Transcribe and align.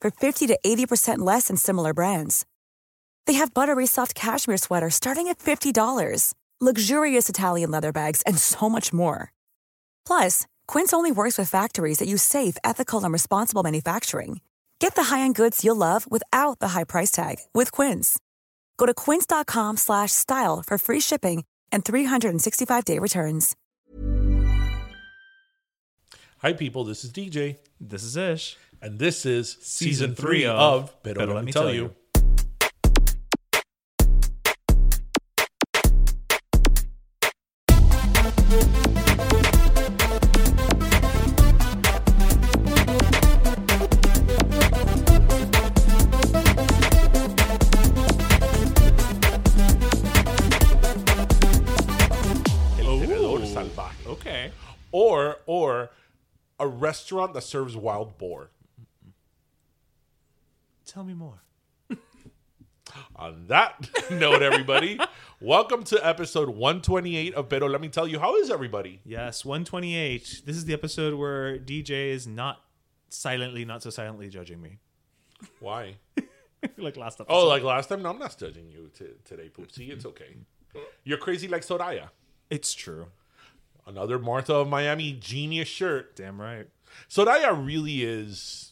for 0.00 0.10
50 0.10 0.48
to 0.48 0.58
80% 0.66 1.18
less 1.20 1.46
than 1.48 1.56
similar 1.56 1.94
brands. 1.94 2.44
They 3.26 3.34
have 3.34 3.54
buttery 3.54 3.86
soft 3.86 4.14
cashmere 4.14 4.56
sweaters 4.56 4.96
starting 4.96 5.28
at 5.28 5.38
$50, 5.38 6.34
luxurious 6.60 7.28
Italian 7.28 7.70
leather 7.70 7.92
bags, 7.92 8.22
and 8.26 8.36
so 8.38 8.68
much 8.68 8.92
more. 8.92 9.32
Plus, 10.04 10.46
Quince 10.66 10.92
only 10.92 11.12
works 11.12 11.38
with 11.38 11.48
factories 11.48 11.98
that 11.98 12.08
use 12.08 12.22
safe, 12.22 12.56
ethical, 12.64 13.04
and 13.04 13.12
responsible 13.12 13.62
manufacturing. 13.62 14.40
Get 14.80 14.94
the 14.94 15.04
high-end 15.04 15.34
goods 15.34 15.62
you'll 15.62 15.76
love 15.76 16.10
without 16.10 16.58
the 16.58 16.68
high 16.68 16.84
price 16.84 17.10
tag 17.10 17.36
with 17.52 17.70
Quince. 17.70 18.18
Go 18.78 18.86
to 18.86 18.94
quince.com 18.94 19.76
slash 19.76 20.10
style 20.10 20.62
for 20.66 20.78
free 20.78 21.00
shipping 21.00 21.44
and 21.70 21.84
365-day 21.84 22.98
returns. 22.98 23.54
Hi, 26.38 26.54
people. 26.54 26.84
This 26.84 27.04
is 27.04 27.12
DJ, 27.12 27.58
This 27.78 28.02
is 28.02 28.16
Ish. 28.16 28.56
And 28.82 28.98
this 28.98 29.26
is 29.26 29.58
season, 29.60 30.14
Season 30.14 30.14
three 30.14 30.40
three 30.40 30.46
of, 30.46 30.58
of 30.58 31.02
Pero, 31.02 31.34
Let 31.34 31.44
Me 31.44 31.52
Tell, 31.52 31.72
You. 31.72 31.94
El 52.78 52.86
oh. 52.86 53.00
Tenedor 53.00 53.46
Salvaje. 53.46 54.06
Okay. 54.06 54.52
Or, 54.92 55.38
or 55.46 55.90
a 56.58 56.66
restaurant 56.66 57.34
that 57.34 57.42
serves 57.42 57.76
wild 57.76 58.16
boar. 58.18 58.50
Tell 60.90 61.04
me 61.04 61.14
more. 61.14 61.40
On 63.14 63.46
that 63.46 63.88
note, 64.10 64.42
everybody, 64.42 64.98
welcome 65.40 65.84
to 65.84 66.04
episode 66.04 66.48
128 66.48 67.32
of 67.34 67.48
Pero 67.48 67.68
Let 67.68 67.80
Me 67.80 67.88
Tell 67.88 68.08
You. 68.08 68.18
How 68.18 68.34
is 68.34 68.50
everybody? 68.50 69.00
Yes, 69.04 69.44
128. 69.44 70.42
This 70.44 70.56
is 70.56 70.64
the 70.64 70.72
episode 70.72 71.14
where 71.14 71.58
DJ 71.58 72.08
is 72.08 72.26
not 72.26 72.64
silently, 73.08 73.64
not 73.64 73.84
so 73.84 73.90
silently 73.90 74.28
judging 74.28 74.60
me. 74.60 74.78
Why? 75.60 75.94
like 76.76 76.96
last 76.96 77.20
oh, 77.20 77.22
episode. 77.22 77.38
Oh, 77.38 77.46
like 77.46 77.62
last 77.62 77.88
time? 77.88 78.02
No, 78.02 78.10
I'm 78.10 78.18
not 78.18 78.36
judging 78.36 78.68
you 78.68 78.90
t- 78.92 79.14
today, 79.24 79.48
Poopsie. 79.48 79.90
It's 79.90 80.04
okay. 80.04 80.38
You're 81.04 81.18
crazy 81.18 81.46
like 81.46 81.62
Soraya. 81.62 82.08
it's 82.50 82.74
true. 82.74 83.06
Another 83.86 84.18
Martha 84.18 84.54
of 84.54 84.68
Miami 84.68 85.12
genius 85.12 85.68
shirt. 85.68 86.16
Damn 86.16 86.40
right. 86.40 86.66
Soraya 87.08 87.64
really 87.64 88.02
is. 88.02 88.69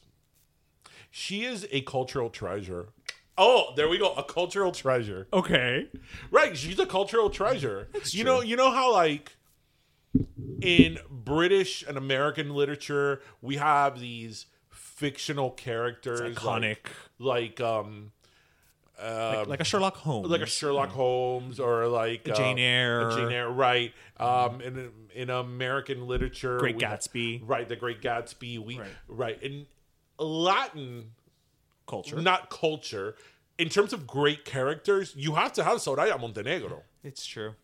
She 1.18 1.44
is 1.44 1.66
a 1.72 1.80
cultural 1.80 2.30
treasure. 2.30 2.90
Oh, 3.36 3.72
there 3.76 3.88
we 3.88 3.98
go. 3.98 4.12
A 4.14 4.22
cultural 4.22 4.70
treasure. 4.72 5.26
Okay. 5.32 5.88
Right, 6.30 6.56
she's 6.56 6.78
a 6.78 6.86
cultural 6.86 7.28
treasure. 7.28 7.88
you 7.92 8.22
true. 8.22 8.24
know, 8.24 8.40
you 8.40 8.54
know 8.56 8.70
how 8.70 8.92
like 8.92 9.36
in 10.62 10.98
British 11.10 11.84
and 11.86 11.96
American 11.98 12.54
literature 12.54 13.20
we 13.42 13.56
have 13.56 14.00
these 14.00 14.46
fictional 14.70 15.50
characters 15.50 16.20
iconic. 16.36 16.86
like, 17.18 17.58
like 17.58 17.60
um 17.60 18.12
like, 19.00 19.46
like 19.46 19.60
a 19.60 19.64
Sherlock 19.64 19.96
Holmes. 19.96 20.28
like 20.28 20.40
a 20.40 20.46
Sherlock 20.46 20.88
Holmes 20.90 21.60
or 21.60 21.86
like 21.88 22.28
uh, 22.28 22.34
Jane 22.34 22.58
Eyre. 22.58 23.08
a 23.08 23.14
Jane 23.16 23.30
Eyre, 23.32 23.50
right? 23.50 23.92
Um, 24.18 24.60
in 24.60 24.90
in 25.14 25.30
American 25.30 26.06
literature, 26.08 26.58
Great 26.58 26.76
we 26.76 26.82
have- 26.84 27.00
Gatsby. 27.00 27.42
right? 27.44 27.68
The 27.68 27.76
Great 27.76 28.00
Gatsby, 28.02 28.58
we 28.58 28.78
Right. 28.78 28.88
right 29.08 29.42
in 29.42 29.66
Latin, 30.18 31.12
culture. 31.86 32.20
not 32.20 32.50
culture. 32.50 33.14
In 33.58 33.68
terms 33.68 33.92
of 33.92 34.06
great 34.06 34.44
characters, 34.44 35.14
you 35.16 35.34
have 35.34 35.52
to 35.54 35.64
have 35.64 35.78
Soraya 35.78 36.18
Montenegro. 36.20 36.82
It's 37.02 37.26
true. 37.26 37.54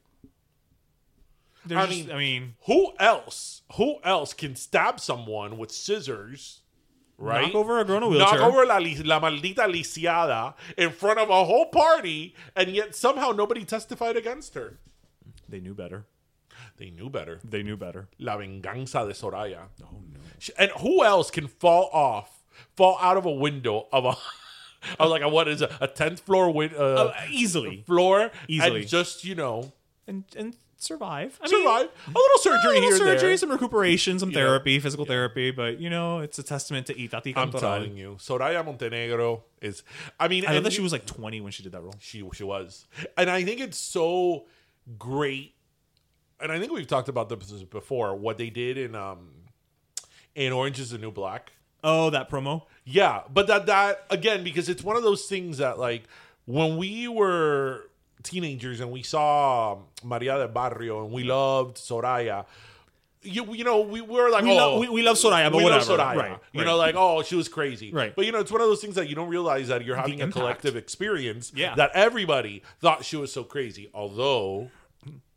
There's 1.66 1.80
I 1.82 1.86
just- 1.86 2.06
mean- 2.06 2.10
I 2.14 2.18
mean, 2.18 2.56
Who 2.66 2.92
else? 2.98 3.62
Who 3.76 3.96
else 4.02 4.34
can 4.34 4.54
stab 4.56 5.00
someone 5.00 5.56
with 5.56 5.70
scissors? 5.70 6.60
Right? 7.16 7.46
Knock 7.46 7.54
over 7.54 7.78
a 7.78 7.84
girl 7.84 7.98
in 8.08 8.14
a 8.14 8.18
Knock 8.18 8.40
over 8.40 8.66
la, 8.66 8.78
la 8.78 9.20
maldita 9.20 9.70
lisiada 9.70 10.54
in 10.76 10.90
front 10.90 11.20
of 11.20 11.30
a 11.30 11.44
whole 11.44 11.66
party, 11.66 12.34
and 12.56 12.70
yet 12.70 12.94
somehow 12.96 13.30
nobody 13.30 13.64
testified 13.64 14.16
against 14.16 14.54
her. 14.54 14.78
they 15.48 15.60
knew 15.60 15.74
better. 15.74 16.06
They 16.76 16.90
knew 16.90 17.08
better. 17.08 17.38
They 17.44 17.62
knew 17.62 17.76
better. 17.76 18.08
La 18.18 18.36
venganza 18.36 19.06
de 19.06 19.12
Soraya. 19.14 19.68
Oh 19.84 20.02
no! 20.12 20.18
And 20.58 20.72
who 20.80 21.04
else 21.04 21.30
can 21.30 21.46
fall 21.46 21.88
off, 21.92 22.33
fall 22.76 22.98
out 23.00 23.16
of 23.16 23.24
a 23.26 23.30
window 23.32 23.86
of 23.92 24.04
a, 24.04 24.16
of 25.02 25.10
like 25.10 25.22
a 25.22 25.28
what 25.28 25.48
is 25.48 25.62
a 25.62 25.86
tenth 25.94 26.20
floor 26.20 26.50
win, 26.50 26.70
uh, 26.76 26.82
Uh, 27.12 27.14
easily. 27.30 27.82
floor, 27.86 28.30
Easily. 28.48 28.80
and 28.80 28.88
just 28.88 29.24
you 29.24 29.34
know 29.34 29.72
And 30.06 30.24
and 30.36 30.54
survive. 30.76 31.38
I 31.42 31.48
survive 31.48 31.88
a 32.06 32.10
little 32.10 32.38
surgery 32.40 32.60
a 32.76 32.80
little 32.80 32.82
here, 32.90 32.98
surgery, 32.98 33.28
there. 33.28 33.36
some 33.38 33.50
recuperation, 33.50 34.18
some 34.18 34.30
Yeah. 34.30 34.34
therapy, 34.40 34.78
physical 34.78 35.06
therapy, 35.06 35.50
but 35.50 35.80
you 35.80 35.88
know, 35.88 36.18
it's 36.18 36.38
a 36.38 36.42
testament 36.42 36.86
to 36.88 36.94
Itati 36.94 37.32
I'm 37.34 37.50
telling 37.52 37.96
you, 37.96 38.16
Soraya 38.20 38.62
Montenegro 38.62 39.44
is. 39.62 39.82
I 40.20 40.28
mean, 40.28 40.44
I 40.46 40.52
love 40.52 40.64
that 40.64 40.74
she 40.74 40.82
was 40.82 40.92
like 40.92 41.06
20 41.06 41.40
when 41.40 41.52
she 41.52 41.62
did 41.62 41.72
that 41.72 41.80
role. 41.80 41.94
she 42.00 42.22
she 42.34 42.44
was, 42.44 42.86
and 43.16 43.30
I 43.30 43.42
think 43.44 43.60
it's 43.60 43.78
so 43.78 44.44
great. 44.98 45.54
And 46.38 46.52
I 46.52 46.58
think 46.58 46.70
we've 46.72 46.86
talked 46.86 47.08
about 47.08 47.30
this 47.30 47.62
before. 47.62 48.14
What 48.14 48.36
they 48.36 48.50
did 48.50 48.76
in 48.76 48.94
um 48.94 49.30
in 50.34 50.52
Orange 50.52 50.78
Is 50.80 50.90
the 50.90 50.98
New 50.98 51.12
Black. 51.12 51.52
Oh, 51.84 52.10
that 52.10 52.28
promo. 52.30 52.62
Yeah, 52.84 53.20
but 53.32 53.46
that 53.46 53.66
that 53.66 54.04
again 54.10 54.42
because 54.42 54.68
it's 54.68 54.82
one 54.82 54.96
of 54.96 55.02
those 55.04 55.26
things 55.26 55.58
that 55.58 55.78
like 55.78 56.04
when 56.46 56.76
we 56.78 57.06
were 57.08 57.88
teenagers 58.22 58.80
and 58.80 58.90
we 58.90 59.02
saw 59.02 59.78
Maria 60.02 60.38
del 60.38 60.48
Barrio 60.48 61.04
and 61.04 61.12
we 61.12 61.22
loved 61.24 61.76
Soraya. 61.76 62.46
You, 63.26 63.54
you 63.54 63.64
know 63.64 63.80
we 63.80 64.00
were 64.02 64.28
like 64.30 64.44
We, 64.44 64.50
oh 64.52 64.56
love, 64.56 64.80
we, 64.80 64.88
we 64.88 65.02
love 65.02 65.16
Soraya, 65.16 65.50
but 65.50 65.58
we 65.58 65.64
whatever. 65.64 65.96
love 65.96 65.98
Soraya. 66.00 66.16
Right, 66.16 66.38
You 66.52 66.60
right. 66.60 66.66
know, 66.66 66.76
like, 66.76 66.94
oh, 66.96 67.22
she 67.22 67.36
was 67.36 67.48
crazy. 67.48 67.90
Right. 67.90 68.14
But, 68.14 68.26
you 68.26 68.32
know, 68.32 68.38
it's 68.40 68.52
one 68.52 68.60
of 68.60 68.66
those 68.66 68.82
things 68.82 68.96
that 68.96 69.08
you 69.08 69.14
don't 69.14 69.30
realize 69.30 69.68
that 69.68 69.82
you're 69.84 69.96
having 69.96 70.20
a 70.20 70.24
impact. 70.24 70.34
collective 70.40 70.76
experience 70.76 71.50
Yeah. 71.54 71.74
that 71.76 71.90
everybody 71.94 72.62
thought 72.80 73.02
she 73.04 73.16
was 73.16 73.32
so 73.32 73.42
crazy. 73.42 73.88
Although, 73.94 74.70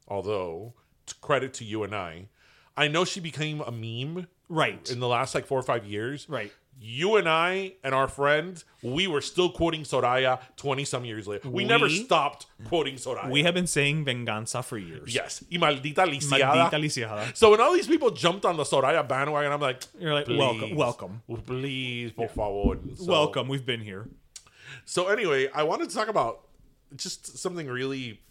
although, 0.07 0.73
credit 1.21 1.53
to 1.55 1.63
you 1.65 1.83
and 1.83 1.95
I, 1.95 2.27
I 2.75 2.87
know 2.89 3.05
she 3.05 3.21
became 3.21 3.61
a 3.61 3.71
meme 3.71 4.27
right. 4.49 4.89
in 4.89 4.99
the 4.99 5.07
last 5.07 5.35
like 5.35 5.45
four 5.45 5.59
or 5.59 5.63
five 5.63 5.85
years. 5.85 6.27
Right. 6.29 6.51
You 6.79 7.15
and 7.15 7.27
I 7.27 7.73
and 7.83 7.95
our 7.95 8.07
friends, 8.07 8.63
we 8.83 9.07
were 9.07 9.21
still 9.21 9.49
quoting 9.49 9.81
Soraya 9.81 10.39
20 10.57 10.85
some 10.85 11.05
years 11.05 11.27
later. 11.27 11.49
We, 11.49 11.65
never 11.65 11.89
stopped 11.89 12.45
quoting 12.65 12.95
Soraya. 12.95 13.31
We 13.31 13.41
have 13.41 13.55
been 13.55 13.65
saying 13.65 14.05
venganza 14.05 14.61
for 14.63 14.77
years. 14.77 15.13
Yes. 15.13 15.43
Y 15.51 15.57
maldita 15.57 16.05
lisiada. 16.05 16.69
Maldita 16.69 16.79
lisiada. 16.79 17.35
So 17.35 17.49
when 17.49 17.61
all 17.61 17.73
these 17.73 17.87
people 17.87 18.11
jumped 18.11 18.45
on 18.45 18.57
the 18.57 18.63
Soraya 18.63 19.07
bandwagon, 19.07 19.51
I'm 19.51 19.59
like, 19.59 19.81
You're 19.99 20.13
like, 20.13 20.27
welcome, 20.27 20.75
welcome. 20.75 21.21
Please, 21.47 22.11
por 22.11 22.27
favor. 22.27 22.79
So- 22.95 23.05
Welcome. 23.11 23.47
We've 23.47 23.65
been 23.65 23.81
here. 23.81 24.07
So 24.85 25.07
anyway, 25.07 25.49
I 25.53 25.63
wanted 25.63 25.89
to 25.89 25.95
talk 25.95 26.09
about 26.09 26.41
just 26.95 27.39
something 27.39 27.67
really 27.67 28.21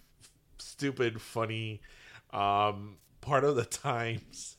stupid, 0.59 1.21
funny. 1.21 1.81
Um, 2.33 2.99
part 3.21 3.45
of 3.45 3.57
the 3.57 3.65
times. 3.83 4.56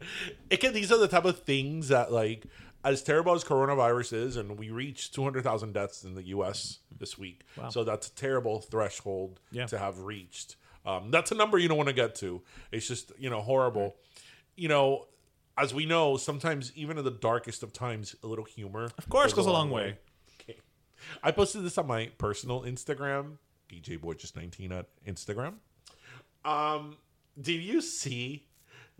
Again, 0.50 0.72
these 0.72 0.92
are 0.92 0.98
the 0.98 1.08
type 1.08 1.24
of 1.24 1.40
things 1.42 1.88
that, 1.88 2.12
like, 2.12 2.46
as 2.84 3.02
terrible 3.02 3.32
as 3.34 3.42
coronavirus 3.44 4.12
is, 4.12 4.36
and 4.36 4.58
we 4.58 4.70
reached 4.70 5.14
200,000 5.14 5.72
deaths 5.72 6.04
in 6.04 6.14
the 6.14 6.22
U.S. 6.28 6.78
this 6.96 7.18
week. 7.18 7.42
So 7.70 7.82
that's 7.84 8.08
a 8.08 8.14
terrible 8.14 8.60
threshold 8.60 9.40
Yeah. 9.50 9.66
to 9.66 9.78
have 9.78 10.00
reached. 10.00 10.56
Um, 10.84 11.10
that's 11.10 11.32
a 11.32 11.34
number 11.34 11.58
you 11.58 11.66
don't 11.66 11.76
want 11.78 11.88
to 11.88 11.94
get 11.94 12.14
to. 12.16 12.42
It's 12.70 12.86
just, 12.86 13.10
you 13.18 13.28
know, 13.28 13.40
horrible. 13.40 13.96
You 14.54 14.68
know, 14.68 15.06
as 15.58 15.74
we 15.74 15.84
know, 15.84 16.16
sometimes 16.16 16.70
even 16.76 16.96
in 16.98 17.04
the 17.04 17.10
darkest 17.10 17.64
of 17.64 17.72
times, 17.72 18.14
a 18.22 18.26
little 18.28 18.44
humor, 18.44 18.90
of 18.96 19.08
course, 19.08 19.32
goes 19.32 19.46
a 19.46 19.50
long 19.50 19.70
way. 19.70 19.98
Okay. 20.42 20.60
I 21.24 21.32
posted 21.32 21.64
this 21.64 21.76
on 21.78 21.88
my 21.88 22.10
personal 22.18 22.62
Instagram, 22.62 23.38
DJ 23.68 24.00
Boy 24.00 24.12
just 24.14 24.36
19 24.36 24.70
at 24.70 24.86
Instagram. 25.04 25.54
Um, 26.44 26.98
did 27.40 27.60
you 27.62 27.80
see 27.80 28.45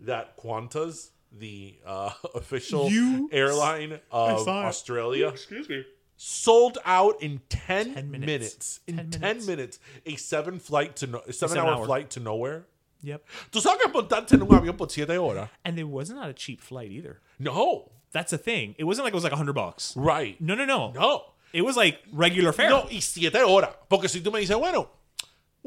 that 0.01 0.37
Qantas, 0.37 1.09
the 1.31 1.75
uh, 1.85 2.11
official 2.35 2.89
You- 2.89 3.29
airline 3.31 3.99
of. 4.11 4.47
Australia, 4.47 5.27
Excuse 5.29 5.67
me. 5.69 5.83
sold 6.15 6.77
out 6.85 7.21
in 7.21 7.41
10, 7.49 7.93
10 7.93 8.11
minutes. 8.11 8.25
minutes. 8.27 8.79
In 8.87 8.97
10 8.97 9.09
10 9.11 9.21
minutes. 9.21 9.47
minutes. 9.47 9.79
A 10.05 10.15
seven 10.15 10.59
flight 10.59 10.95
to 10.97 11.07
no, 11.07 11.19
a 11.27 11.33
seven, 11.33 11.55
seven 11.55 11.57
hour, 11.69 11.77
hour. 11.79 11.85
flight 11.85 12.09
to 12.11 12.19
nowhere. 12.19 12.65
Yep. 13.03 13.23
¿Tú 13.51 13.61
sabes 13.61 13.79
que 13.81 13.91
montarte 13.91 14.33
en 14.33 14.41
un 14.41 14.47
avión 14.49 14.75
por 14.77 14.87
siete 14.89 15.17
horas? 15.17 15.49
And 15.63 15.77
it 15.77 15.83
was 15.87 16.09
not 16.09 16.29
a 16.29 16.33
cheap 16.33 16.61
flight 16.61 16.91
either. 16.91 17.21
No. 17.39 17.91
That's 18.11 18.31
the 18.31 18.37
thing. 18.37 18.73
It 18.79 18.85
wasn't 18.85 19.03
like 19.05 19.13
it 19.13 19.15
was 19.15 19.23
like 19.23 19.33
a 19.33 19.37
hundred 19.37 19.53
bucks. 19.53 19.93
Right. 19.95 20.39
No, 20.41 20.55
no, 20.55 20.65
no. 20.65 20.91
No. 20.91 21.23
It 21.53 21.61
was 21.61 21.77
like 21.77 21.99
regular 22.11 22.51
fare. 22.53 22.69
No, 22.69 22.87
y 22.89 22.99
siete 22.99 23.35
horas. 23.35 23.75
Porque 23.89 24.07
si 24.09 24.21
tú 24.21 24.31
me 24.31 24.39
dices, 24.39 24.57
bueno, 24.57 24.89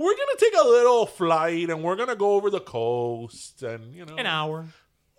we're 0.01 0.17
going 0.17 0.29
to 0.35 0.37
take 0.39 0.55
a 0.59 0.67
little 0.67 1.05
flight 1.05 1.69
and 1.69 1.83
we're 1.83 1.95
going 1.97 2.09
to 2.09 2.17
go 2.17 2.33
over 2.33 2.49
the 2.49 2.61
coast 2.61 3.63
and, 3.63 3.95
you 3.95 4.07
know, 4.07 4.17
An 4.17 4.25
hour. 4.25 4.67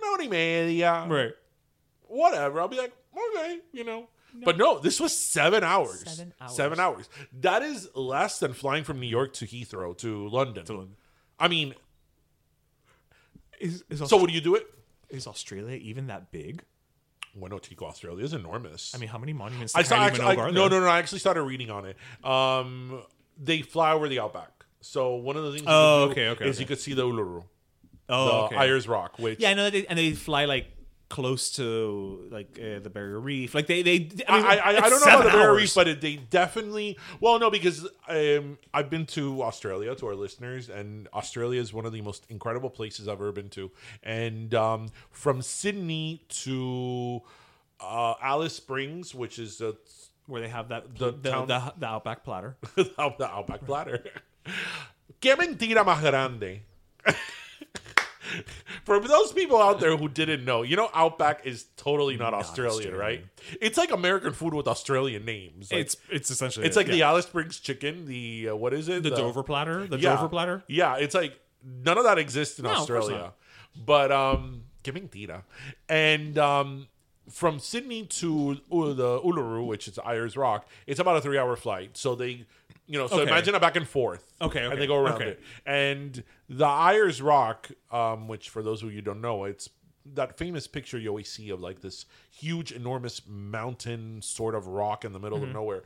y 0.02 0.28
media. 0.28 1.06
Right. 1.08 1.34
Whatever. 2.08 2.60
I'll 2.60 2.68
be 2.68 2.78
like, 2.78 2.94
okay, 3.16 3.60
you 3.72 3.84
know. 3.84 4.10
But 4.44 4.58
no, 4.58 4.80
this 4.80 5.00
was 5.00 5.16
seven 5.16 5.64
hours. 5.64 6.04
Seven 6.10 6.34
hours. 6.42 6.56
Seven 6.56 6.80
hours. 6.80 7.10
That 7.42 7.62
is 7.62 7.90
less 7.94 8.40
than 8.40 8.54
flying 8.54 8.84
from 8.84 9.00
New 9.00 9.08
York 9.08 9.34
to 9.34 9.46
Heathrow 9.46 9.96
to 10.00 10.28
London. 10.30 10.96
I 11.40 11.48
mean, 11.48 11.76
Is, 13.60 13.84
is, 13.90 14.00
so 14.10 14.18
would 14.18 14.32
you 14.32 14.42
do 14.42 14.56
it? 14.56 14.66
is 15.10 15.28
Australia 15.28 15.76
even 15.76 16.08
that 16.08 16.32
big? 16.32 16.64
Bueno, 17.36 17.60
Chico, 17.60 17.86
Australia 17.86 18.24
is 18.26 18.34
enormous. 18.34 18.96
I 18.96 18.98
mean, 18.98 19.10
how 19.10 19.18
many 19.18 19.34
monuments 19.34 19.76
I 19.76 19.84
saw 19.84 19.98
actually, 19.98 20.26
I, 20.26 20.36
no, 20.52 20.68
no, 20.68 20.80
no. 20.80 20.88
I 20.88 20.98
actually 21.00 21.20
started 21.20 21.44
reading 21.44 21.70
on 21.70 21.86
it. 21.86 21.98
Um, 22.26 23.04
they 23.38 23.62
fly 23.62 23.92
over 23.94 24.08
the 24.08 24.20
outback. 24.20 24.61
So 24.82 25.16
one 25.16 25.36
of 25.38 25.44
the 25.44 25.52
things 25.52 25.62
you 25.64 25.68
Oh, 25.70 26.06
could 26.10 26.12
okay, 26.12 26.28
okay, 26.30 26.50
is 26.50 26.56
okay. 26.58 26.62
you 26.64 26.68
could 26.68 26.80
see 26.80 26.94
the 26.94 27.04
Uluru, 27.04 27.44
Oh, 28.10 28.26
the 28.26 28.34
okay. 28.46 28.56
Ayers 28.58 28.88
Rock, 28.88 29.20
which 29.20 29.40
Yeah, 29.40 29.52
I 29.52 29.54
know 29.54 29.66
that, 29.66 29.72
they, 29.74 29.86
and 29.88 29.98
they 29.98 30.12
fly 30.14 30.46
like 30.46 30.68
close 31.10 31.52
to 31.52 32.28
like 32.32 32.58
uh, 32.58 32.80
the 32.80 32.90
Barrier 32.90 33.20
Reef. 33.20 33.54
Like 33.54 33.68
they, 33.68 33.84
they. 33.84 34.10
I, 34.30 34.38
mean, 34.38 34.46
I, 34.46 34.58
I, 34.58 34.70
I 34.70 34.90
don't 34.90 35.06
know 35.06 35.14
about 35.14 35.24
the 35.26 35.30
Barrier. 35.32 35.56
Reef, 35.56 35.76
but 35.76 35.88
it, 35.88 36.02
they 36.02 36.16
definitely. 36.16 36.98
Well, 37.20 37.38
no, 37.38 37.50
because 37.52 37.86
um, 38.08 38.58
I've 38.74 38.90
been 38.90 39.06
to 39.08 39.44
Australia 39.44 39.94
to 39.96 40.08
our 40.08 40.16
listeners, 40.16 40.70
and 40.70 41.08
Australia 41.14 41.60
is 41.60 41.74
one 41.74 41.86
of 41.86 41.92
the 41.92 42.02
most 42.02 42.26
incredible 42.30 42.70
places 42.70 43.08
I've 43.10 43.16
ever 43.20 43.32
been 43.34 43.50
to. 43.50 43.72
And 44.04 44.54
um, 44.56 44.88
from 45.12 45.42
Sydney 45.42 46.24
to 46.30 47.22
uh, 47.82 48.14
Alice 48.22 48.56
Springs, 48.56 49.14
which 49.14 49.38
is 49.38 49.58
the 49.58 49.76
where 50.28 50.40
they 50.42 50.48
have 50.48 50.70
that 50.70 50.96
The 50.98 51.12
the 51.12 51.18
the, 51.32 51.46
the, 51.46 51.74
the 51.80 51.86
outback 51.88 52.24
platter. 52.24 52.56
the 52.76 52.94
Outback 52.98 53.66
Platter. 53.66 54.04
¿Qué 55.22 55.36
mentira 55.36 55.84
más 55.84 56.02
grande? 56.02 56.64
For 58.86 59.00
those 59.00 59.34
people 59.34 59.58
out 59.62 59.80
there 59.80 59.98
who 59.98 60.08
didn't 60.08 60.46
know, 60.46 60.62
you 60.62 60.76
know, 60.76 60.90
Outback 60.94 61.46
is 61.46 61.66
totally 61.76 62.16
not, 62.16 62.34
Australian, 62.34 62.94
Australian. 62.94 62.98
right? 63.00 63.26
It's 63.60 63.78
like 63.78 63.92
American 63.92 64.32
food 64.34 64.54
with 64.54 64.68
Australian 64.68 65.26
names. 65.26 65.72
Like, 65.72 65.82
it's 65.82 65.98
it's 66.10 66.32
essentially 66.32 66.66
it's 66.66 66.78
it, 66.78 66.80
like 66.80 66.88
the. 66.88 67.02
Alice 67.04 67.26
Springs 67.26 67.60
chicken. 67.60 68.06
The 68.06 68.50
uh, 68.50 68.56
what 68.56 68.74
is 68.74 68.88
it? 68.90 69.04
the 69.04 69.10
Dover 69.10 69.44
platter, 69.44 69.86
the 69.86 69.98
yeah. 69.98 70.16
Dover 70.16 70.30
platter. 70.30 70.64
Yeah, 70.68 70.96
it's 70.98 71.14
like 71.14 71.38
none 71.64 71.98
of 71.98 72.06
that 72.06 72.18
exists 72.18 72.58
in 72.58 72.64
No, 72.64 72.72
Australia. 72.72 73.34
But 73.76 74.12
um, 74.12 74.64
que 74.84 74.94
mentira. 74.94 75.44
And 75.90 76.38
um, 76.38 76.88
from 77.30 77.60
Sydney 77.60 78.06
to 78.06 78.58
U- 78.72 78.94
the 78.94 79.20
Uluru, 79.20 79.66
which 79.66 79.88
is 79.88 80.00
Ayers 80.06 80.36
Rock, 80.38 80.68
it's 80.88 81.00
about 81.00 81.18
a 81.18 81.22
three-hour 81.22 81.56
flight. 81.56 81.98
So 81.98 82.16
they, 82.16 82.46
you 82.92 82.98
know, 83.00 83.08
so 83.08 83.22
Okay. 83.22 83.32
imagine 83.32 83.56
a 83.56 83.60
back 83.60 83.76
and 83.78 83.88
forth. 83.88 84.34
Okay, 84.42 84.66
and 84.66 84.80
they 84.80 84.86
go 84.88 84.98
around 84.98 85.16
okay. 85.22 85.30
it. 85.30 85.40
And 85.66 86.24
the 86.50 86.66
Ayers 86.68 87.22
Rock, 87.22 87.72
um, 87.90 88.28
which 88.28 88.50
for 88.50 88.62
those 88.62 88.84
of 88.84 88.90
you 88.90 88.96
who 88.96 89.02
don't 89.02 89.22
know, 89.22 89.46
it's 89.46 89.70
that 90.14 90.38
famous 90.38 90.68
picture 90.68 90.98
you 90.98 91.10
always 91.10 91.32
see 91.32 91.52
of 91.52 91.62
like 91.62 91.80
this 91.82 92.06
huge, 92.32 92.72
enormous 92.72 93.22
mountain 93.28 94.22
sort 94.22 94.56
of 94.56 94.68
rock 94.68 95.06
in 95.06 95.14
the 95.14 95.20
middle 95.20 95.38
Mm-hmm. 95.38 95.48
of 95.50 95.54
nowhere. 95.54 95.84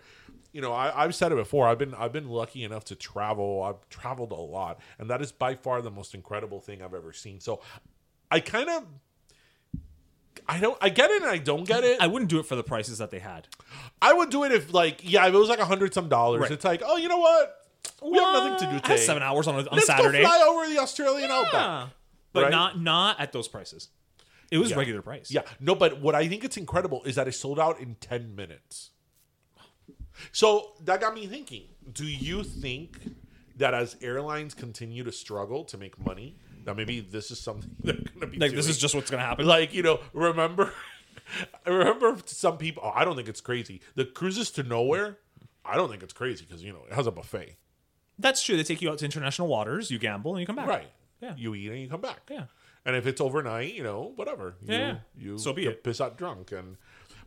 You 0.51 0.61
know, 0.61 0.71
I, 0.71 1.03
I've 1.03 1.13
said 1.13 1.31
it 1.31 1.35
before. 1.35 1.67
I've 1.67 1.77
been 1.77 1.93
I've 1.93 2.13
been 2.13 2.29
lucky 2.29 2.63
enough 2.63 2.85
to 2.85 2.95
travel. 2.95 3.61
I've 3.61 3.87
traveled 3.89 4.31
a 4.31 4.35
lot, 4.35 4.79
and 4.97 5.09
that 5.09 5.21
is 5.21 5.31
by 5.31 5.53
far 5.55 5.81
the 5.81 5.91
most 5.91 6.15
incredible 6.15 6.59
thing 6.61 6.81
I've 6.81 6.93
ever 6.93 7.11
seen. 7.13 7.39
So, 7.41 7.61
I 8.31 8.39
kind 8.39 8.69
of, 8.69 8.85
I 10.47 10.59
don't, 10.59 10.77
I 10.81 10.89
get 10.89 11.09
it 11.11 11.21
and 11.21 11.31
I 11.31 11.37
don't 11.37 11.65
get 11.67 11.83
it. 11.83 11.99
I 12.01 12.07
wouldn't 12.07 12.29
do 12.29 12.39
it 12.39 12.45
for 12.45 12.55
the 12.55 12.63
prices 12.63 12.97
that 12.99 13.11
they 13.11 13.19
had. 13.19 13.47
I 14.01 14.13
would 14.13 14.29
do 14.29 14.43
it 14.43 14.51
if 14.51 14.73
like, 14.73 14.99
yeah, 15.03 15.27
if 15.27 15.33
it 15.33 15.37
was 15.37 15.49
like 15.49 15.59
a 15.59 15.65
hundred 15.65 15.93
some 15.93 16.09
dollars. 16.09 16.41
Right. 16.41 16.51
It's 16.51 16.65
like, 16.65 16.81
oh, 16.85 16.97
you 16.97 17.07
know 17.07 17.19
what? 17.19 17.55
We 18.03 18.17
have 18.19 18.33
nothing 18.33 18.57
to 18.59 18.71
do 18.71 18.77
I 18.77 18.79
today. 18.79 18.93
had 18.93 18.99
seven 18.99 19.23
hours 19.23 19.47
on, 19.47 19.55
a- 19.55 19.59
on 19.59 19.67
Let's 19.71 19.87
Saturday. 19.87 20.21
go 20.21 20.27
fly 20.27 20.45
over 20.49 20.67
the 20.73 20.79
Australian 20.79 21.31
outback. 21.31 21.89
But 22.33 22.43
Right? 22.43 22.51
not 22.51 22.79
not 22.81 23.19
at 23.19 23.31
those 23.31 23.47
prices. 23.47 23.89
It 24.51 24.57
was 24.57 24.71
Yeah. 24.71 24.77
regular 24.77 25.01
price. 25.01 25.31
Yeah, 25.31 25.41
no, 25.59 25.73
but 25.73 25.99
what 26.01 26.13
I 26.15 26.27
think 26.27 26.43
it's 26.43 26.57
incredible 26.57 27.01
is 27.05 27.15
that 27.15 27.27
it 27.27 27.31
sold 27.33 27.59
out 27.59 27.79
in 27.79 27.95
10 27.95 28.35
minutes. 28.35 28.91
So 30.31 30.73
that 30.83 31.01
got 31.01 31.13
me 31.13 31.27
thinking 31.27 31.63
do 31.91 32.05
you 32.05 32.43
think 32.43 32.99
that 33.57 33.73
as 33.73 33.95
airlines 34.01 34.53
continue 34.53 35.03
to 35.03 35.11
struggle 35.11 35.63
to 35.65 35.77
make 35.77 36.03
money, 36.03 36.37
that 36.65 36.75
maybe 36.75 36.99
this 36.99 37.31
is 37.31 37.39
something 37.39 37.71
they're 37.83 37.93
going 37.95 38.19
to 38.21 38.27
be 38.27 38.37
Like 38.37 38.51
this 38.53 38.67
is 38.67 38.77
just 38.77 38.93
what's 38.95 39.09
gonna 39.09 39.23
happen. 39.23 39.45
like, 39.45 39.73
you 39.73 39.81
know, 39.83 39.99
remember, 40.13 40.73
I 41.65 41.69
remember 41.71 42.17
some 42.25 42.57
people, 42.57 42.83
oh, 42.85 42.91
I 42.93 43.05
don't 43.05 43.15
think 43.15 43.27
it's 43.29 43.41
crazy. 43.41 43.81
The 43.95 44.05
cruises 44.05 44.51
to 44.51 44.63
nowhere, 44.63 45.17
I 45.63 45.75
don't 45.75 45.89
think 45.89 46.03
it's 46.03 46.13
crazy 46.13 46.45
because, 46.47 46.63
you 46.63 46.73
know, 46.73 46.81
it 46.89 46.93
has 46.93 47.07
a 47.07 47.11
buffet. 47.11 47.57
That's 48.19 48.41
true. 48.43 48.55
They 48.57 48.63
take 48.63 48.81
you 48.81 48.89
out 48.91 48.99
to 48.99 49.05
international 49.05 49.47
waters, 49.47 49.89
you 49.91 49.99
gamble, 49.99 50.33
and 50.33 50.41
you 50.41 50.47
come 50.47 50.55
back. 50.55 50.67
Right. 50.67 50.87
Yeah. 51.21 51.33
You 51.37 51.55
eat 51.55 51.69
and 51.69 51.79
you 51.81 51.89
come 51.89 52.01
back. 52.01 52.21
Yeah. 52.29 52.45
And 52.85 52.95
if 52.95 53.07
it's 53.07 53.19
overnight, 53.19 53.73
you 53.73 53.83
know, 53.83 54.13
whatever. 54.15 54.55
You, 54.65 54.73
Yeah. 54.73 54.97
You 55.17 55.37
So 55.37 55.53
be 55.53 55.63
get 55.63 55.71
it. 55.73 55.83
piss 55.83 55.99
out 55.99 56.17
drunk. 56.17 56.51
And 56.51 56.77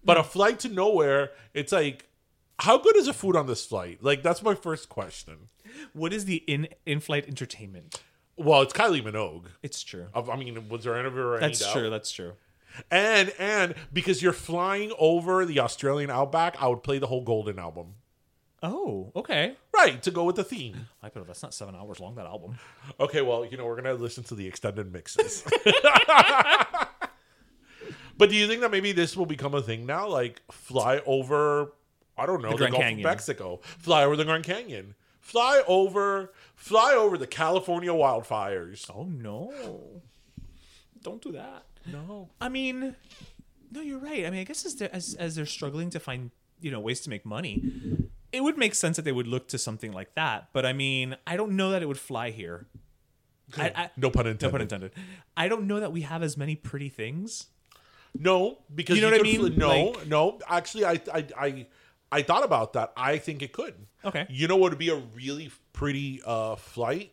but 0.05 0.17
a 0.17 0.23
flight 0.23 0.61
to 0.61 0.69
nowhere, 0.69 1.31
it's 1.53 1.73
like, 1.73 2.07
how 2.61 2.79
good 2.79 2.97
is 2.97 3.07
the 3.07 3.13
food 3.13 3.37
on 3.37 3.47
this 3.47 3.67
flight? 3.67 4.03
Like 4.03 4.23
that's 4.23 4.43
my 4.43 4.55
first 4.55 4.89
question. 4.89 5.49
What 5.93 6.13
is 6.13 6.25
the 6.25 6.37
in 6.47 6.69
in 6.87 7.01
flight 7.01 7.27
entertainment? 7.29 8.01
Well, 8.39 8.63
it's 8.63 8.73
Kylie 8.73 9.03
Minogue. 9.03 9.47
It's 9.63 9.83
true. 9.83 10.07
I 10.15 10.37
mean, 10.37 10.69
was 10.69 10.85
there 10.85 10.97
ever 10.97 11.37
any 11.37 11.47
That's 11.49 11.61
doubt? 11.61 11.73
true. 11.73 11.91
That's 11.91 12.11
true. 12.11 12.33
And 12.91 13.33
and 13.39 13.75
because 13.93 14.23
you're 14.23 14.33
flying 14.33 14.93
over 14.99 15.45
the 15.45 15.59
Australian 15.61 16.11
outback, 16.11 16.63
I 16.63 16.69
would 16.69 16.83
play 16.83 16.99
the 16.99 17.09
whole 17.09 17.23
Golden 17.23 17.59
album. 17.59 17.95
Oh, 18.63 19.13
okay. 19.15 19.57
Right, 19.75 20.03
to 20.03 20.11
go 20.11 20.25
with 20.25 20.37
the 20.37 20.45
theme. 20.45 20.89
I 21.03 21.09
bet 21.09 21.27
that's 21.27 21.43
not 21.43 21.55
seven 21.55 21.75
hours 21.77 22.01
long. 22.01 22.17
That 22.17 22.27
album. 22.27 22.59
Okay, 22.99 23.23
well, 23.23 23.45
you 23.45 23.57
know, 23.57 23.67
we're 23.67 23.77
gonna 23.77 23.95
listen 23.95 24.25
to 24.25 24.35
the 24.35 24.47
extended 24.47 24.93
mixes. 24.93 25.43
but 28.17 28.31
do 28.31 28.37
you 28.37 28.47
think 28.47 28.61
that 28.61 28.71
maybe 28.71 28.93
this 28.93 29.17
will 29.17 29.27
become 29.27 29.55
a 29.55 29.63
thing 29.63 29.87
now? 29.87 30.09
Like 30.09 30.43
fly 30.51 31.01
over 31.07 31.73
I 32.17 32.27
don't 32.27 32.43
know, 32.43 32.51
The 32.51 32.55
the, 32.55 32.59
Grand 32.59 32.73
Gulf 32.73 32.83
Canyon. 32.83 33.01
of 33.01 33.05
Mexico. 33.05 33.61
Fly 33.63 34.05
over 34.05 34.17
the 34.17 34.25
Grand 34.25 34.45
Canyon. 34.45 34.95
Fly 35.29 35.63
over 35.69 36.33
fly 36.55 36.95
over 36.95 37.19
the 37.19 37.27
California 37.27 37.91
wildfires. 37.91 38.89
Oh 38.91 39.05
no! 39.05 39.53
Don't 41.03 41.21
do 41.21 41.33
that. 41.33 41.65
No. 41.87 42.29
I 42.41 42.49
mean, 42.49 42.97
no, 43.71 43.81
you're 43.83 43.99
right. 43.99 44.25
I 44.27 44.31
mean, 44.31 44.41
I 44.41 44.45
guess 44.45 44.65
as 44.65 44.77
they're, 44.77 44.95
as 44.95 45.15
as 45.15 45.35
they're 45.37 45.45
struggling 45.59 45.91
to 45.91 46.01
find 46.01 46.31
you 46.61 46.71
know 46.71 46.81
ways 46.81 47.01
to 47.03 47.11
make 47.11 47.27
money, 47.27 47.63
it 48.33 48.41
would 48.43 48.57
make 48.57 48.75
sense 48.75 48.97
that 48.97 49.03
they 49.05 49.13
would 49.13 49.27
look 49.27 49.49
to 49.49 49.59
something 49.59 49.93
like 49.93 50.15
that. 50.15 50.49
But 50.55 50.65
I 50.65 50.73
mean, 50.73 51.15
I 51.27 51.37
don't 51.37 51.53
know 51.57 51.71
that 51.73 51.83
it 51.83 51.87
would 51.89 51.99
fly 52.01 52.31
here. 52.31 52.67
I, 53.57 53.73
I, 53.77 53.91
No 53.97 54.11
pun 54.11 54.27
intended. 54.27 54.43
no 54.47 54.51
pun 54.51 54.61
intended. 54.63 54.93
I 55.37 55.49
don't 55.49 55.67
know 55.67 55.81
that 55.81 55.93
we 55.93 56.03
have 56.03 56.23
as 56.23 56.37
many 56.39 56.55
pretty 56.57 56.89
things. 56.89 57.47
No, 58.19 58.59
because 58.75 58.97
You 58.97 59.03
know 59.03 59.11
what 59.11 59.21
I 59.21 59.23
mean? 59.23 59.53
fl- 59.53 59.59
no, 59.61 59.69
Like- 59.91 60.07
no. 60.07 60.39
Actually, 60.49 60.85
I, 60.87 61.01
I, 61.13 61.27
I, 61.39 61.67
I 62.11 62.23
thought 62.23 62.45
about 62.45 62.73
that. 62.73 62.93
I 62.97 63.19
think 63.19 63.43
it 63.43 63.53
could. 63.53 63.75
Okay. 64.05 64.27
You 64.31 64.49
know 64.49 64.57
what 64.57 64.71
would 64.71 64.79
be 64.79 64.89
a 64.91 64.97
really 64.97 65.51
pretty 65.73 66.21
uh, 66.25 66.57
flight? 66.57 67.13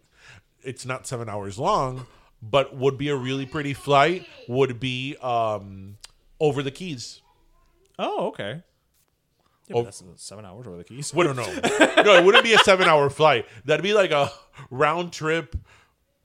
It's 0.63 0.85
not 0.85 1.05
seven 1.05 1.27
hours 1.29 1.59
long, 1.59 2.07
but 2.41 2.75
would 2.75 2.97
be 2.97 3.09
a 3.09 3.15
really 3.15 3.45
pretty 3.45 3.73
flight. 3.73 4.25
Would 4.47 4.79
be 4.79 5.15
um, 5.21 5.97
over 6.39 6.63
the 6.63 6.71
Keys. 6.71 7.21
Oh, 7.99 8.27
okay. 8.27 8.61
Yeah, 9.67 9.75
Oh. 9.77 9.83
that's 9.83 10.03
seven 10.17 10.45
hours 10.45 10.67
over 10.67 10.77
the 10.77 10.83
keys. 10.83 11.11
We 11.13 11.23
don't 11.23 11.35
know. 11.35 11.45
no, 12.03 12.15
it 12.15 12.23
wouldn't 12.23 12.43
be 12.43 12.53
a 12.53 12.59
seven 12.59 12.87
hour 12.87 13.09
flight. 13.09 13.47
That'd 13.65 13.81
be 13.83 13.93
like 13.95 14.11
a 14.11 14.31
round 14.69 15.11
trip, 15.11 15.55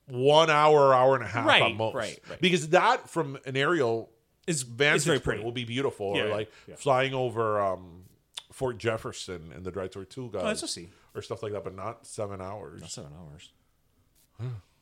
one 0.07 0.49
hour, 0.51 0.93
hour 0.93 1.15
and 1.15 1.23
a 1.23 1.27
half 1.27 1.47
Right, 1.47 1.63
at 1.63 1.75
most. 1.75 1.95
right, 1.95 2.19
right. 2.29 2.39
Because 2.41 2.69
that 2.69 3.09
from 3.09 3.39
an 3.45 3.57
aerial 3.57 4.11
Is 4.45 4.61
vantage 4.61 5.05
very 5.05 5.19
pretty. 5.19 5.43
will 5.43 5.51
be 5.53 5.63
beautiful. 5.63 6.15
Yeah, 6.15 6.23
or 6.23 6.29
like 6.29 6.51
yeah. 6.67 6.75
flying 6.75 7.13
over 7.15 7.59
um, 7.59 8.03
Fort 8.51 8.77
Jefferson 8.77 9.51
and 9.55 9.63
the 9.65 9.71
Dry 9.71 9.87
Tortuga. 9.87 10.39
Oh, 10.41 10.45
that's 10.45 10.63
a 10.63 10.67
C. 10.67 10.89
Or 11.15 11.21
stuff 11.21 11.41
like 11.43 11.53
that, 11.53 11.63
but 11.63 11.75
not 11.75 12.05
seven 12.05 12.41
hours. 12.41 12.81
Not 12.81 12.91
Seven 12.91 13.11
hours. 13.19 13.49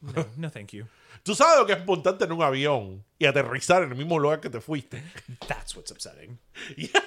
no, 0.01 0.25
no, 0.37 0.49
thank 0.49 0.73
you. 0.73 0.85
Tú 1.25 1.35
sabes 1.35 1.57
lo 1.59 1.65
que 1.65 1.75
es 1.75 1.85
montarte 1.85 2.23
en 2.23 2.31
un 2.31 2.39
avión 2.41 3.03
y 3.19 3.25
aterrizar 3.25 3.83
en 3.83 3.91
el 3.91 3.97
mismo 3.97 4.17
lugar 4.19 4.39
que 4.39 4.49
te 4.49 4.59
fuiste. 4.59 5.01
That's 5.47 5.75
what's 5.75 5.91
upsetting. 5.91 6.37
yeah. 6.77 6.99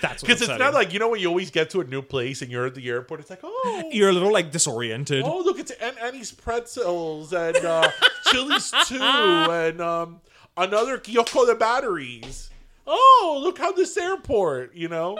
That's 0.00 0.22
Because 0.22 0.42
it's 0.42 0.58
not 0.58 0.74
like, 0.74 0.92
you 0.92 0.98
know, 0.98 1.08
when 1.10 1.20
you 1.20 1.28
always 1.28 1.52
get 1.52 1.70
to 1.70 1.80
a 1.80 1.84
new 1.84 2.02
place 2.02 2.42
and 2.42 2.50
you're 2.50 2.66
at 2.66 2.74
the 2.74 2.88
airport, 2.88 3.20
it's 3.20 3.30
like, 3.30 3.40
oh, 3.44 3.84
you're 3.92 4.08
a 4.08 4.12
little 4.12 4.32
like 4.32 4.50
disoriented. 4.50 5.22
oh, 5.24 5.38
look, 5.44 5.60
it's 5.60 5.70
Auntie 5.70 6.00
Anne's 6.00 6.32
Pretzels 6.32 7.32
and 7.32 7.56
uh, 7.58 7.88
Chili's 8.26 8.72
too, 8.88 9.00
and 9.00 9.80
um, 9.80 10.20
another 10.56 10.98
kiosco 10.98 11.46
de 11.46 11.54
batteries. 11.54 12.50
Oh, 12.88 13.38
look 13.40 13.58
how 13.58 13.70
this 13.70 13.96
airport, 13.96 14.74
you 14.74 14.88
know. 14.88 15.16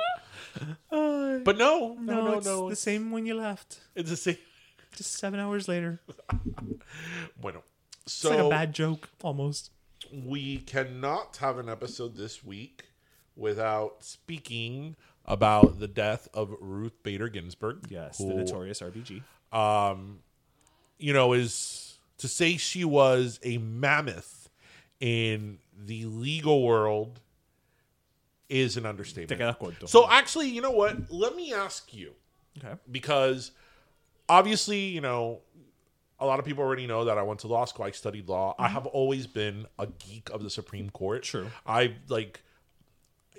but 0.90 1.56
no, 1.56 1.94
no, 1.94 1.94
no, 2.00 2.24
no, 2.24 2.38
it's 2.38 2.46
no. 2.46 2.68
the 2.70 2.76
same 2.76 3.10
when 3.10 3.26
you 3.26 3.34
left. 3.34 3.80
It's 3.94 4.10
the 4.10 4.16
same. 4.16 4.36
Just 4.96 5.12
seven 5.14 5.40
hours 5.40 5.68
later. 5.68 6.00
Bueno, 7.40 7.62
It's 8.04 8.24
like 8.24 8.38
a 8.38 8.48
bad 8.48 8.72
joke, 8.72 9.08
almost. 9.22 9.70
we 10.12 10.58
cannot 10.58 11.36
have 11.36 11.58
an 11.58 11.68
episode 11.68 12.16
this 12.16 12.42
week 12.42 12.86
without 13.36 14.02
speaking 14.02 14.96
about 15.24 15.78
the 15.78 15.86
death 15.86 16.26
of 16.34 16.54
Ruth 16.60 17.02
Bader 17.02 17.28
Ginsburg. 17.28 17.86
Yes, 17.88 18.18
who, 18.18 18.28
the 18.28 18.34
notorious 18.34 18.80
RBG. 18.80 19.22
Um, 19.52 20.20
you 20.98 21.12
know, 21.12 21.32
is 21.32 21.98
to 22.18 22.26
say 22.28 22.56
she 22.56 22.84
was 22.84 23.38
a 23.44 23.58
mammoth 23.58 24.50
in 25.00 25.58
the 25.78 26.06
legal 26.06 26.62
world 26.64 27.20
is 28.48 28.76
an 28.76 28.84
Te 28.84 28.88
understatement. 28.88 29.40
quedas 29.40 29.58
corto. 29.58 29.88
So 29.88 30.08
actually, 30.08 30.48
you 30.48 30.62
know 30.62 30.70
what? 30.70 31.10
Let 31.10 31.36
me 31.36 31.52
ask 31.52 31.92
you 31.92 32.12
okay. 32.58 32.74
because 32.90 33.52
obviously, 34.28 34.80
you 34.80 35.00
know, 35.00 35.40
a 36.20 36.26
lot 36.26 36.38
of 36.38 36.44
people 36.44 36.64
already 36.64 36.86
know 36.86 37.04
that 37.04 37.16
I 37.18 37.22
went 37.22 37.40
to 37.40 37.46
law 37.48 37.64
school. 37.64 37.84
I 37.84 37.92
studied 37.92 38.28
law. 38.28 38.54
I 38.58 38.64
mm-hmm. 38.64 38.74
have 38.74 38.86
always 38.86 39.26
been 39.26 39.66
a 39.78 39.86
geek 39.86 40.30
of 40.30 40.42
the 40.42 40.50
Supreme 40.50 40.90
Court. 40.90 41.22
True. 41.22 41.48
I 41.66 41.94
like 42.08 42.42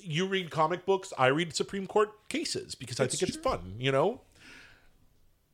you 0.02 0.26
read 0.28 0.50
comic 0.50 0.86
books, 0.86 1.14
I 1.18 1.28
read 1.28 1.56
Supreme 1.56 1.88
Court 1.88 2.10
cases 2.30 2.76
because 2.76 3.00
I 3.00 3.08
think 3.08 3.24
it's 3.24 3.38
fun, 3.38 3.76
you 3.78 3.92
know? 3.92 4.22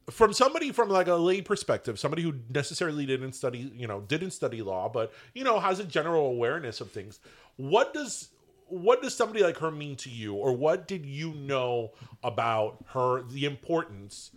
From 0.09 0.33
somebody 0.33 0.71
from 0.71 0.89
like 0.89 1.07
a 1.07 1.15
lay 1.15 1.41
perspective, 1.41 1.97
somebody 1.97 2.21
who 2.21 2.35
necessarily 2.53 3.07
didn't 3.07 3.33
study, 3.33 3.71
you 3.75 3.87
know, 3.87 4.01
didn't 4.01 4.31
study 4.31 4.61
law, 4.61 4.87
but 4.87 5.11
you 5.33 5.43
know, 5.43 5.59
has 5.59 5.79
a 5.79 5.83
general 5.83 6.27
awareness 6.27 6.79
of 6.79 6.91
things. 6.91 7.19
What 7.55 7.91
does 7.93 8.29
what 8.67 9.01
does 9.01 9.15
somebody 9.15 9.43
like 9.43 9.57
her 9.57 9.71
mean 9.71 9.95
to 9.97 10.09
you 10.09 10.33
or 10.33 10.53
what 10.53 10.87
did 10.87 11.05
you 11.05 11.33
know 11.33 11.91
about 12.23 12.83
her 12.93 13.21
the 13.23 13.45
importance 13.45 14.31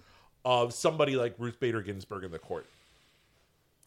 of 0.44 0.72
somebody 0.72 1.16
like 1.16 1.34
Ruth 1.38 1.58
Bader 1.60 1.82
Ginsburg 1.82 2.24
in 2.24 2.30
the 2.30 2.38
court? 2.38 2.66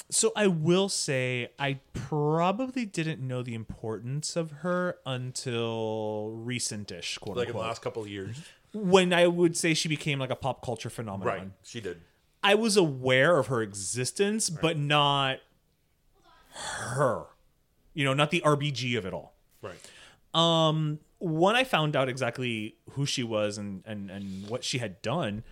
So 0.09 0.33
I 0.35 0.47
will 0.47 0.89
say 0.89 1.51
I 1.57 1.79
probably 1.93 2.85
didn't 2.85 3.21
know 3.25 3.43
the 3.43 3.53
importance 3.53 4.35
of 4.35 4.51
her 4.51 4.97
until 5.05 6.31
recent-ish, 6.31 7.17
quote 7.19 7.37
Like 7.37 7.47
in 7.47 7.53
the 7.53 7.59
last 7.59 7.81
couple 7.81 8.01
of 8.01 8.09
years. 8.09 8.41
when 8.73 9.13
I 9.13 9.27
would 9.27 9.55
say 9.55 9.73
she 9.73 9.87
became 9.87 10.19
like 10.19 10.29
a 10.29 10.35
pop 10.35 10.65
culture 10.65 10.89
phenomenon. 10.89 11.33
Right. 11.33 11.47
She 11.63 11.79
did. 11.79 12.01
I 12.43 12.55
was 12.55 12.75
aware 12.75 13.37
of 13.37 13.47
her 13.47 13.61
existence, 13.61 14.49
but 14.49 14.77
not 14.77 15.39
her. 16.53 17.25
You 17.93 18.03
know, 18.03 18.13
not 18.13 18.31
the 18.31 18.41
RBG 18.41 18.97
of 18.97 19.05
it 19.05 19.13
all. 19.13 19.33
Right. 19.61 19.75
Um, 20.33 20.99
when 21.19 21.55
I 21.55 21.63
found 21.63 21.95
out 21.95 22.09
exactly 22.09 22.75
who 22.91 23.05
she 23.05 23.23
was 23.23 23.57
and 23.57 23.83
and 23.85 24.09
and 24.09 24.47
what 24.49 24.63
she 24.63 24.77
had 24.79 25.01
done, 25.01 25.43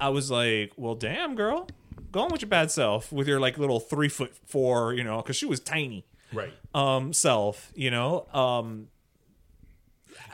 I 0.00 0.08
was 0.10 0.30
like, 0.30 0.72
"Well, 0.76 0.94
damn, 0.94 1.34
girl, 1.34 1.68
go 2.12 2.20
on 2.22 2.30
with 2.30 2.42
your 2.42 2.48
bad 2.48 2.70
self 2.70 3.12
with 3.12 3.26
your 3.28 3.40
like 3.40 3.58
little 3.58 3.80
three 3.80 4.08
foot 4.08 4.32
four, 4.46 4.94
you 4.94 5.04
know, 5.04 5.16
because 5.18 5.36
she 5.36 5.46
was 5.46 5.60
tiny, 5.60 6.04
Right. 6.32 6.52
um, 6.74 7.12
self, 7.12 7.72
you 7.74 7.90
know, 7.90 8.26
um, 8.32 8.88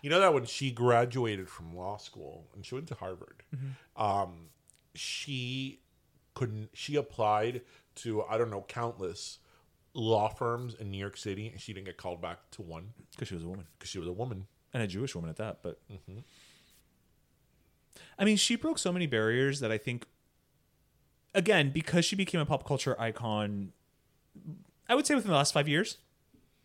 You 0.03 0.11
know 0.11 0.21
that 0.21 0.33
when 0.35 0.45
she 0.47 0.71
graduated 0.71 1.49
from 1.49 1.75
law 1.77 1.97
school 1.97 2.47
and 2.55 2.65
she 2.65 2.75
went 2.75 2.87
to 2.89 2.95
Harvard, 2.95 3.43
Mm-hmm. 3.55 4.03
um, 4.03 4.49
she 4.95 5.81
couldn't. 6.35 6.71
She 6.75 6.97
applied 6.97 7.63
to 7.97 8.23
I 8.25 8.39
don't 8.39 8.51
know 8.51 8.65
countless 8.69 9.39
law 9.95 10.29
firms 10.29 10.75
in 10.75 10.91
New 10.91 10.99
York 10.99 11.17
City, 11.17 11.49
and 11.49 11.61
she 11.61 11.73
didn't 11.73 11.87
get 11.87 11.97
called 11.97 12.21
back 12.21 12.51
to 12.53 12.63
one 12.63 12.91
because 13.13 13.29
she 13.29 13.35
was 13.35 13.45
a 13.45 13.49
woman 13.49 13.67
because 13.79 13.91
she 13.91 13.99
was 13.99 14.09
a 14.09 14.13
woman. 14.13 14.47
and 14.73 14.83
a 14.83 14.87
Jewish 14.87 15.15
woman 15.15 15.31
at 15.31 15.37
that. 15.37 15.59
But 15.63 15.81
mm-hmm. 15.91 16.21
I 18.19 18.25
mean, 18.25 18.37
she 18.37 18.57
broke 18.57 18.79
so 18.79 18.93
many 18.93 19.07
barriers 19.07 19.61
that 19.61 19.73
I 19.73 19.79
think, 19.79 20.07
again, 21.35 21.71
because 21.71 22.05
she 22.05 22.17
became 22.17 22.41
a 22.41 22.47
pop 22.47 22.67
culture 22.67 22.99
icon, 23.01 23.73
I 24.89 24.95
would 24.95 25.07
say 25.07 25.15
within 25.15 25.31
the 25.31 25.37
last 25.37 25.53
five 25.53 25.69
years, 25.69 25.99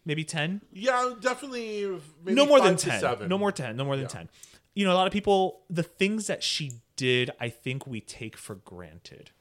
maybe 0.05 0.23
ten. 0.23 0.61
Yeah, 0.71 1.13
definitely. 1.19 1.87
Maybe 2.23 2.35
no 2.35 2.45
more 2.45 2.59
than 2.61 2.75
10 2.77 2.99
Seven. 2.99 3.29
no 3.29 3.37
more 3.37 3.51
10 3.51 3.75
no 3.75 3.85
more 3.85 3.97
than 3.97 4.07
10 4.07 4.29
you 4.73 4.85
know 4.85 4.91
a 4.91 4.95
lot 4.95 5.07
of 5.07 5.13
people 5.13 5.61
the 5.69 5.83
things 5.83 6.27
that 6.27 6.43
she 6.43 6.73
did 6.97 7.31
i 7.39 7.47
think 7.49 7.87
we 7.87 8.01
take 8.01 8.35
for 8.37 8.55
granted 8.55 9.31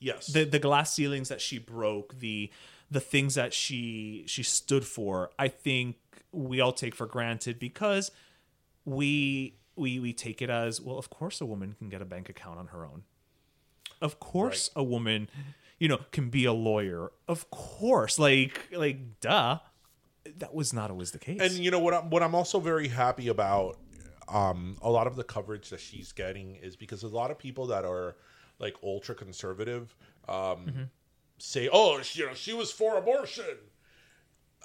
Yes. 0.00 0.26
the 0.28 0.44
the 0.44 0.58
glass 0.58 0.92
ceilings 0.92 1.28
that 1.30 1.40
she 1.40 1.58
broke 1.58 2.18
the 2.20 2.50
the 2.90 3.00
things 3.00 3.34
that 3.34 3.52
she 3.52 4.24
she 4.26 4.42
stood 4.42 4.84
for 4.84 5.30
i 5.38 5.48
think 5.48 5.96
we 6.32 6.60
all 6.60 6.72
take 6.72 6.94
for 6.94 7.06
granted 7.06 7.58
because 7.58 8.10
we 8.84 9.54
we 9.76 9.98
we 9.98 10.12
take 10.12 10.40
it 10.42 10.50
as 10.50 10.80
well 10.80 10.98
of 10.98 11.10
course 11.10 11.40
a 11.40 11.46
woman 11.46 11.74
can 11.78 11.88
get 11.88 12.00
a 12.00 12.04
bank 12.04 12.28
account 12.28 12.58
on 12.58 12.68
her 12.68 12.84
own 12.84 13.02
of 14.00 14.18
course 14.20 14.70
a 14.76 14.82
woman 14.82 15.28
you 15.78 15.88
know 15.88 15.98
can 16.12 16.30
be 16.30 16.44
a 16.44 16.52
lawyer 16.52 17.10
of 17.26 17.50
course 17.50 18.18
like 18.18 18.68
like 18.72 19.20
duh 19.20 19.58
that 20.38 20.54
was 20.54 20.72
not 20.72 20.90
always 20.90 21.10
the 21.12 21.18
case 21.18 21.40
And 21.40 21.52
you 21.64 21.70
know 21.70 21.78
what? 21.78 21.94
I'm, 21.94 22.10
what 22.10 22.22
I'm 22.22 22.34
also 22.34 22.60
very 22.60 22.88
happy 22.88 23.28
about. 23.28 23.78
Um, 24.28 24.76
a 24.82 24.90
lot 24.90 25.06
of 25.06 25.16
the 25.16 25.24
coverage 25.24 25.70
that 25.70 25.80
she's 25.80 26.12
getting 26.12 26.56
is 26.56 26.76
because 26.76 27.02
a 27.02 27.08
lot 27.08 27.30
of 27.30 27.38
people 27.38 27.68
that 27.68 27.86
are 27.86 28.14
like 28.58 28.76
ultra 28.82 29.14
conservative 29.14 29.96
um, 30.28 30.34
Mm-hmm. 30.34 30.82
Say, 31.38 31.68
"Oh, 31.70 32.00
she, 32.02 32.20
you 32.20 32.26
know, 32.26 32.34
she 32.34 32.52
was 32.52 32.70
for 32.72 32.96
abortion." 32.96 33.58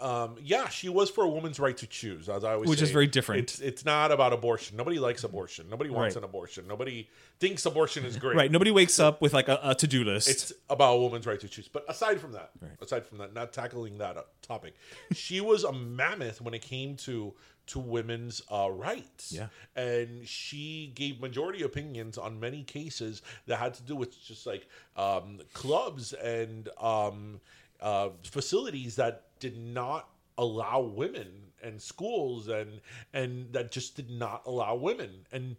Um, 0.04 0.36
yeah, 0.44 0.68
she 0.68 0.90
was 0.90 1.10
for 1.10 1.24
a 1.24 1.30
woman's 1.30 1.60
right 1.60 1.78
to 1.78 1.88
choose, 1.88 2.28
as 2.28 2.44
I 2.44 2.54
always 2.54 2.70
Which 2.70 2.80
say. 2.80 2.84
is 2.84 2.92
very 2.92 3.08
different. 3.08 3.42
It's, 3.44 3.60
it's 3.62 3.86
not 3.86 4.12
about 4.12 4.34
abortion. 4.34 4.76
Nobody 4.76 5.00
likes 5.00 5.24
abortion. 5.24 5.68
Nobody 5.70 5.90
wants 5.90 6.16
Right. 6.16 6.24
an 6.24 6.30
abortion. 6.30 6.68
Nobody 6.68 7.08
thinks 7.40 7.66
abortion 7.66 8.04
is 8.04 8.18
great. 8.18 8.36
Right. 8.36 8.52
Nobody 8.52 8.70
wakes 8.72 9.00
up 9.00 9.22
with 9.22 9.34
like 9.34 9.48
a, 9.48 9.60
a 9.64 9.76
to 9.76 9.88
do 9.88 10.04
list. 10.04 10.28
It's 10.28 10.52
about 10.70 10.96
a 10.96 11.00
woman's 11.00 11.26
right 11.26 11.40
to 11.40 11.48
choose. 11.48 11.70
But 11.70 11.86
aside 11.88 12.20
from 12.20 12.34
that, 12.34 12.52
aside 12.82 13.06
from 13.06 13.20
that, 13.20 13.34
not 13.34 13.54
tackling 13.54 13.98
that 14.00 14.18
uh, 14.18 14.24
topic, 14.42 14.76
she 15.14 15.40
was 15.40 15.64
a 15.64 15.72
mammoth 15.72 16.42
when 16.42 16.54
it 16.54 16.62
came 16.62 16.96
to 16.98 17.34
to 17.68 17.80
women's 17.80 18.42
uh, 18.52 18.70
rights. 18.70 19.32
Yeah. 19.32 19.48
and 19.78 20.28
she 20.28 20.92
gave 20.96 21.22
majority 21.22 21.64
opinions 21.64 22.18
on 22.18 22.38
many 22.42 22.64
cases 22.64 23.22
that 23.48 23.56
had 23.58 23.74
to 23.76 23.84
do 23.84 23.96
with 23.96 24.22
just 24.22 24.46
like 24.46 24.68
um, 24.98 25.40
clubs 25.54 26.12
and 26.12 26.68
um, 26.82 27.40
uh, 27.80 28.10
facilities 28.24 28.98
that 28.98 29.24
did 29.44 29.58
not 29.58 30.10
allow 30.38 30.80
women 30.82 31.28
and 31.62 31.82
schools 31.82 32.48
and 32.48 32.82
and 33.14 33.54
that 33.54 33.72
just 33.72 33.96
did 33.96 34.10
not 34.10 34.42
allow 34.46 34.74
women 34.76 35.12
and 35.32 35.56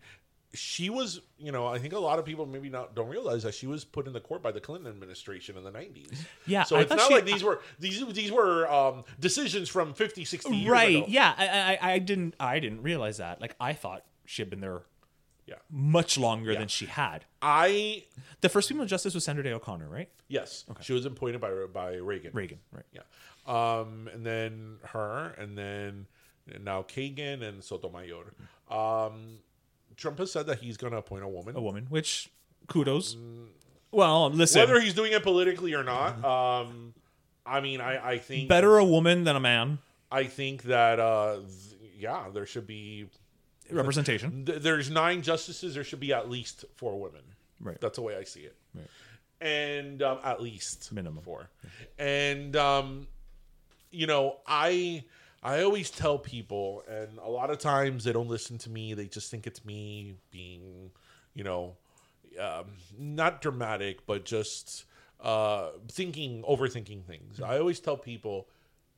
she 0.56 0.88
was, 0.88 1.20
you 1.36 1.50
know, 1.50 1.66
I 1.66 1.80
think 1.80 1.94
a 1.94 1.98
lot 1.98 2.20
of 2.20 2.24
people 2.24 2.46
maybe 2.46 2.68
not 2.68 2.94
don't 2.94 3.08
realize 3.08 3.42
that 3.42 3.54
she 3.54 3.66
was 3.66 3.84
put 3.84 4.06
in 4.06 4.12
the 4.12 4.20
court 4.20 4.40
by 4.40 4.52
the 4.52 4.60
Clinton 4.60 4.88
administration 4.88 5.56
in 5.56 5.64
the 5.64 5.72
90s. 5.72 6.14
Yeah, 6.46 6.62
So 6.62 6.76
I 6.76 6.82
it's 6.82 6.90
not 6.90 7.08
she- 7.08 7.14
like 7.14 7.24
these 7.24 7.42
were 7.42 7.60
these 7.80 8.06
these 8.12 8.30
were 8.30 8.70
um, 8.70 9.02
decisions 9.18 9.68
from 9.68 9.94
50, 9.94 10.24
60 10.24 10.56
years 10.56 10.70
right. 10.70 11.08
Yeah. 11.08 11.34
I, 11.36 11.46
I 11.82 11.92
I 11.94 11.98
didn't 11.98 12.34
I 12.38 12.60
didn't 12.60 12.82
realize 12.82 13.16
that. 13.16 13.40
Like 13.40 13.56
I 13.60 13.72
thought 13.72 14.04
she 14.26 14.42
had 14.42 14.48
been 14.50 14.60
there 14.60 14.82
Yeah. 15.46 15.56
much 15.70 16.16
longer 16.18 16.52
Yeah. 16.52 16.60
than 16.60 16.68
she 16.68 16.86
had. 16.86 17.24
I 17.42 18.04
The 18.40 18.48
first 18.48 18.68
female 18.68 18.86
justice 18.86 19.12
was 19.14 19.24
Sandra 19.24 19.42
Day 19.42 19.52
O'Connor, 19.52 19.88
right? 19.88 20.08
yes, 20.28 20.64
Okay. 20.70 20.84
she 20.84 20.92
was 20.92 21.04
appointed 21.04 21.40
by 21.40 21.50
by 21.72 21.94
Reagan. 21.96 22.30
Reagan, 22.32 22.60
right? 22.70 22.86
Yeah. 22.92 23.02
Um, 23.46 24.08
and 24.12 24.24
then 24.24 24.76
her, 24.92 25.34
and 25.38 25.56
then 25.58 26.06
now 26.62 26.82
Kagan 26.82 27.42
and 27.42 27.62
Sotomayor. 27.62 28.32
Um, 28.70 29.38
Trump 29.96 30.18
has 30.18 30.32
said 30.32 30.46
that 30.46 30.58
he's 30.60 30.76
going 30.76 30.92
to 30.92 30.98
appoint 30.98 31.24
a 31.24 31.28
woman. 31.28 31.56
A 31.56 31.60
woman, 31.60 31.86
which 31.88 32.30
kudos. 32.68 33.16
Well, 33.90 34.30
listen, 34.30 34.60
Whether 34.60 34.80
he's 34.80 34.94
doing 34.94 35.12
it 35.12 35.22
politically 35.22 35.74
or 35.74 35.84
not, 35.84 36.24
um, 36.24 36.94
I 37.46 37.60
mean, 37.60 37.80
I, 37.80 38.12
I 38.12 38.18
think 38.18 38.48
better 38.48 38.78
a 38.78 38.84
woman 38.84 39.24
than 39.24 39.36
a 39.36 39.40
man. 39.40 39.78
I 40.10 40.24
think 40.24 40.64
that 40.64 40.98
uh, 40.98 41.36
th- 41.40 41.92
yeah, 41.98 42.24
there 42.32 42.46
should 42.46 42.66
be 42.66 43.08
Representation. 43.70 44.44
Th- 44.44 44.60
There's 44.60 44.90
nine 44.90 45.22
justices. 45.22 45.74
There 45.74 45.84
should 45.84 46.00
be 46.00 46.12
at 46.12 46.28
least 46.28 46.64
four 46.76 46.98
women. 47.00 47.22
Right. 47.60 47.80
That's 47.80 47.96
the 47.96 48.02
way 48.02 48.16
I 48.16 48.24
see 48.24 48.40
it. 48.40 48.56
And 49.40 50.02
um, 50.02 50.18
at 50.24 50.42
least 50.42 50.92
Minimum. 50.92 51.22
four. 51.22 51.50
And 51.98 52.56
um, 52.56 53.06
you 53.94 54.06
know, 54.06 54.38
I 54.46 55.04
I 55.42 55.62
always 55.62 55.90
tell 55.90 56.18
people, 56.18 56.82
and 56.88 57.18
a 57.18 57.28
lot 57.28 57.50
of 57.50 57.58
times 57.58 58.04
they 58.04 58.12
don't 58.12 58.28
listen 58.28 58.58
to 58.58 58.70
me. 58.70 58.94
They 58.94 59.06
just 59.06 59.30
think 59.30 59.46
it's 59.46 59.64
me 59.64 60.14
being, 60.30 60.90
you 61.34 61.44
know, 61.44 61.76
um, 62.40 62.64
not 62.98 63.42
dramatic, 63.42 64.06
but 64.06 64.24
just 64.24 64.84
uh, 65.20 65.68
thinking, 65.88 66.42
overthinking 66.42 67.04
things. 67.04 67.40
I 67.40 67.58
always 67.58 67.78
tell 67.78 67.96
people, 67.96 68.48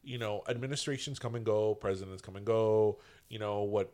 you 0.04 0.18
know, 0.18 0.42
administrations 0.48 1.18
come 1.18 1.34
and 1.34 1.44
go, 1.44 1.74
presidents 1.74 2.22
come 2.22 2.36
and 2.36 2.46
go. 2.46 2.98
You 3.28 3.40
know 3.40 3.62
what 3.62 3.92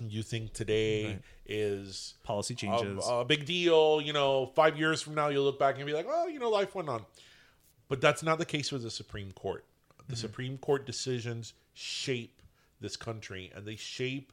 you 0.00 0.22
think 0.22 0.52
today 0.52 1.18
is 1.46 2.14
Policy 2.22 2.54
a, 2.54 2.56
changes. 2.56 3.04
a 3.08 3.24
big 3.24 3.44
deal. 3.44 4.00
You 4.00 4.12
know, 4.12 4.46
five 4.54 4.78
years 4.78 5.02
from 5.02 5.14
now, 5.14 5.28
you'll 5.28 5.44
look 5.44 5.58
back 5.58 5.76
and 5.76 5.86
be 5.86 5.92
like, 5.92 6.06
oh, 6.08 6.28
you 6.28 6.38
know, 6.38 6.50
life 6.50 6.74
went 6.74 6.88
on. 6.88 7.04
But 7.88 8.00
that's 8.00 8.22
not 8.22 8.38
the 8.38 8.44
case 8.44 8.72
with 8.72 8.82
the 8.82 8.90
Supreme 8.90 9.32
Court. 9.32 9.64
The 10.08 10.16
Supreme 10.16 10.56
Court 10.58 10.86
decisions 10.86 11.54
shape 11.74 12.40
this 12.80 12.96
country 12.96 13.50
and 13.54 13.66
they 13.66 13.76
shape 13.76 14.32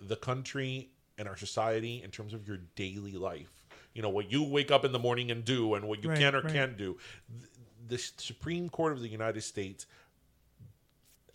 the 0.00 0.16
country 0.16 0.88
and 1.18 1.28
our 1.28 1.36
society 1.36 2.02
in 2.02 2.10
terms 2.10 2.32
of 2.32 2.46
your 2.48 2.58
daily 2.76 3.12
life. 3.12 3.64
You 3.94 4.00
know, 4.02 4.08
what 4.08 4.32
you 4.32 4.42
wake 4.42 4.70
up 4.70 4.84
in 4.84 4.92
the 4.92 4.98
morning 4.98 5.30
and 5.30 5.44
do 5.44 5.74
and 5.74 5.86
what 5.86 6.02
you 6.02 6.08
Right, 6.10 6.18
can 6.18 6.34
or 6.34 6.40
right. 6.40 6.52
can't 6.52 6.76
do. 6.78 6.96
Th- 7.38 7.50
The 7.88 7.98
Supreme 8.22 8.68
Court 8.70 8.92
of 8.94 9.00
the 9.00 9.08
United 9.08 9.42
States 9.42 9.86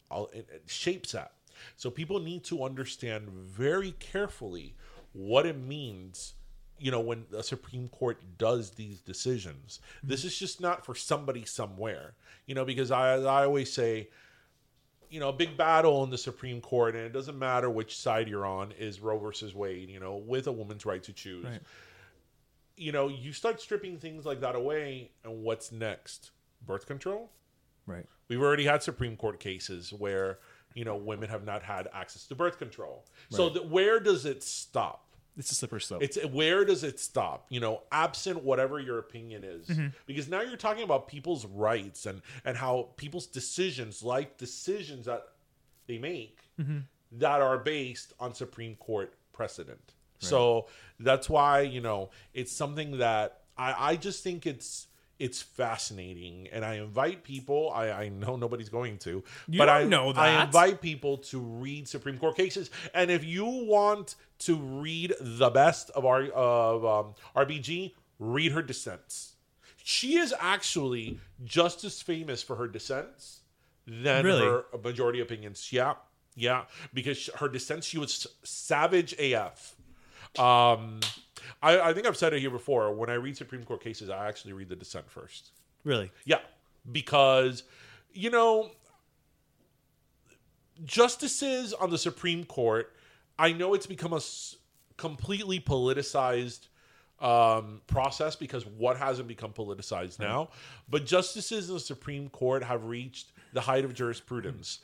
all- 0.10 0.28
it, 0.28 0.48
it 0.52 0.64
shapes 0.68 1.12
that. 1.12 1.34
So 1.76 1.90
people 1.92 2.20
need 2.20 2.44
to 2.46 2.64
understand 2.64 3.30
very 3.30 3.92
carefully 3.94 4.76
what 5.14 5.46
it 5.46 5.58
means, 5.58 6.34
you 6.80 6.92
know, 6.92 7.00
when 7.00 7.26
the 7.32 7.44
Supreme 7.44 7.88
Court 7.90 8.22
does 8.38 8.72
these 8.72 9.00
decisions. 9.02 9.80
This 10.04 10.24
is 10.24 10.38
just 10.38 10.62
not 10.62 10.86
for 10.86 10.96
somebody 10.96 11.46
somewhere, 11.46 12.14
you 12.46 12.56
know, 12.56 12.66
because 12.66 12.92
I, 12.92 13.16
I 13.16 13.46
always 13.46 13.72
say, 13.72 14.10
you 15.10 15.20
know, 15.20 15.30
a 15.30 15.34
big 15.34 15.58
battle 15.58 16.04
in 16.04 16.10
the 16.10 16.18
Supreme 16.18 16.62
Court, 16.62 16.96
and 16.96 17.04
it 17.06 17.14
doesn't 17.14 17.38
matter 17.38 17.70
which 17.70 17.98
side 17.98 18.28
you're 18.28 18.46
on, 18.46 18.74
is 18.74 19.00
Roe 19.00 19.18
versus 19.18 19.56
Wade, 19.56 19.90
you 19.90 20.00
know, 20.00 20.18
with 20.18 20.48
a 20.48 20.52
woman's 20.52 20.86
right 20.86 21.02
to 21.04 21.14
choose. 21.14 21.46
Right. 21.46 21.62
You 22.76 22.92
know, 22.92 23.08
you 23.08 23.34
start 23.34 23.60
stripping 23.60 23.98
things 23.98 24.26
like 24.26 24.42
that 24.42 24.56
away, 24.56 25.12
and 25.24 25.44
what's 25.44 25.72
next? 25.72 26.32
Birth 26.66 26.86
control? 26.86 27.32
right. 27.86 28.06
We've 28.28 28.42
already 28.42 28.66
had 28.66 28.84
Supreme 28.84 29.16
Court 29.16 29.40
cases 29.40 29.94
where 29.94 30.40
you 30.76 30.84
know 30.84 30.98
women 30.98 31.30
have 31.30 31.46
not 31.46 31.64
had 31.64 31.88
access 31.94 32.28
to 32.28 32.36
birth 32.36 32.60
control. 32.60 33.06
So 33.30 33.50
th- 33.50 33.66
where 33.66 34.00
does 34.00 34.26
it 34.26 34.44
stop? 34.44 35.07
It's 35.38 35.52
a 35.52 35.56
slippery 35.56 35.82
slope. 35.82 36.02
It's 36.02 36.18
where 36.26 36.66
does 36.66 36.84
it 36.84 37.00
stop? 37.00 37.46
You 37.50 37.60
know, 37.60 37.84
absent 37.92 38.44
whatever 38.44 38.80
your 38.80 38.98
opinion 38.98 39.44
is, 39.44 39.68
mm-hmm. 39.68 39.88
because 40.08 40.28
now 40.28 40.42
you're 40.42 40.58
talking 40.58 40.84
about 40.84 41.08
people's 41.08 41.46
rights 41.46 42.06
and 42.06 42.22
and 42.44 42.58
how 42.58 42.90
people's 42.98 43.28
decisions, 43.28 44.04
life 44.04 44.36
decisions 44.38 45.06
that 45.06 45.28
they 45.86 46.00
make, 46.00 46.40
mm-hmm. 46.60 46.80
that 47.14 47.42
are 47.42 47.60
based 47.60 48.14
on 48.20 48.34
Supreme 48.34 48.76
Court 48.76 49.14
precedent. 49.32 49.94
So 50.20 50.66
that's 51.00 51.30
why 51.30 51.62
you 51.62 51.82
know 51.82 52.10
it's 52.34 52.52
something 52.52 52.98
that 52.98 53.42
I 53.58 53.92
I 53.92 53.96
just 53.96 54.24
think 54.24 54.48
it's 54.48 54.87
it's 55.20 55.42
fascinating. 55.42 56.48
And 56.52 56.64
i 56.66 56.76
invite 56.76 57.24
people 57.24 57.72
i 57.74 57.90
i 57.90 58.10
know 58.10 58.36
nobody's 58.36 58.70
going 58.70 58.98
to 59.00 59.24
You 59.48 59.58
but 59.58 59.70
i 59.70 59.84
know 59.84 60.14
that. 60.14 60.20
i 60.22 60.44
invite 60.44 60.82
people 60.82 61.18
to 61.32 61.40
read 61.40 61.88
supreme 61.88 62.18
court 62.18 62.36
cases. 62.38 62.70
And 62.94 63.10
if 63.12 63.24
you 63.24 63.46
want 63.46 64.16
to 64.40 64.56
read 64.56 65.14
the 65.20 65.50
best 65.50 65.90
of 65.92 66.06
our 66.06 66.24
of 66.30 66.86
um, 66.86 67.16
rbg 67.36 67.94
read 68.20 68.52
her 68.52 68.62
dissents. 68.62 69.34
She 69.84 70.18
is 70.18 70.34
actually 70.40 71.20
just 71.46 71.84
as 71.84 72.02
famous 72.02 72.44
for 72.44 72.56
her 72.58 72.68
dissents 72.68 73.42
than 73.88 74.26
Really? 74.26 74.46
her 74.46 74.66
majority 74.84 75.20
opinions. 75.22 75.72
Yeah. 75.72 75.94
Yeah. 76.36 76.64
Because 76.94 77.30
her 77.40 77.48
dissents 77.48 77.88
she 77.88 77.98
was 77.98 78.28
savage 78.44 79.14
af 79.18 79.76
um 80.38 81.00
I, 81.62 81.80
I 81.80 81.94
think 81.94 82.06
I've 82.08 82.18
said 82.18 82.34
it 82.34 82.40
here 82.40 82.50
before. 82.50 82.92
When 82.94 83.10
I 83.10 83.16
read 83.16 83.38
Supreme 83.38 83.64
Court 83.64 83.82
cases, 83.82 84.10
I 84.10 84.28
actually 84.28 84.54
read 84.54 84.70
the 84.70 84.76
dissent 84.76 85.10
first. 85.10 85.52
really. 85.84 86.12
Yeah, 86.26 86.40
because 86.92 87.64
you 88.14 88.30
know, 88.30 88.72
justices 90.84 91.74
on 91.74 91.90
the 91.90 91.98
Supreme 91.98 92.44
Court. 92.46 92.94
I 93.40 93.52
know 93.54 93.74
it's 93.74 93.86
become 93.86 94.14
a 94.14 94.18
s- 94.18 94.56
completely 94.98 95.60
politicized 95.60 96.68
um, 97.20 97.82
process 97.88 98.36
because 98.36 98.66
what 98.66 98.98
hasn't 98.98 99.28
become 99.28 99.54
politicized 99.54 100.20
now? 100.20 100.50
But 100.90 101.06
justices 101.06 101.68
in 101.70 101.76
the 101.76 101.80
Supreme 101.80 102.30
Court 102.30 102.64
have 102.64 102.86
reached 102.86 103.32
the 103.54 103.62
height 103.62 103.86
of 103.86 103.94
jurisprudence, 103.94 104.80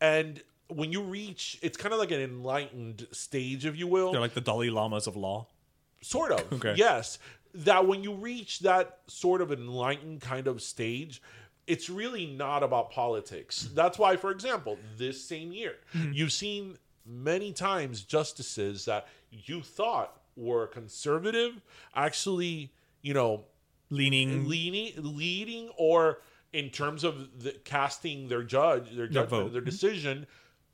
and 0.00 0.42
when 0.68 0.90
you 0.90 1.00
reach, 1.02 1.58
it's 1.62 1.76
kind 1.76 1.92
of 1.92 2.00
like 2.00 2.10
an 2.10 2.20
enlightened 2.20 3.06
stage, 3.12 3.64
if 3.66 3.76
you 3.76 3.86
will 3.86 4.10
They're 4.10 4.20
like 4.20 4.34
the 4.34 4.40
Dalai 4.40 4.68
Lamas 4.70 5.06
of 5.06 5.16
law. 5.16 5.46
Sort 6.06 6.32
of 6.32 6.52
Okay. 6.52 6.74
yes 6.76 7.18
that 7.54 7.86
when 7.86 8.02
you 8.04 8.12
reach 8.14 8.60
that 8.60 8.98
sort 9.06 9.40
of 9.40 9.50
enlightened 9.50 10.20
kind 10.20 10.46
of 10.46 10.62
stage 10.62 11.22
it's 11.66 11.90
really 11.90 12.26
not 12.26 12.62
about 12.62 12.90
politics 12.90 13.68
that's 13.74 13.98
why 13.98 14.16
for 14.16 14.30
example 14.30 14.78
this 14.96 15.22
same 15.22 15.52
year 15.52 15.74
hmm. 15.92 16.12
you've 16.12 16.32
seen 16.32 16.76
many 17.04 17.52
times 17.52 18.02
justices 18.02 18.84
that 18.84 19.06
you 19.30 19.60
thought 19.62 20.20
were 20.36 20.66
conservative 20.66 21.60
actually 21.94 22.72
you 23.02 23.14
know 23.14 23.44
Leaning. 23.88 24.48
leaning 24.48 24.92
leading 24.96 25.68
or 25.76 26.18
in 26.52 26.70
terms 26.70 27.04
of 27.04 27.42
the, 27.42 27.52
casting 27.64 28.28
their 28.28 28.42
judge 28.42 28.86
their 28.88 28.96
Their 28.96 29.06
judgment 29.08 29.44
vote. 29.44 29.52
their 29.52 29.60
hmm. 29.62 29.66
decision 29.66 30.26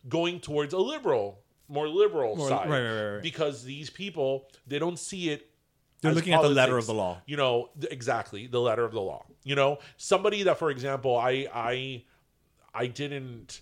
going 0.08 0.40
towards 0.40 0.72
a 0.74 0.78
liberal 0.78 1.40
more 1.72 1.88
liberal 1.88 2.36
More- 2.36 2.48
side 2.48 2.68
right, 2.70 2.82
right, 2.82 3.12
right. 3.14 3.22
because 3.22 3.64
these 3.64 3.88
people 3.90 4.48
they 4.66 4.78
don't 4.78 4.98
see 4.98 5.30
it 5.30 5.48
They're 6.00 6.10
as 6.10 6.16
looking 6.16 6.34
at 6.34 6.42
the 6.42 6.48
letter 6.50 6.76
of 6.78 6.86
the 6.86 6.94
law. 6.94 7.22
you 7.26 7.36
know 7.36 7.70
exactly 7.90 8.46
the 8.46 8.60
letter 8.60 8.84
of 8.84 8.92
the 8.92 9.00
law 9.00 9.24
you 9.44 9.54
know 9.54 9.78
somebody 9.96 10.42
that 10.44 10.58
for 10.58 10.70
example 10.70 11.16
i 11.16 11.46
i 11.54 12.04
i 12.74 12.86
didn't 12.86 13.60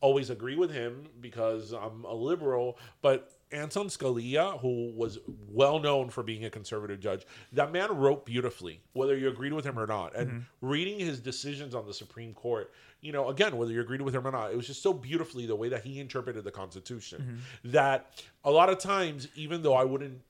always 0.00 0.30
agree 0.30 0.56
with 0.56 0.72
him 0.72 1.06
because 1.20 1.72
i'm 1.72 2.04
a 2.04 2.14
liberal 2.14 2.78
but 3.02 3.30
Anton 3.52 3.88
Scalia, 3.88 4.60
who 4.60 4.92
was 4.94 5.18
well 5.48 5.80
known 5.80 6.08
for 6.08 6.22
being 6.22 6.44
a 6.44 6.50
conservative 6.50 7.00
judge, 7.00 7.26
that 7.52 7.72
man 7.72 7.90
wrote 7.96 8.24
beautifully, 8.24 8.80
whether 8.92 9.16
you 9.18 9.28
agreed 9.28 9.52
with 9.52 9.64
him 9.64 9.76
or 9.76 9.88
not. 9.88 10.14
And 10.14 10.28
Mm-hmm. 10.30 10.68
reading 10.68 11.00
his 11.00 11.18
decisions 11.18 11.74
on 11.74 11.84
the 11.84 11.92
Supreme 11.92 12.32
Court, 12.32 12.72
you 13.00 13.12
know, 13.12 13.28
again, 13.28 13.56
whether 13.56 13.72
you 13.72 13.80
agreed 13.80 14.02
with 14.02 14.14
him 14.14 14.26
or 14.26 14.30
not, 14.30 14.50
it 14.52 14.56
was 14.56 14.66
just 14.66 14.82
so 14.82 14.92
beautifully 14.92 15.46
the 15.46 15.56
way 15.56 15.68
that 15.70 15.82
he 15.84 16.00
interpreted 16.00 16.44
the 16.44 16.50
Constitution 16.50 17.40
Mm-hmm. 17.64 17.70
that 17.72 18.24
a 18.44 18.50
lot 18.50 18.68
of 18.68 18.78
times, 18.78 19.28
even 19.34 19.62
though 19.62 19.74
I 19.74 19.84
wouldn't 19.84 20.20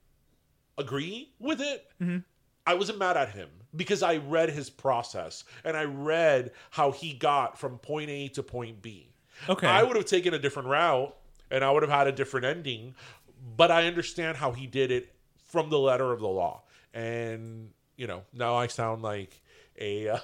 agree 0.78 1.33
with 1.38 1.61
it, 1.61 1.87
Mm-hmm. 2.00 2.18
I 2.66 2.74
wasn't 2.74 2.98
mad 2.98 3.16
at 3.16 3.30
him 3.30 3.48
because 3.74 4.02
I 4.02 4.18
read 4.18 4.50
his 4.50 4.70
process 4.70 5.44
and 5.64 5.76
I 5.76 5.85
read 5.85 6.52
how 6.70 6.92
he 6.92 7.14
got 7.14 7.59
from 7.59 7.78
point 7.78 8.11
A 8.11 8.28
to 8.28 8.42
point 8.42 8.83
B. 8.83 9.09
Okay. 9.48 9.66
I 9.66 9.83
would 9.83 9.96
have 9.96 10.04
taken 10.04 10.35
a 10.35 10.38
different 10.38 10.68
route 10.68 11.16
and 11.50 11.64
I 11.64 11.70
would 11.70 11.83
have 11.83 11.90
had 11.90 12.06
a 12.06 12.12
different 12.12 12.46
ending, 12.46 12.94
but 13.56 13.70
I 13.70 13.87
understand 13.87 14.37
how 14.37 14.52
he 14.52 14.66
did 14.66 14.90
it 14.92 15.12
from 15.48 15.70
the 15.70 15.78
letter 15.78 16.12
of 16.12 16.20
the 16.20 16.28
law. 16.28 16.62
And, 16.94 17.70
you 17.96 18.06
know, 18.06 18.22
now 18.33 18.54
I 18.56 18.66
sound 18.68 19.02
like 19.02 19.40
a 19.80 20.11
uh, 20.11 20.18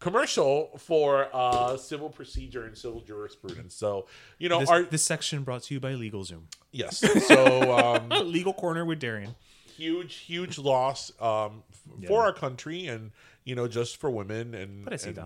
commercial 0.00 0.70
for 0.78 1.28
uh, 1.32 1.76
civil 1.76 2.08
procedure 2.10 2.64
and 2.64 2.76
civil 2.76 3.00
jurisprudence. 3.00 3.74
So, 3.74 4.06
you 4.38 4.48
know, 4.48 4.60
This, 4.60 4.70
our, 4.70 4.82
this 4.82 5.02
section 5.04 5.42
brought 5.44 5.62
to 5.64 5.74
you 5.74 5.80
by 5.80 5.92
LegalZoom. 5.92 6.42
yes. 6.72 6.98
So, 7.28 7.76
um, 7.78 8.08
Legal 8.32 8.52
Corner 8.52 8.84
with 8.84 8.98
Darian. 8.98 9.34
huge, 9.76 10.14
huge 10.16 10.58
loss 10.58 11.12
um, 11.20 11.62
f- 11.70 12.08
for 12.08 12.22
our 12.22 12.32
country 12.32 12.86
and, 12.86 13.12
you 13.44 13.54
know, 13.54 13.68
just 13.68 13.98
for 13.98 14.10
women. 14.10 14.54
And, 14.54 14.88
and 14.90 15.20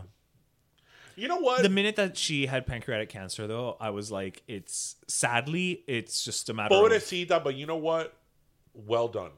you 1.17 1.29
know 1.29 1.39
what? 1.39 1.63
The 1.63 1.69
minute 1.69 1.95
that 1.97 2.17
she 2.17 2.47
had 2.47 2.67
pancreatic 2.67 3.09
cancer, 3.09 3.47
though, 3.47 3.77
I 3.81 3.91
was 3.91 4.11
like, 4.11 4.43
it's 4.49 4.97
sadly, 5.07 5.85
it's 5.87 6.25
just 6.25 6.49
a 6.51 6.55
matter 6.55 6.75
of. 6.75 6.83
Pobrecita, 6.91 7.43
but 7.43 7.55
you 7.55 7.67
know 7.67 7.77
what? 7.77 8.17
Well 8.75 9.07
done. 9.07 9.31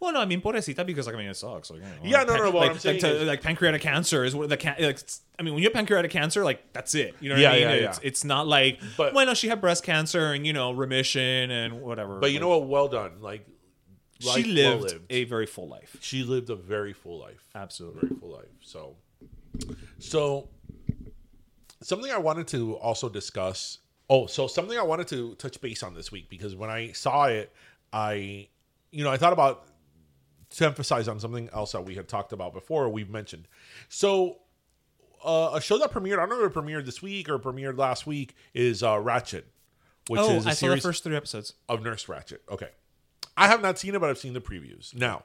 Well, 0.00 0.12
no, 0.12 0.20
I 0.20 0.26
mean, 0.26 0.40
pobrecita 0.40 0.84
because, 0.86 1.06
like, 1.06 1.14
I 1.14 1.18
mean, 1.18 1.28
it 1.28 1.36
sucks. 1.36 1.70
Like, 1.70 1.80
you 1.80 1.86
know, 1.86 1.92
Yeah, 2.02 2.24
no, 2.24 2.36
no, 2.36 2.44
what 2.50 2.54
like, 2.54 2.70
I'm 2.72 2.78
saying 2.78 2.96
like, 2.96 3.12
to- 3.12 3.20
is- 3.22 3.28
like 3.28 3.42
pancreatic 3.42 3.80
cancer 3.82 4.24
is 4.24 4.34
what 4.34 4.48
the 4.48 4.56
can. 4.56 4.76
Like, 4.78 4.98
I 5.38 5.42
mean, 5.42 5.54
when 5.54 5.62
you 5.62 5.68
have 5.68 5.74
pancreatic 5.74 6.10
cancer, 6.10 6.44
like, 6.44 6.72
that's 6.72 6.94
it. 6.94 7.14
You 7.20 7.28
know 7.30 7.34
what 7.36 7.42
Yeah, 7.42 7.50
I 7.50 7.52
mean? 7.54 7.62
yeah, 7.62 7.70
it's, 7.88 7.98
yeah. 8.02 8.06
it's 8.08 8.24
not 8.24 8.46
like, 8.46 8.78
But- 8.96 9.14
well, 9.14 9.26
no, 9.26 9.34
she 9.34 9.48
had 9.48 9.60
breast 9.60 9.82
cancer 9.84 10.32
and, 10.32 10.46
you 10.46 10.52
know, 10.52 10.72
remission 10.72 11.50
and 11.50 11.80
whatever. 11.82 12.18
But 12.18 12.32
you 12.32 12.40
know 12.40 12.48
what? 12.48 12.66
Well 12.68 12.88
done. 12.88 13.20
Like, 13.20 13.46
she 14.18 14.26
life 14.28 14.44
well 14.46 14.54
lived, 14.54 14.82
lived. 14.82 15.04
a 15.10 15.24
very 15.24 15.46
full 15.46 15.68
life. 15.68 15.96
she 16.00 16.22
lived 16.24 16.50
a 16.50 16.56
very 16.56 16.92
full 16.92 17.18
life. 17.18 17.42
Absolutely. 17.54 18.08
very 18.08 18.20
full 18.20 18.30
life. 18.32 18.48
So, 18.60 18.96
so 19.98 20.48
something 21.82 22.10
I 22.10 22.18
wanted 22.18 22.46
to 22.48 22.74
also 22.76 23.08
discuss 23.08 23.78
Oh, 24.12 24.26
so 24.26 24.48
something 24.48 24.76
I 24.76 24.82
wanted 24.82 25.06
to 25.08 25.36
touch 25.36 25.60
base 25.60 25.84
on 25.84 25.94
this 25.94 26.10
week 26.10 26.28
because 26.28 26.56
when 26.56 26.68
I 26.68 26.90
saw 26.90 27.26
it, 27.26 27.52
I, 27.92 28.48
you 28.90 29.04
know, 29.04 29.10
I 29.10 29.16
thought 29.18 29.32
about 29.32 29.68
to 30.50 30.66
emphasize 30.66 31.08
on 31.08 31.20
something 31.20 31.48
else 31.52 31.72
that 31.72 31.84
we 31.84 31.94
had 31.94 32.08
talked 32.08 32.32
about 32.32 32.52
before. 32.52 32.88
We've 32.88 33.10
mentioned. 33.10 33.46
So, 33.88 34.38
uh, 35.24 35.52
a 35.54 35.60
show 35.60 35.78
that 35.78 35.92
premiered, 35.92 36.18
I 36.18 36.26
don't 36.26 36.40
know 36.40 36.44
if 36.44 36.56
it 36.56 36.58
premiered 36.58 36.86
this 36.86 37.02
week 37.02 37.28
or 37.28 37.38
premiered 37.38 37.78
last 37.78 38.06
week, 38.06 38.34
is 38.54 38.82
uh, 38.82 38.94
Ratched, 38.94 39.44
which 40.08 40.20
oh, 40.20 40.36
is 40.36 40.46
a 40.46 40.50
I 40.50 40.52
saw 40.52 40.68
the 40.68 40.80
first 40.80 41.04
three 41.04 41.16
episodes. 41.16 41.54
of 41.68 41.82
Nurse 41.82 42.06
Ratched. 42.06 42.38
Okay. 42.50 42.68
I 43.36 43.48
have 43.48 43.62
not 43.62 43.78
seen 43.78 43.94
it, 43.94 44.00
but 44.00 44.10
I've 44.10 44.18
seen 44.18 44.32
the 44.32 44.40
previews. 44.40 44.94
Now, 44.94 45.24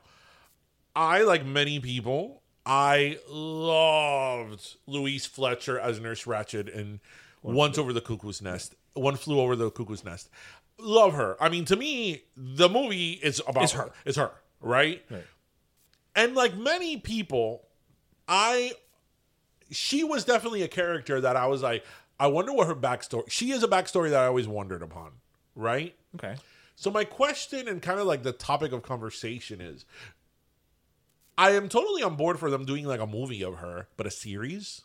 I, 0.95 1.23
like 1.23 1.45
many 1.45 1.79
people, 1.79 2.43
I 2.65 3.19
loved 3.29 4.77
Louise 4.87 5.25
Fletcher 5.25 5.79
as 5.79 5.99
Nurse 5.99 6.23
Ratched 6.25 6.69
in 6.69 6.99
Once 7.41 7.77
Over 7.77 7.93
the 7.93 8.01
Cuckoo's 8.01 8.41
Nest. 8.41 8.75
One 8.93 9.17
Flew 9.17 9.39
Over 9.39 9.55
the 9.55 9.69
Cuckoo's 9.69 10.05
Nest. 10.05 10.29
Love 10.79 11.13
her. 11.13 11.35
I 11.41 11.49
mean, 11.49 11.65
to 11.65 11.75
me, 11.75 12.23
the 12.35 12.69
movie 12.69 13.11
is 13.11 13.41
about 13.47 13.65
Is 13.65 13.71
her. 13.73 13.83
her. 13.83 13.91
It's 14.05 14.17
her, 14.17 14.31
right? 14.61 15.03
Right. 15.09 15.25
And 16.15 16.35
like 16.35 16.55
many 16.55 16.97
people, 16.97 17.67
I 18.27 18.73
she 19.71 20.03
was 20.03 20.23
definitely 20.23 20.61
a 20.61 20.67
character 20.67 21.19
that 21.21 21.35
I 21.35 21.47
was 21.47 21.61
like, 21.61 21.83
I 22.19 22.27
wonder 22.27 22.53
what 22.53 22.67
her 22.67 22.75
backstory. 22.75 23.29
She 23.29 23.51
is 23.51 23.63
a 23.63 23.67
backstory 23.67 24.09
that 24.11 24.21
I 24.21 24.27
always 24.27 24.47
wondered 24.47 24.81
upon, 24.81 25.11
right? 25.55 25.95
Okay. 26.15 26.35
So 26.75 26.91
my 26.91 27.03
question 27.03 27.67
and 27.67 27.81
kind 27.81 27.99
of 27.99 28.07
like 28.07 28.23
the 28.23 28.31
topic 28.31 28.71
of 28.71 28.83
conversation 28.83 29.61
is 29.61 29.85
I 31.37 31.51
am 31.51 31.69
totally 31.69 32.03
on 32.03 32.15
board 32.15 32.39
for 32.39 32.49
them 32.49 32.65
doing 32.65 32.85
like 32.85 32.99
a 32.99 33.07
movie 33.07 33.43
of 33.43 33.55
her, 33.55 33.87
but 33.97 34.07
a 34.07 34.11
series? 34.11 34.81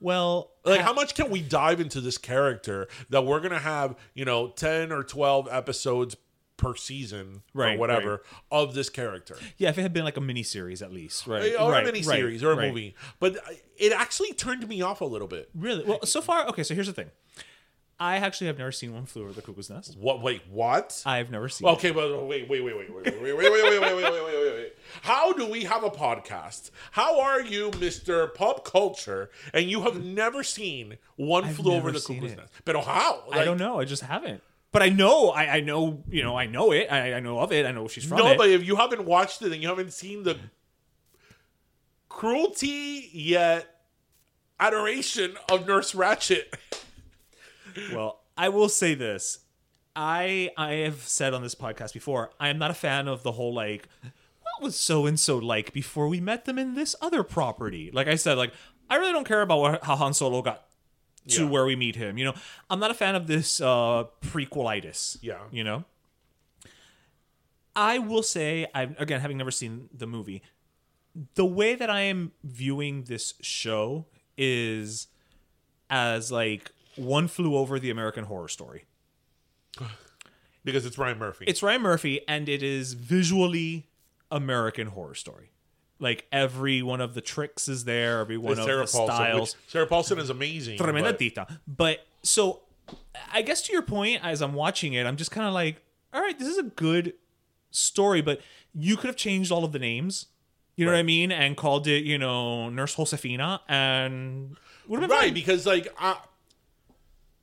Well, 0.00 0.50
Like 0.64 0.82
how 0.82 0.92
much 0.92 1.14
can 1.14 1.30
we 1.30 1.40
dive 1.40 1.80
into 1.80 2.00
this 2.00 2.18
character 2.18 2.88
that 3.08 3.24
we're 3.24 3.40
going 3.40 3.52
to 3.52 3.58
have, 3.58 3.96
you 4.12 4.24
know, 4.24 4.48
10 4.48 4.92
or 4.92 5.02
12 5.02 5.48
episodes 5.50 6.16
per 6.56 6.76
season 6.76 7.42
Right, 7.52 7.76
or 7.76 7.78
whatever 7.78 8.22
of 8.50 8.74
this 8.74 8.88
character? 8.88 9.36
yeah, 9.58 9.68
if 9.70 9.78
it 9.78 9.82
had 9.82 9.92
been 9.92 10.04
like 10.04 10.16
a 10.16 10.20
mini 10.20 10.42
series 10.42 10.82
at 10.82 10.92
least, 10.92 11.26
right? 11.26 11.54
Or 11.58 11.72
right, 11.72 11.82
a 11.82 11.86
mini 11.86 11.98
right, 12.00 12.16
series 12.16 12.42
or 12.42 12.52
a 12.52 12.56
right. 12.56 12.68
movie. 12.68 12.94
But 13.20 13.38
it 13.76 13.92
actually 13.92 14.32
turned 14.32 14.66
me 14.68 14.82
off 14.82 15.00
a 15.00 15.04
little 15.04 15.28
bit. 15.28 15.50
Really? 15.54 15.84
Well, 15.84 16.04
so 16.04 16.20
far, 16.20 16.46
okay. 16.48 16.62
So 16.62 16.74
here's 16.74 16.86
the 16.86 16.92
thing. 16.92 17.10
I 17.98 18.16
actually 18.16 18.48
have 18.48 18.58
never 18.58 18.72
seen 18.72 18.92
One 18.92 19.06
Flew 19.06 19.22
Over 19.22 19.32
the 19.32 19.40
Cuckoo's 19.40 19.70
Nest. 19.70 19.96
What 19.96 20.20
wait, 20.20 20.42
what? 20.50 21.00
I've 21.06 21.30
never 21.30 21.48
seen. 21.48 21.68
it. 21.68 21.72
Okay, 21.72 21.92
but 21.92 22.26
wait, 22.26 22.48
wait, 22.48 22.64
wait, 22.64 22.76
wait, 22.76 22.90
wait, 22.90 23.04
wait, 23.04 23.22
wait, 23.22 23.22
wait, 23.22 23.36
wait, 23.36 23.62
wait, 23.62 23.80
wait, 23.80 23.94
wait, 23.94 24.04
wait, 24.04 24.24
wait, 24.24 24.54
wait. 24.54 24.72
How 25.02 25.32
do 25.32 25.48
we 25.48 25.62
have 25.64 25.84
a 25.84 25.90
podcast? 25.90 26.70
How 26.90 27.20
are 27.20 27.40
you, 27.40 27.70
Mister 27.78 28.26
Pop 28.26 28.64
Culture, 28.64 29.30
and 29.52 29.70
you 29.70 29.82
have 29.82 30.04
never 30.04 30.42
seen 30.42 30.98
One 31.16 31.44
I've 31.44 31.56
Flew 31.56 31.72
Over 31.72 31.92
the 31.92 32.00
Cuckoo's 32.00 32.32
it. 32.32 32.36
Nest? 32.38 32.52
But 32.64 32.82
how? 32.84 33.24
I 33.30 33.44
don't 33.44 33.58
know. 33.58 33.78
I 33.78 33.84
just 33.84 34.02
haven't. 34.02 34.42
But 34.74 34.82
I 34.82 34.88
know. 34.90 35.30
I, 35.30 35.46
I 35.56 35.60
know. 35.60 36.02
You 36.10 36.22
know. 36.24 36.36
I 36.36 36.46
know 36.46 36.72
it. 36.72 36.88
I, 36.90 37.14
I 37.14 37.20
know 37.20 37.38
of 37.38 37.52
it. 37.52 37.64
I 37.64 37.70
know 37.70 37.86
she's 37.88 38.04
from 38.04 38.18
No, 38.18 38.32
it. 38.32 38.36
but 38.36 38.50
if 38.50 38.64
you 38.66 38.74
haven't 38.76 39.04
watched 39.06 39.40
it 39.40 39.52
and 39.52 39.62
you 39.62 39.68
haven't 39.68 39.92
seen 39.92 40.24
the 40.24 40.36
cruelty 42.08 43.08
yet 43.12 43.66
adoration 44.60 45.36
of 45.50 45.66
Nurse 45.66 45.92
Ratched, 45.94 46.42
Well, 47.92 48.20
I 48.36 48.48
will 48.50 48.68
say 48.68 48.94
this. 48.94 49.38
I 49.96 50.50
I 50.56 50.72
have 50.86 51.02
said 51.02 51.34
on 51.34 51.42
this 51.42 51.54
podcast 51.54 51.92
before, 51.92 52.30
I 52.40 52.48
am 52.48 52.58
not 52.58 52.70
a 52.70 52.74
fan 52.74 53.06
of 53.06 53.22
the 53.22 53.32
whole 53.32 53.54
like 53.54 53.88
what 54.02 54.60
was 54.62 54.74
so 54.76 55.06
and 55.06 55.18
so 55.18 55.38
like 55.38 55.72
before 55.72 56.08
we 56.08 56.20
met 56.20 56.44
them 56.46 56.58
in 56.58 56.74
this 56.74 56.96
other 57.00 57.22
property. 57.22 57.90
Like 57.92 58.08
I 58.08 58.16
said, 58.16 58.36
like 58.38 58.52
I 58.90 58.96
really 58.96 59.12
don't 59.12 59.26
care 59.26 59.42
about 59.42 59.60
what, 59.60 59.84
how 59.84 59.94
Han 59.96 60.14
Solo 60.14 60.42
got 60.42 60.64
to 61.28 61.44
Yeah. 61.44 61.48
where 61.50 61.64
we 61.64 61.76
meet 61.76 61.96
him. 61.96 62.18
You 62.18 62.26
know, 62.26 62.34
I'm 62.70 62.78
not 62.80 62.90
a 62.90 62.94
fan 62.94 63.14
of 63.14 63.26
this 63.26 63.60
uh 63.60 64.04
prequelitis. 64.22 65.18
Yeah. 65.22 65.40
You 65.50 65.64
know? 65.64 65.84
I 67.76 67.98
will 67.98 68.22
say, 68.22 68.66
I've 68.74 68.98
again 69.00 69.20
having 69.20 69.36
never 69.36 69.50
seen 69.50 69.88
the 69.92 70.06
movie, 70.06 70.42
the 71.34 71.44
way 71.44 71.74
that 71.74 71.90
I 71.90 72.02
am 72.02 72.32
viewing 72.42 73.04
this 73.04 73.34
show 73.40 74.06
is 74.36 75.08
as 75.90 76.30
like 76.30 76.70
one 76.96 77.26
flew 77.28 77.56
over 77.56 77.78
the 77.78 77.90
American 77.90 78.24
horror 78.24 78.48
story. 78.48 78.84
because 80.64 80.86
it's 80.86 80.96
Ryan 80.98 81.18
Murphy. 81.18 81.44
It's 81.48 81.62
Ryan 81.62 81.82
Murphy 81.82 82.20
and 82.28 82.48
it 82.48 82.62
is 82.62 82.92
visually 82.94 83.88
American 84.30 84.88
horror 84.88 85.14
story. 85.14 85.50
Like 86.00 86.26
every 86.32 86.82
one 86.82 87.00
of 87.00 87.14
the 87.14 87.20
tricks 87.20 87.68
is 87.68 87.84
there, 87.84 88.20
every 88.20 88.36
one 88.36 88.58
of 88.58 88.64
Sarah 88.64 88.84
the 88.86 88.92
Paulson. 88.92 89.14
styles. 89.14 89.56
Which 89.56 89.70
Sarah 89.70 89.86
Paulson 89.86 90.18
is 90.18 90.30
amazing. 90.30 90.78
Tremenda 90.78 91.02
but- 91.04 91.18
tita. 91.18 91.46
But 91.66 92.06
so 92.22 92.60
I 93.32 93.42
guess 93.42 93.62
to 93.62 93.72
your 93.72 93.82
point, 93.82 94.20
as 94.24 94.42
I'm 94.42 94.54
watching 94.54 94.92
it, 94.94 95.06
I'm 95.06 95.16
just 95.16 95.30
kind 95.30 95.46
of 95.46 95.54
like, 95.54 95.82
all 96.12 96.20
right, 96.20 96.38
this 96.38 96.48
is 96.48 96.58
a 96.58 96.62
good 96.64 97.14
story, 97.70 98.22
but 98.22 98.40
you 98.74 98.96
could 98.96 99.06
have 99.06 99.16
changed 99.16 99.50
all 99.52 99.64
of 99.64 99.72
the 99.72 99.78
names. 99.78 100.26
You 100.76 100.84
know 100.84 100.90
what 100.92 100.98
I 100.98 101.04
mean? 101.04 101.30
And 101.30 101.56
called 101.56 101.86
it, 101.86 102.02
you 102.04 102.18
know, 102.18 102.68
Nurse 102.68 102.96
Josefina 102.96 103.60
and 103.68 104.56
would 104.88 105.00
have 105.00 105.08
been 105.08 105.16
right 105.16 105.26
fine. 105.26 105.34
because 105.34 105.64
like 105.66 105.86
I, 105.98 106.16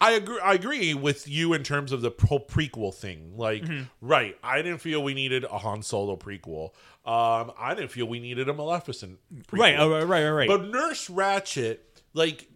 I 0.01 0.11
agree. 0.11 0.39
I 0.43 0.53
agree 0.55 0.93
with 0.93 1.27
you 1.27 1.53
in 1.53 1.63
terms 1.63 1.91
of 1.91 2.01
the 2.01 2.11
pro- 2.11 2.39
prequel 2.39 2.93
thing. 2.93 3.37
Like, 3.37 3.63
Mm-hmm. 3.63 3.83
right? 4.01 4.35
I 4.43 4.61
didn't 4.61 4.79
feel 4.79 5.01
we 5.03 5.13
needed 5.13 5.43
a 5.45 5.57
Han 5.59 5.83
Solo 5.83 6.15
prequel. 6.17 6.71
Um, 7.05 7.51
I 7.57 7.73
didn't 7.75 7.91
feel 7.91 8.07
we 8.07 8.19
needed 8.19 8.49
a 8.49 8.53
Maleficent. 8.53 9.19
Prequel. 9.47 9.59
Right, 9.59 9.75
oh, 9.79 9.89
right, 9.91 10.03
right, 10.03 10.29
right. 10.29 10.47
But 10.47 10.65
Nurse 10.69 11.07
Ratched, 11.07 11.77
like, 12.13 12.47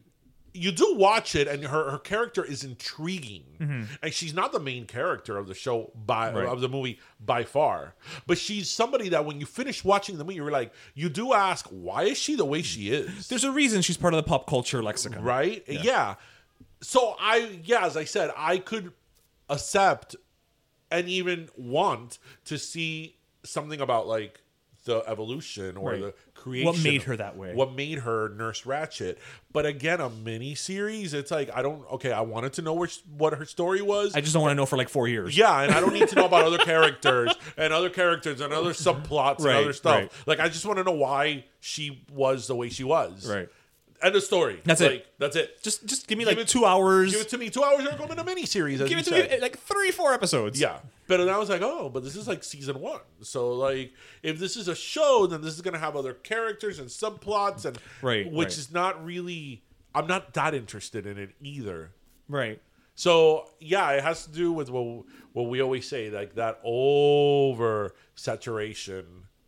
you 0.57 0.71
do 0.71 0.95
watch 0.95 1.35
it, 1.35 1.49
and 1.49 1.65
her 1.65 1.91
her 1.91 1.97
character 1.99 2.41
is 2.43 2.63
intriguing, 2.63 3.87
and 4.01 4.13
she's 4.13 4.33
not 4.33 4.53
the 4.53 4.59
main 4.59 4.85
character 4.85 5.37
of 5.37 5.47
the 5.47 5.53
show 5.53 5.91
by 5.95 6.29
Mm-hmm. 6.29 6.37
Right. 6.37 6.47
of 6.47 6.61
the 6.61 6.69
movie 6.69 6.99
by 7.19 7.43
far. 7.43 7.93
But 8.25 8.37
she's 8.37 8.71
somebody 8.71 9.09
that 9.09 9.25
when 9.25 9.39
you 9.41 9.45
finish 9.45 9.83
watching 9.83 10.17
the 10.17 10.23
movie, 10.23 10.35
you're 10.35 10.51
like, 10.51 10.71
you 10.93 11.09
do 11.09 11.33
ask, 11.33 11.67
why 11.67 12.03
is 12.03 12.17
she 12.17 12.35
the 12.35 12.45
way 12.45 12.61
she 12.61 12.89
is? 12.89 13.27
There's 13.27 13.43
a 13.43 13.51
reason 13.51 13.81
she's 13.81 13.97
part 13.97 14.13
of 14.13 14.17
the 14.17 14.23
pop 14.27 14.47
culture 14.47 14.81
lexicon. 14.81 15.23
right? 15.23 15.61
Yeah. 15.67 16.15
So 16.85 17.15
I, 17.19 17.59
yeah, 17.63 17.85
as 17.85 17.97
I 17.97 18.03
said, 18.03 18.31
I 18.37 18.57
could 18.59 18.93
accept 19.49 20.15
and 20.91 21.09
even 21.09 21.49
want 21.57 22.19
to 22.45 22.57
see 22.57 23.17
something 23.43 23.81
about 23.81 24.07
like 24.07 24.41
the 24.85 25.03
evolution 25.07 25.77
or 25.77 25.91
Right. 25.91 26.01
the 26.01 26.13
creation. 26.35 26.67
What 26.67 26.83
made 26.83 27.01
her 27.03 27.17
that 27.17 27.35
way? 27.37 27.55
What 27.55 27.73
made 27.73 27.99
her 27.99 28.29
Nurse 28.29 28.61
Ratched? 28.61 29.17
But 29.51 29.65
again, 29.65 29.99
a 29.99 30.11
mini 30.11 30.53
series. 30.53 31.15
It's 31.15 31.31
like 31.31 31.49
I 31.55 31.63
don't. 31.63 31.83
Okay, 31.93 32.11
I 32.11 32.21
wanted 32.21 32.53
to 32.53 32.61
know 32.61 32.75
which 32.75 32.99
what 33.17 33.33
her 33.33 33.45
story 33.45 33.81
was. 33.81 34.13
I 34.15 34.21
just 34.21 34.33
don't 34.33 34.43
want 34.43 34.51
to 34.51 34.55
know 34.55 34.67
for 34.67 34.77
like 34.77 34.89
four 34.89 35.07
years. 35.07 35.35
Yeah, 35.35 35.61
and 35.61 35.71
I 35.73 35.79
don't 35.79 35.93
need 35.93 36.07
to 36.09 36.15
know 36.15 36.25
about 36.25 36.45
other 36.45 36.57
characters 36.71 37.33
and 37.57 37.73
other 37.73 37.89
characters 37.89 38.41
and 38.41 38.53
other 38.53 38.73
subplots 38.73 39.39
Right, 39.39 39.55
and 39.55 39.63
other 39.65 39.73
stuff. 39.73 39.95
right. 40.01 40.11
Like 40.27 40.39
I 40.39 40.49
just 40.49 40.67
want 40.67 40.77
to 40.77 40.83
know 40.83 40.91
why 40.91 41.45
she 41.61 42.05
was 42.11 42.45
the 42.45 42.55
way 42.55 42.69
she 42.69 42.83
was. 42.83 43.27
Right. 43.27 43.49
End 44.05 44.15
of 44.15 44.21
story. 44.23 44.61
That's 44.63 44.81
it. 44.81 45.07
That's 45.17 45.35
it. 45.35 45.63
Just 45.63 45.85
just 45.87 46.07
give 46.07 46.17
me 46.19 46.25
Give 46.25 46.33
like 46.37 46.43
it- 46.43 46.47
two 46.47 46.63
hours. 46.63 47.11
Give 47.11 47.21
it 47.21 47.29
to 47.29 47.37
me 47.39 47.49
two 47.49 47.63
hours 47.63 47.85
or 47.87 47.97
go 47.97 48.05
in 48.05 48.19
a 48.19 48.23
mini 48.23 48.45
series. 48.45 48.77
Give 48.79 48.97
it 48.99 49.03
to 49.05 49.09
said. 49.09 49.31
me 49.31 49.39
like 49.41 49.57
three, 49.57 49.89
four 49.89 50.13
episodes. 50.13 50.59
Yeah, 50.61 50.77
but 51.07 51.17
then 51.17 51.27
I 51.29 51.37
was 51.39 51.49
like, 51.49 51.61
oh, 51.63 51.89
but 51.89 52.03
this 52.03 52.15
is 52.15 52.27
like 52.27 52.43
season 52.43 52.79
one. 52.79 53.01
So 53.21 53.53
like, 53.53 53.93
if 54.21 54.37
this 54.37 54.55
is 54.57 54.67
a 54.67 54.75
show, 54.75 55.25
then 55.25 55.41
this 55.41 55.55
is 55.55 55.61
gonna 55.61 55.79
have 55.79 55.95
other 55.95 56.13
characters 56.13 56.77
and 56.77 56.87
subplots, 56.87 57.65
and 57.65 57.79
Right, 58.03 58.31
which 58.31 58.49
right. 58.49 58.57
is 58.59 58.71
not 58.71 59.03
really. 59.03 59.63
I'm 59.95 60.05
not 60.07 60.33
that 60.35 60.53
interested 60.53 61.07
in 61.07 61.17
it 61.17 61.31
either. 61.41 61.91
Right. 62.29 62.61
So 62.93 63.49
yeah, 63.59 63.89
it 63.93 64.03
has 64.03 64.25
to 64.27 64.31
do 64.31 64.51
with 64.51 64.69
what 64.69 65.05
what 65.33 65.43
we 65.49 65.61
always 65.63 65.87
say, 65.87 66.11
like 66.11 66.35
that 66.35 66.59
over 66.63 67.95
saturation 68.15 69.05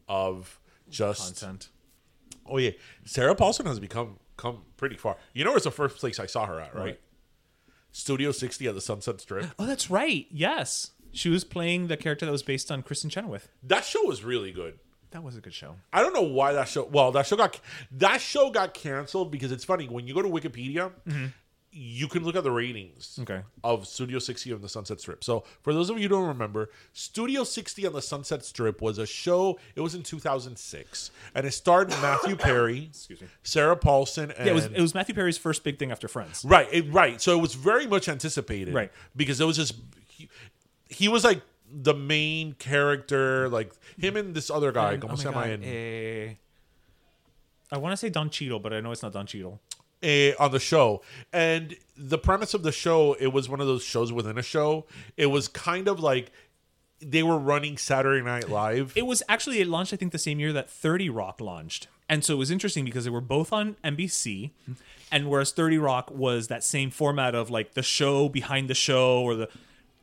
of 0.09 0.59
just. 0.89 1.39
Content. 1.39 1.69
Oh 2.49 2.57
yeah, 2.57 2.71
Sarah 3.05 3.35
Paulson 3.35 3.65
has 3.65 3.79
become 3.79 4.17
come 4.37 4.61
pretty 4.77 4.95
far. 4.95 5.17
You 5.33 5.43
know, 5.43 5.55
it's 5.55 5.65
the 5.65 5.71
first 5.71 5.97
place 5.97 6.19
I 6.19 6.25
saw 6.25 6.45
her 6.45 6.59
at, 6.59 6.73
right? 6.73 6.83
Right. 6.83 6.99
Studio 7.91 8.31
60 8.31 8.67
at 8.67 8.75
the 8.75 8.81
Sunset 8.81 9.19
Strip. 9.21 9.47
Oh, 9.59 9.65
that's 9.65 9.89
right. 9.89 10.27
Yes. 10.29 10.91
She 11.11 11.29
was 11.29 11.43
playing 11.43 11.87
the 11.87 11.97
character 11.97 12.25
that 12.25 12.31
was 12.31 12.43
based 12.43 12.71
on 12.71 12.83
Kristin 12.83 13.09
Chenoweth. 13.09 13.49
That 13.63 13.83
show 13.83 14.03
was 14.03 14.23
really 14.23 14.51
good. 14.51 14.79
That 15.11 15.23
was 15.23 15.35
a 15.35 15.41
good 15.41 15.53
show. 15.53 15.75
I 15.91 16.01
don't 16.01 16.13
know 16.13 16.21
why 16.21 16.53
that 16.53 16.67
show. 16.67 16.83
Well, 16.83 17.11
that 17.13 17.25
show 17.25 17.37
got 17.37 17.59
that 17.91 18.21
show 18.21 18.51
got 18.51 18.73
canceled 18.73 19.31
because 19.31 19.51
it's 19.51 19.63
funny 19.63 19.87
when 19.87 20.05
you 20.05 20.13
go 20.13 20.21
to 20.21 20.27
Wikipedia, 20.27 20.91
mm-hmm. 21.07 21.27
You 21.79 22.07
can 22.07 22.23
look 22.23 22.35
at 22.35 22.43
the 22.43 22.51
ratings 22.51 23.19
Okay. 23.21 23.41
of 23.63 23.87
Studio 23.87 24.17
60 24.17 24.51
on 24.53 24.61
the 24.61 24.69
Sunset 24.69 24.99
Strip. 24.99 25.23
So 25.23 25.43
for 25.61 25.73
those 25.73 25.89
of 25.91 25.97
you 25.97 26.03
who 26.03 26.09
don't 26.15 26.27
remember, 26.27 26.69
Studio 26.93 27.43
60 27.43 27.85
on 27.85 27.93
the 27.93 28.01
Sunset 28.01 28.43
Strip 28.43 28.81
was 28.81 28.97
a 28.97 29.05
show. 29.05 29.59
It 29.75 29.81
was 29.81 29.93
in 29.93 30.01
2006, 30.03 31.11
and 31.35 31.45
it 31.45 31.51
starred 31.51 31.89
Matthew 31.89 32.35
Perry, 32.47 32.85
Excuse 32.85 33.21
me. 33.21 33.27
Sarah 33.43 33.75
Paulson, 33.77 34.31
and 34.31 34.45
Yeah, 34.47 34.51
it 34.51 34.55
was 34.55 34.65
it 34.65 34.81
was 34.81 34.93
Matthew 34.95 35.13
Perry's 35.13 35.37
first 35.37 35.63
big 35.63 35.77
thing 35.77 35.91
after 35.91 36.07
Friends. 36.07 36.43
Right, 36.43 36.67
it, 36.71 36.91
right. 36.91 37.21
So 37.21 37.37
it 37.37 37.41
was 37.41 37.53
very 37.53 37.85
much 37.85 38.09
anticipated, 38.09 38.73
Right. 38.73 38.91
Because 39.15 39.39
it 39.39 39.45
was 39.45 39.55
just 39.57 39.75
he, 40.07 40.27
he 40.89 41.07
was 41.07 41.23
like 41.23 41.41
the 41.71 41.93
main 41.93 42.53
character, 42.53 43.49
like 43.49 43.71
him 43.99 44.15
and 44.15 44.33
this 44.33 44.49
other 44.49 44.71
guy. 44.71 44.93
And- 44.93 45.03
oh 45.03 45.07
my 45.09 45.23
God, 45.23 45.59
eh, 45.63 46.33
I 47.71 47.77
want 47.77 47.91
to 47.93 47.97
say 47.97 48.09
Don 48.09 48.29
Cheadle, 48.29 48.59
but 48.59 48.73
I 48.73 48.79
know 48.79 48.91
it's 48.91 49.03
not 49.03 49.11
Don 49.13 49.25
Cheadle. 49.25 49.59
Eh, 50.03 50.33
on 50.39 50.51
the 50.51 50.59
show. 50.59 51.01
And 51.31 51.75
the 51.95 52.17
premise 52.17 52.53
of 52.53 52.63
the 52.63 52.71
show, 52.71 53.13
it 53.13 53.27
was 53.27 53.49
one 53.49 53.59
of 53.59 53.67
those 53.67 53.83
shows 53.83 54.11
within 54.11 54.37
a 54.37 54.43
show. 54.43 54.85
It 55.15 55.27
was 55.27 55.47
kind 55.47 55.87
of 55.87 55.99
like 55.99 56.31
they 56.99 57.23
were 57.23 57.37
running 57.37 57.77
Saturday 57.77 58.23
Night 58.23 58.49
Live. 58.49 58.93
It 58.95 59.05
was 59.05 59.21
actually 59.29 59.59
it 59.59 59.67
launched 59.67 59.93
I 59.93 59.97
think 59.97 60.11
the 60.11 60.17
same 60.19 60.39
year 60.39 60.53
that 60.53 60.69
30 60.69 61.09
Rock 61.09 61.41
launched. 61.41 61.87
And 62.09 62.23
so 62.23 62.33
it 62.33 62.37
was 62.37 62.51
interesting 62.51 62.85
because 62.85 63.03
they 63.03 63.09
were 63.09 63.21
both 63.21 63.51
on 63.51 63.75
NBC 63.83 64.51
and 65.11 65.29
whereas 65.29 65.51
30 65.51 65.77
Rock 65.77 66.09
was 66.11 66.47
that 66.47 66.63
same 66.63 66.89
format 66.89 67.35
of 67.35 67.49
like 67.49 67.73
the 67.73 67.83
show 67.83 68.29
behind 68.29 68.69
the 68.69 68.75
show 68.75 69.21
or 69.21 69.35
the 69.35 69.49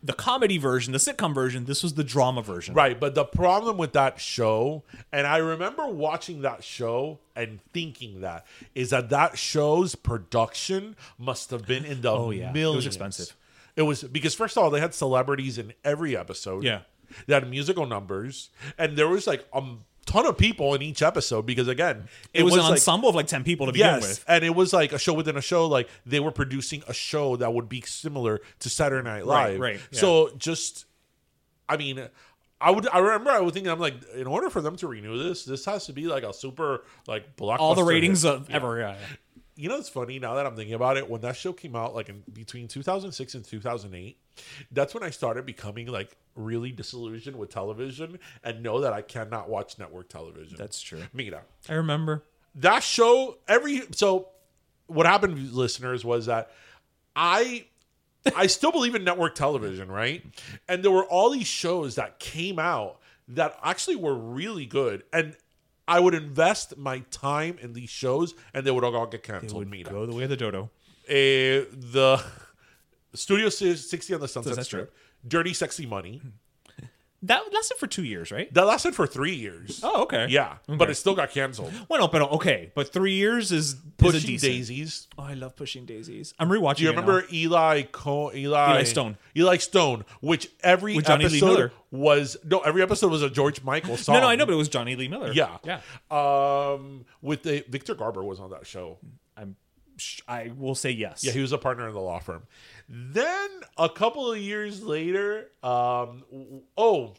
the 0.05 0.13
comedy 0.13 0.59
version, 0.59 0.93
the 0.93 0.99
sitcom 0.99 1.35
version, 1.35 1.65
this 1.65 1.83
was 1.83 1.95
the 1.95 2.05
drama 2.05 2.43
version. 2.43 2.75
Right, 2.75 3.01
but 3.01 3.15
the 3.15 3.25
problem 3.25 3.79
with 3.79 3.95
that 3.95 4.21
show, 4.21 4.85
and 5.11 5.27
I 5.27 5.39
remember 5.39 5.87
watching 5.87 6.43
that 6.43 6.63
show 6.63 7.21
and 7.35 7.61
thinking 7.73 8.21
that 8.21 8.47
is 8.75 8.91
that 8.91 9.09
that 9.09 9.39
show's 9.39 9.95
production 9.95 10.95
must 11.19 11.51
have 11.51 11.67
been 11.67 11.87
in 11.87 12.03
the 12.03 12.11
Oh, 12.11 12.31
yeah. 12.31 12.53
It 12.55 12.77
was 12.77 12.87
expensive. 12.87 13.35
It 13.77 13.83
was 13.83 14.03
because 14.05 14.35
first 14.35 14.59
of 14.59 14.63
all, 14.63 14.71
they 14.71 14.79
had 14.79 14.93
celebrities 14.95 15.57
in 15.57 15.73
every 15.85 16.15
episode. 16.15 16.65
Yeah. 16.65 16.81
they 17.27 17.33
had 17.35 17.49
musical 17.49 17.87
numbers, 17.87 18.51
and 18.77 18.97
there 18.99 19.09
was 19.09 19.27
like 19.27 19.47
a 19.55 19.63
ton 20.05 20.27
of 20.27 20.37
people 20.39 20.75
in 20.75 20.83
each 20.83 21.03
episode 21.03 21.47
because 21.47 21.67
again, 21.69 22.09
It, 22.33 22.43
was, 22.43 22.55
an 22.55 22.61
like- 22.61 22.71
ensemble 22.73 23.09
of 23.09 23.15
like 23.15 23.27
10 23.27 23.45
people 23.45 23.67
to 23.67 23.73
begin 23.73 23.87
Yes, 23.87 24.03
with. 24.03 24.25
and 24.29 24.45
it 24.45 24.55
was 24.55 24.73
like 24.73 24.93
a 24.93 24.99
show 24.99 25.13
within 25.15 25.37
a 25.37 25.41
show. 25.43 25.67
Like 25.67 25.89
they 26.07 26.21
were 26.21 26.31
producing 26.33 26.83
a 26.89 26.95
show 26.95 27.37
that 27.37 27.53
would 27.53 27.69
be 27.69 27.81
similar 27.83 28.41
to 28.61 28.69
Saturday 28.71 29.03
Night 29.09 29.27
Live. 29.27 29.59
right, 29.61 29.81
yeah. 29.91 29.99
So 30.01 30.31
just, 30.39 30.87
I 31.69 31.77
mean, 31.77 32.07
I 32.61 32.71
would. 32.71 32.89
I 32.89 32.99
remember 33.01 33.31
I 33.31 33.41
would 33.41 33.53
think 33.53 33.67
I'm 33.67 33.79
like, 33.81 33.95
in 34.15 34.27
order 34.27 34.49
for 34.49 34.63
them 34.63 34.77
to 34.77 34.87
renew 34.87 35.23
this, 35.23 35.45
this 35.45 35.65
has 35.67 35.87
to 35.87 35.93
be 35.93 36.07
like 36.07 36.23
a 36.23 36.33
super 36.33 36.85
like 37.07 37.37
blockbuster. 37.37 37.59
All 37.59 37.75
the 37.75 37.83
ratings 37.85 38.23
hit. 38.23 38.33
of 38.33 38.51
ever, 38.51 38.79
yeah. 38.79 38.97
Yeah. 39.57 39.63
You 39.63 39.69
know, 39.69 39.77
it's 39.77 39.89
funny 39.89 40.19
now 40.19 40.35
that 40.35 40.47
I'm 40.47 40.57
thinking 40.57 40.75
about 40.75 40.97
it. 40.97 41.09
When 41.09 41.21
that 41.23 41.37
show 41.37 41.53
came 41.53 41.77
out, 41.77 41.95
like 41.95 42.09
in 42.09 42.23
between 42.33 42.69
2006 42.69 43.35
and 43.35 43.45
2008, 43.45 44.17
that's 44.73 44.95
when 44.95 45.03
I 45.03 45.11
started 45.11 45.47
becoming 45.47 45.87
like 45.87 46.17
really 46.35 46.73
disillusioned 46.73 47.37
with 47.37 47.51
television 47.51 48.19
and 48.43 48.63
know 48.63 48.81
that 48.81 48.93
I 48.93 49.03
cannot 49.03 49.49
watch 49.49 49.79
network 49.79 50.09
television. 50.09 50.57
That's 50.59 50.81
true. 50.81 51.03
Mira 51.13 51.43
I 51.69 51.75
remember. 51.75 52.25
that 52.57 52.83
show 52.83 53.39
every 53.49 53.83
so 53.93 54.29
what 54.87 55.07
happened 55.07 55.53
listeners 55.53 56.05
was 56.05 56.27
that 56.27 56.51
i 57.17 57.65
i 58.37 58.47
still 58.47 58.71
believe 58.73 58.95
in 58.95 59.03
network 59.05 59.35
television 59.35 59.91
right 59.91 60.23
and 60.69 60.83
there 60.85 60.91
were 60.91 61.05
all 61.07 61.31
these 61.31 61.47
shows 61.47 61.95
that 61.95 62.19
came 62.19 62.59
out 62.59 63.01
that 63.29 63.59
actually 63.63 63.97
were 63.97 64.15
really 64.15 64.67
good 64.67 65.03
and 65.13 65.35
i 65.87 66.01
would 66.01 66.15
invest 66.15 66.77
my 66.77 67.01
time 67.11 67.59
in 67.61 67.73
these 67.73 67.91
shows 67.91 68.35
and 68.53 68.67
they 68.67 68.71
would 68.71 68.85
all 68.85 69.07
get 69.07 69.21
It 69.21 69.23
canceled 69.25 69.71
would 69.71 69.85
go 69.85 70.07
the 70.07 70.13
way 70.15 70.25
of 70.25 70.31
the 70.31 70.37
dodo. 70.37 70.71
Eh, 71.09 71.65
the 71.71 72.23
studio 73.15 73.49
60 73.49 74.15
on 74.15 74.21
the 74.21 74.29
sunset 74.29 74.55
Sunset 74.55 74.67
strip 74.67 74.95
dirty 75.27 75.53
sexy 75.55 75.87
money 75.87 76.23
That 77.27 77.43
lasted 77.53 77.77
for 77.79 77.87
two 77.87 78.05
years, 78.05 78.31
right? 78.31 78.53
that 78.55 78.67
lasted 78.67 78.95
for 78.95 79.07
three 79.07 79.35
years 79.35 79.81
Oh, 79.83 80.03
okay. 80.03 80.27
yeah 80.29 80.57
but 80.67 80.91
it 80.91 80.95
still 80.97 81.15
got 81.15 81.31
canceled 81.31 81.73
Well, 81.89 82.01
no, 82.01 82.09
but 82.09 82.23
okay, 82.35 82.71
but 82.75 82.93
three 82.93 83.15
years 83.15 83.51
is 83.53 83.75
is 83.75 83.77
pushing 83.99 84.21
decent. 84.27 84.53
daisies 84.53 85.09
Oh, 85.19 85.23
I 85.23 85.35
love 85.35 85.55
pushing 85.57 85.87
daisies. 85.87 86.35
I'm 86.39 86.49
rewatching. 86.49 86.77
Do 86.77 86.83
you 86.85 86.91
it 86.91 86.95
now. 86.97 87.01
remember 87.03 87.27
Eli 87.33 87.83
Co- 87.93 88.33
Eli 88.35 88.71
Eli 88.73 88.85
Stone. 88.85 89.17
Eli 89.37 89.57
Stone, 89.59 90.05
which 90.21 90.49
every 90.63 90.97
With 90.97 91.07
Jonny 91.07 91.25
Lee 91.27 91.39
episode 91.39 91.47
Miller. 91.47 91.73
was 91.91 92.37
no, 92.45 92.61
every 92.61 92.83
episode 92.83 93.11
was 93.11 93.23
a 93.23 93.31
George 93.31 93.63
Michael 93.63 93.97
song. 93.97 94.17
No, 94.17 94.21
no, 94.23 94.29
I 94.29 94.37
know, 94.37 94.45
but 94.47 94.53
it 94.53 94.57
was 94.57 94.69
Jonny 94.69 94.97
Lee 94.97 95.09
Miller. 95.09 95.33
yeah, 95.33 95.59
yeah. 95.65 95.81
Um, 96.11 97.05
with 97.23 97.43
the 97.45 97.65
Victor 97.69 97.95
Garber 97.95 98.23
was 98.25 98.41
on 98.41 98.51
that 98.51 98.67
show. 98.67 98.99
I'm. 99.37 99.57
I 100.29 100.51
will 100.57 100.75
say 100.75 100.91
yes. 100.91 101.23
Yeah, 101.25 101.33
he 101.33 101.41
was 101.41 101.53
a 101.53 101.59
partner 101.59 101.87
in 101.89 101.95
the 101.95 102.01
law 102.01 102.19
firm. 102.19 102.43
Then 102.89 103.49
a 103.79 103.89
couple 103.89 104.31
of 104.31 104.39
years 104.39 104.83
later, 104.83 105.51
um, 105.63 106.25
oh, 106.77 107.15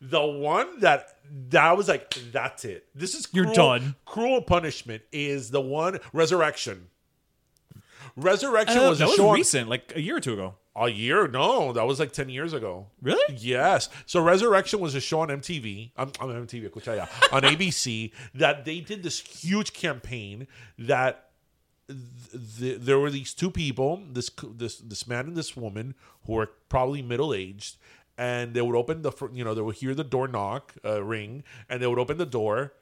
the 0.00 0.24
one 0.24 0.80
that 0.80 1.16
that 1.50 1.76
was 1.76 1.88
like 1.88 2.14
that's 2.32 2.64
it. 2.64 2.86
This 2.94 3.14
is 3.14 3.28
You're 3.32 3.52
done. 3.52 3.94
Cruel 4.04 4.42
punishment 4.42 5.02
is 5.12 5.50
the 5.50 5.60
one. 5.60 5.98
Resurrection. 6.12 6.88
Resurrection 8.16 8.78
Uh, 8.78 8.88
was 8.90 8.98
that 8.98 9.04
a 9.04 9.08
was 9.08 9.16
show 9.16 9.28
on- 9.28 9.34
recent, 9.36 9.68
like 9.68 9.92
a 9.94 10.00
year 10.00 10.16
or 10.16 10.20
two 10.20 10.32
ago. 10.34 10.54
A 10.76 10.88
year? 10.88 11.26
No, 11.28 11.72
that 11.72 11.84
was 11.86 11.98
like 11.98 12.12
10 12.12 12.28
years 12.28 12.52
ago. 12.52 12.86
Really? 13.02 13.36
Yes. 13.36 13.88
So 14.06 14.22
Resurrection 14.22 14.78
was 14.80 14.94
a 14.94 15.00
show 15.00 15.20
on 15.20 15.28
MTV. 15.28 15.90
I'm, 15.96 16.12
I'm 16.20 16.46
MTV, 16.46 16.96
ya, 16.96 17.06
on 17.32 17.42
ABC 17.52 18.12
that 18.34 18.64
they 18.64 18.80
did 18.80 19.02
this 19.02 19.20
huge 19.20 19.72
campaign 19.72 20.46
that 20.78 21.29
th- 21.90 22.58
th- 22.58 22.80
there 22.80 22.98
were 22.98 23.10
these 23.10 23.34
two 23.34 23.50
people, 23.50 24.02
this 24.12 24.30
this 24.56 24.78
this 24.78 25.06
man 25.06 25.26
and 25.26 25.36
this 25.36 25.56
woman 25.56 25.94
who 26.26 26.34
were 26.34 26.50
probably 26.68 27.02
middle 27.02 27.34
aged, 27.34 27.76
and 28.16 28.54
they 28.54 28.62
would 28.62 28.76
open 28.76 29.02
the 29.02 29.12
fr- 29.12 29.32
you 29.32 29.44
know 29.44 29.54
they 29.54 29.62
would 29.62 29.76
hear 29.76 29.94
the 29.94 30.04
door 30.04 30.28
knock 30.28 30.74
uh, 30.84 31.02
ring, 31.02 31.42
and 31.68 31.82
they 31.82 31.86
would 31.86 31.98
open 31.98 32.18
the 32.18 32.26
door. 32.26 32.72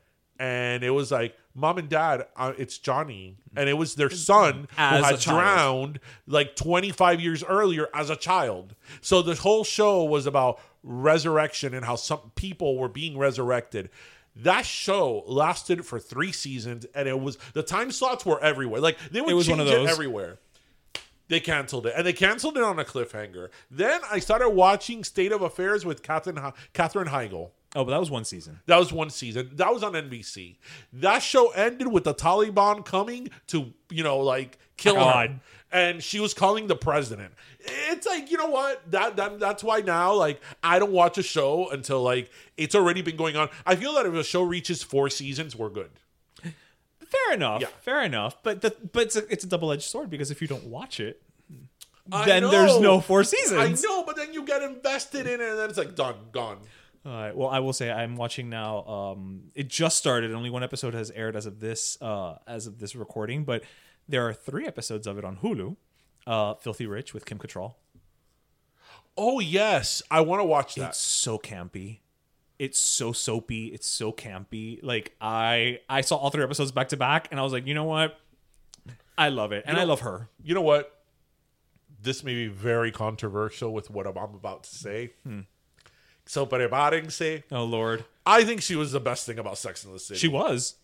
And 0.40 0.84
it 0.84 0.90
was 0.90 1.10
like, 1.10 1.36
mom 1.52 1.78
and 1.78 1.88
dad, 1.88 2.26
uh, 2.36 2.52
it's 2.56 2.78
Johnny, 2.78 3.38
and 3.56 3.68
it 3.68 3.72
was 3.72 3.96
their 3.96 4.08
son 4.08 4.68
As 4.76 5.04
who 5.04 5.10
had 5.10 5.18
drowned 5.20 6.00
like 6.28 6.54
25 6.54 7.20
years 7.20 7.42
earlier 7.42 7.88
as 7.92 8.08
a 8.08 8.14
child. 8.14 8.76
So 9.00 9.20
the 9.20 9.34
whole 9.34 9.64
show 9.64 10.04
was 10.04 10.26
about 10.26 10.60
resurrection 10.84 11.74
and 11.74 11.84
how 11.84 11.96
some 11.96 12.30
people 12.36 12.78
were 12.78 12.88
being 12.88 13.18
resurrected. 13.18 13.90
That 14.36 14.64
show 14.64 15.24
lasted 15.26 15.84
for 15.84 15.98
three 15.98 16.32
seasons, 16.32 16.86
and 16.94 17.08
it 17.08 17.18
was 17.20 17.38
the 17.54 17.62
time 17.62 17.90
slots 17.90 18.24
were 18.24 18.40
everywhere. 18.42 18.80
Like 18.80 18.98
they 19.10 19.20
would 19.20 19.30
It 19.30 19.34
was 19.34 19.48
one 19.48 19.58
change 19.58 19.70
of 19.70 19.82
it 19.82 19.88
everywhere. 19.90 20.38
They 21.28 21.40
canceled 21.40 21.86
it, 21.86 21.92
and 21.96 22.06
they 22.06 22.14
canceled 22.14 22.56
it 22.56 22.62
on 22.62 22.78
a 22.78 22.84
cliffhanger. 22.84 23.48
Then 23.70 24.00
I 24.10 24.18
started 24.18 24.48
watching 24.50 25.04
State 25.04 25.30
of 25.30 25.42
Affairs 25.42 25.84
with 25.84 26.02
Katherine 26.02 26.36
He- 26.42 26.52
Katherine 26.72 27.08
Heigl. 27.08 27.50
Oh, 27.76 27.84
but 27.84 27.90
that 27.90 28.00
was 28.00 28.10
one 28.10 28.24
season. 28.24 28.60
That 28.64 28.78
was 28.78 28.92
one 28.94 29.10
season. 29.10 29.50
That 29.54 29.74
was 29.74 29.82
on 29.82 29.92
NBC. 29.92 30.56
That 30.90 31.18
show 31.18 31.50
ended 31.50 31.88
with 31.92 32.04
the 32.04 32.14
Taliban 32.14 32.82
coming 32.82 33.28
to, 33.48 33.74
you 33.90 34.02
know, 34.02 34.18
like 34.20 34.56
kill 34.78 34.94
her. 34.94 35.40
And 35.70 36.02
she 36.02 36.18
was 36.18 36.32
calling 36.32 36.66
the 36.66 36.76
president. 36.76 37.34
It's 37.60 38.06
like, 38.06 38.30
you 38.30 38.38
know 38.38 38.48
what? 38.48 38.90
That, 38.90 39.16
that 39.16 39.38
that's 39.38 39.62
why 39.62 39.80
now, 39.80 40.14
like, 40.14 40.40
I 40.62 40.78
don't 40.78 40.92
watch 40.92 41.18
a 41.18 41.22
show 41.22 41.70
until 41.70 42.02
like 42.02 42.30
it's 42.56 42.74
already 42.74 43.02
been 43.02 43.16
going 43.16 43.36
on. 43.36 43.50
I 43.66 43.76
feel 43.76 43.92
that 43.94 44.06
if 44.06 44.14
a 44.14 44.24
show 44.24 44.42
reaches 44.42 44.82
four 44.82 45.10
seasons, 45.10 45.54
we're 45.54 45.68
good. 45.68 45.90
Fair 47.08 47.34
enough. 47.34 47.60
Yeah. 47.60 47.68
Fair 47.80 48.02
enough. 48.02 48.42
But 48.42 48.62
the, 48.62 48.74
but 48.92 49.04
it's 49.04 49.16
a, 49.16 49.32
it's 49.32 49.44
a 49.44 49.46
double 49.46 49.72
edged 49.72 49.82
sword 49.82 50.10
because 50.10 50.30
if 50.30 50.40
you 50.40 50.48
don't 50.48 50.64
watch 50.64 51.00
it, 51.00 51.22
I 52.10 52.24
then 52.24 52.42
know. 52.42 52.50
there's 52.50 52.80
no 52.80 53.00
four 53.00 53.24
seasons. 53.24 53.84
I 53.84 53.86
know, 53.86 54.04
but 54.04 54.16
then 54.16 54.32
you 54.32 54.44
get 54.44 54.62
invested 54.62 55.26
in 55.26 55.40
it, 55.40 55.48
and 55.48 55.58
then 55.58 55.68
it's 55.68 55.78
like 55.78 55.94
done, 55.94 56.16
gone. 56.32 56.58
All 57.04 57.12
right. 57.12 57.36
Well, 57.36 57.48
I 57.48 57.60
will 57.60 57.72
say 57.72 57.90
I'm 57.90 58.16
watching 58.16 58.50
now. 58.50 58.84
Um, 58.86 59.44
it 59.54 59.68
just 59.68 59.98
started. 59.98 60.32
Only 60.32 60.50
one 60.50 60.62
episode 60.62 60.94
has 60.94 61.10
aired 61.10 61.36
as 61.36 61.46
of 61.46 61.60
this 61.60 62.00
uh, 62.02 62.38
as 62.46 62.66
of 62.66 62.78
this 62.78 62.94
recording, 62.96 63.44
but 63.44 63.62
there 64.08 64.26
are 64.26 64.32
three 64.32 64.66
episodes 64.66 65.06
of 65.06 65.18
it 65.18 65.24
on 65.24 65.36
Hulu. 65.38 65.76
Uh, 66.26 66.54
Filthy 66.54 66.86
Rich 66.86 67.14
with 67.14 67.24
Kim 67.26 67.38
Cattrall. 67.38 67.74
Oh 69.16 69.40
yes, 69.40 70.02
I 70.10 70.20
want 70.20 70.40
to 70.40 70.44
watch 70.44 70.74
that. 70.76 70.90
It's 70.90 70.98
so 70.98 71.38
campy. 71.38 71.98
It's 72.58 72.78
so 72.78 73.12
soapy. 73.12 73.66
It's 73.66 73.86
so 73.86 74.12
campy. 74.12 74.78
Like 74.82 75.14
I 75.20 75.80
I 75.88 76.02
saw 76.02 76.16
all 76.16 76.30
three 76.30 76.42
episodes 76.44 76.70
back 76.72 76.88
to 76.90 76.96
back, 76.96 77.28
and 77.30 77.40
I 77.40 77.42
was 77.42 77.52
like, 77.52 77.66
you 77.66 77.74
know 77.74 77.84
what? 77.84 78.18
I 79.16 79.30
love 79.30 79.52
it, 79.52 79.64
and 79.66 79.76
I 79.76 79.80
know- 79.80 79.86
love 79.88 80.00
her. 80.00 80.28
you 80.42 80.54
know 80.54 80.62
what? 80.62 80.94
This 82.00 82.22
may 82.22 82.34
be 82.34 82.46
very 82.46 82.92
controversial 82.92 83.72
with 83.72 83.90
what 83.90 84.06
I'm 84.06 84.16
about 84.34 84.62
to 84.64 84.74
say. 84.74 85.12
Hmm. 85.24 85.40
So, 86.26 86.46
prepárense. 86.46 87.42
Oh 87.50 87.64
Lord, 87.64 88.04
I 88.24 88.44
think 88.44 88.60
she 88.62 88.76
was 88.76 88.92
the 88.92 89.00
best 89.00 89.26
thing 89.26 89.38
about 89.38 89.58
Sex 89.58 89.84
in 89.84 89.92
the 89.92 89.98
City. 89.98 90.20
she 90.20 90.28
was. 90.28 90.74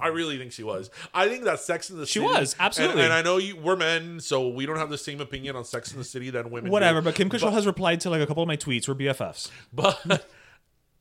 I 0.00 0.08
really 0.08 0.38
think 0.38 0.52
she 0.52 0.62
was. 0.64 0.90
I 1.12 1.28
think 1.28 1.44
that 1.44 1.60
Sex 1.60 1.88
in 1.90 1.98
the 1.98 2.06
She 2.06 2.18
City. 2.20 2.26
was, 2.26 2.56
absolutely. 2.58 3.02
And, 3.02 3.04
and 3.04 3.12
I 3.12 3.22
know 3.22 3.36
you, 3.36 3.56
we're 3.56 3.76
men, 3.76 4.18
so 4.20 4.48
we 4.48 4.66
don't 4.66 4.76
have 4.78 4.90
the 4.90 4.98
same 4.98 5.20
opinion 5.20 5.54
on 5.56 5.64
Sex 5.64 5.92
in 5.92 5.98
the 5.98 6.04
City 6.04 6.30
that 6.30 6.46
women. 6.50 6.66
do. 6.66 6.70
Whatever, 6.72 7.00
but 7.00 7.14
Kim 7.14 7.30
Cattrall 7.30 7.52
has 7.52 7.66
replied 7.66 8.00
to 8.00 8.10
like 8.10 8.20
a 8.20 8.26
couple 8.26 8.42
of 8.42 8.46
my 8.48 8.56
tweets. 8.56 8.88
We're 8.88 8.94
BFFs. 8.94 9.50
But 9.72 10.26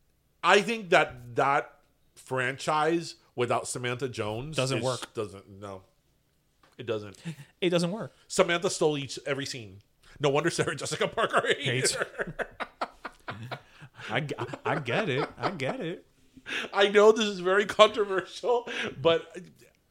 I 0.44 0.62
think 0.62 0.90
that 0.92 1.36
that 1.36 1.72
franchise 2.16 3.16
without 3.36 3.68
Samantha 3.68 4.08
Jones 4.10 4.56
Doesn't 4.58 4.78
is- 4.80 4.84
work. 4.84 5.14
Doesn't 5.14 5.50
no, 5.60 5.82
it 6.78 6.86
doesn't. 6.86 7.18
It 7.62 7.70
doesn't 7.70 7.92
work. 7.92 8.14
Samantha 8.28 8.70
stole 8.70 8.98
each 8.98 9.18
every 9.26 9.46
scene. 9.46 9.80
No 10.20 10.30
wonder 10.30 10.50
Sarah 10.50 10.76
Jessica 10.76 11.08
Parker 11.08 11.44
hates 11.48 11.66
Hates 11.66 11.92
her. 11.96 12.36
I, 14.12 14.20
g- 14.20 14.36
I 14.66 14.80
get 14.80 15.10
it. 15.10 15.28
I 15.38 15.50
get 15.52 15.80
it. 15.80 16.06
I 16.74 16.90
know 16.90 17.12
this 17.12 17.26
is 17.26 17.40
very 17.40 17.66
controversial, 17.66 18.68
but 19.02 19.38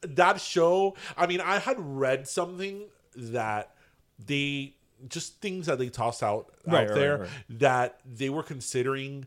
that 0.01 0.39
show, 0.41 0.95
I 1.17 1.27
mean, 1.27 1.41
I 1.41 1.59
had 1.59 1.77
read 1.79 2.27
something 2.27 2.83
that 3.15 3.75
they 4.25 4.75
just 5.07 5.41
things 5.41 5.65
that 5.65 5.77
they 5.79 5.89
tossed 5.89 6.23
out 6.23 6.53
Right, 6.65 6.83
out 6.83 6.89
right, 6.89 6.95
there 6.95 7.17
right. 7.19 7.29
that 7.49 7.99
they 8.05 8.29
were 8.29 8.43
considering 8.43 9.25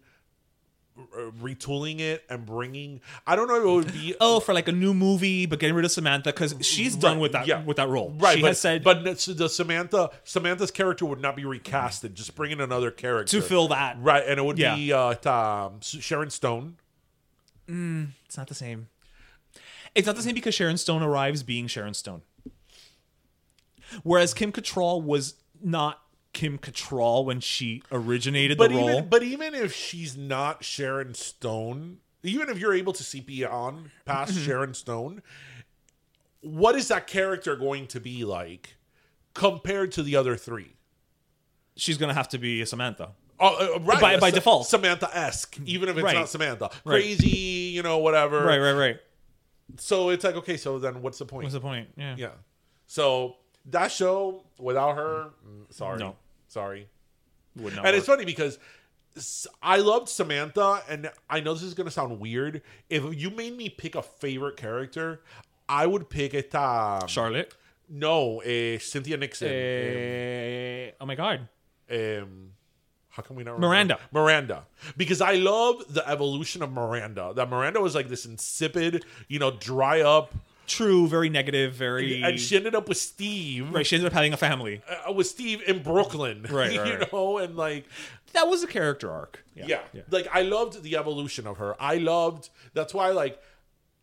retooling 1.40 2.00
it 2.00 2.24
and 2.30 2.46
bringing. 2.46 3.00
I 3.26 3.36
don't 3.36 3.48
know 3.48 3.56
if 3.56 3.62
it 3.62 3.66
would 3.66 3.92
be. 3.92 4.14
Oh, 4.20 4.40
for 4.40 4.54
like 4.54 4.68
a 4.68 4.72
new 4.72 4.94
movie, 4.94 5.44
but 5.44 5.58
getting 5.58 5.76
rid 5.76 5.84
of 5.84 5.90
Samantha 5.90 6.30
because 6.32 6.54
she's 6.62 6.96
done 6.96 7.18
with 7.20 7.32
that 7.32 7.46
yeah. 7.46 7.62
with 7.62 7.76
that 7.76 7.88
role. 7.88 8.14
Right, 8.16 8.36
she 8.36 8.40
but, 8.42 8.48
has 8.48 8.60
said 8.60 8.82
but 8.82 9.04
the 9.04 9.48
Samantha 9.48 10.10
Samantha's 10.24 10.70
character 10.70 11.04
would 11.04 11.20
not 11.20 11.36
be 11.36 11.42
recasted. 11.42 12.14
Just 12.14 12.34
bring 12.34 12.50
in 12.52 12.60
another 12.60 12.90
character 12.90 13.38
to 13.40 13.46
fill 13.46 13.68
that. 13.68 13.98
Right, 14.00 14.24
and 14.26 14.38
it 14.38 14.44
would 14.44 14.58
Yeah. 14.58 14.74
be 14.76 14.92
uh, 14.92 15.70
Sharon 15.80 16.30
Stone. 16.30 16.76
It's 17.68 18.36
not 18.36 18.46
the 18.48 18.54
same. 18.54 18.88
It's 19.94 20.06
not 20.06 20.16
the 20.16 20.22
same 20.22 20.34
because 20.34 20.54
Sharon 20.54 20.76
Stone 20.76 21.02
arrives 21.02 21.42
being 21.42 21.66
Sharon 21.66 21.94
Stone. 21.94 22.22
Whereas 24.02 24.34
Kim 24.34 24.52
Cattrall 24.52 25.02
was 25.02 25.34
not 25.62 26.02
Kim 26.32 26.58
Cattrall 26.58 27.24
when 27.24 27.40
she 27.40 27.82
originated 27.90 28.58
But 28.58 28.70
the 28.70 28.76
role. 28.76 28.90
even 28.90 29.08
but 29.08 29.22
even 29.22 29.54
if 29.54 29.72
she's 29.74 30.16
not 30.16 30.62
Sharon 30.64 31.14
Stone, 31.14 31.98
even 32.22 32.48
if 32.50 32.58
you're 32.58 32.74
able 32.74 32.92
to 32.92 33.02
see 33.02 33.20
beyond 33.20 33.90
past 34.04 34.32
Mm-hmm. 34.34 34.44
Sharon 34.44 34.74
Stone, 34.74 35.22
what 36.42 36.74
is 36.74 36.88
that 36.88 37.06
character 37.06 37.56
going 37.56 37.86
to 37.88 38.00
be 38.00 38.24
like 38.24 38.76
compared 39.34 39.92
to 39.92 40.02
the 40.02 40.14
other 40.16 40.36
three? 40.36 40.72
she's 41.78 41.98
gonna 41.98 42.14
have 42.14 42.28
to 42.30 42.38
be 42.38 42.64
Samantha. 42.64 43.10
Oh, 43.38 43.74
uh, 43.76 43.80
right. 43.80 44.00
By- 44.00 44.18
by 44.18 44.30
default. 44.30 44.66
Samantha 44.66 45.10
esque, 45.16 45.58
even 45.66 45.88
if 45.88 45.96
it's 45.96 46.04
Right. 46.04 46.14
not 46.14 46.28
Samantha, 46.28 46.70
Right. 46.84 47.02
crazy, 47.02 47.28
you 47.74 47.82
know, 47.82 47.98
whatever. 47.98 48.44
Right, 48.44 48.58
right, 48.58 48.72
right. 48.72 48.96
So 49.78 50.10
it's 50.10 50.24
like, 50.24 50.36
okay, 50.36 50.56
so 50.56 50.78
then 50.78 51.02
what's 51.02 51.18
the 51.18 51.26
point? 51.26 51.44
What's 51.44 51.54
the 51.54 51.60
point? 51.60 51.88
Yeah. 51.96 52.14
Yeah. 52.16 52.30
So 52.86 53.36
that 53.66 53.90
show 53.92 54.44
without 54.58 54.94
her, 54.96 55.30
mm, 55.46 55.72
sorry, 55.72 55.98
No. 55.98 56.16
sorry. 56.48 56.88
Would 57.56 57.74
not 57.74 57.86
and 57.86 57.96
it's 57.96 58.06
work. 58.06 58.18
funny 58.18 58.26
because 58.26 58.58
s- 59.16 59.46
I 59.62 59.78
loved 59.78 60.08
Samantha, 60.08 60.82
and 60.88 61.10
I 61.28 61.40
know 61.40 61.52
this 61.54 61.62
is 61.62 61.74
gonna 61.74 61.90
sound 61.90 62.20
weird. 62.20 62.62
If 62.88 63.02
you 63.14 63.30
made 63.30 63.56
me 63.56 63.68
pick 63.70 63.94
a 63.96 64.02
favorite 64.02 64.56
character, 64.56 65.22
I 65.68 65.86
would 65.86 66.08
pick 66.10 66.32
it. 66.34 66.54
Um, 66.54 67.06
Charlotte. 67.08 67.54
no, 67.88 68.40
uh, 68.42 68.78
Cynthia 68.78 69.16
Nixon. 69.16 69.48
Eh, 69.48 70.90
oh 71.00 71.06
my 71.06 71.14
god. 71.14 71.48
um, 71.90 72.52
how 73.16 73.22
can 73.22 73.34
we 73.34 73.44
not 73.44 73.52
remember? 73.54 73.68
Miranda. 73.68 73.98
Miranda. 74.12 74.66
Because 74.96 75.22
I 75.22 75.34
love 75.36 75.82
the 75.92 76.06
evolution 76.06 76.62
of 76.62 76.70
Miranda. 76.70 77.32
That 77.34 77.48
Miranda 77.48 77.80
was 77.80 77.94
like 77.94 78.08
this 78.10 78.26
insipid, 78.26 79.06
you 79.26 79.38
know, 79.38 79.50
dry 79.52 80.02
up, 80.02 80.34
True, 80.66 81.06
very 81.06 81.28
negative, 81.28 81.74
very 81.74 82.22
and 82.24 82.40
she 82.40 82.56
ended 82.56 82.74
up 82.74 82.88
with 82.88 82.98
Steve. 82.98 83.72
Right, 83.72 83.86
she 83.86 83.94
ended 83.96 84.08
up 84.08 84.12
having 84.12 84.32
a 84.32 84.36
family. 84.36 84.82
uh, 85.08 85.12
with 85.12 85.28
Steve 85.28 85.62
in 85.66 85.80
Brooklyn, 85.82 86.44
Right, 86.50 86.72
you 86.74 86.80
right, 86.80 87.12
know, 87.12 87.38
and 87.38 87.56
like, 87.56 87.86
That 88.32 88.48
was 88.48 88.64
a 88.64 88.66
character 88.66 89.10
arc. 89.10 89.44
yeah. 89.54 89.80
like 90.10 90.26
I 90.32 90.42
loved 90.42 90.82
the 90.82 90.96
evolution 90.96 91.46
of 91.46 91.58
her. 91.58 91.80
I 91.80 91.98
loved. 91.98 92.50
That's 92.74 92.92
why, 92.92 93.10
like, 93.10 93.40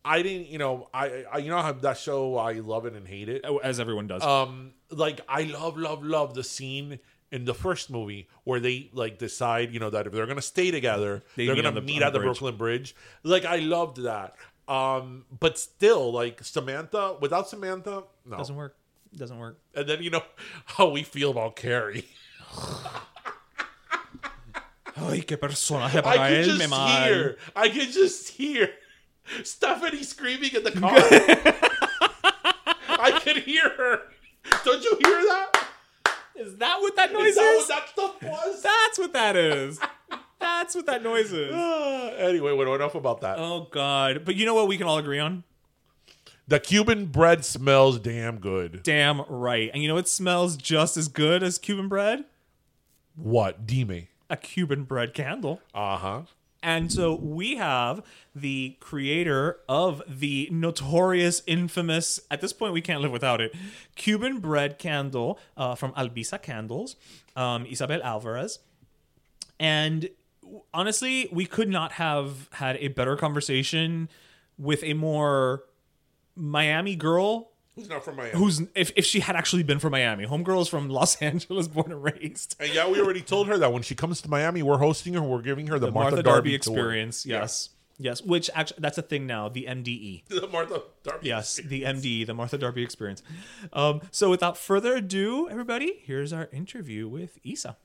I 0.05 0.21
didn't, 0.21 0.47
you 0.47 0.57
know, 0.57 0.87
I, 0.93 1.25
I, 1.31 1.37
you 1.39 1.49
know, 1.49 1.61
how 1.61 1.73
that 1.73 1.97
show, 1.97 2.37
I 2.37 2.53
love 2.53 2.85
it 2.85 2.93
and 2.93 3.07
hate 3.07 3.27
it. 3.29 3.45
As 3.61 3.79
everyone 3.81 4.07
does. 4.07 4.23
Um, 4.23 4.71
like 4.89 5.19
I 5.27 5.43
love, 5.43 5.77
love, 5.77 6.01
love 6.03 6.33
the 6.33 6.43
scene 6.43 6.99
in 7.33 7.45
the 7.45 7.53
first 7.53 7.89
movie 7.89 8.27
where 8.43 8.59
they 8.59 8.89
like 8.93 9.17
decide, 9.17 9.73
you 9.73 9.79
know, 9.79 9.89
that 9.89 10.05
if 10.07 10.13
they're 10.13 10.27
gonna 10.27 10.41
stay 10.55 10.69
together, 10.71 11.23
They 11.35 11.47
are 11.49 11.55
meet 11.55 11.63
gonna 11.63 11.75
the- 11.75 11.81
meet 11.81 12.01
at 12.03 12.13
the 12.13 12.19
the. 12.19 12.25
Brooklyn 12.25 12.55
Bridge. 12.55 12.95
Like 13.23 13.43
I 13.43 13.57
loved 13.57 13.97
that. 14.03 14.35
Um, 14.67 15.25
but 15.39 15.57
still, 15.57 16.13
like 16.13 16.43
Samantha, 16.43 17.17
without 17.19 17.49
Samantha, 17.49 18.03
no. 18.25 18.37
Doesn't 18.37 18.55
work. 18.55 18.77
Doesn't 19.15 19.37
work. 19.39 19.57
And 19.75 19.89
then 19.89 20.01
you 20.03 20.09
know 20.11 20.23
how 20.77 20.89
we 20.89 21.03
feel 21.03 21.31
about 21.31 21.55
Carrie. 21.55 22.05
Ay, 24.95 25.21
qué 25.25 25.37
personaje 25.37 26.01
I 26.05 26.17
can 26.29 26.43
just 26.43 26.69
mal. 26.69 27.03
hear. 27.07 27.37
I 27.55 27.69
can 27.69 27.91
just 27.91 28.29
hear 28.29 28.69
Stephanie 29.43 30.03
screaming 30.03 30.51
in 30.53 30.63
the 30.63 30.71
car. 30.71 30.93
I 32.99 33.19
can 33.23 33.37
hear 33.41 33.69
her. 33.69 34.01
Don't 34.63 34.83
you 34.83 34.91
hear 35.03 35.21
that? 35.33 35.62
Is 36.63 36.69
that 36.69 36.79
what 36.81 36.95
that 36.95 37.11
noise 37.11 37.27
Is 37.27 37.37
is? 37.37 37.37
that 37.37 37.55
what 37.57 37.67
that 37.67 37.89
stuff 37.89 38.23
was? 38.23 38.61
That's 38.63 38.99
what 38.99 39.13
that 39.13 39.35
is. 39.35 39.79
That's 40.39 40.75
what 40.75 40.85
that 40.85 41.03
noise 41.03 41.33
is. 41.33 41.53
Uh, 41.53 42.15
anyway, 42.17 42.53
well, 42.53 42.73
enough 42.73 42.95
about 42.95 43.19
that. 43.21 43.37
Oh 43.37 43.67
god. 43.69 44.23
But 44.23 44.35
you 44.35 44.45
know 44.45 44.53
what 44.53 44.67
we 44.69 44.77
can 44.77 44.87
all 44.87 44.97
agree 44.97 45.19
on? 45.19 45.43
The 46.47 46.59
Cuban 46.61 47.07
bread 47.07 47.43
smells 47.43 47.99
damn 47.99 48.39
good. 48.39 48.81
Damn 48.83 49.23
right. 49.27 49.71
And 49.73 49.81
you 49.81 49.89
know 49.89 49.95
what 49.95 50.07
smells 50.07 50.55
just 50.55 50.95
as 50.95 51.07
good 51.09 51.43
as 51.43 51.57
Cuban 51.57 51.87
bread? 51.89 52.23
What? 53.15 53.65
Dime. 53.67 54.07
A 54.29 54.37
Cuban 54.37 54.83
bread 54.83 55.13
candle. 55.13 55.59
Uh 55.73 55.97
huh. 55.97 56.21
And 56.63 56.91
so 56.91 57.13
we 57.13 57.57
have 57.57 58.01
the 58.33 58.77
creator 58.79 59.59
of 59.67 60.01
the 60.07 60.47
notorious, 60.49 61.43
infamous, 61.45 62.21
at 62.31 62.39
this 62.39 62.53
point 62.53 62.73
we 62.73 62.81
can't 62.81 63.01
live 63.01 63.11
without 63.11 63.41
it, 63.41 63.53
Cuban 63.95 64.39
bread 64.39 64.79
candle 64.79 65.37
uh, 65.57 65.75
from 65.75 65.91
Albisa 65.91 66.41
Candles, 66.41 66.95
um, 67.35 67.65
Isabel 67.65 68.01
Alvarez. 68.01 68.59
And 69.59 70.09
honestly, 70.73 71.27
we 71.33 71.45
could 71.45 71.69
not 71.69 71.93
have 71.93 72.49
had 72.53 72.77
a 72.77 72.87
better 72.87 73.17
conversation 73.17 74.07
with 74.57 74.83
a 74.83 74.93
more 74.93 75.65
Miami 76.35 76.95
girl 76.95 77.52
Who's 77.75 77.89
not 77.89 78.05
from 78.05 78.17
Miami? 78.17 78.37
who's, 78.37 78.61
if, 78.75 78.91
if 78.95 79.03
she 79.03 79.19
had 79.21 79.35
actually 79.35 79.63
been 79.63 79.79
from 79.79 79.91
Miami. 79.91 80.25
Homegirl 80.27 80.61
is 80.61 80.67
from 80.67 80.89
Los 80.89 81.15
Angeles, 81.21 81.67
born 81.67 81.91
and 81.91 82.03
raised. 82.03 82.55
and 82.59 82.71
yeah, 82.73 82.87
we 82.87 82.99
already 83.01 83.21
told 83.21 83.47
her 83.47 83.57
that 83.57 83.73
when 83.73 83.81
she 83.81 83.95
comes 83.95 84.21
to 84.21 84.29
Miami, 84.29 84.61
we're 84.61 84.77
hosting 84.77 85.13
her. 85.15 85.21
We're 85.23 85.41
giving 85.41 85.67
her 85.67 85.79
the, 85.79 85.87
The 85.87 85.91
Martha, 85.91 86.11
Martha, 86.17 86.23
Darby, 86.23 86.51
Darby, 86.51 86.59
tour. 86.59 86.75
experience. 86.75 87.25
Yes. 87.25 87.69
Yes. 87.97 88.21
Which 88.21 88.49
actually, 88.53 88.77
that's 88.81 88.97
a 88.97 89.01
thing 89.01 89.25
now, 89.25 89.49
the 89.49 89.65
MDE. 89.67 90.23
The 90.29 90.47
Martha 90.47 90.83
Darby. 91.03 91.27
Yes, 91.27 91.55
the 91.65 91.81
MDE, 91.83 92.27
the 92.27 92.33
Martha 92.35 92.57
Darby 92.59 92.83
experience. 92.83 93.23
Um, 93.71 94.01
so 94.11 94.29
without 94.29 94.55
further 94.57 94.95
ado, 94.97 95.49
everybody, 95.49 96.01
here's 96.03 96.31
our 96.33 96.49
interview 96.51 97.07
with 97.07 97.39
Isa. 97.43 97.77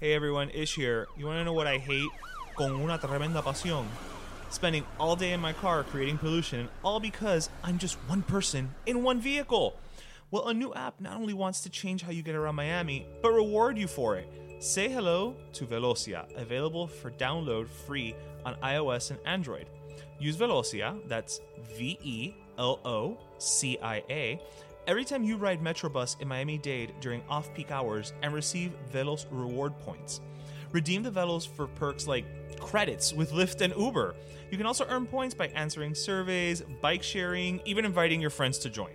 Hey 0.00 0.12
everyone, 0.12 0.50
Ish 0.50 0.74
here. 0.74 1.06
You 1.16 1.26
want 1.26 1.38
to 1.38 1.44
know 1.44 1.52
what 1.52 1.66
I 1.66 1.78
hate? 1.78 2.10
Con 2.56 2.72
una 2.82 2.98
tremenda 2.98 3.42
pasión. 3.42 3.86
Spending 4.54 4.86
all 5.00 5.16
day 5.16 5.32
in 5.32 5.40
my 5.40 5.52
car 5.52 5.82
creating 5.82 6.16
pollution, 6.16 6.68
all 6.84 7.00
because 7.00 7.50
I'm 7.64 7.76
just 7.76 7.96
one 8.06 8.22
person 8.22 8.72
in 8.86 9.02
one 9.02 9.20
vehicle. 9.20 9.74
Well, 10.30 10.46
a 10.46 10.54
new 10.54 10.72
app 10.72 11.00
not 11.00 11.16
only 11.16 11.34
wants 11.34 11.62
to 11.62 11.70
change 11.70 12.02
how 12.02 12.12
you 12.12 12.22
get 12.22 12.36
around 12.36 12.54
Miami, 12.54 13.04
but 13.20 13.32
reward 13.32 13.76
you 13.76 13.88
for 13.88 14.14
it. 14.14 14.28
Say 14.60 14.88
hello 14.88 15.34
to 15.54 15.66
Velocia, 15.66 16.32
available 16.36 16.86
for 16.86 17.10
download 17.10 17.66
free 17.66 18.14
on 18.46 18.54
iOS 18.62 19.10
and 19.10 19.18
Android. 19.26 19.66
Use 20.20 20.36
Velocia, 20.36 21.00
that's 21.08 21.40
V 21.76 21.98
E 22.00 22.34
L 22.56 22.78
O 22.84 23.18
C 23.38 23.76
I 23.82 24.04
A, 24.08 24.40
every 24.86 25.04
time 25.04 25.24
you 25.24 25.36
ride 25.36 25.64
Metrobus 25.64 26.20
in 26.20 26.28
Miami 26.28 26.58
Dade 26.58 26.94
during 27.00 27.24
off 27.28 27.52
peak 27.54 27.72
hours 27.72 28.12
and 28.22 28.32
receive 28.32 28.72
Velos 28.92 29.26
reward 29.32 29.76
points. 29.80 30.20
Redeem 30.74 31.04
the 31.04 31.10
Velos 31.10 31.46
for 31.46 31.68
perks 31.68 32.08
like 32.08 32.24
credits 32.58 33.12
with 33.12 33.30
Lyft 33.30 33.60
and 33.60 33.72
Uber. 33.76 34.16
You 34.50 34.58
can 34.58 34.66
also 34.66 34.84
earn 34.88 35.06
points 35.06 35.32
by 35.32 35.46
answering 35.54 35.94
surveys, 35.94 36.62
bike 36.82 37.04
sharing, 37.04 37.60
even 37.64 37.84
inviting 37.84 38.20
your 38.20 38.30
friends 38.30 38.58
to 38.58 38.70
join. 38.70 38.90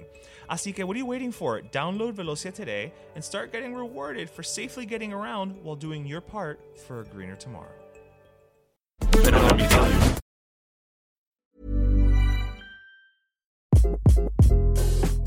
Así 0.49 0.75
que 0.75 0.85
what 0.85 0.95
are 0.95 0.99
you 0.99 1.05
waiting 1.05 1.31
for? 1.31 1.61
Download 1.61 2.11
Velocia 2.11 2.53
today 2.53 2.91
and 3.15 3.23
start 3.23 3.53
getting 3.53 3.73
rewarded 3.73 4.29
for 4.29 4.43
safely 4.43 4.85
getting 4.85 5.13
around 5.13 5.55
while 5.63 5.77
doing 5.77 6.05
your 6.05 6.19
part 6.19 6.59
for 6.85 6.99
a 6.99 7.05
greener 7.05 7.37
tomorrow. 7.37 7.71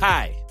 Hi, 0.01 0.37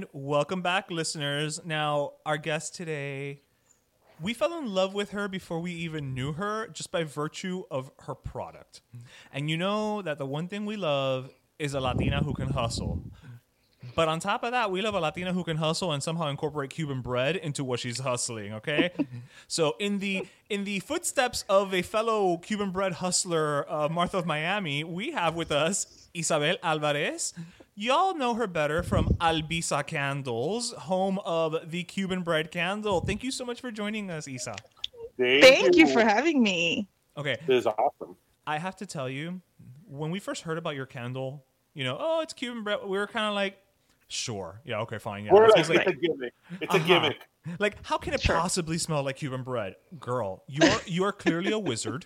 And 0.00 0.08
welcome 0.14 0.62
back, 0.62 0.90
listeners. 0.90 1.60
Now, 1.62 2.12
our 2.24 2.38
guest 2.38 2.74
today, 2.74 3.42
we 4.18 4.32
fell 4.32 4.58
in 4.58 4.64
love 4.72 4.94
with 4.94 5.10
her 5.10 5.28
before 5.28 5.60
we 5.60 5.72
even 5.72 6.14
knew 6.14 6.32
her 6.32 6.68
just 6.68 6.90
by 6.90 7.04
virtue 7.04 7.64
of 7.70 7.90
her 8.06 8.14
product. 8.14 8.80
And 9.30 9.50
you 9.50 9.58
know 9.58 10.00
that 10.00 10.16
the 10.16 10.24
one 10.24 10.48
thing 10.48 10.64
we 10.64 10.76
love 10.76 11.28
is 11.58 11.74
a 11.74 11.80
Latina 11.80 12.22
who 12.22 12.32
can 12.32 12.48
hustle. 12.48 13.02
But 13.94 14.08
on 14.08 14.20
top 14.20 14.42
of 14.42 14.52
that, 14.52 14.70
we 14.70 14.80
love 14.80 14.94
a 14.94 15.00
Latina 15.00 15.34
who 15.34 15.44
can 15.44 15.58
hustle 15.58 15.92
and 15.92 16.02
somehow 16.02 16.28
incorporate 16.28 16.70
Cuban 16.70 17.02
bread 17.02 17.36
into 17.36 17.62
what 17.62 17.80
she's 17.80 17.98
hustling. 17.98 18.54
Okay, 18.54 18.92
so 19.48 19.74
in 19.78 19.98
the 19.98 20.26
in 20.48 20.64
the 20.64 20.80
footsteps 20.80 21.44
of 21.46 21.74
a 21.74 21.82
fellow 21.82 22.38
Cuban 22.38 22.70
bread 22.70 22.94
hustler, 22.94 23.70
uh, 23.70 23.90
Martha 23.90 24.16
of 24.16 24.24
Miami, 24.24 24.82
we 24.82 25.12
have 25.12 25.34
with 25.34 25.52
us 25.52 26.08
Isabel 26.14 26.56
Alvarez. 26.62 27.34
Y'all 27.80 28.14
know 28.14 28.34
her 28.34 28.46
better 28.46 28.82
from 28.82 29.06
Albisa 29.22 29.86
Candles, 29.86 30.72
home 30.72 31.18
of 31.24 31.70
the 31.70 31.82
Cuban 31.82 32.20
bread 32.20 32.50
candle. 32.50 33.00
Thank 33.00 33.24
you 33.24 33.30
so 33.30 33.42
much 33.42 33.58
for 33.62 33.70
joining 33.70 34.10
us, 34.10 34.28
Isa. 34.28 34.54
Thank 35.18 35.76
you 35.76 35.86
for 35.86 36.02
having 36.02 36.42
me. 36.42 36.90
Okay, 37.16 37.38
This 37.46 37.60
is 37.60 37.66
awesome. 37.66 38.16
I 38.46 38.58
have 38.58 38.76
to 38.76 38.86
tell 38.86 39.08
you, 39.08 39.40
when 39.86 40.10
we 40.10 40.18
first 40.18 40.42
heard 40.42 40.58
about 40.58 40.76
your 40.76 40.84
candle, 40.84 41.46
you 41.72 41.84
know, 41.84 41.96
oh, 41.98 42.20
it's 42.20 42.34
Cuban 42.34 42.64
bread. 42.64 42.80
We 42.84 42.98
were 42.98 43.06
kind 43.06 43.26
of 43.26 43.34
like, 43.34 43.56
sure, 44.08 44.60
yeah, 44.66 44.80
okay, 44.80 44.98
fine, 44.98 45.24
yeah. 45.24 45.32
We're 45.32 45.48
like, 45.48 45.64
smells 45.64 45.70
it's 45.70 45.86
a 45.86 45.92
gimmick. 45.94 46.34
It's 46.60 46.74
a 46.74 46.76
Uh-huh. 46.76 46.86
gimmick. 46.86 47.16
Like, 47.58 47.76
how 47.86 47.96
can 47.96 48.12
it 48.12 48.22
possibly 48.22 48.76
smell 48.76 49.02
like 49.04 49.16
Cuban 49.16 49.42
bread, 49.42 49.76
girl? 49.98 50.44
You 50.48 50.66
are 50.66 50.82
you 50.84 51.04
are 51.04 51.12
clearly 51.12 51.50
a 51.50 51.58
wizard 51.70 52.04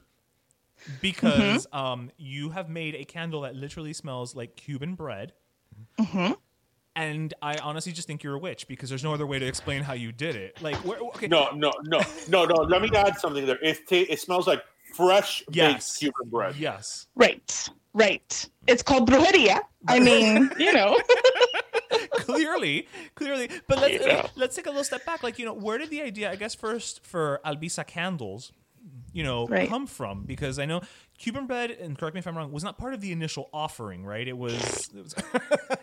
because 1.00 1.66
Mm-hmm. 1.66 1.76
um 1.76 2.10
you 2.16 2.50
have 2.50 2.68
made 2.68 2.94
a 2.94 3.04
candle 3.04 3.40
that 3.40 3.56
literally 3.56 3.92
smells 3.92 4.36
like 4.36 4.54
Cuban 4.54 4.94
bread. 4.94 5.32
Mm-hmm. 5.98 6.32
And 6.96 7.34
I 7.42 7.56
honestly 7.58 7.90
just 7.92 8.06
think 8.06 8.22
you're 8.22 8.34
a 8.34 8.38
witch 8.38 8.68
because 8.68 8.88
there's 8.88 9.02
no 9.02 9.12
other 9.12 9.26
way 9.26 9.38
to 9.40 9.46
explain 9.46 9.82
how 9.82 9.94
you 9.94 10.12
did 10.12 10.36
it. 10.36 10.62
Like, 10.62 10.76
where, 10.84 10.98
okay, 10.98 11.26
No, 11.26 11.50
no, 11.50 11.72
no, 11.84 12.00
no, 12.28 12.44
no. 12.44 12.54
Let 12.62 12.82
me 12.82 12.90
add 12.94 13.18
something 13.18 13.44
there. 13.46 13.58
It 13.62 13.78
ta- 13.88 14.06
it 14.08 14.20
smells 14.20 14.46
like 14.46 14.62
fresh 14.94 15.42
Yes. 15.50 15.98
baked 15.98 15.98
Cuban 16.14 16.30
bread. 16.30 16.56
yes, 16.56 17.08
Right, 17.16 17.68
right. 17.94 18.48
It's 18.68 18.82
called 18.82 19.08
brujeria. 19.10 19.60
I 19.88 19.98
mean, 19.98 20.52
you 20.58 20.72
know. 20.72 20.96
clearly, 22.12 22.86
clearly. 23.16 23.50
But 23.68 23.80
let's 23.80 24.04
Yeah. 24.06 24.28
let's 24.36 24.54
take 24.56 24.66
a 24.66 24.70
little 24.70 24.84
step 24.84 25.04
back. 25.04 25.22
Like, 25.22 25.38
you 25.38 25.44
know, 25.46 25.52
where 25.52 25.78
did 25.78 25.90
the 25.90 26.02
idea? 26.02 26.30
I 26.30 26.36
guess 26.36 26.54
first 26.54 27.04
for 27.04 27.40
Albisa 27.44 27.86
candles, 27.86 28.52
you 29.14 29.22
know, 29.22 29.46
Right. 29.46 29.68
come 29.68 29.86
from? 29.86 30.24
Because 30.24 30.58
I 30.58 30.66
know 30.66 30.82
Cuban 31.16 31.46
bread, 31.46 31.70
and 31.70 31.96
correct 31.96 32.14
me 32.14 32.18
if 32.18 32.26
I'm 32.26 32.36
wrong, 32.36 32.52
was 32.52 32.64
not 32.64 32.76
part 32.76 32.92
of 32.92 33.00
the 33.00 33.12
initial 33.12 33.48
offering, 33.54 34.04
right? 34.04 34.28
It 34.28 34.36
was. 34.36 34.90
It 34.94 35.02
was 35.02 35.14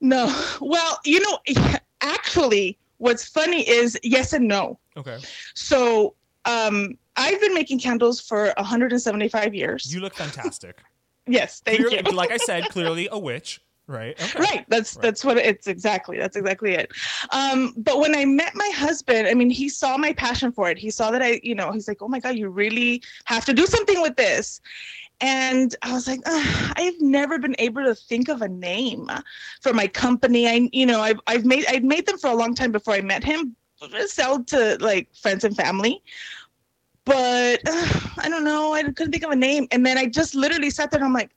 No. 0.00 0.26
Well, 0.60 0.98
you 1.04 1.20
know, 1.20 1.38
actually, 2.00 2.76
what's 2.98 3.28
funny 3.28 3.68
is 3.68 3.96
yes 4.02 4.32
and 4.32 4.48
no. 4.48 4.78
okay. 4.96 5.18
So, 5.54 6.14
um, 6.44 6.98
I've 7.16 7.40
been 7.40 7.54
making 7.54 7.78
candles 7.78 8.20
for 8.20 8.52
175 8.56 9.54
years. 9.54 9.92
You 9.94 10.00
look 10.00 10.14
fantastic. 10.14 10.80
yes, 11.28 11.60
thank 11.64 11.78
Clearly, 11.86 12.02
you. 12.10 12.16
like 12.16 12.32
I 12.32 12.38
said, 12.38 12.68
clearly 12.70 13.08
a 13.12 13.18
witch, 13.18 13.60
right? 13.92 14.20
Okay. 14.20 14.40
Right. 14.40 14.64
That's 14.68 14.96
that's 14.96 15.24
what 15.24 15.38
it's 15.38 15.66
exactly. 15.66 16.18
That's 16.18 16.36
exactly 16.36 16.72
it. 16.72 16.92
Um, 17.30 17.74
but 17.76 18.00
when 18.00 18.16
I 18.16 18.24
met 18.24 18.54
my 18.54 18.70
husband, 18.74 19.28
I 19.28 19.34
mean, 19.34 19.50
he 19.50 19.68
saw 19.68 19.96
my 19.96 20.12
passion 20.12 20.50
for 20.50 20.70
it. 20.70 20.78
He 20.78 20.90
saw 20.90 21.10
that 21.10 21.22
I, 21.22 21.40
you 21.42 21.54
know, 21.54 21.70
he's 21.70 21.86
like, 21.86 22.02
"Oh 22.02 22.08
my 22.08 22.18
God, 22.18 22.36
you 22.36 22.48
really 22.48 23.02
have 23.26 23.44
to 23.44 23.52
do 23.54 23.66
something 23.66 24.00
with 24.00 24.16
this." 24.16 24.60
And 25.20 25.76
I 25.82 25.92
was 25.92 26.08
like, 26.08 26.20
I've 26.26 27.00
never 27.00 27.38
been 27.38 27.54
able 27.60 27.84
to 27.84 27.94
think 27.94 28.28
of 28.28 28.42
a 28.42 28.48
name 28.48 29.08
for 29.60 29.72
my 29.72 29.86
company. 29.86 30.48
I, 30.48 30.68
you 30.72 30.84
know, 30.84 31.00
I've 31.00 31.20
I've 31.28 31.44
made 31.44 31.64
I've 31.68 31.84
made 31.84 32.06
them 32.06 32.18
for 32.18 32.28
a 32.30 32.34
long 32.34 32.54
time 32.54 32.72
before 32.72 32.94
I 32.94 33.02
met 33.02 33.22
him, 33.22 33.54
sell 34.06 34.42
to 34.44 34.78
like 34.80 35.14
friends 35.14 35.44
and 35.44 35.56
family. 35.56 36.02
But 37.04 37.60
uh, 37.66 38.00
I 38.18 38.28
don't 38.28 38.44
know. 38.44 38.72
I 38.72 38.82
couldn't 38.82 39.12
think 39.12 39.24
of 39.24 39.30
a 39.30 39.36
name. 39.36 39.68
And 39.70 39.84
then 39.84 39.98
I 39.98 40.06
just 40.06 40.34
literally 40.34 40.70
sat 40.70 40.90
there 40.90 40.98
and 40.98 41.06
I'm 41.06 41.12
like, 41.12 41.30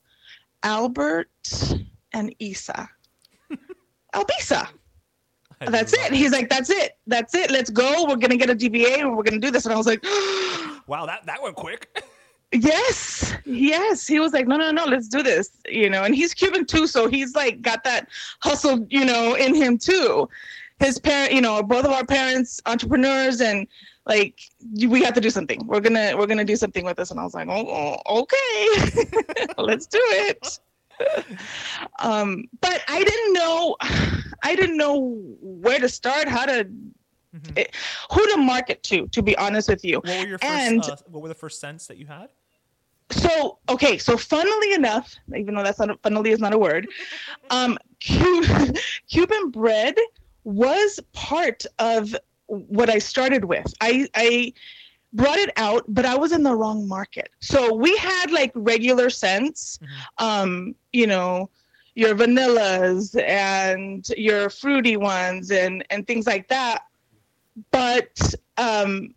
Albert 0.64 1.30
and 2.16 2.34
Isa. 2.39 2.89
Albisa. 4.16 4.68
That's 5.59 5.93
it. 5.93 6.13
He's 6.13 6.32
like, 6.32 6.49
that's 6.49 6.70
it. 6.70 6.97
That's 7.07 7.36
it. 7.36 7.51
Let's 7.51 7.70
go. 7.70 8.05
We're 8.07 8.16
gonna 8.18 8.38
get 8.38 8.49
a 8.49 8.55
DBA 8.55 8.99
and 8.99 9.16
we're 9.16 9.24
gonna 9.24 9.39
do 9.39 9.51
this. 9.51 9.66
And 9.66 9.74
I 9.74 9.78
was 9.78 9.86
like, 9.86 10.03
Wow, 10.88 11.05
that 11.05 11.26
that 11.26 11.41
went 11.41 11.55
quick. 11.55 12.03
yes, 12.51 13.34
yes. 13.45 14.07
He 14.07 14.20
was 14.20 14.34
like, 14.34 14.47
no, 14.47 14.57
no, 14.57 14.72
no, 14.72 14.86
let's 14.86 15.07
do 15.07 15.24
this. 15.24 15.51
You 15.68 15.89
know, 15.89 16.03
and 16.03 16.16
he's 16.16 16.34
Cuban 16.34 16.66
too, 16.66 16.88
so 16.88 17.07
he's 17.07 17.36
like 17.36 17.61
got 17.61 17.84
that 17.84 18.09
hustle, 18.41 18.86
you 18.89 19.05
know, 19.05 19.36
in 19.36 19.53
him 19.55 19.78
too. 19.78 20.28
His 20.80 20.99
parent, 20.99 21.32
you 21.32 21.41
know, 21.41 21.63
both 21.63 21.86
of 21.86 21.91
our 21.91 22.05
parents 22.05 22.61
entrepreneurs, 22.66 23.39
and 23.39 23.66
like 24.05 24.39
we 24.88 25.03
have 25.03 25.13
to 25.13 25.22
do 25.22 25.30
something. 25.30 25.66
We're 25.66 25.80
gonna 25.80 26.16
we're 26.18 26.28
gonna 26.28 26.45
do 26.45 26.57
something 26.57 26.86
with 26.86 26.97
this. 26.97 27.11
And 27.11 27.20
I 27.20 27.24
was 27.24 27.34
like, 27.34 27.47
oh, 27.49 28.01
oh, 28.05 28.22
okay, 28.22 29.45
let's 29.57 29.86
do 29.86 30.01
it. 30.01 30.59
um, 31.99 32.45
but 32.61 32.81
I 32.87 33.03
didn't 33.03 33.33
know, 33.33 33.75
I 34.43 34.55
didn't 34.55 34.77
know 34.77 35.17
where 35.41 35.79
to 35.79 35.89
start, 35.89 36.27
how 36.27 36.45
to, 36.45 36.67
eh, 37.57 37.65
who 38.11 38.27
to 38.31 38.37
market 38.37 38.83
to. 38.83 39.07
To 39.07 39.21
be 39.21 39.37
honest 39.37 39.69
with 39.69 39.83
you, 39.83 39.97
What 39.97 40.19
were 40.19 40.27
your 40.27 40.37
first? 40.37 40.51
and 40.51 40.83
uh, 40.83 40.95
what 41.07 41.21
were 41.21 41.29
the 41.29 41.35
first 41.35 41.59
scents 41.59 41.87
that 41.87 41.97
you 41.97 42.05
had? 42.05 42.29
so 43.11 43.59
okay 43.69 43.99
so 43.99 44.17
funnily 44.17 44.73
enough 44.73 45.13
even 45.37 45.53
though 45.53 45.61
that's 45.61 45.77
not 45.77 45.91
a, 45.91 45.97
funnily 46.01 46.31
is 46.31 46.39
not 46.39 46.53
a 46.53 46.57
word 46.57 46.87
um 47.51 47.77
Cu- 48.03 48.73
cuban 49.11 49.51
bread 49.51 49.95
was 50.43 50.99
part 51.13 51.67
of 51.77 52.15
what 52.47 52.89
i 52.89 52.97
started 52.97 53.45
with 53.45 53.71
i 53.79 54.07
i 54.15 54.51
brought 55.14 55.38
it 55.38 55.51
out 55.58 55.84
but 55.88 56.06
i 56.06 56.16
was 56.16 56.32
in 56.32 56.43
the 56.43 56.53
wrong 56.53 56.88
market 56.88 57.30
so 57.39 57.74
we 57.74 57.95
had 57.97 58.32
like 58.32 58.51
regular 58.56 59.10
scents 59.10 59.80
um 60.18 60.76
you 60.93 61.08
know 61.08 61.49
your 61.95 62.14
vanillas 62.14 63.20
and 63.24 64.10
your 64.18 64.49
fruity 64.49 64.97
ones 64.97 65.51
and 65.51 65.86
and 65.89 66.06
things 66.08 66.28
like 66.28 66.47
that 66.49 66.84
but 67.72 68.34
um 68.58 69.14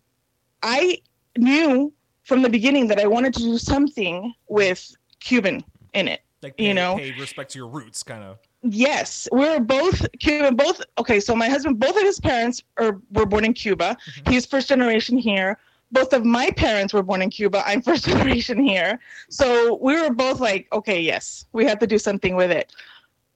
i 0.63 0.97
knew 1.37 1.91
from 2.29 2.43
the 2.43 2.49
beginning 2.49 2.87
that 2.87 2.99
I 2.99 3.07
wanted 3.07 3.33
to 3.33 3.39
do 3.41 3.57
something 3.57 4.33
with 4.47 4.95
Cuban 5.19 5.63
in 5.93 6.07
it. 6.07 6.21
Like 6.43 6.53
You 6.59 6.75
know? 6.75 6.95
paid 6.95 7.19
respect 7.19 7.51
to 7.51 7.57
your 7.57 7.67
roots, 7.67 8.03
kind 8.03 8.23
of. 8.23 8.37
Yes, 8.61 9.27
we're 9.31 9.59
both 9.59 10.05
Cuban. 10.19 10.55
Both 10.55 10.81
okay. 10.99 11.19
So 11.19 11.35
my 11.35 11.49
husband, 11.49 11.79
both 11.79 11.95
of 11.97 12.03
his 12.03 12.19
parents 12.19 12.61
are 12.77 13.01
were 13.11 13.25
born 13.25 13.45
in 13.45 13.53
Cuba. 13.53 13.97
He's 14.27 14.45
first 14.45 14.67
generation 14.67 15.17
here. 15.17 15.57
Both 15.91 16.13
of 16.13 16.23
my 16.25 16.51
parents 16.51 16.93
were 16.93 17.03
born 17.03 17.21
in 17.21 17.29
Cuba. 17.29 17.63
I'm 17.65 17.81
first 17.81 18.05
generation 18.11 18.61
here. 18.61 18.99
So 19.29 19.79
we 19.81 19.99
were 19.99 20.11
both 20.11 20.39
like, 20.39 20.67
okay, 20.71 20.99
yes, 21.01 21.45
we 21.53 21.65
have 21.65 21.79
to 21.79 21.87
do 21.87 21.97
something 21.97 22.35
with 22.35 22.51
it. 22.51 22.71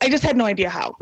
I 0.01 0.09
just 0.09 0.23
had 0.23 0.37
no 0.37 0.45
idea 0.45 0.69
how. 0.69 0.95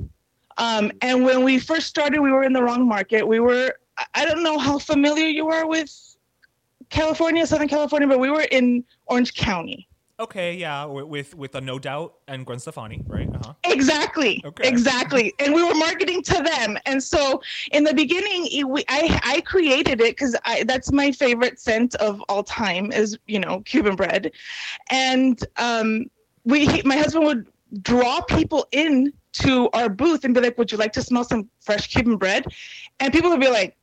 Um, 0.58 0.92
and 1.02 1.24
when 1.24 1.44
we 1.44 1.60
first 1.60 1.88
started, 1.88 2.20
we 2.22 2.32
were 2.32 2.44
in 2.44 2.54
the 2.54 2.62
wrong 2.64 2.88
market. 2.88 3.28
We 3.28 3.40
were, 3.40 3.74
I- 4.16 4.26
don't 4.26 4.44
know 4.44 4.58
how 4.60 4.78
familiar 4.80 5.28
you 5.28 5.48
are 5.50 5.68
with 5.68 5.92
California, 6.90 7.46
Southern 7.48 7.68
California, 7.68 8.08
but 8.08 8.20
we 8.20 8.30
were 8.30 8.46
in 8.52 8.84
Orange 9.08 9.34
County. 9.34 9.88
Okay, 10.22 10.54
yeah, 10.54 10.82
wi- 10.84 11.04
with 11.04 11.34
with 11.36 11.56
a 11.56 11.62
no 11.62 11.80
doubt 11.80 12.14
and 12.28 12.46
Gwen 12.46 12.60
Stefani, 12.60 13.04
right? 13.08 13.28
Uh-huh. 13.34 13.54
Exactly. 13.64 14.40
Okay. 14.46 14.68
Exactly. 14.68 15.34
And 15.40 15.52
we 15.52 15.64
were 15.64 15.74
marketing 15.74 16.22
to 16.22 16.44
them. 16.44 16.78
And 16.86 17.02
so 17.02 17.42
in 17.72 17.84
the 17.84 17.94
beginning, 17.94 18.46
it- 18.52 18.70
we, 18.70 18.84
I 18.88 19.20
I 19.24 19.42
created 19.42 20.00
it 20.00 20.16
because 20.16 20.36
I 20.46 20.64
that's 20.64 20.92
my 20.92 21.12
favorite 21.12 21.60
scent 21.60 21.96
of 21.96 22.22
all 22.30 22.44
time 22.44 22.92
is 22.92 23.18
you 23.26 23.40
know 23.40 23.62
Cuban 23.62 23.96
bread, 23.96 24.32
and 24.92 25.44
um 25.58 26.06
we 26.46 26.82
my 26.86 26.98
husband 26.98 27.26
would 27.26 27.48
draw 27.82 28.22
people 28.22 28.68
in 28.72 29.12
to 29.34 29.70
our 29.74 29.90
booth 29.90 30.24
and 30.24 30.36
be 30.36 30.42
like, 30.42 30.56
"Would 30.60 30.72
you 30.72 30.78
like 30.78 30.94
to 30.94 31.02
smell 31.02 31.24
some 31.24 31.50
fresh 31.62 31.88
Cuban 31.88 32.18
bread?" 32.18 32.46
And 33.00 33.12
people 33.12 33.32
would 33.32 33.40
be 33.42 33.50
like, 33.50 33.76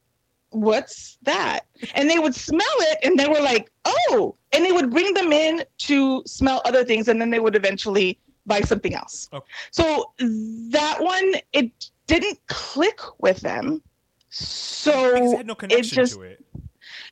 what's 0.51 1.18
that? 1.22 1.61
And 1.95 2.09
they 2.09 2.18
would 2.18 2.34
smell 2.34 2.78
it 2.93 2.99
and 3.03 3.18
they 3.18 3.28
were 3.28 3.41
like, 3.41 3.70
oh, 3.84 4.34
they 4.69 4.73
would 4.73 4.91
bring 4.91 5.14
them 5.14 5.33
in 5.33 5.64
to 5.79 6.23
smell 6.27 6.61
other 6.64 6.85
things 6.85 7.09
and 7.09 7.21
then 7.21 7.31
they 7.31 7.41
would 7.41 7.57
eventually 7.57 8.19
buy 8.47 8.61
something 8.61 8.95
else. 8.95 9.29
Okay. 9.33 9.47
So 9.71 10.12
that 10.19 10.97
one, 11.01 11.35
it 11.53 11.91
didn't 12.07 12.39
click 12.47 13.01
with 13.19 13.41
them. 13.41 13.83
So 14.31 15.39
it 15.39 15.47
no 15.47 15.55
connection 15.55 15.97
just, 15.97 16.14
to 16.16 16.23
it. 16.23 16.45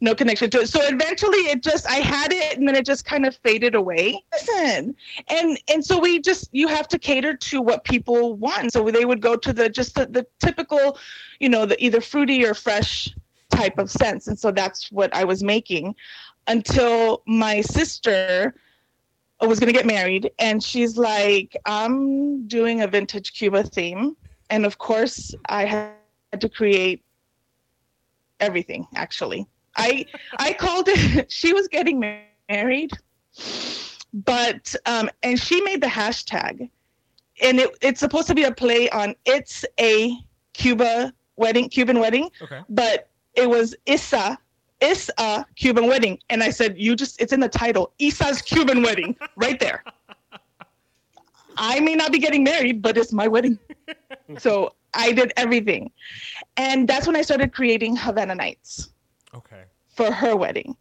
no 0.03 0.15
connection 0.15 0.51
to 0.51 0.61
it. 0.61 0.69
So 0.69 0.81
eventually 0.83 1.39
it 1.39 1.63
just 1.63 1.87
I 1.87 1.97
had 1.97 2.31
it 2.33 2.59
and 2.59 2.69
then 2.69 2.77
it 2.77 2.85
just 2.85 3.07
kind 3.07 3.25
of 3.25 3.35
faded 3.37 3.75
away. 3.75 4.23
Listen. 4.33 4.95
And 5.29 5.59
and 5.69 5.85
so 5.85 5.99
we 5.99 6.21
just 6.21 6.51
you 6.53 6.69
have 6.69 6.89
to 6.89 6.99
cater 6.99 7.35
to 7.35 7.63
what 7.63 7.85
people 7.85 8.35
want. 8.35 8.73
So 8.73 8.91
they 8.91 9.07
would 9.07 9.23
go 9.23 9.37
to 9.37 9.53
the 9.53 9.71
just 9.71 9.95
the, 9.95 10.07
the 10.07 10.27
typical, 10.41 10.99
you 11.41 11.49
know, 11.49 11.65
the 11.65 11.83
either 11.83 12.03
fruity 12.03 12.45
or 12.45 12.53
fresh 12.53 13.15
type 13.57 13.79
of 13.79 13.91
sense. 13.91 14.29
And 14.29 14.39
so 14.39 14.53
that's 14.53 14.93
what 14.93 15.15
I 15.15 15.25
was 15.25 15.43
making 15.55 15.95
until 16.47 17.23
my 17.27 17.61
sister 17.63 18.55
was 19.41 19.61
going 19.61 19.73
to 19.73 19.79
get 19.81 19.87
married. 19.87 20.31
And 20.39 20.63
she's 20.63 20.97
like, 20.97 21.57
I'm 21.67 22.47
doing 22.49 22.83
a 22.83 22.89
vintage 22.89 23.33
Cuba 23.35 23.63
theme. 23.65 24.17
And 24.51 24.67
of 24.67 24.79
course, 24.79 25.35
I 25.49 25.65
had 25.67 26.41
to 26.41 26.49
create 26.49 27.03
everything 28.41 28.87
actually. 28.95 29.47
I 29.77 30.07
I 30.39 30.53
called 30.53 30.89
it 30.89 31.31
she 31.41 31.53
was 31.53 31.69
getting 31.69 32.01
married 32.01 32.91
but 34.13 34.75
um 34.87 35.11
and 35.23 35.39
she 35.39 35.61
made 35.63 35.81
the 35.83 35.87
hashtag 35.87 36.71
and 37.43 37.59
it, 37.61 37.71
it's 37.81 38.01
supposed 38.01 38.27
to 38.29 38.35
be 38.35 38.45
a 38.45 38.53
play 38.53 38.89
on 38.91 39.15
it's 39.25 39.65
a 39.81 40.13
Cuba 40.55 41.13
wedding 41.37 41.69
Cuban 41.69 41.99
wedding 42.01 42.31
Okay. 42.41 42.61
but 42.69 43.09
it 43.37 43.49
was 43.49 43.75
Issa 43.87 44.39
it's 44.81 45.09
a 45.19 45.45
Cuban 45.57 45.87
wedding 45.87 46.19
and 46.29 46.43
I 46.43 46.51
said 46.51 46.79
you 46.79 46.95
just 46.97 47.21
it's 47.21 47.33
in 47.33 47.41
the 47.41 47.49
title 47.49 47.93
Issa's 47.99 48.43
Cuban 48.43 48.83
wedding 48.83 49.17
right 49.37 49.59
there 49.59 49.83
I 51.57 51.81
may 51.81 51.95
not 51.95 52.13
be 52.13 52.19
getting 52.19 52.45
married 52.45 52.83
but 52.83 52.97
it's 52.97 53.13
my 53.13 53.27
wedding 53.29 53.59
so 54.39 54.75
I 54.95 55.13
did 55.13 55.33
everything 55.37 55.91
and 56.57 56.87
that's 56.89 57.07
when 57.07 57.17
I 57.17 57.23
started 57.23 57.53
creating 57.53 57.97
Havana 57.97 58.35
Nights 58.35 58.91
Okay. 59.35 59.65
for 59.95 60.11
her 60.11 60.35
wedding. 60.35 60.77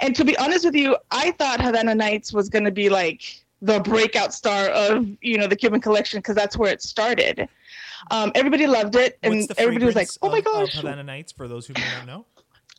And 0.00 0.14
to 0.16 0.24
be 0.24 0.36
honest 0.38 0.64
with 0.64 0.74
you, 0.74 0.96
I 1.10 1.30
thought 1.32 1.60
Havana 1.60 1.94
Nights 1.94 2.32
was 2.32 2.48
going 2.48 2.64
to 2.64 2.70
be 2.72 2.88
like 2.88 3.44
the 3.62 3.80
breakout 3.80 4.34
star 4.34 4.66
of 4.68 5.06
you 5.22 5.38
know 5.38 5.46
the 5.46 5.56
Cuban 5.56 5.80
collection 5.80 6.18
because 6.18 6.34
that's 6.34 6.56
where 6.56 6.70
it 6.72 6.82
started. 6.82 7.48
Um, 8.10 8.32
everybody 8.34 8.66
loved 8.66 8.94
it, 8.96 9.18
and 9.22 9.48
everybody 9.58 9.86
was 9.86 9.94
like, 9.96 10.08
"Oh 10.22 10.30
my 10.30 10.38
of- 10.38 10.46
of 10.46 10.52
gosh!" 10.52 10.74
Havana 10.74 11.02
Nights 11.04 11.32
for 11.32 11.48
those 11.48 11.66
who 11.66 11.74
not 11.74 12.06
know. 12.06 12.26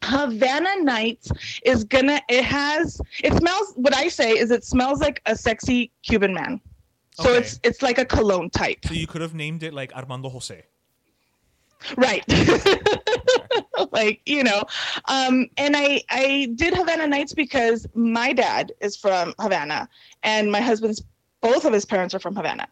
Havana 0.04 0.84
Nights 0.84 1.32
is 1.66 1.84
gonna. 1.84 2.22
It 2.30 2.44
has. 2.44 3.02
It 3.24 3.34
smells. 3.34 3.74
What 3.76 3.96
I 3.96 4.08
say 4.10 4.32
is, 4.32 4.52
it 4.52 4.64
smells 4.64 5.00
like 5.02 5.22
a 5.26 5.36
sexy 5.36 5.92
Cuban 6.04 6.34
man. 6.34 6.62
So 7.20 7.30
Okay. 7.30 7.40
it's 7.40 7.60
it's 7.64 7.82
like 7.82 7.98
a 7.98 8.06
cologne 8.06 8.50
type, 8.52 8.80
So 8.86 8.94
you 8.94 9.08
could 9.08 9.22
have 9.22 9.34
named 9.34 9.64
it 9.64 9.74
like 9.74 9.92
Armando 9.96 10.30
Jose. 10.30 10.64
right? 11.96 12.24
like 13.92 14.22
you 14.26 14.44
know, 14.44 14.64
um, 15.06 15.48
and 15.58 15.76
I 15.76 16.04
I 16.10 16.50
did 16.56 16.76
Havana 16.76 17.08
Nights 17.08 17.34
because 17.34 17.88
my 17.96 18.34
dad 18.34 18.72
is 18.82 18.96
from 18.96 19.34
Havana, 19.40 19.90
and 20.24 20.52
my 20.52 20.62
husband's 20.62 21.02
both 21.42 21.66
of 21.66 21.74
his 21.74 21.86
parents 21.86 22.14
are 22.16 22.20
from 22.20 22.36
Havana. 22.36 22.68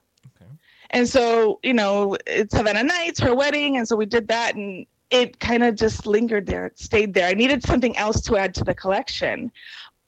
And 0.91 1.07
so, 1.07 1.59
you 1.63 1.73
know, 1.73 2.17
it's 2.25 2.55
Havana 2.55 2.83
Nights, 2.83 3.19
her 3.19 3.35
wedding, 3.35 3.77
and 3.77 3.87
so 3.87 3.95
we 3.95 4.05
did 4.05 4.27
that, 4.27 4.55
and 4.55 4.85
it 5.09 5.39
kind 5.39 5.63
of 5.63 5.75
just 5.75 6.05
lingered 6.05 6.45
there, 6.47 6.65
it 6.67 6.79
stayed 6.79 7.13
there. 7.13 7.27
I 7.27 7.33
needed 7.33 7.63
something 7.63 7.95
else 7.97 8.21
to 8.21 8.37
add 8.37 8.53
to 8.55 8.63
the 8.63 8.73
collection, 8.73 9.51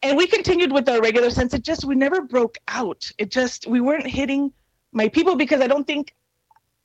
and 0.03 0.17
we 0.17 0.27
continued 0.27 0.71
with 0.71 0.87
our 0.89 1.01
regular 1.01 1.29
sense. 1.29 1.53
It 1.53 1.63
just 1.63 1.85
we 1.85 1.95
never 1.95 2.21
broke 2.21 2.57
out. 2.67 3.09
It 3.17 3.29
just 3.31 3.67
we 3.67 3.79
weren't 3.81 4.07
hitting 4.07 4.51
my 4.91 5.07
people 5.07 5.35
because 5.35 5.61
I 5.61 5.67
don't 5.67 5.85
think, 5.85 6.13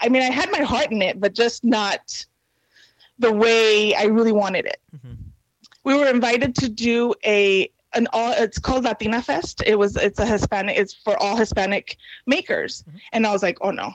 I 0.01 0.09
mean, 0.09 0.22
I 0.22 0.30
had 0.30 0.51
my 0.51 0.61
heart 0.61 0.90
in 0.90 1.03
it, 1.03 1.20
but 1.20 1.34
just 1.34 1.64
not 1.64 2.24
the 3.18 3.32
way 3.32 3.95
I 3.95 4.05
really 4.05 4.32
wanted 4.32 4.66
it. 4.66 4.80
Mhm. 4.97 5.16
We 5.84 5.95
were 5.95 6.09
invited 6.09 6.55
to 6.57 6.68
do 6.68 7.14
a 7.24 7.72
an 7.95 8.09
all 8.12 8.32
it's 8.32 8.59
called 8.59 8.84
Latina 8.84 9.22
Fest. 9.22 9.62
It 9.66 9.78
was 9.78 9.97
it's 9.97 10.18
a 10.18 10.26
Hispanic 10.26 10.76
it's 10.76 10.95
for 10.95 11.16
all 11.22 11.36
Hispanic 11.36 11.97
makers. 12.26 12.84
And 13.12 13.26
I 13.26 13.32
was 13.32 13.43
like, 13.43 13.59
"Oh 13.61 13.70
no. 13.70 13.93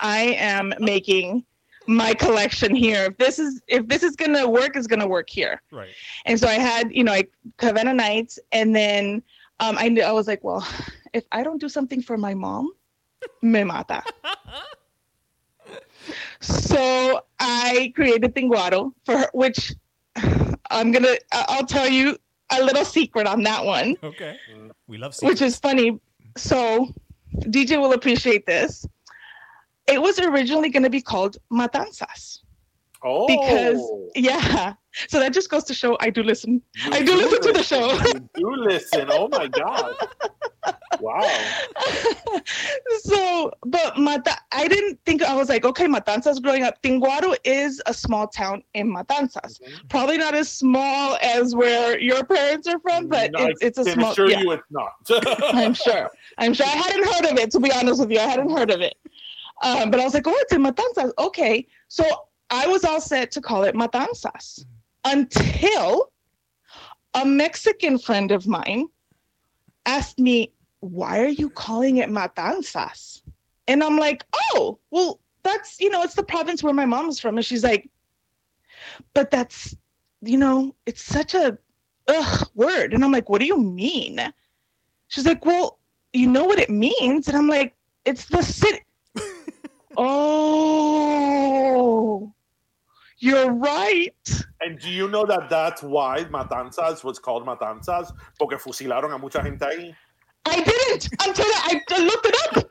I 0.00 0.36
am 0.38 0.74
making 0.78 1.44
my 1.86 2.14
collection 2.14 2.74
here. 2.74 3.04
If 3.04 3.16
this 3.18 3.38
is 3.38 3.60
if 3.68 3.86
this 3.88 4.02
is 4.02 4.16
going 4.16 4.34
to 4.34 4.48
work, 4.48 4.76
it's 4.76 4.86
going 4.86 5.00
to 5.00 5.06
work 5.08 5.30
here." 5.30 5.62
Right. 5.70 5.90
And 6.26 6.38
so 6.38 6.48
I 6.48 6.58
had, 6.58 6.94
you 6.94 7.04
know, 7.04 7.12
like 7.12 7.32
Havana 7.60 7.94
Nights, 7.94 8.38
and 8.52 8.74
then 8.74 9.22
um, 9.60 9.76
I 9.78 9.88
knew 9.88 10.02
I 10.02 10.12
was 10.12 10.26
like, 10.26 10.42
well, 10.42 10.66
if 11.12 11.24
I 11.30 11.42
don't 11.42 11.60
do 11.60 11.68
something 11.68 12.02
for 12.02 12.18
my 12.18 12.34
mom, 12.34 12.72
me 13.42 13.62
mata. 13.64 14.02
so 16.40 17.20
I 17.38 17.92
created 17.94 18.34
Tinguaro 18.34 18.92
for 19.04 19.18
her, 19.18 19.30
which 19.32 19.72
I'm 20.70 20.90
gonna 20.90 21.14
I'll 21.32 21.66
tell 21.66 21.88
you 21.88 22.18
a 22.58 22.64
little 22.64 22.84
secret 22.84 23.26
on 23.26 23.42
that 23.42 23.64
one 23.64 23.96
Okay. 24.02 24.36
We 24.86 24.98
love 24.98 25.14
which 25.22 25.42
is 25.42 25.58
funny. 25.58 26.00
So, 26.36 26.92
DJ 27.34 27.80
will 27.80 27.92
appreciate 27.92 28.46
this. 28.46 28.86
It 29.88 30.00
was 30.00 30.18
originally 30.18 30.70
going 30.70 30.84
to 30.84 30.90
be 30.90 31.02
called 31.02 31.36
Matanzas 31.52 32.38
Oh, 33.04 33.26
because, 33.26 33.80
yeah. 34.14 34.74
So 35.08 35.18
that 35.18 35.32
just 35.32 35.50
goes 35.50 35.64
to 35.64 35.74
show 35.74 35.96
I 36.00 36.10
do 36.10 36.22
listen. 36.22 36.62
you 36.84 36.92
I 36.92 37.02
do 37.02 37.16
listen 37.16 37.42
to 37.42 37.52
the 37.52 37.62
show. 37.62 37.92
You 37.92 38.28
do 38.34 38.56
listen. 38.56 39.08
Oh 39.10 39.28
my 39.28 39.48
god! 39.48 39.94
Wow. 41.00 41.22
so, 43.02 43.52
but 43.66 43.98
Mata, 43.98 44.36
I 44.52 44.68
didn't 44.68 45.00
think 45.04 45.22
I 45.22 45.34
was 45.34 45.48
like, 45.48 45.64
okay, 45.64 45.86
Matanzas 45.86 46.42
growing 46.42 46.62
up. 46.62 46.80
Tinguaro 46.82 47.36
is 47.44 47.80
a 47.86 47.94
small 47.94 48.28
town 48.28 48.62
in 48.74 48.92
Matanzas. 48.92 49.60
Mm-hmm. 49.60 49.86
Probably 49.88 50.18
not 50.18 50.34
as 50.34 50.50
small 50.50 51.16
as 51.22 51.54
where 51.54 51.98
your 51.98 52.24
parents 52.24 52.66
are 52.68 52.78
from, 52.80 53.08
but 53.08 53.32
No, 53.32 53.46
it's, 53.46 53.62
it's 53.62 53.78
a 53.78 53.84
small. 53.84 54.12
assure 54.12 54.30
yeah. 54.30 54.40
you 54.40 54.50
it's 54.52 54.64
not. 54.70 54.92
I'm 55.54 55.74
sure. 55.74 56.10
I'm 56.38 56.54
sure. 56.54 56.66
I 56.66 56.70
hadn't 56.70 57.04
heard 57.04 57.32
of 57.32 57.38
it, 57.38 57.50
to 57.52 57.60
be 57.60 57.72
honest 57.72 58.00
with 58.00 58.10
you. 58.10 58.18
I 58.18 58.26
hadn't 58.26 58.50
heard 58.50 58.70
of 58.70 58.80
it. 58.80 58.94
Um, 59.62 59.90
but 59.90 60.00
I 60.00 60.04
was 60.04 60.14
like, 60.14 60.26
oh, 60.26 60.34
it's 60.36 60.52
in 60.52 60.62
Matanzas. 60.62 61.12
Okay. 61.18 61.66
So 61.88 62.04
I 62.50 62.66
was 62.66 62.84
all 62.84 63.00
set 63.00 63.30
to 63.32 63.40
call 63.40 63.64
it 63.64 63.74
Matanzas 63.74 64.64
until 65.04 66.10
a 67.14 67.24
Mexican 67.24 67.98
friend 67.98 68.30
of 68.30 68.46
mine 68.46 68.86
asked 69.86 70.18
me, 70.18 70.52
why 70.82 71.20
are 71.20 71.28
you 71.28 71.48
calling 71.48 71.98
it 71.98 72.10
Matanzas? 72.10 73.22
And 73.68 73.84
I'm 73.84 73.96
like, 73.96 74.24
oh, 74.34 74.80
well, 74.90 75.20
that's, 75.44 75.80
you 75.80 75.88
know, 75.88 76.02
it's 76.02 76.14
the 76.14 76.24
province 76.24 76.62
where 76.62 76.74
my 76.74 76.84
mom 76.84 77.08
is 77.08 77.20
from. 77.20 77.36
And 77.36 77.46
she's 77.46 77.62
like, 77.62 77.88
but 79.14 79.30
that's, 79.30 79.76
you 80.22 80.36
know, 80.36 80.74
it's 80.84 81.02
such 81.02 81.34
a 81.34 81.56
ugh 82.08 82.48
word. 82.56 82.92
And 82.92 83.04
I'm 83.04 83.12
like, 83.12 83.28
what 83.30 83.40
do 83.40 83.46
you 83.46 83.58
mean? 83.58 84.20
She's 85.06 85.24
like, 85.24 85.46
well, 85.46 85.78
you 86.12 86.26
know 86.28 86.44
what 86.44 86.58
it 86.58 86.68
means? 86.68 87.28
And 87.28 87.36
I'm 87.36 87.48
like, 87.48 87.76
it's 88.04 88.24
the 88.24 88.42
city. 88.42 88.80
oh, 89.96 91.22
you're 93.18 93.52
right. 93.52 94.10
And 94.60 94.80
do 94.80 94.90
you 94.90 95.06
know 95.06 95.24
that 95.26 95.48
that's 95.48 95.82
why 95.82 96.24
Matanzas 96.24 97.04
was 97.04 97.20
called 97.20 97.46
Matanzas? 97.46 98.12
Porque 98.36 98.58
fusilaron 98.58 99.14
a 99.14 99.18
mucha 99.18 99.40
gente 99.44 99.64
ahí. 99.64 99.94
I 100.46 100.60
didn't 100.62 101.08
until 101.24 101.46
I, 101.46 101.80
I 101.90 101.98
looked 102.00 102.26
it 102.26 102.36
up. 102.56 102.70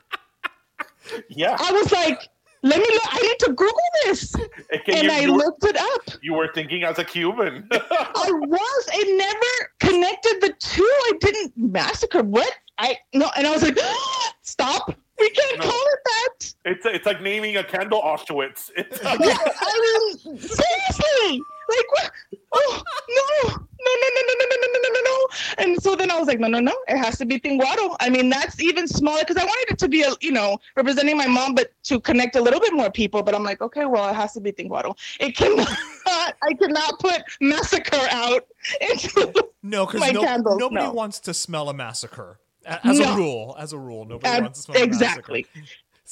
Yeah. 1.28 1.56
I 1.58 1.72
was 1.72 1.90
like, 1.92 2.28
let 2.62 2.78
me 2.78 2.86
look. 2.92 3.02
I 3.14 3.20
need 3.20 3.38
to 3.40 3.48
Google 3.48 3.76
this. 4.04 4.34
Es 4.70 4.80
And 4.88 5.04
you, 5.04 5.10
I 5.10 5.20
you, 5.20 5.32
were, 5.32 5.38
looked 5.38 5.64
it 5.64 5.76
up. 5.76 6.02
you 6.22 6.34
were 6.34 6.48
thinking 6.54 6.84
as 6.84 6.98
a 6.98 7.04
Cuban. 7.04 7.66
I 7.72 8.30
was. 8.30 8.88
It 8.92 9.18
never 9.18 9.70
connected 9.92 10.40
the 10.40 10.54
two. 10.60 10.82
I 10.84 11.12
didn't 11.20 11.52
massacre. 11.56 12.22
What? 12.22 12.52
I 12.78 12.96
no. 13.14 13.30
And 13.36 13.46
I 13.46 13.50
was 13.50 13.62
like, 13.62 13.78
stop. 14.42 14.94
We 15.18 15.30
can't 15.30 15.58
No. 15.58 15.64
call 15.64 15.72
it 15.92 15.98
that. 16.04 16.41
It's 16.64 16.86
it's 16.86 17.06
like 17.06 17.20
naming 17.20 17.56
a 17.56 17.64
candle 17.64 18.00
Auschwitz. 18.02 18.70
Yeah, 18.76 18.84
I 19.02 19.16
mean, 19.18 20.38
seriously, 20.38 21.42
like 21.68 21.92
what? 21.92 22.12
Oh 22.52 22.82
no, 23.08 23.48
no, 23.48 23.54
no, 23.54 24.08
no, 24.14 24.22
no, 24.28 24.34
no, 24.38 24.44
no, 24.48 24.56
no, 24.60 24.78
no, 24.80 24.88
no, 24.92 25.00
no. 25.00 25.28
And 25.58 25.82
so 25.82 25.96
then 25.96 26.10
I 26.12 26.18
was 26.18 26.28
like, 26.28 26.38
no, 26.38 26.46
no, 26.46 26.60
no, 26.60 26.72
it 26.86 26.98
has 26.98 27.18
to 27.18 27.24
be 27.26 27.40
Tinguaro. 27.40 27.96
I 27.98 28.08
mean, 28.10 28.28
that's 28.28 28.60
even 28.60 28.86
smaller 28.86 29.20
because 29.20 29.36
I 29.36 29.44
wanted 29.44 29.72
it 29.72 29.78
to 29.80 29.88
be 29.88 30.02
a, 30.02 30.12
you 30.20 30.30
know, 30.30 30.58
representing 30.76 31.16
my 31.16 31.26
mom, 31.26 31.54
but 31.56 31.72
to 31.84 31.98
connect 31.98 32.36
a 32.36 32.40
little 32.40 32.60
bit 32.60 32.72
more 32.74 32.90
people. 32.92 33.22
But 33.24 33.34
I'm 33.34 33.42
like, 33.42 33.60
okay, 33.60 33.84
well, 33.86 34.08
it 34.08 34.14
has 34.14 34.32
to 34.34 34.40
be 34.40 34.52
Tinguaro. 34.52 34.96
It 35.18 35.36
cannot. 35.36 35.68
I 36.06 36.52
cannot 36.54 36.98
put 37.00 37.22
massacre 37.40 38.06
out 38.10 38.46
into. 38.80 39.32
No, 39.64 39.86
because 39.86 40.12
no, 40.12 40.22
candles, 40.22 40.58
nobody 40.58 40.84
no. 40.86 40.92
wants 40.92 41.18
to 41.20 41.34
smell 41.34 41.68
a 41.70 41.74
massacre. 41.74 42.38
A- 42.66 42.86
As 42.86 43.00
a 43.00 43.14
rule, 43.16 43.56
as 43.58 43.72
a 43.72 43.78
rule, 43.78 44.04
nobody 44.04 44.28
Ab- 44.36 44.42
wants 44.44 44.58
to 44.60 44.72
smell 44.72 44.76
a 44.76 44.86
massacre. 44.86 45.04
exactly. 45.08 45.46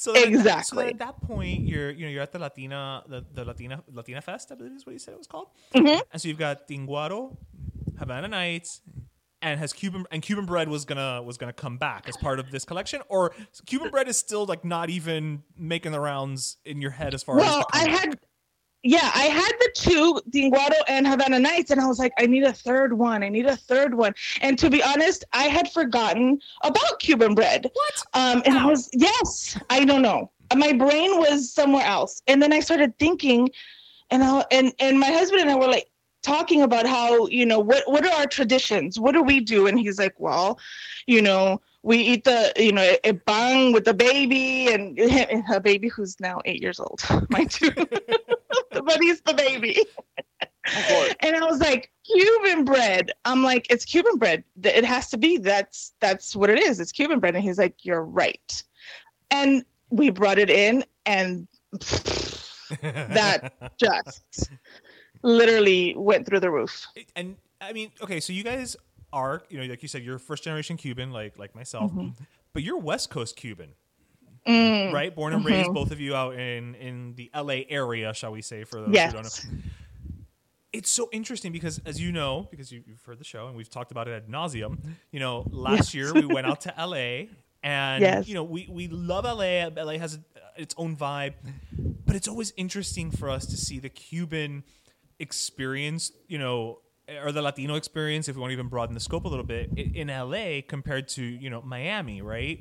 So 0.01 0.15
at 0.15 0.31
that- 0.43 0.65
so 0.65 0.79
at 0.79 0.97
that 0.97 1.21
point, 1.21 1.61
you're 1.69 1.91
you 1.91 2.05
know 2.05 2.11
you're 2.11 2.23
at 2.23 2.31
the 2.31 2.39
Latina 2.39 3.03
the, 3.07 3.23
the 3.35 3.45
Latina 3.45 3.83
Latina 3.93 4.19
Fest, 4.19 4.51
I 4.51 4.55
believe 4.55 4.71
is 4.73 4.83
what 4.83 4.93
you 4.93 4.99
said 4.99 5.13
it 5.13 5.17
was 5.19 5.27
called. 5.27 5.49
Mhm. 5.75 6.01
And 6.11 6.19
so 6.19 6.27
you've 6.27 6.39
got 6.39 6.67
Tinguaro, 6.67 7.37
Havana 7.99 8.27
Nights, 8.27 8.81
and 9.43 9.59
has 9.59 9.73
Cuban 9.73 10.05
and 10.11 10.23
Cuban 10.23 10.47
bread 10.47 10.69
was 10.69 10.85
gonna 10.85 11.21
was 11.21 11.37
gonna 11.37 11.53
come 11.53 11.77
back 11.77 12.09
as 12.09 12.17
part 12.17 12.39
of 12.39 12.49
this 12.49 12.65
collection, 12.65 13.01
or 13.09 13.35
Cuban 13.67 13.91
bread 13.91 14.07
is 14.07 14.17
still 14.17 14.45
like 14.47 14.65
not 14.65 14.89
even 14.89 15.43
making 15.55 15.91
the 15.91 15.99
rounds 15.99 16.57
in 16.65 16.81
your 16.81 16.91
head 16.91 17.13
as 17.13 17.21
far 17.21 17.39
as 17.39 17.45
Well, 17.45 17.65
I 17.71 17.87
had, 17.87 18.19
yeah, 18.83 19.11
I 19.13 19.25
had 19.25 19.51
the 19.59 19.71
two, 19.75 20.19
Tinguaro 20.31 20.77
and 20.87 21.05
Havana 21.05 21.39
Nights, 21.39 21.71
and 21.71 21.79
I 21.79 21.87
was 21.87 21.99
like, 21.99 22.13
I 22.17 22.25
need 22.25 22.43
a 22.43 22.53
third 22.53 22.93
one. 22.93 23.23
I 23.23 23.29
need 23.29 23.45
a 23.45 23.55
third 23.55 23.93
one. 23.93 24.13
And 24.41 24.57
to 24.59 24.69
be 24.69 24.81
honest, 24.81 25.23
I 25.33 25.43
had 25.43 25.71
forgotten 25.71 26.39
about 26.63 26.99
Cuban 26.99 27.35
bread. 27.35 27.69
What? 27.71 28.03
Um, 28.13 28.41
and 28.45 28.57
I 28.57 28.65
was, 28.65 28.89
yes, 28.93 29.57
I 29.69 29.85
don't 29.85 30.01
know. 30.01 30.31
My 30.55 30.73
brain 30.73 31.17
was 31.17 31.53
somewhere 31.53 31.85
else. 31.85 32.21
And 32.27 32.41
then 32.41 32.51
I 32.51 32.59
started 32.59 32.97
thinking, 32.97 33.49
and 34.09 34.23
I, 34.23 34.43
and 34.51 34.73
and 34.79 34.99
my 34.99 35.09
husband 35.11 35.41
and 35.41 35.49
I 35.49 35.55
were 35.55 35.67
like 35.67 35.89
talking 36.23 36.61
about 36.61 36.85
how 36.85 37.27
you 37.27 37.45
know 37.45 37.59
what 37.59 37.83
what 37.87 38.05
are 38.05 38.13
our 38.13 38.27
traditions? 38.27 38.99
What 38.99 39.13
do 39.13 39.23
we 39.23 39.39
do? 39.39 39.67
And 39.67 39.79
he's 39.79 39.97
like, 39.97 40.19
well, 40.19 40.59
you 41.07 41.21
know, 41.21 41.61
we 41.83 41.97
eat 41.97 42.23
the 42.23 42.53
you 42.57 42.71
know 42.71 42.95
a 43.03 43.11
bang 43.11 43.73
with 43.73 43.85
the 43.85 43.93
baby 43.93 44.71
and 44.71 44.97
a 45.51 45.59
baby 45.59 45.87
who's 45.87 46.19
now 46.19 46.39
eight 46.45 46.61
years 46.61 46.79
old, 46.79 47.01
my 47.29 47.45
two 47.45 47.71
but 48.71 49.01
he's 49.01 49.21
the 49.21 49.33
baby. 49.33 49.83
and 51.21 51.35
I 51.35 51.43
was 51.43 51.59
like, 51.59 51.91
Cuban 52.05 52.65
bread. 52.65 53.11
I'm 53.25 53.43
like, 53.43 53.67
it's 53.69 53.85
Cuban 53.85 54.17
bread. 54.17 54.43
It 54.63 54.85
has 54.85 55.09
to 55.09 55.17
be. 55.17 55.37
That's 55.37 55.93
that's 55.99 56.35
what 56.35 56.49
it 56.49 56.59
is. 56.59 56.79
It's 56.79 56.91
Cuban 56.91 57.19
bread. 57.19 57.35
And 57.35 57.43
he's 57.43 57.57
like, 57.57 57.83
you're 57.83 58.03
right. 58.03 58.63
And 59.31 59.65
we 59.89 60.09
brought 60.09 60.37
it 60.37 60.49
in, 60.49 60.83
and 61.05 61.47
that 62.81 63.53
just 63.77 64.49
literally 65.21 65.93
went 65.97 66.25
through 66.25 66.39
the 66.39 66.51
roof. 66.51 66.87
And 67.15 67.37
I 67.59 67.73
mean, 67.73 67.91
okay, 68.01 68.19
so 68.19 68.33
you 68.33 68.43
guys 68.43 68.75
are, 69.13 69.43
you 69.49 69.59
know, 69.59 69.65
like 69.65 69.81
you 69.81 69.87
said, 69.87 70.03
you're 70.03 70.19
first 70.19 70.43
generation 70.43 70.77
Cuban, 70.77 71.11
like 71.11 71.37
like 71.37 71.53
myself, 71.55 71.91
Mhm. 71.91 72.15
but 72.53 72.63
you're 72.63 72.77
West 72.77 73.09
Coast 73.09 73.35
Cuban. 73.35 73.73
Mm, 74.47 74.91
right? 74.91 75.13
Born 75.15 75.33
and 75.33 75.43
mhm. 75.43 75.49
raised, 75.49 75.73
both 75.73 75.91
of 75.91 75.99
you 75.99 76.15
out 76.15 76.33
in 76.33 76.73
in 76.75 77.13
the 77.15 77.29
LA 77.33 77.65
area, 77.69 78.13
shall 78.13 78.31
we 78.31 78.41
say? 78.41 78.63
For 78.63 78.81
those 78.81 78.93
Yes. 78.93 79.11
who 79.13 79.21
don't 79.21 79.53
know, 79.53 79.61
it's 80.73 80.89
so 80.89 81.09
interesting 81.11 81.51
because, 81.51 81.79
as 81.85 81.99
you 82.01 82.11
know, 82.11 82.47
because 82.49 82.71
you, 82.71 82.81
you've 82.87 83.03
heard 83.03 83.19
the 83.19 83.23
show 83.25 83.47
and 83.47 83.55
we've 83.57 83.69
talked 83.69 83.91
about 83.91 84.07
it 84.07 84.13
ad 84.13 84.27
nauseum. 84.29 84.79
You 85.11 85.19
know, 85.19 85.45
last 85.51 85.93
Yes. 85.93 85.93
year 85.93 86.13
we 86.13 86.25
went 86.25 86.47
out 86.47 86.61
to 86.61 86.73
LA, 86.77 87.27
and 87.61 88.01
Yes. 88.01 88.27
you 88.27 88.33
know, 88.33 88.43
we 88.43 88.67
we 88.69 88.87
love 88.87 89.25
LA. 89.25 89.67
LA 89.67 89.97
has 89.99 90.17
its 90.57 90.73
own 90.77 90.95
vibe, 90.95 91.33
but 92.05 92.15
it's 92.15 92.27
always 92.27 92.51
interesting 92.57 93.11
for 93.11 93.29
us 93.29 93.45
to 93.45 93.57
see 93.57 93.79
the 93.79 93.89
Cuban 93.89 94.63
experience. 95.19 96.11
You 96.27 96.39
know. 96.39 96.79
Or 97.23 97.31
the 97.31 97.41
Latino 97.41 97.75
experience, 97.75 98.27
if 98.29 98.35
we 98.35 98.41
want 98.41 98.51
to 98.51 98.53
even 98.53 98.67
broaden 98.67 98.93
the 98.93 98.99
scope 98.99 99.25
a 99.25 99.27
little 99.27 99.45
bit, 99.45 99.71
in 99.77 100.07
LA 100.07 100.61
compared 100.67 101.07
to 101.09 101.23
you 101.23 101.49
know 101.49 101.61
Miami, 101.61 102.21
right? 102.21 102.59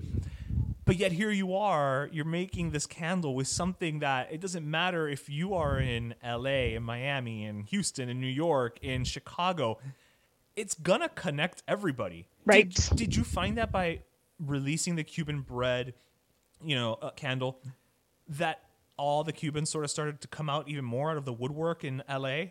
but 0.86 0.96
yet 0.96 1.12
here 1.12 1.30
you 1.30 1.55
are 1.55 2.09
you're 2.11 2.24
making 2.24 2.70
this 2.70 2.84
candle 2.86 3.34
with 3.34 3.46
something 3.46 4.01
that 4.01 4.26
it 4.32 4.40
doesn't 4.40 4.68
matter 4.68 5.07
if 5.09 5.28
you 5.28 5.55
are 5.55 5.78
in 5.78 6.14
LA 6.26 6.74
in 6.74 6.82
Miami 6.82 7.44
in 7.44 7.62
Houston 7.64 8.09
in 8.09 8.20
New 8.20 8.26
York 8.26 8.78
in 8.82 9.05
Chicago 9.05 9.78
it's 10.57 10.74
gonna 10.74 11.09
connect 11.11 11.62
everybody 11.68 12.26
Right. 12.44 12.68
did, 12.68 12.96
did 12.96 13.16
you 13.16 13.22
find 13.22 13.57
that 13.59 13.70
by 13.70 14.01
releasing 14.40 14.96
the 14.96 15.05
Cuban 15.05 15.42
bread 15.42 15.94
you 16.64 16.74
know 16.74 16.94
uh, 16.94 17.11
candle 17.11 17.61
that 18.26 18.62
all 18.96 19.22
the 19.22 19.32
Cubans 19.32 19.70
sort 19.70 19.84
of 19.84 19.90
started 19.92 20.20
to 20.22 20.28
come 20.28 20.51
out 20.51 20.66
even 20.68 20.84
more 20.84 21.12
out 21.12 21.18
of 21.18 21.24
the 21.24 21.32
woodwork 21.32 21.84
in 21.84 22.03
LA 22.09 22.46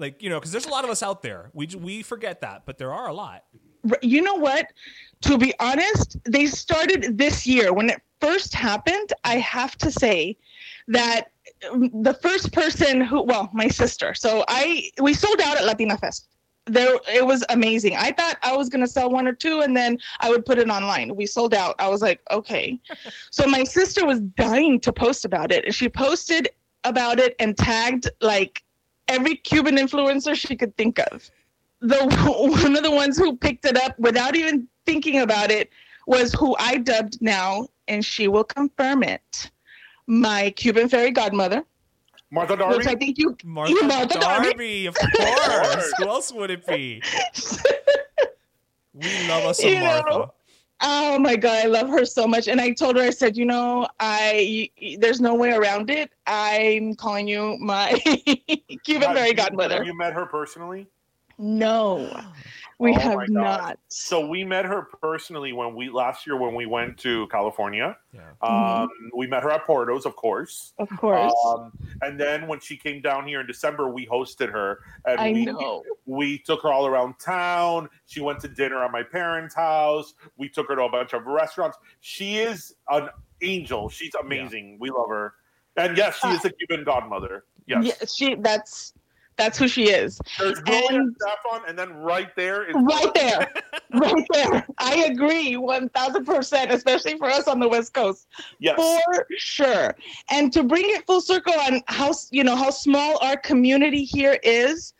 like 0.00 0.22
you 0.22 0.30
know 0.30 0.38
because 0.40 0.52
there's 0.52 0.66
a 0.66 0.70
lot 0.70 0.84
of 0.84 0.90
us 0.90 1.02
out 1.02 1.22
there. 1.22 1.50
We 1.52 1.68
we 1.78 2.02
forget 2.02 2.40
that 2.40 2.64
but 2.66 2.78
there 2.78 2.92
are 2.92 3.08
a 3.08 3.12
lot. 3.12 3.44
You 4.02 4.22
know 4.22 4.34
what? 4.34 4.66
To 5.22 5.38
be 5.38 5.52
honest 5.60 6.16
they 6.24 6.46
started 6.46 7.18
this 7.18 7.46
year. 7.46 7.72
When 7.72 7.90
it 7.90 8.00
first 8.20 8.54
happened 8.54 9.12
i 9.24 9.36
have 9.36 9.76
to 9.78 9.90
say 9.90 10.36
that 10.88 11.30
um, 11.70 11.90
the 12.02 12.14
first 12.14 12.52
person 12.52 13.00
who 13.00 13.22
well 13.22 13.50
my 13.52 13.68
sister. 13.68 14.14
So 14.14 14.44
i 14.48 14.90
we 15.00 15.14
sold 15.14 15.40
out 15.40 15.56
at 15.56 15.64
latina 15.64 15.96
fest. 15.98 16.28
There 16.66 16.96
it 17.12 17.26
was 17.26 17.44
amazing. 17.48 17.96
I 17.96 18.12
thought 18.12 18.36
i 18.42 18.56
was 18.56 18.68
going 18.68 18.82
to 18.82 18.90
sell 18.90 19.10
one 19.10 19.26
or 19.26 19.32
two 19.32 19.60
and 19.60 19.76
then 19.76 19.98
i 20.20 20.30
would 20.30 20.44
put 20.44 20.58
it 20.58 20.68
online. 20.68 21.14
We 21.16 21.26
sold 21.26 21.54
out. 21.54 21.74
I 21.78 21.88
was 21.88 22.02
like 22.02 22.20
okay. 22.30 22.78
So 23.30 23.46
my 23.46 23.64
sister 23.64 24.06
was 24.06 24.20
dying 24.20 24.80
to 24.80 24.92
post 24.92 25.24
about 25.24 25.52
it. 25.52 25.64
And 25.64 25.74
she 25.74 25.88
posted 25.88 26.48
about 26.84 27.18
it 27.18 27.36
and 27.38 27.56
tagged 27.56 28.10
like 28.20 28.62
every 29.10 29.36
cuban 29.36 29.76
influencer 29.76 30.34
she 30.34 30.56
could 30.56 30.74
think 30.76 30.98
of 31.10 31.30
the 31.80 31.96
one 32.62 32.76
of 32.76 32.82
the 32.82 32.90
ones 32.90 33.16
who 33.16 33.36
picked 33.36 33.64
it 33.64 33.76
up 33.76 33.98
without 33.98 34.36
even 34.36 34.68
thinking 34.86 35.20
about 35.20 35.50
it 35.50 35.70
was 36.06 36.32
who 36.34 36.56
I 36.58 36.78
dubbed 36.78 37.20
now, 37.20 37.68
and 37.88 38.04
she 38.04 38.28
will 38.28 38.44
confirm 38.44 39.02
it. 39.02 39.50
My 40.06 40.50
Cuban 40.50 40.88
fairy 40.88 41.12
godmother, 41.12 41.64
Martha 42.30 42.56
which 42.76 42.86
I 42.86 42.94
think 42.94 43.16
you, 43.18 43.36
Martha, 43.44 43.72
you 43.72 43.82
Martha 43.84 44.18
Darby. 44.18 44.48
Darby, 44.48 44.86
of 44.86 44.94
course. 44.94 45.92
Who 45.98 46.08
else 46.08 46.32
would 46.32 46.50
it 46.50 46.66
be? 46.66 47.02
We 48.92 49.28
love 49.28 49.44
us 49.44 49.60
some 49.60 49.70
You 49.70 49.78
know, 49.78 49.86
Martha. 49.86 50.32
Oh 50.82 51.18
my 51.18 51.36
god, 51.36 51.64
I 51.64 51.68
love 51.68 51.88
her 51.90 52.04
so 52.06 52.26
much. 52.26 52.48
And 52.48 52.60
I 52.60 52.70
told 52.72 52.96
her, 52.96 53.02
I 53.02 53.10
said, 53.10 53.36
you 53.36 53.44
know, 53.44 53.86
I 54.00 54.70
there's 54.98 55.20
no 55.20 55.34
way 55.34 55.52
around 55.52 55.90
it. 55.90 56.10
I'm 56.26 56.94
calling 56.94 57.28
you 57.28 57.58
my 57.60 57.92
Cuban 58.84 59.08
Have 59.08 59.16
fairy 59.16 59.28
you- 59.28 59.34
godmother. 59.34 59.76
Have 59.78 59.86
you 59.86 59.96
met 59.96 60.12
her 60.14 60.26
personally? 60.26 60.86
No, 61.38 62.22
we 62.80 62.96
Oh 62.96 62.98
have 62.98 63.28
not. 63.28 63.78
So 63.88 64.26
we 64.26 64.42
met 64.42 64.64
her 64.64 64.88
personally 65.02 65.52
when 65.52 65.74
we 65.74 65.90
last 65.90 66.26
year 66.26 66.36
when 66.38 66.54
we 66.54 66.64
went 66.64 66.96
to 67.00 67.28
California. 67.28 67.94
Yeah. 68.12 68.20
Mm-hmm. 68.42 68.82
Um, 68.82 68.88
We 69.14 69.26
met 69.26 69.42
her 69.42 69.50
at 69.50 69.66
Porto's, 69.66 70.06
of 70.06 70.16
course. 70.16 70.72
Of 70.78 70.88
course. 70.96 71.32
Um, 71.46 71.72
and 72.00 72.18
then 72.18 72.48
when 72.48 72.58
she 72.58 72.78
came 72.78 73.02
down 73.02 73.28
here 73.28 73.42
in 73.42 73.46
December, 73.46 73.90
we 73.90 74.06
hosted 74.06 74.50
her, 74.50 74.78
and 75.04 75.20
I 75.20 75.30
we 75.30 75.44
know. 75.44 75.82
we 76.06 76.38
took 76.38 76.62
her 76.62 76.72
all 76.72 76.86
around 76.86 77.18
town. 77.18 77.90
She 78.06 78.20
went 78.20 78.40
to 78.40 78.48
dinner 78.48 78.82
at 78.82 78.90
my 78.90 79.02
parents' 79.02 79.54
house. 79.54 80.14
We 80.38 80.48
took 80.48 80.68
her 80.68 80.76
to 80.76 80.84
a 80.84 80.90
bunch 80.90 81.12
of 81.12 81.26
restaurants. 81.26 81.76
She 82.00 82.38
is 82.38 82.74
an 82.88 83.10
angel. 83.42 83.90
She's 83.90 84.14
amazing. 84.14 84.78
We 84.80 84.88
love 84.88 85.10
her. 85.10 85.34
And 85.76 85.98
yes, 85.98 86.18
she 86.18 86.28
is 86.28 86.44
a 86.46 86.50
Cuban 86.50 86.84
godmother. 86.84 87.44
Yes. 87.66 87.78
Uh, 87.78 87.82
Yeah, 87.82 88.06
she 88.06 88.34
that's 88.36 88.94
that's 89.40 89.56
who 89.56 89.68
she 89.68 89.88
is. 89.88 90.20
There's 90.38 90.60
and, 90.66 91.16
and 91.66 91.78
then 91.78 91.94
right 91.94 92.28
there 92.36 92.68
is 92.68 92.74
right 92.78 93.10
there, 93.14 93.50
right 93.94 94.26
there. 94.34 94.66
I 94.76 95.06
agree 95.10 95.56
one 95.56 95.88
thousand 95.88 96.26
percent, 96.26 96.70
especially 96.70 97.16
for 97.16 97.30
us 97.30 97.48
on 97.48 97.58
the 97.58 97.66
West 97.66 97.94
Coast, 97.94 98.28
yes. 98.58 98.76
for 98.76 99.26
sure. 99.38 99.96
And 100.28 100.52
to 100.52 100.62
bring 100.62 100.84
it 100.88 101.06
full 101.06 101.22
circle 101.22 101.54
on 101.54 101.80
how 101.86 102.12
you 102.30 102.44
know 102.44 102.54
how 102.54 102.68
small 102.68 103.18
our 103.22 103.38
community 103.38 104.04
here 104.04 104.38
is, 104.42 104.92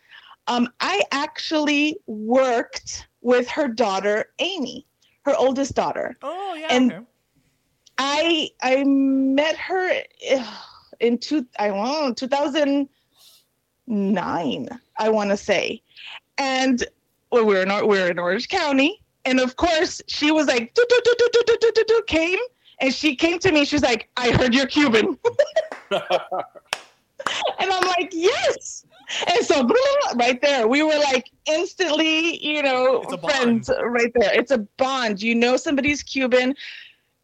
um, 0.46 0.70
I 0.80 1.02
actually 1.12 1.98
worked 2.06 3.08
with 3.20 3.46
her 3.50 3.68
daughter 3.68 4.32
Amy, 4.38 4.86
her 5.26 5.34
oldest 5.36 5.74
daughter. 5.74 6.16
Oh 6.22 6.54
yeah, 6.54 6.68
and 6.70 6.92
okay. 6.92 7.04
I 7.98 8.48
I 8.62 8.84
met 8.84 9.58
her 9.58 10.02
eh, 10.22 10.46
in 11.00 11.18
two 11.18 11.46
I 11.58 11.68
don't 11.68 12.16
2000 12.16 12.88
nine, 13.90 14.68
I 14.98 15.08
want 15.08 15.30
to 15.30 15.36
say. 15.36 15.82
And 16.38 16.84
well, 17.30 17.44
we're 17.44 17.62
in, 17.62 17.86
we're 17.86 18.10
in 18.10 18.18
Orange 18.18 18.48
County. 18.48 19.00
And 19.24 19.38
of 19.40 19.56
course, 19.56 20.00
she 20.06 20.30
was 20.30 20.46
like, 20.46 20.72
do, 20.74 20.84
do, 20.88 21.00
do, 21.04 21.14
do, 21.18 21.28
do, 21.32 21.56
do, 21.60 21.72
do, 21.74 21.84
do, 21.86 22.02
came. 22.06 22.38
And 22.80 22.94
she 22.94 23.14
came 23.14 23.38
to 23.40 23.52
me. 23.52 23.64
She's 23.64 23.82
like, 23.82 24.08
I 24.16 24.30
heard 24.30 24.54
you're 24.54 24.66
Cuban. 24.66 25.18
and 25.90 26.00
I'm 27.60 27.86
like, 27.86 28.10
yes. 28.12 28.86
And 29.26 29.44
so, 29.44 29.68
right 30.14 30.40
there, 30.40 30.68
we 30.68 30.82
were 30.82 30.98
like 30.98 31.30
instantly, 31.46 32.44
you 32.44 32.62
know, 32.62 33.02
friends 33.02 33.70
right 33.84 34.12
there. 34.14 34.32
It's 34.32 34.52
a 34.52 34.58
bond. 34.78 35.20
You 35.20 35.34
know, 35.34 35.56
somebody's 35.56 36.02
Cuban, 36.02 36.54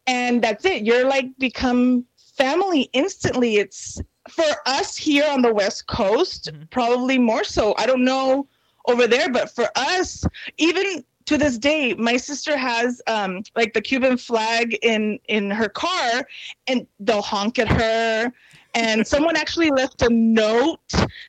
and 0.05 0.43
that's 0.43 0.65
it. 0.65 0.83
You're 0.83 1.07
like 1.07 1.27
become 1.39 2.05
family 2.35 2.89
instantly. 2.93 3.57
It's 3.57 4.01
for 4.31 4.45
us 4.65 4.95
here 4.97 5.25
on 5.29 5.41
the 5.41 5.53
West 5.53 5.87
Coast, 5.87 6.51
Mhm. 6.53 6.69
probably 6.69 7.17
more 7.17 7.43
so. 7.43 7.73
I 7.77 7.85
don't 7.85 8.03
know 8.05 8.47
over 8.87 9.07
there, 9.07 9.29
but 9.29 9.49
for 9.53 9.67
us, 9.75 10.23
even 10.57 11.03
to 11.25 11.37
this 11.37 11.57
day, 11.57 11.93
my 11.95 12.15
sister 12.17 12.55
has 12.57 13.01
um, 13.07 13.43
like 13.55 13.73
the 13.73 13.81
Cuban 13.81 14.17
flag 14.17 14.77
in 14.81 15.19
in 15.27 15.51
her 15.51 15.67
car, 15.69 16.25
and 16.67 16.87
they'll 16.99 17.21
honk 17.21 17.59
at 17.59 17.67
her. 17.67 18.31
And 18.75 19.05
someone 19.13 19.35
actually 19.35 19.69
left 19.71 20.01
a 20.03 20.09
note 20.09 20.79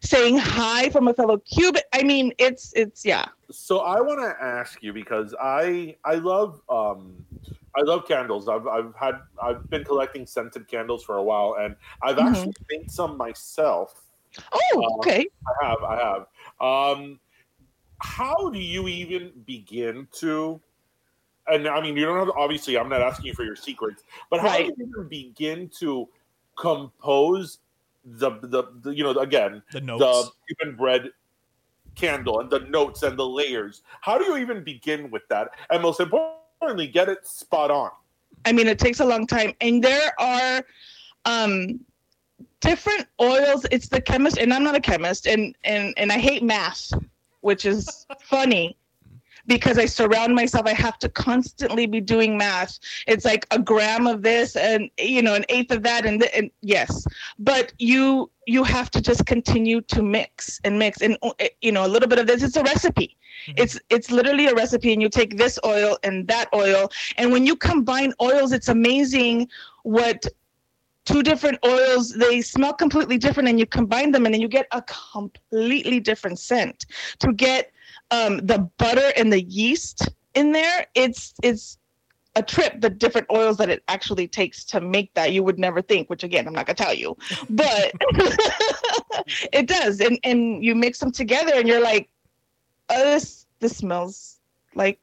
saying 0.03 0.39
hi 0.39 0.91
from 0.91 1.09
a 1.09 1.15
fellow 1.15 1.39
Cuban. 1.39 1.83
I 1.93 2.03
mean, 2.05 2.33
it's 2.39 2.73
it's 2.77 3.05
yeah. 3.05 3.27
So 3.51 3.81
I 3.81 4.01
want 4.01 4.21
to 4.21 4.45
ask 4.45 4.83
you 4.83 4.93
because 4.93 5.35
I 5.41 5.97
I 6.05 6.15
love 6.17 6.63
um 6.69 7.25
I 7.77 7.83
love 7.83 8.07
candles. 8.09 8.49
I've 8.49 8.67
I've 8.67 8.95
had 8.97 9.21
I've 9.43 9.69
been 9.71 9.85
collecting 9.85 10.27
scented 10.27 10.69
candles 10.69 11.05
for 11.05 11.17
a 11.17 11.23
while, 11.23 11.57
and 11.59 11.77
I've 12.03 12.19
Mhm. 12.19 12.19
actually 12.19 12.55
made 12.71 12.91
some 12.91 13.17
myself. 13.17 14.11
Oh, 14.53 14.85
Uh, 14.85 15.05
okay. 15.05 15.29
I 15.63 15.67
have 15.67 15.79
I 15.85 15.97
have. 15.97 16.27
Um, 16.99 17.21
how 18.01 18.51
do 18.51 18.59
you 18.61 18.89
even 18.89 19.43
begin 19.47 20.09
to? 20.15 20.63
And 21.49 21.69
I 21.69 21.81
mean, 21.83 21.97
you 21.97 22.07
don't 22.07 22.19
have 22.19 22.31
obviously. 22.37 22.79
I'm 22.79 22.89
not 22.89 23.03
asking 23.03 23.29
you 23.29 23.35
for 23.35 23.45
your 23.45 23.57
secrets, 23.57 24.05
but 24.31 24.41
how 24.41 24.47
Right. 24.47 24.67
do 24.67 24.75
you 24.79 24.89
even 24.99 25.09
begin 25.09 25.71
to 25.81 26.09
compose 26.59 27.61
the 28.05 28.31
the, 28.43 28.65
the 28.83 28.91
you 28.91 29.05
know 29.05 29.19
again 29.21 29.63
The 29.73 29.81
the 29.81 29.85
notes. 29.85 30.33
Cuban 30.49 30.77
bread 30.77 31.11
candle 31.97 32.41
and 32.41 32.51
the 32.51 32.61
notes 32.61 33.03
and 33.03 33.19
the 33.19 33.27
layers. 33.29 33.83
How 34.03 34.19
do 34.19 34.25
you 34.25 34.37
even 34.39 34.65
begin 34.65 35.11
with 35.11 35.23
that? 35.29 35.51
And 35.71 35.83
most 35.83 36.01
importantly, 36.61 36.89
get 36.89 37.09
it 37.09 37.27
spot 37.27 37.71
on. 37.71 37.91
I 38.45 38.53
mean, 38.53 38.67
it 38.67 38.79
takes 38.79 39.01
a 39.01 39.05
long 39.05 39.27
time, 39.27 39.53
and 39.61 39.83
there 39.83 40.13
are 40.19 40.65
um, 41.25 41.81
different 42.61 43.07
oils. 43.21 43.67
It's 43.71 43.89
the 43.89 44.01
chemist, 44.01 44.39
and 44.39 44.53
I'm 44.53 44.65
not 44.65 44.75
a 44.75 44.81
chemist, 44.81 45.27
and 45.27 45.55
and 45.65 45.95
and 45.97 46.11
I 46.11 46.19
hate 46.19 46.43
math, 46.43 46.93
which 47.41 47.65
is 47.65 48.07
funny 48.21 48.77
because 49.49 49.79
I 49.79 49.87
surround 49.87 50.35
myself. 50.35 50.67
I 50.67 50.75
have 50.75 50.99
to 51.01 51.09
constantly 51.09 51.87
be 51.87 52.01
doing 52.01 52.37
math. 52.37 52.79
It's 53.09 53.25
like 53.25 53.47
a 53.51 53.59
gram 53.59 54.07
of 54.07 54.23
this, 54.23 54.55
and 54.55 54.91
you 54.99 55.23
know, 55.23 55.35
an 55.35 55.45
eighth 55.49 55.73
of 55.73 55.83
that, 55.83 56.07
and, 56.07 56.21
th- 56.21 56.33
and 56.37 56.51
yes, 56.61 57.05
but 57.39 57.73
you 57.79 58.31
you 58.47 58.63
have 58.63 58.91
to 58.93 59.01
just 59.01 59.27
continue 59.27 59.81
to 59.83 60.03
mix 60.03 60.61
and 60.65 60.79
mix, 60.79 61.01
and 61.01 61.19
uh, 61.23 61.33
you 61.63 61.73
know, 61.73 61.85
a 61.85 61.89
little 61.89 62.09
bit 62.09 62.19
of 62.19 62.27
this. 62.27 62.43
It's 62.43 62.57
a 62.57 62.63
recipe. 62.63 63.17
It's 63.57 63.81
it's 63.89 64.11
literally 64.11 64.47
a 64.47 64.55
recipe, 64.55 64.93
and 64.93 65.03
you 65.03 65.09
take 65.09 65.37
this 65.39 65.59
oil 65.65 65.99
and 66.05 66.29
that 66.29 66.49
oil, 66.55 66.91
and 67.17 67.33
when 67.33 67.47
you 67.47 67.57
combine 67.57 68.13
oils, 68.21 68.53
it's 68.53 68.69
amazing 68.69 69.49
what 69.83 70.27
two 71.07 71.23
different 71.23 71.59
oils 71.65 72.11
they 72.11 72.43
smell 72.43 72.75
completely 72.75 73.17
different 73.17 73.49
and 73.49 73.59
you 73.59 73.65
combine 73.65 74.13
them 74.13 74.27
and 74.27 74.35
then 74.35 74.43
you 74.43 74.49
get 74.49 74.67
a 74.73 74.83
completely 74.83 75.99
different 76.01 76.39
scent 76.39 76.85
to 77.19 77.33
get 77.33 77.73
um, 78.11 78.39
the 78.39 78.59
butter 78.79 79.13
and 79.17 79.33
the 79.33 79.43
yeast 79.43 80.09
in 80.35 80.53
there 80.53 80.87
it's 80.95 81.35
it's 81.43 81.79
a 82.37 82.43
trip 82.43 82.81
the 82.81 82.91
different 82.91 83.27
oils 83.33 83.57
that 83.57 83.69
it 83.69 83.83
actually 83.89 84.29
takes 84.29 84.65
to 84.65 84.81
make 84.81 85.13
that 85.15 85.33
you 85.33 85.43
would 85.43 85.59
never 85.59 85.83
think 85.83 86.09
which 86.09 86.23
again 86.23 86.47
i'm 86.47 86.53
not 86.53 86.67
gonna 86.67 86.77
tell 86.77 86.95
you 86.95 87.17
but 87.51 87.93
it 89.53 89.67
does 89.67 90.01
and 90.01 90.19
and 90.25 90.65
you 90.65 90.75
mix 90.75 90.99
them 91.01 91.11
together 91.11 91.53
and 91.55 91.67
you're 91.67 91.83
like 91.83 92.09
oh 92.91 93.05
this 93.05 93.47
this 93.61 93.77
smells 93.77 94.39
like 94.75 95.01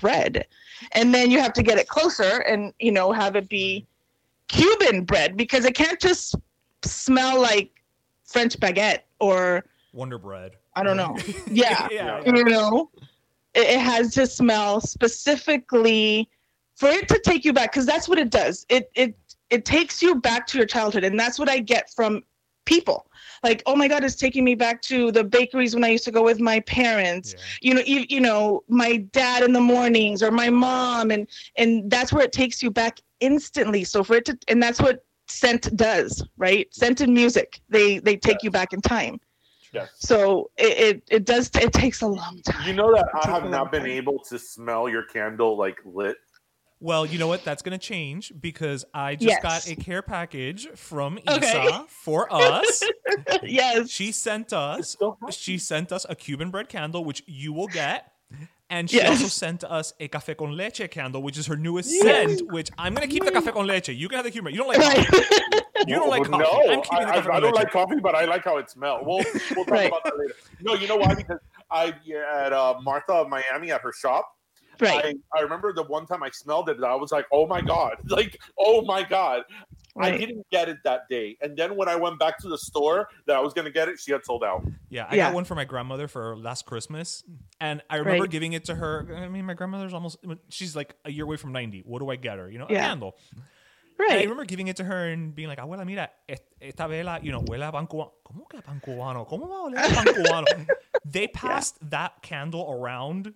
bread 0.00 0.46
and 0.92 1.12
then 1.12 1.30
you 1.30 1.40
have 1.40 1.52
to 1.52 1.62
get 1.62 1.78
it 1.78 1.88
closer 1.88 2.38
and 2.42 2.72
you 2.78 2.92
know 2.92 3.10
have 3.12 3.34
it 3.34 3.48
be 3.48 3.86
Cuban 4.48 5.04
bread 5.04 5.36
because 5.36 5.64
it 5.64 5.74
can't 5.74 6.00
just 6.00 6.34
smell 6.82 7.40
like 7.40 7.70
French 8.24 8.58
baguette 8.58 9.00
or 9.20 9.64
Wonder 9.92 10.18
Bread. 10.18 10.52
I 10.78 10.82
don't 10.84 10.96
know. 10.96 11.16
Yeah, 11.50 11.88
Yeah, 11.90 12.20
you 12.24 12.44
know, 12.44 12.90
it, 13.54 13.68
it 13.68 13.80
has 13.80 14.14
to 14.14 14.26
smell 14.26 14.80
specifically 14.80 16.28
for 16.76 16.88
it 16.88 17.08
to 17.08 17.18
take 17.18 17.44
you 17.44 17.52
back 17.52 17.72
because 17.72 17.86
that's 17.86 18.08
what 18.08 18.18
it 18.18 18.30
does. 18.30 18.64
It 18.68 18.90
it 18.94 19.16
it 19.50 19.64
takes 19.64 20.00
you 20.02 20.16
back 20.16 20.46
to 20.48 20.58
your 20.58 20.66
childhood, 20.66 21.04
and 21.04 21.18
that's 21.18 21.38
what 21.38 21.48
I 21.48 21.58
get 21.58 21.90
from 21.90 22.22
people. 22.64 23.06
Like, 23.42 23.62
oh 23.66 23.74
my 23.74 23.88
God, 23.88 24.04
it's 24.04 24.14
taking 24.14 24.44
me 24.44 24.54
back 24.54 24.82
to 24.82 25.10
the 25.10 25.24
bakeries 25.24 25.74
when 25.74 25.82
I 25.84 25.88
used 25.88 26.04
to 26.04 26.12
go 26.12 26.22
with 26.22 26.38
my 26.38 26.60
parents. 26.60 27.34
You 27.60 27.74
know, 27.74 27.82
you, 27.84 28.04
you 28.08 28.20
know, 28.20 28.62
my 28.68 28.98
dad 29.12 29.42
in 29.42 29.52
the 29.52 29.60
mornings 29.60 30.22
or 30.22 30.30
my 30.30 30.50
mom, 30.50 31.10
and 31.10 31.26
and 31.56 31.90
that's 31.90 32.12
where 32.12 32.24
it 32.24 32.32
takes 32.32 32.62
you 32.62 32.70
back 32.70 33.00
instantly. 33.20 33.82
So 33.84 34.04
for 34.04 34.16
it 34.16 34.26
to, 34.26 34.38
and 34.48 34.62
that's 34.62 34.80
what 34.80 35.04
scent 35.28 35.74
does, 35.76 36.22
right? 36.36 36.72
Scent 36.72 37.00
and 37.00 37.12
music, 37.12 37.60
they 37.68 37.98
they 37.98 38.16
take 38.16 38.42
you 38.42 38.50
back 38.50 38.72
in 38.72 38.80
time. 38.80 39.18
Yes. 39.72 39.90
So 39.98 40.50
it, 40.56 40.96
it 40.96 41.02
it 41.10 41.24
does 41.24 41.50
it 41.54 41.72
takes 41.72 42.00
a 42.02 42.06
long 42.06 42.40
time. 42.44 42.66
You 42.66 42.72
know 42.74 42.92
that 42.94 43.06
I 43.22 43.30
have 43.30 43.48
not 43.50 43.70
been 43.70 43.82
time. 43.82 43.90
able 43.90 44.18
to 44.28 44.38
smell 44.38 44.88
your 44.88 45.02
candle 45.04 45.56
like 45.58 45.78
lit. 45.84 46.16
Well, 46.80 47.04
you 47.04 47.18
know 47.18 47.26
what? 47.26 47.44
That's 47.44 47.60
going 47.60 47.76
to 47.76 47.84
change 47.84 48.32
because 48.40 48.84
I 48.94 49.16
just 49.16 49.24
Yes. 49.28 49.42
got 49.42 49.68
a 49.68 49.74
care 49.74 50.00
package 50.00 50.68
from 50.76 51.18
Okay. 51.26 51.64
Isa 51.66 51.86
for 51.88 52.32
us. 52.32 52.82
yes. 53.42 53.90
She 53.90 54.12
sent 54.12 54.52
us 54.52 54.96
she 55.30 55.58
sent 55.58 55.90
us 55.90 56.06
a 56.08 56.14
Cuban 56.14 56.50
bread 56.52 56.68
candle 56.68 57.04
which 57.04 57.24
you 57.26 57.52
will 57.52 57.66
get. 57.66 58.12
And 58.70 58.90
she 58.90 58.96
Yes. 58.98 59.08
also 59.10 59.28
sent 59.28 59.64
us 59.64 59.94
a 59.98 60.08
cafe 60.08 60.34
con 60.34 60.54
leche 60.56 60.88
candle, 60.90 61.22
which 61.22 61.38
is 61.38 61.46
her 61.46 61.56
newest 61.56 61.90
Yes. 61.90 62.02
scent. 62.38 62.52
Which 62.52 62.70
I'm 62.76 62.94
gonna 62.94 63.06
keep 63.06 63.24
the 63.24 63.30
cafe 63.32 63.50
con 63.52 63.66
leche. 63.66 63.88
You 63.88 64.08
can 64.08 64.16
have 64.16 64.24
the 64.24 64.30
humor. 64.30 64.50
You 64.50 64.58
don't 64.58 64.68
like 64.68 64.80
coffee. 64.80 65.58
You 65.86 65.94
don't 65.96 66.10
like 66.10 66.24
coffee. 66.24 66.42
No, 66.42 66.72
I'm 66.72 66.82
keeping 66.82 66.98
the 67.06 67.06
I, 67.12 67.12
cafe 67.16 67.30
I, 67.30 67.36
I 67.36 67.40
don't 67.40 67.54
leche. 67.54 67.64
like 67.64 67.70
coffee, 67.72 68.00
but 68.00 68.14
I 68.14 68.24
like 68.26 68.44
how 68.44 68.58
it 68.58 68.68
smells. 68.70 69.00
We'll, 69.06 69.18
we'll 69.56 69.64
talk 69.64 69.68
Right. 69.70 69.86
about 69.88 70.04
that 70.04 70.18
later. 70.18 70.34
No, 70.60 70.74
you 70.74 70.86
know 70.86 70.96
why? 70.96 71.14
Because 71.14 71.38
I 71.70 71.94
yeah, 72.04 72.42
at 72.46 72.52
uh, 72.52 72.74
Martha 72.82 73.12
of 73.12 73.28
Miami 73.28 73.70
at 73.72 73.80
her 73.80 73.92
shop. 73.92 74.28
Right. 74.80 75.16
I, 75.34 75.38
I 75.38 75.40
remember 75.42 75.72
the 75.72 75.82
one 75.84 76.06
time 76.06 76.22
I 76.22 76.30
smelled 76.30 76.68
it, 76.68 76.76
I 76.84 76.94
was 76.94 77.10
like, 77.10 77.26
"Oh 77.32 77.46
my 77.48 77.60
god!" 77.60 77.96
Like, 78.08 78.38
"Oh 78.58 78.82
my 78.82 79.02
god!" 79.02 79.42
I 80.00 80.16
didn't 80.16 80.46
get 80.50 80.68
it 80.68 80.78
that 80.84 81.08
day, 81.08 81.36
and 81.40 81.56
then 81.56 81.76
when 81.76 81.88
I 81.88 81.96
went 81.96 82.18
back 82.18 82.38
to 82.38 82.48
the 82.48 82.58
store 82.58 83.08
that 83.26 83.36
I 83.36 83.40
was 83.40 83.52
gonna 83.54 83.70
get 83.70 83.88
it, 83.88 83.98
she 84.00 84.12
had 84.12 84.24
sold 84.24 84.44
out. 84.44 84.62
Yeah, 84.90 85.06
I 85.10 85.16
Yeah. 85.16 85.26
got 85.28 85.34
one 85.34 85.44
for 85.44 85.54
my 85.54 85.64
grandmother 85.64 86.08
for 86.08 86.36
last 86.36 86.66
Christmas, 86.66 87.22
and 87.60 87.82
I 87.90 87.96
remember 87.96 88.22
Right. 88.22 88.30
giving 88.30 88.52
it 88.52 88.64
to 88.66 88.74
her. 88.74 89.08
I 89.16 89.28
mean, 89.28 89.44
my 89.44 89.54
grandmother's 89.54 89.94
almost 89.94 90.18
she's 90.48 90.74
like 90.76 90.94
a 91.04 91.10
year 91.10 91.24
away 91.24 91.36
from 91.36 91.52
ninety. 91.52 91.80
What 91.84 92.00
do 92.00 92.10
I 92.10 92.16
get 92.16 92.38
her? 92.38 92.50
You 92.50 92.58
know, 92.58 92.66
a 92.68 92.72
Yeah. 92.72 92.88
candle. 92.88 93.16
And 94.00 94.12
I 94.12 94.22
remember 94.22 94.44
giving 94.44 94.68
it 94.68 94.76
to 94.76 94.84
her 94.84 95.08
and 95.08 95.34
being 95.34 95.48
like, 95.48 95.58
abuela, 95.58 95.84
mira, 95.84 96.08
est- 96.28 96.44
esta 96.62 96.86
vela, 96.86 97.18
you 97.20 97.32
know, 97.32 97.40
huele 97.40 97.66
a 97.66 97.72
pan 97.72 97.88
cubano. 97.88 98.12
¿Cómo 98.24 98.48
que 98.48 98.56
a 98.60 98.62
pan 98.62 98.80
cubano? 98.80 99.26
¿Cómo 99.28 99.48
va 99.48 99.56
a 99.56 99.62
oler 99.64 99.78
a 99.78 99.88
pan 99.92 100.04
cubano? 100.14 100.46
they 101.04 101.26
passed 101.26 101.76
that 101.90 102.22
candle 102.22 102.70
around 102.70 103.24
th- 103.24 103.34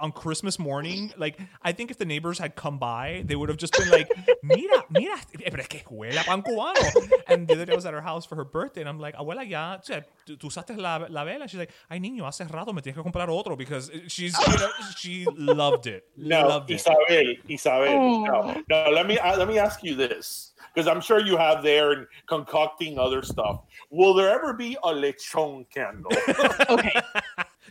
on 0.00 0.12
Christmas 0.12 0.58
morning. 0.58 1.12
Like, 1.16 1.38
I 1.62 1.72
think 1.72 1.90
if 1.90 1.98
the 1.98 2.04
neighbors 2.04 2.38
had 2.38 2.56
come 2.56 2.78
by, 2.78 3.22
they 3.26 3.36
would 3.36 3.48
have 3.48 3.58
just 3.58 3.72
been 3.76 3.90
like, 3.90 4.10
mira, 4.42 4.82
mira, 4.90 5.16
eh, 5.44 5.50
pero 5.50 5.62
que 5.64 5.80
huele 5.80 6.20
a 6.20 6.24
pan 6.24 6.42
cubano. 6.42 6.80
And 7.26 7.46
the 7.46 7.54
other 7.54 7.66
day 7.66 7.72
I 7.72 7.76
was 7.76 7.84
at 7.86 7.92
her 7.94 8.00
house 8.00 8.24
for 8.24 8.36
her 8.36 8.44
birthday, 8.44 8.80
and 8.80 8.88
I'm 8.88 8.98
like, 8.98 9.14
abuela, 9.16 9.48
ya, 9.48 9.76
o 9.78 9.82
sea, 9.82 10.02
tú 10.26 10.36
tú 10.38 10.46
usaste 10.48 10.76
la, 10.76 11.06
la 11.10 11.24
vela. 11.24 11.46
She's 11.48 11.58
like, 11.58 11.70
ay, 11.90 11.98
niño, 11.98 12.22
hace 12.26 12.40
rato 12.50 12.72
me 12.72 12.80
tienes 12.80 12.94
que 12.94 13.02
comprar 13.02 13.28
otro 13.28 13.56
because 13.56 13.90
she's, 14.08 14.34
you 14.38 14.56
know, 14.58 14.70
she 14.96 15.26
loved 15.36 15.86
it. 15.86 16.04
No, 16.16 16.48
loved 16.48 16.70
it. 16.70 16.74
Isabel, 16.80 17.34
Isabel. 17.48 17.94
Oh. 17.94 18.24
No, 18.24 18.62
no. 18.70 18.90
Let 18.90 19.06
me 19.06 19.18
uh, 19.18 19.36
let 19.36 19.48
me 19.48 19.58
ask 19.58 19.82
you 19.82 19.94
this, 19.94 20.52
because 20.72 20.88
I'm 20.88 21.00
sure 21.00 21.20
you 21.20 21.36
have 21.36 21.62
there 21.62 21.92
and 21.92 22.06
concocting 22.26 22.98
other 22.98 23.22
stuff. 23.22 23.60
Will 23.90 24.14
there 24.14 24.30
ever 24.30 24.54
be 24.54 24.76
a 24.82 24.88
lechon 24.92 25.66
candle? 25.70 26.10
Okay. 26.70 27.00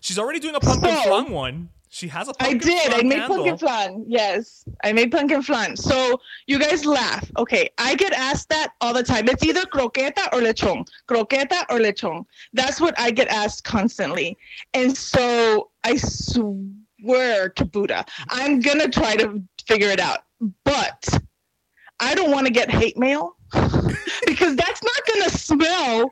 She's 0.01 0.19
already 0.19 0.39
doing 0.39 0.55
a 0.55 0.59
pumpkin 0.59 0.95
So- 1.03 1.23
one. 1.23 1.69
She 1.93 2.07
has 2.07 2.27
a 2.27 2.33
I 2.39 2.49
pumpkin 2.49 2.71
I 2.71 2.73
did. 2.73 2.93
I 2.93 3.03
made 3.03 3.19
candle. 3.19 3.35
pumpkin 3.37 3.57
flan. 3.59 4.05
Yes, 4.07 4.65
I 4.83 4.93
made 4.93 5.11
pumpkin 5.11 5.43
flan. 5.43 5.77
So 5.77 6.19
you 6.47 6.57
guys 6.57 6.87
laugh. 6.87 7.31
Okay, 7.37 7.69
I 7.77 7.93
get 7.93 8.13
asked 8.13 8.49
that 8.49 8.69
all 8.81 8.95
the 8.95 9.03
time. 9.03 9.29
It's 9.29 9.43
either 9.43 9.61
croqueta 9.61 10.25
or 10.33 10.39
lechon. 10.39 10.87
Croqueta 11.07 11.61
or 11.69 11.77
lechon. 11.77 12.25
That's 12.51 12.81
what 12.81 12.99
I 12.99 13.11
get 13.11 13.27
asked 13.27 13.63
constantly. 13.63 14.35
And 14.73 14.97
so 14.97 15.69
I 15.83 15.97
swear 15.97 17.49
to 17.49 17.63
Buddha, 17.63 18.05
I'm 18.29 18.59
gonna 18.59 18.89
try 18.89 19.15
to 19.17 19.43
figure 19.67 19.89
it 19.89 19.99
out. 19.99 20.23
But 20.63 21.07
I 21.99 22.15
don't 22.15 22.31
want 22.31 22.47
to 22.47 22.51
get 22.51 22.71
hate 22.71 22.97
mail 22.97 23.37
because 23.53 24.55
that's 24.55 24.81
not 24.81 25.13
gonna 25.13 25.29
smell 25.29 26.11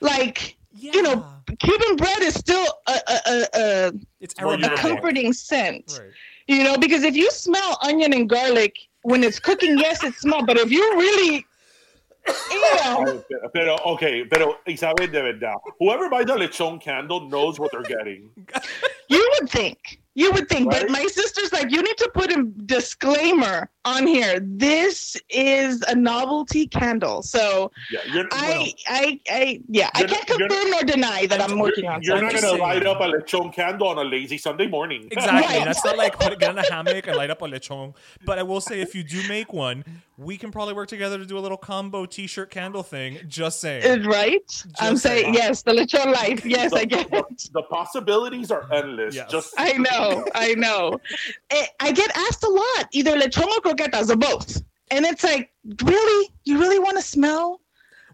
like 0.00 0.55
you 0.78 1.02
know. 1.02 1.24
Cuban 1.60 1.96
bread 1.96 2.22
is 2.22 2.34
still 2.34 2.66
a 2.86 2.92
a, 2.92 3.18
a, 3.26 3.46
a 3.54 3.92
It's 4.20 4.34
a 4.38 4.76
comforting 4.76 5.32
scent. 5.32 5.98
Right. 5.98 6.10
You 6.48 6.64
know, 6.64 6.76
because 6.76 7.02
if 7.02 7.16
you 7.16 7.30
smell 7.30 7.78
onion 7.82 8.12
and 8.12 8.28
garlic 8.28 8.76
when 9.02 9.22
it's 9.22 9.38
cooking, 9.38 9.78
yes, 9.78 10.02
it 10.04 10.14
smells. 10.14 10.44
But 10.46 10.58
if 10.58 10.70
you 10.70 10.82
really, 10.96 11.46
you 12.50 12.76
know, 12.84 13.24
pero 13.54 13.78
okay, 13.94 14.24
pero 14.24 14.58
Isabel 14.66 15.06
de 15.08 15.22
verdad, 15.22 15.56
whoever 15.78 16.08
buys 16.08 16.28
a 16.28 16.34
lechon 16.34 16.80
candle 16.80 17.28
knows 17.28 17.58
what 17.58 17.70
they're 17.72 17.82
getting. 17.82 18.30
you 19.08 19.30
would 19.40 19.50
think, 19.50 20.00
you 20.16 20.32
would 20.32 20.48
think. 20.48 20.72
Right. 20.72 20.82
But 20.82 20.90
my 20.90 21.04
sister's 21.06 21.52
like, 21.52 21.70
you 21.70 21.82
need 21.82 21.96
to 21.98 22.10
put 22.14 22.32
a 22.32 22.42
disclaimer 22.64 23.70
on 23.84 24.06
here. 24.06 24.40
This 24.42 25.16
is 25.30 25.82
a 25.82 25.94
novelty 25.94 26.66
candle. 26.66 27.22
So 27.22 27.70
Yeah, 27.92 28.00
you're, 28.12 28.24
I, 28.32 28.72
I, 28.88 29.20
I, 29.30 29.60
yeah, 29.68 29.90
I 29.94 30.04
can't 30.04 30.26
confirm 30.26 30.70
nor 30.70 30.82
deny 30.82 31.26
that 31.26 31.40
I'm 31.40 31.58
working 31.58 31.86
on 31.86 32.02
you're 32.02 32.16
something. 32.16 32.24
not 32.26 32.32
just 32.32 32.44
gonna 32.44 32.62
light 32.62 32.86
up 32.86 33.00
a 33.00 33.04
lechon 33.04 33.52
candle 33.52 33.88
on 33.88 33.98
a 33.98 34.04
lazy 34.04 34.38
Sunday 34.38 34.66
morning. 34.66 35.08
Exactly. 35.16 35.56
Right. 35.56 35.64
That's 35.64 35.84
not 35.84 35.96
like 35.96 36.18
put, 36.18 36.38
get 36.38 36.50
in 36.50 36.58
a 36.58 36.62
hammock 36.72 37.06
and 37.06 37.16
light 37.16 37.30
up 37.30 37.42
a 37.42 37.44
lechon. 37.46 37.94
But 38.24 38.38
I 38.38 38.42
will 38.42 38.60
say, 38.60 38.80
if 38.80 38.94
you 38.94 39.04
do 39.04 39.26
make 39.28 39.52
one, 39.52 39.84
we 40.16 40.36
can 40.38 40.50
probably 40.50 40.74
work 40.74 40.88
together 40.88 41.18
to 41.18 41.26
do 41.26 41.36
a 41.38 41.40
little 41.40 41.56
combo 41.58 42.06
T-shirt 42.06 42.50
candle 42.50 42.82
thing. 42.82 43.18
Just 43.28 43.60
saying. 43.60 43.84
Uh, 44.06 44.08
Right? 44.08 44.40
I'm 44.80 44.96
saying 44.96 45.24
saying. 45.24 45.34
yes, 45.34 45.62
the 45.62 45.72
lechon 45.72 46.12
life. 46.12 46.44
Yes, 46.56 46.72
I 46.72 46.84
get 46.86 47.12
it. 47.12 47.50
the 47.52 47.62
possibilities 47.62 48.50
are 48.50 48.66
endless. 48.72 49.14
Yes. 49.14 49.30
Just 49.30 49.54
I 49.58 49.72
know, 49.72 50.05
I 50.34 50.54
know. 50.54 51.00
I 51.80 51.92
get 51.92 52.10
asked 52.16 52.44
a 52.44 52.48
lot, 52.48 52.88
either 52.92 53.16
lechon 53.16 53.46
or 53.46 53.60
croquetas 53.60 54.10
or 54.10 54.16
both. 54.16 54.62
And 54.90 55.04
it's 55.04 55.24
like, 55.24 55.50
really? 55.82 56.32
You 56.44 56.58
really 56.58 56.78
want 56.78 56.96
to 56.96 57.02
smell? 57.02 57.60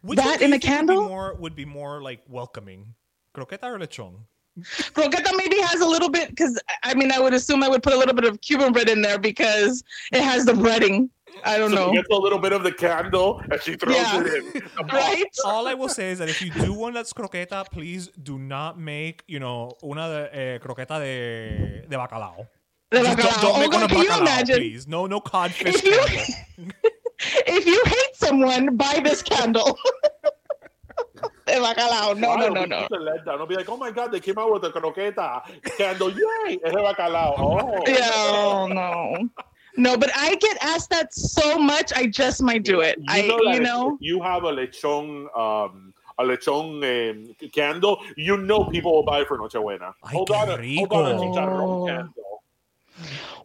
Which 0.03 0.19
that 0.19 0.43
in 0.43 0.53
a 0.53 0.59
think 0.59 0.89
would 0.89 0.89
be 0.89 0.95
more 0.95 1.35
would 1.35 1.55
be 1.55 1.65
more 1.65 2.03
like 2.03 2.23
welcoming, 2.29 2.95
croqueta 3.37 3.65
or 3.65 3.79
lechon? 3.79 4.15
Croqueta 4.61 5.31
maybe 5.37 5.59
has 5.61 5.81
a 5.81 5.87
little 5.87 6.11
bit, 6.11 6.29
because 6.31 6.61
I 6.83 6.95
mean, 6.95 7.13
I 7.13 7.19
would 7.21 7.35
assume 7.35 7.63
I 7.63 7.69
would 7.69 7.83
put 7.83 7.93
a 7.93 7.97
little 7.97 8.15
bit 8.15 8.25
of 8.25 8.41
Cuban 8.41 8.73
bread 8.73 8.89
in 8.89 9.01
there 9.01 9.19
because 9.19 9.83
it 10.13 10.23
has 10.23 10.45
the 10.45 10.53
breading. 10.53 11.09
I 11.45 11.59
don't 11.59 11.71
so 11.71 11.77
know. 11.77 11.91
she 11.91 11.97
gets 11.97 12.09
a 12.11 12.15
little 12.17 12.39
bit 12.39 12.53
of 12.53 12.63
the 12.63 12.73
candle 12.73 13.41
and 13.51 13.61
she 13.63 13.75
throws 13.77 13.97
Yeah. 13.97 14.21
it 14.25 14.55
in. 14.55 14.63
Right? 14.93 15.25
All 15.45 15.67
I 15.67 15.75
will 15.75 15.89
say 15.89 16.11
is 16.11 16.19
that 16.19 16.29
if 16.29 16.41
you 16.43 16.51
do 16.51 16.73
one 16.73 16.93
that's 16.95 17.13
croqueta, 17.13 17.65
please 17.71 18.09
do 18.23 18.39
not 18.39 18.79
make 18.79 19.25
you 19.29 19.39
know 19.41 19.73
una 19.83 20.09
de, 20.09 20.37
eh, 20.37 20.59
croqueta 20.59 20.99
de 21.01 21.87
de 21.89 21.97
bacalao. 21.97 22.47
The 22.91 22.99
Just 23.03 23.17
don't, 23.17 23.27
bacalao. 23.27 23.43
don't 23.43 23.57
Oh, 23.57 23.61
make 23.61 23.71
one 23.73 23.81
God, 23.81 23.85
of 23.85 23.91
can 23.91 23.99
you 24.05 24.11
bacalao, 24.11 24.21
imagine? 24.21 24.57
please. 24.57 24.87
No, 24.87 25.07
no 25.07 25.21
codfish 25.21 25.75
If 25.77 25.85
you- 25.85 25.99
candle. 26.07 26.75
If 27.47 27.67
you 27.67 27.81
hate 27.87 28.15
someone, 28.17 28.77
buy 28.77 29.01
this 29.03 29.23
candle. 29.23 29.79
de 31.47 31.53
bacalao. 31.55 32.17
No, 32.19 32.35
no, 32.37 32.37
Claro, 32.37 32.55
no, 32.55 32.61
we 32.63 32.67
no. 32.67 32.81
need 32.81 32.89
to 32.89 32.97
let 32.99 33.25
down. 33.25 33.39
Don't 33.39 33.49
be 33.49 33.55
like, 33.57 33.69
oh 33.69 33.77
my 33.77 33.91
god, 33.91 34.11
they 34.13 34.21
came 34.21 34.39
out 34.39 34.53
with 34.53 34.65
a 34.65 34.71
croqueta 34.71 35.41
candle. 35.79 36.11
Yay! 36.11 36.59
Es 36.65 36.73
de 36.73 36.79
bacalao. 36.79 37.35
Oh. 37.39 37.83
Yeah, 37.87 38.11
oh, 38.15 38.67
no. 38.67 39.29
No, 39.77 39.97
but 39.97 40.11
I 40.15 40.35
get 40.37 40.59
asked 40.63 40.91
that 40.91 41.15
so 41.15 41.59
much. 41.59 41.93
I 41.95 42.07
just 42.07 42.43
might 42.43 42.63
do 42.63 42.81
it. 42.81 42.99
I, 43.09 43.23
know 43.23 43.41
that 43.45 43.55
you 43.55 43.61
know, 43.61 43.97
you 44.01 44.23
have 44.23 44.45
a 44.45 44.53
lechon, 44.53 45.35
um, 45.37 45.95
a 46.19 46.25
lechon 46.25 47.11
um, 47.11 47.49
candle, 47.53 48.03
you 48.17 48.37
know 48.37 48.65
people 48.65 48.93
will 48.93 49.03
buy 49.03 49.21
it 49.21 49.29
for 49.29 49.39
Nochebuena. 49.39 49.95
Ay, 50.03 50.13
hold 50.13 50.31
on, 50.31 50.49
a, 50.49 50.77
hold 50.77 50.93
on 50.93 51.07
a 51.07 51.15
rico. 51.15 51.25
chicharrón 51.25 51.89
candle. 51.89 52.43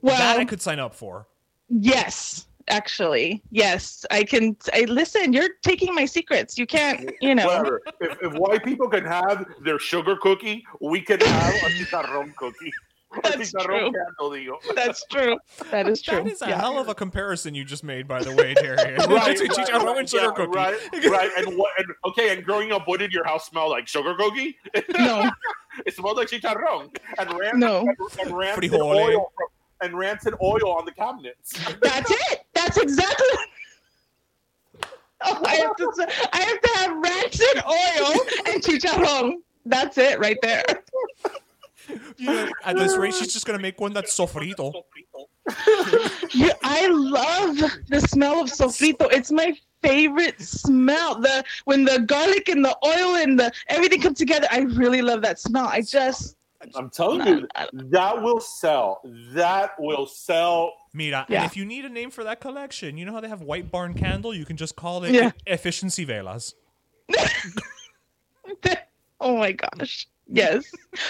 well, 0.01 0.17
that 0.17 0.39
I 0.39 0.45
could 0.45 0.61
sign 0.61 0.79
up 0.79 0.93
for. 0.93 1.27
yes, 1.69 2.47
actually, 2.67 3.41
yes. 3.51 4.05
I 4.11 4.23
can. 4.23 4.57
I 4.73 4.81
listen. 4.81 5.31
You're 5.31 5.49
taking 5.61 5.95
my 5.95 6.05
secrets. 6.05 6.57
You 6.57 6.67
can't. 6.67 7.09
You 7.21 7.35
know. 7.35 7.47
Whatever. 7.47 7.81
if, 8.01 8.17
if 8.21 8.33
white 8.33 8.63
people 8.65 8.89
can 8.89 9.05
have 9.05 9.45
their 9.63 9.79
sugar 9.79 10.17
cookie, 10.17 10.65
we 10.81 11.01
can 11.01 11.21
have 11.21 11.53
a 11.53 11.69
chicharrón 11.77 12.35
cookie. 12.35 12.73
A 13.15 13.21
That's 13.23 13.51
true. 13.53 13.91
candle, 13.91 14.31
digo. 14.31 14.55
That's 14.75 15.05
true. 15.09 15.37
That 15.71 15.87
is 15.87 16.01
true. 16.01 16.23
That 16.23 16.27
is 16.31 16.41
a 16.41 16.49
Yeah. 16.49 16.59
hell 16.59 16.77
of 16.77 16.89
a 16.89 16.95
comparison 16.95 17.55
you 17.55 17.63
just 17.63 17.83
made, 17.83 18.07
by 18.07 18.21
the 18.21 18.33
way, 18.35 18.53
Jerry. 18.61 18.75
Right, 18.97 18.97
Between 18.97 19.17
right, 19.17 19.37
chicharrón 19.39 19.85
right, 19.85 19.97
and 19.99 20.09
sugar 20.09 20.25
yeah, 20.25 20.31
cookie. 20.33 20.51
right, 20.57 20.77
right, 21.09 21.31
and 21.37 21.57
what? 21.57 21.71
And 21.77 21.87
okay, 22.09 22.33
and 22.35 22.43
growing 22.43 22.71
up, 22.73 22.87
what 22.87 22.99
did 22.99 23.13
your 23.13 23.23
house 23.25 23.47
smell 23.47 23.69
like? 23.69 23.87
Sugar 23.87 24.13
cookie? 24.15 24.57
No, 24.97 25.29
it 25.85 25.95
smelled 25.95 26.17
like 26.17 26.27
chicharrón 26.27 26.95
and 27.17 27.33
rancid, 27.39 27.59
No. 27.59 27.79
and, 27.87 28.27
and 28.27 28.37
rancid 28.37 28.73
oil 28.73 29.31
from, 29.35 29.47
and 29.89 29.97
rancid 29.97 30.33
oil 30.41 30.71
on 30.77 30.83
the 30.85 30.91
cabinets. 30.91 31.53
that's 31.81 32.11
it. 32.11 32.39
That's 32.53 32.77
exactly. 32.77 33.27
Oh, 35.23 35.41
I 35.45 35.55
have 35.55 35.75
to. 35.77 35.91
say- 35.95 36.27
I 36.33 36.41
have 36.41 36.61
to 36.61 36.69
have 36.75 36.97
rancid 36.97 37.63
oil 37.65 38.21
and 38.53 38.61
chicharrón. 38.63 39.33
That's 39.65 39.97
it 39.97 40.19
right 40.19 40.37
there. 40.41 40.63
You 42.17 42.25
know, 42.27 42.49
at 42.63 42.75
this 42.77 42.97
rate, 42.97 43.13
she's 43.13 43.31
just 43.33 43.45
gonna 43.45 43.59
make 43.59 43.79
one 43.79 43.93
that's 43.93 44.17
sofrito. 44.17 44.73
Yeah, 46.33 46.51
I 46.63 46.87
love 46.87 47.57
the 47.87 48.01
smell 48.01 48.41
of 48.41 48.49
sofrito. 48.49 49.07
It's 49.11 49.31
my 49.31 49.55
favorite 49.81 50.41
smell. 50.41 51.19
The 51.21 51.43
when 51.65 51.85
the 51.85 51.99
garlic 51.99 52.49
and 52.49 52.65
the 52.65 52.75
oil 52.85 53.15
and 53.15 53.39
the 53.39 53.51
everything 53.69 54.01
come 54.01 54.13
together. 54.13 54.47
I 54.51 54.59
really 54.61 55.01
love 55.01 55.21
that 55.21 55.39
smell. 55.39 55.67
I 55.67 55.81
just 55.81 56.35
I'm 56.75 56.89
telling 56.89 57.25
you, 57.27 57.47
that 57.73 58.21
will 58.21 58.39
sell. 58.41 58.99
That 59.33 59.71
will 59.79 60.05
sell. 60.07 60.73
Mira, 60.93 61.25
Yeah. 61.29 61.43
and 61.43 61.45
if 61.51 61.55
you 61.55 61.63
need 61.65 61.85
a 61.85 61.89
name 61.89 62.09
for 62.11 62.23
that 62.25 62.41
collection, 62.41 62.97
you 62.97 63.05
know 63.05 63.13
how 63.13 63.21
they 63.21 63.29
have 63.29 63.41
White 63.41 63.71
Barn 63.71 63.93
Candle? 63.93 64.33
You 64.33 64.43
can 64.43 64.57
just 64.57 64.75
call 64.75 65.03
it 65.03 65.13
Yeah. 65.13 65.31
Efficiency 65.45 66.05
Velas. 66.05 66.53
oh 69.21 69.37
my 69.37 69.51
gosh. 69.53 70.07
Yes. 70.29 70.65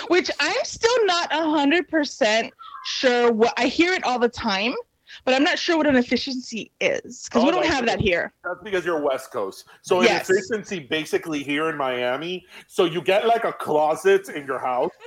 Which 0.07 0.30
I'm 0.39 0.63
still 0.63 1.05
not 1.05 1.32
a 1.32 1.49
hundred 1.49 1.88
percent 1.88 2.53
sure 2.86 3.32
what 3.32 3.53
I 3.57 3.68
hear 3.68 3.93
it 3.93 4.03
all 4.03 4.20
the 4.20 4.30
time, 4.30 4.74
but 5.26 5.34
I'm 5.34 5.43
not 5.43 5.57
sure 5.57 5.76
what 5.78 5.88
an 5.88 5.95
efficiency 5.95 6.72
is. 6.80 7.26
Because 7.26 7.43
we 7.43 7.49
Oh, 7.49 7.51
don't 7.53 7.61
that's 7.63 7.74
have 7.74 7.86
that 7.88 7.99
here. 7.99 8.34
That's 8.43 8.61
because 8.63 8.86
you're 8.86 9.01
West 9.01 9.32
Coast. 9.32 9.65
So 9.82 10.01
Yes. 10.01 10.30
in 10.30 10.36
efficiency, 10.38 10.80
basically 10.80 11.43
here 11.43 11.70
in 11.70 11.78
Miami, 11.78 12.45
so 12.68 12.86
you 12.86 13.01
get 13.01 13.26
like 13.28 13.43
a 13.43 13.53
closet 13.53 14.30
in 14.30 14.45
your 14.45 14.59
house. 14.59 14.91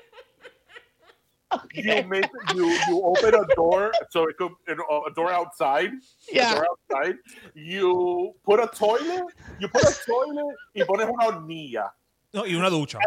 You 1.74 2.04
make 2.06 2.26
you 2.54 2.64
you 2.86 3.02
open 3.04 3.34
a 3.34 3.44
door 3.56 3.90
so 4.10 4.28
it 4.28 4.36
could 4.36 4.52
a 4.68 5.10
door 5.16 5.32
outside. 5.32 5.90
Yeah. 6.30 6.54
door 6.54 6.64
outside. 6.70 7.16
You 7.56 8.34
put 8.44 8.60
a 8.60 8.68
toilet. 8.68 9.24
You 9.58 9.66
put 9.66 9.82
a 9.82 9.92
toilet. 10.06 10.54
Y 10.76 10.82
pones 10.84 11.08
una 11.08 11.24
hornilla. 11.26 11.90
No, 12.32 12.44
y 12.46 12.54
una 12.54 12.70
ducha. 12.70 12.98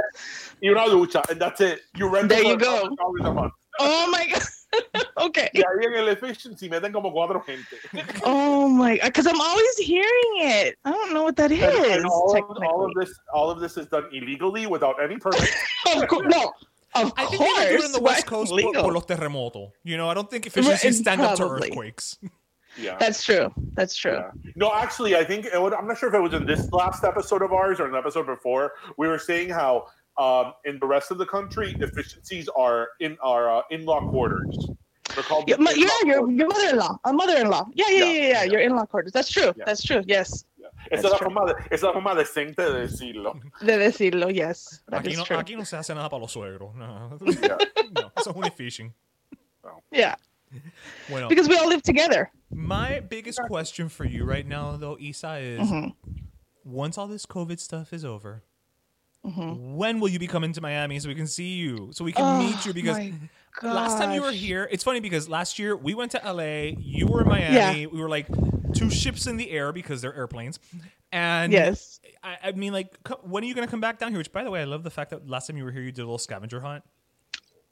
Y 0.62 0.70
una 0.70 0.86
ducha, 0.88 1.22
and 1.30 1.40
that's 1.40 1.62
it. 1.62 1.82
You 1.96 2.10
rent 2.10 2.30
There 2.30 2.40
it 2.40 2.44
for 2.44 2.50
you 2.52 2.58
go. 2.58 2.90
1,000 2.90 3.26
a 3.26 3.34
month. 3.34 3.54
Oh 3.80 4.10
my 4.12 4.28
god. 4.30 4.42
okay. 5.18 5.50
Y 5.54 5.62
ahí 5.62 5.86
en 5.86 5.94
el 5.94 6.08
efficiency 6.10 6.68
meten 6.70 6.92
como 6.92 7.12
cuatro 7.12 7.42
gente. 7.46 7.78
Oh 8.26 8.68
my 8.68 8.98
god, 8.98 9.06
because 9.06 9.28
I'm 9.28 9.40
always 9.40 9.78
hearing 9.78 10.34
it. 10.40 10.78
I 10.84 10.92
don't 10.92 11.14
know 11.14 11.24
what 11.24 11.36
that 11.38 11.52
is. 11.52 11.62
And, 11.64 11.74
and 11.86 12.06
all, 12.06 12.36
of, 12.36 12.58
all 12.64 12.86
of 12.86 12.92
this, 13.00 13.12
all 13.34 13.50
of 13.50 13.60
this 13.60 13.78
is 13.78 13.88
done 13.88 14.06
illegally 14.12 14.68
without 14.68 15.02
any 15.02 15.18
permit. 15.18 15.50
Of 15.96 16.08
course, 16.08 16.26
no. 16.28 16.52
Of 16.96 17.12
I 17.18 17.26
think 17.26 17.42
course. 17.42 17.58
they 17.60 17.70
do 17.70 17.84
it 17.84 17.86
in 17.86 17.92
the 17.92 18.02
West 18.02 18.26
Coast 18.28 18.52
por, 18.52 18.58
legal? 18.58 18.84
por 18.84 18.94
los 18.94 19.06
terremotos. 19.06 19.72
You 19.84 19.98
know, 19.98 20.10
I 20.10 20.14
don't 20.14 20.30
think 20.30 20.46
efficiency 20.48 20.88
Right, 20.88 20.96
stand 20.96 21.22
up 21.22 21.36
to 21.38 21.44
probably. 21.48 21.70
earthquakes. 21.70 22.18
Yeah. 22.78 22.98
That's 23.00 23.24
true. 23.24 23.54
That's 23.74 23.96
true. 23.96 24.14
Yeah. 24.14 24.32
No, 24.56 24.74
actually, 24.74 25.16
I 25.16 25.24
think 25.24 25.46
it 25.46 25.62
would, 25.62 25.74
I'm 25.74 25.88
not 25.88 25.98
sure 25.98 26.10
if 26.10 26.16
it 26.16 26.20
was 26.22 26.34
in 26.34 26.46
this 26.46 26.72
last 26.72 27.04
episode 27.04 27.42
of 27.42 27.54
ours 27.54 27.80
or 27.80 27.86
an 27.88 27.96
episode 27.96 28.26
before. 28.26 28.74
We 28.98 29.08
were 29.08 29.20
saying 29.20 29.50
how 29.50 29.88
um, 30.18 30.54
in 30.66 30.80
the 30.80 30.88
rest 30.88 31.12
of 31.12 31.18
the 31.18 31.26
country, 31.26 31.76
efficiencies 31.80 32.50
are 32.56 32.90
in 33.00 33.18
our 33.22 33.58
uh, 33.58 33.62
in-law 33.72 34.10
quarters. 34.10 34.70
They're 35.16 35.24
called. 35.24 35.46
Yeah, 35.48 35.58
my, 35.60 35.72
yeah, 35.76 35.90
your 36.06 36.32
your 36.32 36.48
mother-in-law, 36.48 36.98
a 37.04 37.14
mother-in-law. 37.14 37.68
Yeah, 37.74 37.86
yeah, 37.90 37.98
Yeah, 37.98 38.06
yeah, 38.06 38.12
yeah. 38.14 38.28
yeah. 38.30 38.44
Your 38.44 38.62
in-law 38.62 38.86
quarters. 38.86 39.12
That's 39.12 39.30
true. 39.30 39.54
Yeah. 39.56 39.66
That's 39.66 39.84
true. 39.84 40.02
Yes. 40.08 40.46
Esa 40.92 40.96
es 40.96 41.02
That's 41.02 41.12
la 41.14 41.18
true. 41.18 41.26
forma, 41.32 41.46
de, 41.54 41.60
esa 41.66 41.74
es 41.76 41.84
la 41.84 41.94
forma 41.94 42.16
decente 42.16 42.56
de 42.64 42.88
decirlo. 42.88 43.40
De 43.62 43.78
decirlo. 43.78 44.30
Yes. 44.34 44.82
That 44.90 45.02
Aquí 45.06 45.16
no, 45.16 45.24
true. 45.24 45.38
aquí 45.38 45.56
no 45.56 45.66
se 45.66 45.78
hace 45.78 45.94
nada 45.94 46.10
para 46.10 46.22
los 46.22 46.32
suegros. 46.32 46.74
No, 46.76 47.18
Yeah. 47.22 47.58
no 47.94 48.12
eso 48.18 48.32
es 48.32 48.36
un 48.36 48.52
fishing. 48.52 48.94
Yeah. 49.92 50.16
Because 51.30 51.48
we 51.50 51.58
all 51.58 51.68
live 51.68 51.82
together. 51.84 52.32
my 52.52 53.00
biggest 53.00 53.40
question 53.48 53.90
for 53.90 54.06
you 54.06 54.24
right 54.26 54.48
now, 54.48 54.76
though, 54.78 54.98
Isa, 55.00 55.38
is 55.38 55.60
Mm-hmm. 55.70 55.90
once 56.64 56.98
all 56.98 57.08
this 57.08 57.26
COVID 57.26 57.60
stuff 57.60 57.92
is 57.94 58.06
over, 58.06 58.44
when 59.24 60.00
will 60.00 60.10
you 60.10 60.20
be 60.20 60.28
coming 60.28 60.52
to 60.54 60.62
Miami 60.62 61.00
so 61.00 61.08
we 61.08 61.16
can 61.16 61.28
see 61.28 61.54
you, 61.56 61.90
so 61.94 62.04
we 62.04 62.12
can 62.12 62.26
Oh, 62.26 62.38
meet 62.40 62.66
you? 62.66 62.74
Because 62.74 62.98
last 63.62 63.98
time 63.98 64.14
you 64.14 64.22
were 64.22 64.32
here, 64.32 64.68
it's 64.72 64.84
funny 64.84 65.00
because 65.00 65.30
last 65.30 65.58
year 65.60 65.76
we 65.78 65.94
went 65.94 66.12
to 66.12 66.22
LA, 66.26 66.74
you 66.78 67.08
were 67.08 67.22
in 67.22 67.28
Miami, 67.30 67.88
we 67.88 68.00
were 68.02 68.10
like 68.10 68.28
two 68.74 68.90
ships 68.90 69.26
in 69.28 69.38
the 69.38 69.52
air 69.52 69.72
because 69.72 70.02
they're 70.02 70.14
airplanes, 70.16 70.60
and 71.12 71.54
Yes. 71.54 72.00
I, 72.24 72.38
I 72.46 72.52
mean, 72.54 72.74
like, 72.74 72.98
when 73.24 73.44
are 73.44 73.48
you 73.48 73.54
going 73.54 73.68
to 73.68 73.72
come 73.72 73.82
back 73.82 74.00
down 74.00 74.12
here? 74.12 74.18
Which, 74.18 74.32
by 74.32 74.44
the 74.44 74.52
way, 74.52 74.62
I 74.62 74.66
love 74.66 74.84
the 74.84 74.90
fact 74.90 75.10
that 75.12 75.30
last 75.30 75.48
time 75.48 75.58
you 75.58 75.64
were 75.66 75.72
here, 75.72 75.82
you 75.82 75.92
did 75.92 76.02
a 76.02 76.06
little 76.06 76.18
scavenger 76.18 76.60
hunt. 76.62 76.84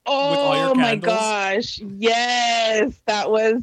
All 0.06 0.56
your 0.56 0.70
Oh 0.72 0.76
my 0.76 0.96
gosh. 0.96 1.80
Yes. 1.98 2.94
That 3.06 3.30
was 3.32 3.62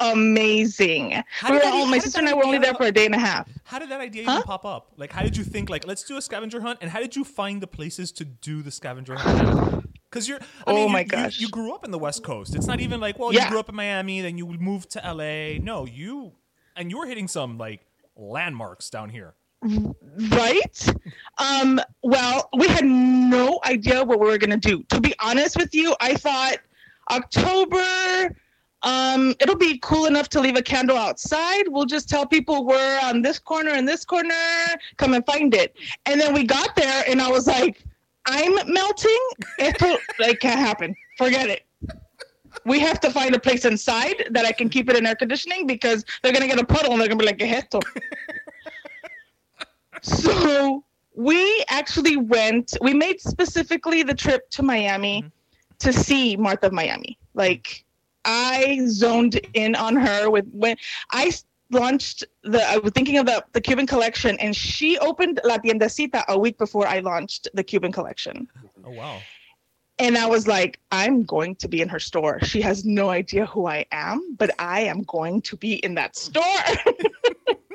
amazing. 0.00 1.22
How 1.30 1.50
We 1.52 1.58
did 1.58 1.64
were 1.64 1.70
that- 1.70 1.74
all, 1.74 1.86
my 1.86 1.96
did 1.96 2.02
sister 2.04 2.20
that 2.20 2.24
and 2.24 2.28
I 2.28 2.34
were 2.34 2.44
only 2.44 2.58
there 2.58 2.74
for 2.74 2.84
a 2.84 2.92
day 2.92 3.06
and 3.06 3.14
a 3.14 3.18
half. 3.18 3.48
How 3.64 3.78
did 3.78 3.88
that 3.90 4.00
idea 4.00 4.24
Huh? 4.24 4.32
even 4.32 4.42
pop 4.44 4.64
up? 4.64 4.92
Like, 4.96 5.12
how 5.12 5.22
did 5.22 5.36
you 5.36 5.44
think, 5.44 5.68
like, 5.68 5.86
let's 5.86 6.02
do 6.04 6.16
a 6.16 6.22
scavenger 6.22 6.60
hunt? 6.60 6.78
And 6.80 6.90
how 6.90 7.00
did 7.00 7.16
you 7.16 7.24
find 7.24 7.60
the 7.60 7.66
places 7.66 8.12
to 8.12 8.24
do 8.24 8.62
the 8.62 8.70
scavenger 8.70 9.16
hunt? 9.16 9.84
Because 10.10 10.28
you're, 10.28 10.38
I 10.66 10.70
Oh 10.70 10.74
mean, 10.74 10.86
you- 10.86 10.92
my 10.92 11.00
you, 11.00 11.06
gosh. 11.06 11.40
You, 11.40 11.48
grew 11.48 11.74
up 11.74 11.84
in 11.84 11.90
the 11.90 11.98
West 11.98 12.22
Coast. 12.22 12.54
It's 12.54 12.66
not 12.66 12.80
even 12.80 13.00
like, 13.00 13.18
well, 13.18 13.32
Yeah. 13.32 13.44
you 13.44 13.50
grew 13.50 13.60
up 13.60 13.68
in 13.68 13.74
Miami, 13.74 14.20
then 14.20 14.38
you 14.38 14.46
moved 14.46 14.90
to 14.90 15.00
LA. 15.00 15.58
No, 15.58 15.84
you, 15.84 16.32
and 16.76 16.90
you 16.90 16.98
were 16.98 17.06
hitting 17.06 17.28
some, 17.28 17.58
like, 17.58 17.80
landmarks 18.16 18.88
down 18.90 19.10
here. 19.10 19.34
Right? 19.62 20.86
Um, 21.38 21.80
well, 22.02 22.48
we 22.56 22.68
had 22.68 22.84
no 22.84 23.60
idea 23.64 24.04
what 24.04 24.20
we 24.20 24.26
were 24.26 24.38
gonna 24.38 24.56
do. 24.56 24.84
To 24.90 25.00
be 25.00 25.14
honest 25.20 25.56
with 25.56 25.74
you, 25.74 25.94
I 26.00 26.14
thought 26.14 26.58
October, 27.10 28.36
um, 28.82 29.34
it'll 29.40 29.56
be 29.56 29.78
cool 29.78 30.06
enough 30.06 30.28
to 30.30 30.40
leave 30.40 30.56
a 30.56 30.62
candle 30.62 30.96
outside. 30.96 31.64
We'll 31.68 31.86
just 31.86 32.08
tell 32.08 32.26
people 32.26 32.64
we're 32.64 33.00
on 33.02 33.22
this 33.22 33.38
corner 33.38 33.72
and 33.72 33.88
this 33.88 34.04
corner, 34.04 34.34
come 34.96 35.14
and 35.14 35.24
find 35.26 35.54
it. 35.54 35.74
And 36.06 36.20
then 36.20 36.34
we 36.34 36.44
got 36.44 36.76
there 36.76 37.04
and 37.08 37.20
I 37.20 37.28
was 37.28 37.46
like, 37.46 37.84
I'm 38.26 38.54
melting. 38.72 39.28
It 39.58 40.00
like 40.20 40.40
can't 40.40 40.60
happen. 40.60 40.94
Forget 41.16 41.48
it. 41.48 41.64
We 42.64 42.78
have 42.80 43.00
to 43.00 43.10
find 43.10 43.34
a 43.34 43.38
place 43.38 43.64
inside 43.64 44.28
that 44.30 44.44
I 44.44 44.52
can 44.52 44.68
keep 44.68 44.90
it 44.90 44.96
in 44.96 45.06
air 45.06 45.14
conditioning 45.14 45.66
because 45.66 46.04
they're 46.22 46.32
gonna 46.32 46.46
get 46.46 46.60
a 46.60 46.64
puddle 46.64 46.92
and 46.92 47.00
they're 47.00 47.08
gonna 47.08 47.18
be 47.18 47.26
like, 47.26 47.38
¿Qué? 47.38 47.80
So 50.02 50.84
we 51.14 51.64
actually 51.68 52.16
went, 52.16 52.76
we 52.80 52.94
made 52.94 53.20
specifically 53.20 54.02
the 54.02 54.14
trip 54.14 54.48
to 54.50 54.62
Miami 54.62 55.22
mm-hmm. 55.22 55.28
to 55.78 55.92
see 55.92 56.36
Martha 56.36 56.66
of 56.66 56.72
Miami. 56.72 57.18
Like 57.34 57.84
I 58.24 58.80
zoned 58.86 59.40
in 59.54 59.74
on 59.74 59.96
her 59.96 60.30
with 60.30 60.46
when 60.52 60.76
I 61.10 61.32
launched 61.70 62.24
the, 62.44 62.62
I 62.62 62.78
was 62.78 62.92
thinking 62.92 63.18
of 63.18 63.26
the, 63.26 63.44
the 63.52 63.60
Cuban 63.60 63.86
collection 63.86 64.38
and 64.38 64.54
she 64.54 64.98
opened 64.98 65.40
La 65.44 65.58
Tiendecita 65.58 66.24
a 66.28 66.38
week 66.38 66.58
before 66.58 66.86
I 66.86 67.00
launched 67.00 67.48
the 67.54 67.64
Cuban 67.64 67.92
collection. 67.92 68.48
Oh, 68.84 68.90
wow. 68.90 69.20
And 69.98 70.16
I 70.16 70.26
was 70.26 70.46
like, 70.46 70.78
I'm 70.92 71.24
going 71.24 71.56
to 71.56 71.68
be 71.68 71.80
in 71.80 71.88
her 71.88 71.98
store. 71.98 72.38
She 72.44 72.60
has 72.60 72.84
no 72.84 73.10
idea 73.10 73.46
who 73.46 73.66
I 73.66 73.84
am, 73.90 74.36
but 74.38 74.50
I 74.60 74.82
am 74.82 75.02
going 75.02 75.42
to 75.42 75.56
be 75.56 75.74
in 75.74 75.94
that 75.96 76.16
store. 76.16 76.44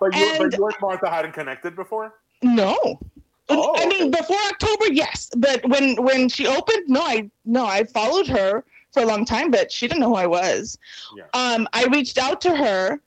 But 0.00 0.14
you, 0.16 0.28
And- 0.28 0.38
but 0.50 0.58
you 0.58 0.66
and 0.66 0.76
Martha 0.80 1.08
hadn't 1.10 1.32
connected 1.32 1.74
before. 1.76 2.14
No. 2.42 2.98
Oh, 3.48 3.74
I 3.76 3.86
mean, 3.86 4.10
before 4.10 4.36
October, 4.48 4.92
yes, 4.92 5.30
but 5.36 5.64
when 5.68 5.94
when 6.02 6.28
she 6.28 6.46
opened, 6.48 6.88
no, 6.88 7.02
I 7.02 7.30
no, 7.44 7.64
I 7.64 7.84
followed 7.84 8.26
her 8.26 8.64
for 8.92 9.02
a 9.02 9.06
long 9.06 9.24
time, 9.24 9.50
but 9.52 9.70
she 9.70 9.86
didn't 9.86 10.00
know 10.00 10.08
who 10.08 10.16
I 10.16 10.26
was. 10.26 10.78
Yeah. 11.16 11.24
Um, 11.32 11.68
I 11.72 11.84
reached 11.86 12.18
out 12.18 12.40
to 12.40 12.56
her, 12.56 13.00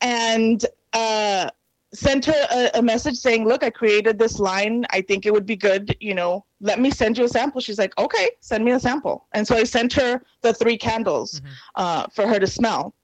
and 0.00 0.64
uh, 0.94 1.50
sent 1.92 2.24
her 2.24 2.46
a, 2.50 2.78
a 2.78 2.82
message 2.82 3.16
saying, 3.16 3.46
"Look, 3.46 3.62
I 3.62 3.68
created 3.68 4.18
this 4.18 4.38
line. 4.40 4.86
I 4.90 5.02
think 5.02 5.26
it 5.26 5.32
would 5.34 5.44
be 5.46 5.56
good. 5.56 5.94
You 6.00 6.14
know, 6.14 6.46
let 6.60 6.80
me 6.80 6.90
send 6.90 7.18
you 7.18 7.24
a 7.24 7.28
sample." 7.28 7.60
She's 7.60 7.78
like, 7.78 7.96
"Okay, 7.98 8.30
send 8.40 8.64
me 8.64 8.72
a 8.72 8.80
sample." 8.80 9.26
And 9.32 9.46
so 9.46 9.54
I 9.54 9.64
sent 9.64 9.92
her 9.94 10.22
the 10.40 10.54
three 10.54 10.78
candles 10.78 11.42
uh, 11.74 12.06
for 12.12 12.26
her 12.26 12.38
to 12.38 12.46
smell. 12.46 12.94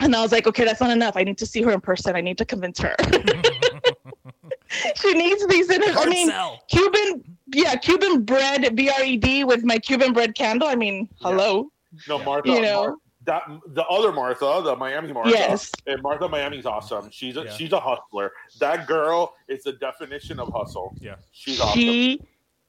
And 0.00 0.14
I 0.14 0.22
was 0.22 0.32
like, 0.32 0.46
"Okay, 0.46 0.64
that's 0.64 0.80
not 0.80 0.90
enough. 0.90 1.16
I 1.16 1.24
need 1.24 1.38
to 1.38 1.46
see 1.46 1.62
her 1.62 1.72
in 1.72 1.80
person. 1.80 2.14
I 2.14 2.20
need 2.20 2.38
to 2.38 2.44
convince 2.44 2.78
her." 2.78 2.94
she 4.96 5.12
needs 5.14 5.46
these 5.46 5.70
in 5.70 5.82
it. 5.82 5.96
I 5.96 6.06
mean, 6.06 6.28
sell. 6.28 6.62
Cuban, 6.68 7.24
yeah, 7.52 7.74
Cuban 7.76 8.22
bread, 8.24 8.74
B 8.76 8.90
R 8.90 9.02
E 9.02 9.16
D, 9.16 9.44
with 9.44 9.64
my 9.64 9.78
Cuban 9.78 10.12
bread 10.12 10.34
candle. 10.34 10.68
I 10.68 10.76
mean, 10.76 11.08
hello. 11.20 11.70
No, 12.08 12.22
Martha. 12.22 12.48
You 12.48 12.60
know? 12.60 12.82
Mar- 12.82 12.96
that 13.24 13.42
the 13.74 13.84
other 13.86 14.10
Martha, 14.10 14.62
the 14.64 14.74
Miami 14.76 15.12
Martha. 15.12 15.30
Yes. 15.30 15.70
And 15.86 16.00
Martha 16.02 16.28
Miami's 16.28 16.64
awesome. 16.64 17.10
She's 17.10 17.36
a 17.36 17.44
Yeah. 17.44 17.52
she's 17.52 17.72
a 17.72 17.80
hustler. 17.80 18.32
That 18.58 18.86
girl 18.86 19.34
is 19.48 19.64
the 19.64 19.72
definition 19.72 20.40
of 20.40 20.50
hustle. 20.52 20.94
Yeah. 20.98 21.16
She's 21.32 21.60
awesome. 21.60 21.78
She 21.78 22.20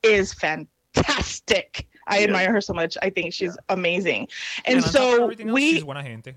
is 0.03 0.33
fantastic. 0.33 1.87
I 2.07 2.17
Yeah. 2.19 2.23
admire 2.25 2.51
her 2.51 2.59
so 2.59 2.73
much. 2.73 2.97
I 3.01 3.09
think 3.09 3.33
she's 3.33 3.57
amazing. 3.69 4.27
And, 4.65 4.83
on 4.83 4.89
so 4.89 5.23
everything 5.23 5.47
else, 5.49 5.55
we 5.55 5.71
she's 5.75 5.83
buena 5.83 6.03
gente. 6.03 6.33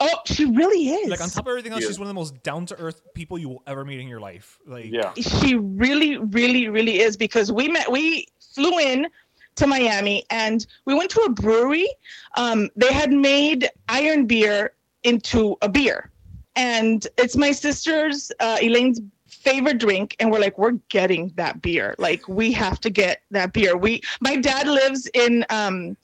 Oh, 0.00 0.18
she 0.24 0.46
really 0.46 0.88
is. 0.88 1.10
Like 1.10 1.20
on 1.20 1.28
top 1.28 1.44
of 1.44 1.48
everything 1.50 1.72
else, 1.72 1.82
Yeah. 1.82 1.88
she's 1.88 1.98
one 1.98 2.06
of 2.06 2.10
the 2.10 2.14
most 2.14 2.42
down 2.42 2.64
to 2.66 2.78
earth 2.80 3.02
people 3.14 3.38
you 3.38 3.48
will 3.50 3.62
ever 3.66 3.84
meet 3.84 4.00
in 4.00 4.08
your 4.08 4.20
life. 4.20 4.58
Like 4.66 4.86
yeah. 4.86 5.12
she 5.14 5.56
really, 5.56 6.16
really, 6.16 6.68
really 6.68 7.00
is 7.00 7.16
because 7.16 7.52
we 7.52 7.68
met. 7.68 7.90
We 7.90 8.26
flew 8.54 8.78
in 8.78 9.08
to 9.56 9.66
Miami 9.66 10.24
and 10.30 10.66
we 10.86 10.94
went 10.94 11.10
to 11.10 11.20
a 11.22 11.30
brewery. 11.30 11.88
Um, 12.36 12.70
they 12.76 12.92
had 12.92 13.12
made 13.12 13.68
iron 13.88 14.26
beer 14.26 14.72
into 15.02 15.56
a 15.60 15.68
beer, 15.68 16.10
and 16.56 17.06
it's 17.18 17.36
my 17.36 17.52
sister's 17.52 18.32
uh, 18.40 18.56
Elaine's 18.62 19.00
favorite 19.26 19.78
drink. 19.78 20.16
And 20.18 20.30
we're 20.30 20.40
like, 20.40 20.56
we're 20.58 20.78
getting 20.88 21.32
that 21.36 21.60
beer. 21.62 21.94
Like 21.98 22.26
we 22.28 22.52
have 22.52 22.80
to 22.80 22.90
get 22.90 23.22
that 23.30 23.52
beer. 23.52 23.76
We, 23.76 24.02
my 24.20 24.36
dad 24.36 24.66
lives 24.66 25.08
in 25.14 25.44
um, 25.50 25.96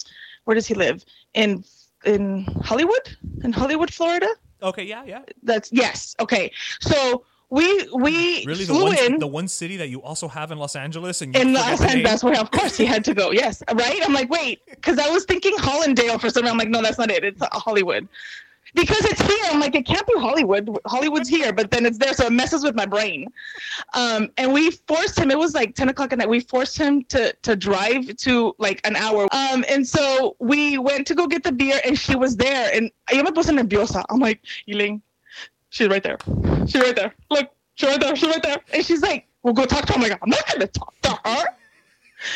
where 0.45 0.55
does 0.55 0.67
he 0.67 0.75
live? 0.75 1.05
In 1.35 1.65
in 2.07 2.45
Hollywood, 2.65 3.17
in 3.45 3.53
Hollywood, 3.53 3.93
Florida. 3.93 4.29
Okay, 4.63 4.85
yeah, 4.85 5.05
yeah. 5.05 5.23
That's 5.43 5.71
yes. 5.73 6.17
Okay, 6.21 6.51
so 6.81 7.25
we 7.51 7.89
we 7.95 8.45
Really, 8.45 8.65
the 8.65 8.73
flew 8.73 8.85
one, 8.85 8.99
in 9.05 9.19
the 9.19 9.27
one 9.27 9.49
city 9.49 9.77
that 9.77 9.89
you 9.89 10.03
also 10.03 10.29
have 10.29 10.51
in 10.51 10.59
Los 10.59 10.75
Angeles, 10.77 11.23
and 11.23 11.37
in 11.37 11.53
Los? 11.53 11.81
Angeles. 11.81 12.03
That's 12.05 12.25
where, 12.25 12.41
of 12.41 12.51
course, 12.51 12.77
he 12.77 12.85
had 12.87 13.05
to 13.05 13.15
go. 13.15 13.31
Yes, 13.31 13.63
right. 13.75 14.01
I'm 14.03 14.15
like, 14.15 14.31
wait, 14.31 14.61
because 14.67 14.99
I 14.99 15.09
was 15.11 15.25
thinking 15.25 15.55
Hallandale 15.57 16.21
for 16.21 16.31
some 16.31 16.43
reason. 16.43 16.53
I'm 16.53 16.59
like, 16.59 16.71
no, 16.71 16.83
that's 16.83 16.99
not 16.99 17.11
it. 17.11 17.25
It's 17.25 17.43
Hollywood. 17.53 18.09
Because 18.77 19.07
it's 19.07 19.23
here. 19.23 19.45
I'm 19.51 19.59
like, 19.59 19.75
it 19.75 19.87
can't 19.87 20.07
be 20.07 20.13
Hollywood. 20.19 20.69
Hollywood's 20.87 21.31
here, 21.31 21.51
but 21.51 21.71
then 21.71 21.87
it's 21.87 21.97
there, 21.97 22.13
so 22.13 22.27
it 22.27 22.33
messes 22.33 22.63
with 22.63 22.75
my 22.75 22.85
brain. 22.85 23.27
Um, 23.95 24.29
and 24.37 24.53
we 24.53 24.71
forced 24.71 25.19
him. 25.19 25.31
It 25.31 25.39
was 25.39 25.55
like 25.55 25.75
10 25.75 25.89
o'clock 25.89 26.13
at 26.13 26.19
night. 26.19 26.29
We 26.29 26.41
forced 26.41 26.77
him 26.77 27.03
to 27.05 27.33
to 27.33 27.57
drive 27.57 28.15
to 28.19 28.55
like 28.59 28.87
an 28.87 28.95
hour. 28.95 29.29
Um, 29.33 29.65
and 29.67 29.89
so 29.89 30.37
we 30.41 30.77
went 30.77 31.07
to 31.07 31.15
go 31.15 31.27
get 31.27 31.43
the 31.43 31.53
beer, 31.53 31.81
and 31.87 31.99
she 31.99 32.17
was 32.17 32.37
there. 32.37 32.71
And 32.75 32.91
yo 33.11 33.23
me 33.23 33.31
puse 33.31 33.47
nerviosa. 33.47 34.05
I'm 34.11 34.21
like, 34.21 34.43
Elaine, 34.69 35.01
she's 35.71 35.89
right 35.89 36.03
there. 36.03 36.19
She's 36.67 36.83
right 36.83 36.95
there. 36.95 37.15
Look, 37.31 37.49
she's 37.77 37.89
right 37.89 38.01
there. 38.01 38.15
She's 38.15 38.29
right 38.29 38.43
there. 38.43 38.59
And 38.75 38.85
she's 38.85 39.01
like, 39.01 39.27
well, 39.43 39.55
go 39.55 39.65
talk 39.65 39.87
to 39.87 39.95
her. 39.95 39.97
I'm 39.97 40.03
like, 40.03 40.19
I'm 40.23 40.29
not 40.29 40.47
gonna 40.53 40.67
talk 40.67 40.95
to 41.01 41.19
her. 41.25 41.45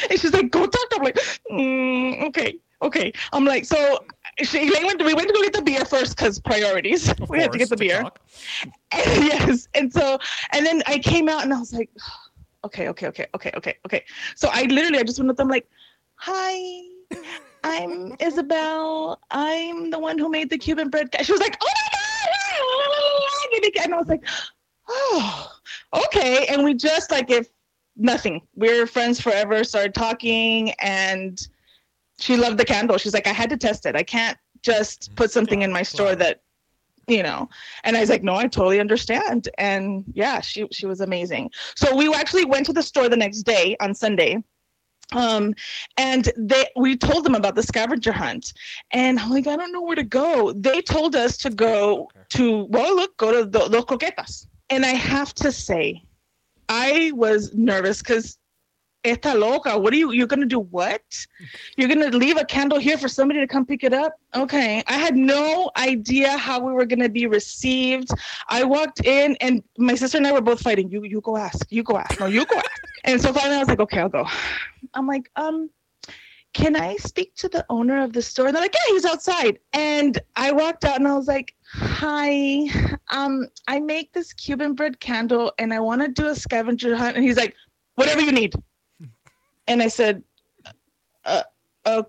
And 0.08 0.18
she's 0.18 0.32
like, 0.32 0.50
go 0.50 0.64
talk 0.64 0.88
to 0.90 0.96
her. 0.96 0.96
I'm 0.96 1.04
like, 1.04 1.18
mm, 1.50 2.28
okay, 2.28 2.56
okay. 2.80 3.12
I'm 3.34 3.44
like, 3.44 3.66
so 3.66 3.98
she, 4.42 4.68
Elaine 4.68 4.86
went, 4.86 5.04
we 5.04 5.14
went 5.14 5.28
to 5.28 5.34
go 5.34 5.42
get 5.42 5.52
the 5.52 5.62
beer 5.62 5.84
first 5.84 6.16
because 6.16 6.38
priorities. 6.40 7.08
Of 7.08 7.28
we 7.28 7.40
had 7.40 7.52
to 7.52 7.58
get 7.58 7.68
the 7.68 7.76
beer. 7.76 8.02
And, 8.92 9.24
yes. 9.24 9.68
And 9.74 9.92
so, 9.92 10.18
and 10.52 10.64
then 10.64 10.82
I 10.86 10.98
came 10.98 11.28
out 11.28 11.42
and 11.42 11.52
I 11.52 11.58
was 11.58 11.72
like, 11.72 11.90
okay, 12.64 12.88
okay, 12.88 13.06
okay, 13.08 13.26
okay, 13.34 13.52
okay, 13.56 13.74
okay. 13.86 14.04
So 14.36 14.48
I 14.52 14.64
literally, 14.64 14.98
I 14.98 15.02
just 15.02 15.18
went 15.18 15.30
to 15.30 15.34
them 15.34 15.48
like, 15.48 15.68
hi, 16.16 16.82
I'm 17.64 18.14
Isabel. 18.20 19.20
I'm 19.30 19.90
the 19.90 19.98
one 19.98 20.18
who 20.18 20.28
made 20.28 20.50
the 20.50 20.58
Cuban 20.58 20.88
bread. 20.88 21.08
She 21.22 21.32
was 21.32 21.40
like, 21.40 21.56
oh 21.60 21.66
my 21.66 21.88
God. 21.92 22.00
And 23.82 23.94
I 23.94 23.98
was 23.98 24.08
like, 24.08 24.24
oh, 24.88 25.52
okay. 25.94 26.46
And 26.46 26.64
we 26.64 26.74
just 26.74 27.10
like, 27.10 27.30
if 27.30 27.48
nothing, 27.96 28.42
we're 28.54 28.86
friends 28.86 29.20
forever, 29.20 29.64
started 29.64 29.94
talking 29.94 30.70
and 30.80 31.48
she 32.20 32.36
loved 32.36 32.58
the 32.58 32.64
candle. 32.64 32.98
She's 32.98 33.14
like, 33.14 33.26
I 33.26 33.32
had 33.32 33.50
to 33.50 33.56
test 33.56 33.86
it. 33.86 33.96
I 33.96 34.02
can't 34.02 34.38
just 34.62 35.14
put 35.16 35.30
something 35.30 35.62
in 35.62 35.72
my 35.72 35.82
store 35.82 36.14
that 36.16 36.42
you 37.08 37.22
know. 37.22 37.48
And 37.82 37.96
i 37.96 38.00
was 38.00 38.10
like 38.10 38.22
no 38.22 38.36
i 38.36 38.46
totally 38.46 38.78
understand. 38.78 39.48
And 39.58 40.04
yeah 40.12 40.40
she 40.40 40.66
she 40.70 40.86
was 40.86 41.00
amazing. 41.00 41.50
So 41.74 41.96
we 41.96 42.12
actually 42.14 42.44
went 42.44 42.66
to 42.66 42.72
the 42.72 42.82
store 42.82 43.08
the 43.08 43.16
next 43.16 43.42
day 43.42 43.76
on 43.80 43.94
sunday. 43.94 44.42
Um 45.12 45.54
and 45.96 46.30
they 46.36 46.66
we 46.76 46.96
told 46.96 47.24
them 47.24 47.34
about 47.34 47.56
the 47.56 47.62
scavenger 47.62 48.12
hunt. 48.12 48.52
And 48.92 49.18
i'm 49.18 49.30
like 49.30 49.46
i 49.46 49.56
don't 49.56 49.72
know 49.72 49.82
where 49.82 49.96
to 49.96 50.04
go. 50.04 50.52
They 50.52 50.82
told 50.82 51.16
us 51.16 51.36
to 51.38 51.50
go 51.50 52.10
to 52.30 52.64
well 52.64 52.94
look 52.94 53.16
go 53.16 53.32
to 53.32 53.48
the 53.48 53.66
los 53.70 53.84
croquetas 53.86 54.46
and 54.68 54.86
i 54.86 54.90
have 54.90 55.34
to 55.34 55.50
say 55.50 56.02
i 56.68 57.10
was 57.14 57.52
nervous 57.54 57.98
because 57.98 58.38
Esta 59.02 59.32
loca, 59.34 59.78
what 59.78 59.94
are 59.94 59.96
you? 59.96 60.12
You're 60.12 60.26
gonna 60.26 60.44
do 60.44 60.60
what? 60.60 61.02
You're 61.76 61.88
gonna 61.88 62.10
leave 62.10 62.36
a 62.36 62.44
candle 62.44 62.78
here 62.78 62.98
for 62.98 63.08
somebody 63.08 63.40
to 63.40 63.46
come 63.46 63.64
pick 63.64 63.82
it 63.82 63.94
up? 63.94 64.12
Okay. 64.34 64.82
I 64.86 64.92
had 64.94 65.16
no 65.16 65.70
idea 65.76 66.36
how 66.36 66.60
we 66.60 66.72
were 66.72 66.84
gonna 66.84 67.08
be 67.08 67.26
received. 67.26 68.10
I 68.48 68.62
walked 68.64 69.04
in 69.04 69.36
and 69.40 69.62
my 69.78 69.94
sister 69.94 70.18
and 70.18 70.26
I 70.26 70.32
were 70.32 70.42
both 70.42 70.60
fighting. 70.60 70.90
You 70.90 71.04
you 71.04 71.22
go 71.22 71.38
ask. 71.38 71.66
You 71.70 71.82
go 71.82 71.96
ask. 71.96 72.20
No, 72.20 72.26
you 72.26 72.44
go 72.44 72.56
ask. 72.56 72.82
And 73.04 73.20
so 73.20 73.32
finally 73.32 73.56
I 73.56 73.60
was 73.60 73.68
like, 73.68 73.80
okay, 73.80 74.00
I'll 74.00 74.10
go. 74.10 74.26
I'm 74.92 75.06
like, 75.06 75.30
um, 75.36 75.70
can 76.52 76.76
I 76.76 76.96
speak 76.96 77.34
to 77.36 77.48
the 77.48 77.64
owner 77.70 78.02
of 78.02 78.12
the 78.12 78.20
store? 78.20 78.48
And 78.48 78.54
they're 78.54 78.62
like, 78.62 78.74
yeah, 78.74 78.92
he's 78.92 79.04
outside. 79.04 79.58
And 79.72 80.20
I 80.36 80.52
walked 80.52 80.84
out 80.84 80.96
and 80.96 81.06
I 81.06 81.14
was 81.14 81.28
like, 81.28 81.54
hi, 81.64 82.68
um, 83.08 83.46
I 83.68 83.80
make 83.80 84.12
this 84.12 84.32
Cuban 84.32 84.74
bread 84.74 85.00
candle 85.00 85.52
and 85.58 85.72
I 85.72 85.80
want 85.80 86.02
to 86.02 86.08
do 86.08 86.28
a 86.28 86.34
scavenger 86.34 86.96
hunt. 86.96 87.16
And 87.16 87.24
he's 87.24 87.36
like, 87.36 87.54
whatever 87.94 88.20
you 88.20 88.32
need. 88.32 88.54
And 89.66 89.82
I 89.82 89.88
said, 89.88 90.22
uh, 91.24 91.42
uh, 91.84 92.02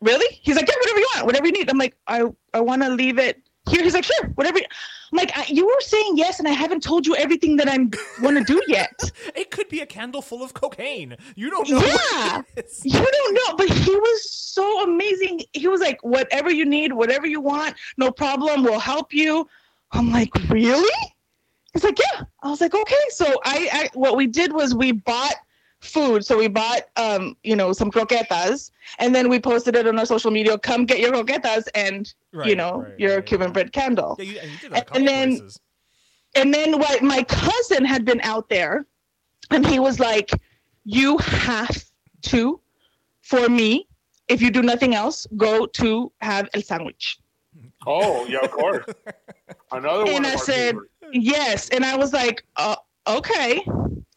really? 0.00 0.38
He's 0.42 0.56
like, 0.56 0.68
yeah, 0.68 0.74
whatever 0.78 0.98
you 0.98 1.08
want, 1.14 1.26
whatever 1.26 1.46
you 1.46 1.52
need. 1.52 1.70
I'm 1.70 1.78
like, 1.78 1.96
I, 2.06 2.24
I 2.54 2.60
want 2.60 2.82
to 2.82 2.90
leave 2.90 3.18
it 3.18 3.42
here. 3.68 3.82
He's 3.82 3.94
like, 3.94 4.04
sure, 4.04 4.26
whatever. 4.34 4.58
you-" 4.58 4.66
I'm 5.12 5.16
like, 5.16 5.36
I, 5.36 5.44
you 5.48 5.66
were 5.66 5.80
saying 5.80 6.12
yes, 6.16 6.38
and 6.38 6.46
I 6.46 6.52
haven't 6.52 6.82
told 6.82 7.06
you 7.06 7.16
everything 7.16 7.56
that 7.56 7.68
I 7.68 7.78
want 8.22 8.38
to 8.38 8.44
do 8.44 8.62
yet. 8.68 8.90
It 9.34 9.50
could 9.50 9.68
be 9.68 9.80
a 9.80 9.86
candle 9.86 10.22
full 10.22 10.42
of 10.42 10.54
cocaine. 10.54 11.16
You 11.34 11.50
don't 11.50 11.68
know. 11.68 11.80
Yeah. 11.80 12.36
what 12.36 12.46
it 12.56 12.66
is. 12.66 12.82
You 12.84 12.92
don't 12.92 13.34
know, 13.34 13.56
but 13.56 13.68
he 13.68 13.94
was 13.94 14.30
so 14.30 14.82
amazing. 14.82 15.42
He 15.52 15.68
was 15.68 15.80
like, 15.80 16.02
whatever 16.02 16.50
you 16.50 16.64
need, 16.64 16.92
whatever 16.92 17.26
you 17.26 17.40
want, 17.40 17.74
no 17.96 18.10
problem, 18.10 18.62
we'll 18.64 18.80
help 18.80 19.12
you. 19.12 19.48
I'm 19.92 20.10
like, 20.10 20.30
really? 20.48 20.92
He's 21.72 21.84
like, 21.84 21.98
yeah. 21.98 22.24
I 22.42 22.50
was 22.50 22.60
like, 22.60 22.74
okay. 22.74 23.04
So 23.10 23.26
I, 23.44 23.68
I 23.72 23.90
what 23.94 24.16
we 24.16 24.26
did 24.26 24.52
was 24.52 24.74
we 24.74 24.92
bought 24.92 25.34
food. 25.80 26.24
So 26.24 26.36
we 26.38 26.48
bought, 26.48 26.82
um, 26.96 27.36
you 27.42 27.56
know, 27.56 27.72
some 27.72 27.90
croquetas, 27.90 28.70
and 28.98 29.14
then 29.14 29.28
we 29.28 29.40
posted 29.40 29.76
it 29.76 29.86
on 29.86 29.98
our 29.98 30.06
social 30.06 30.30
media. 30.30 30.58
Come 30.58 30.84
get 30.84 30.98
your 31.00 31.12
croquetas 31.12 31.68
and 31.74 32.12
you 32.44 32.54
know 32.54 32.82
right, 32.82 32.98
your 32.98 33.16
right, 33.16 33.26
Cuban 33.26 33.48
yeah. 33.48 33.52
bread 33.52 33.72
candle. 33.72 34.16
Yeah, 34.18 34.24
you, 34.24 34.38
and 34.40 34.50
you 34.50 34.58
did 34.58 34.72
that 34.72 34.74
a 34.74 34.76
And 34.78 34.86
couple 34.86 35.04
then- 35.04 35.28
places. 35.38 35.60
And 36.36 36.54
then 36.54 36.78
what 36.78 37.02
my 37.02 37.24
cousin 37.24 37.84
had 37.84 38.04
been 38.04 38.20
out 38.20 38.48
there 38.48 38.86
and 39.50 39.66
he 39.66 39.80
was 39.80 39.98
like, 39.98 40.30
You 40.84 41.18
have 41.18 41.84
to, 42.22 42.60
for 43.22 43.48
me, 43.48 43.88
if 44.28 44.40
you 44.40 44.52
do 44.52 44.62
nothing 44.62 44.94
else, 44.94 45.26
go 45.36 45.66
to 45.66 46.12
have 46.20 46.48
el 46.54 46.62
sandwich. 46.62 47.18
Oh, 47.84 48.26
yeah, 48.26 48.38
of 48.44 48.50
course. 48.52 48.84
Another 49.72 50.04
one. 50.04 50.14
And 50.14 50.26
I 50.26 50.36
said, 50.36 50.74
favorites. 50.74 50.92
Yes. 51.12 51.68
And 51.70 51.84
I 51.84 51.96
was 51.96 52.12
like, 52.12 52.44
uh, 52.56 52.76
okay. 53.08 53.64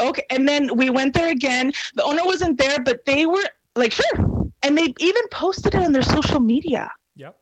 Okay. 0.10 0.26
And 0.30 0.48
then 0.48 0.76
we 0.76 0.90
went 0.90 1.14
there 1.14 1.30
again. 1.30 1.72
The 1.96 2.04
owner 2.04 2.24
wasn't 2.26 2.58
there, 2.58 2.80
but 2.80 3.06
they 3.06 3.26
were 3.26 3.44
like, 3.76 3.92
sure. 3.92 4.50
And 4.62 4.78
they 4.78 4.94
even 5.00 5.28
posted 5.32 5.76
it 5.76 5.84
on 5.84 5.92
their 5.92 6.04
social 6.04 6.40
media. 6.40 6.92
Yep. 7.16 7.38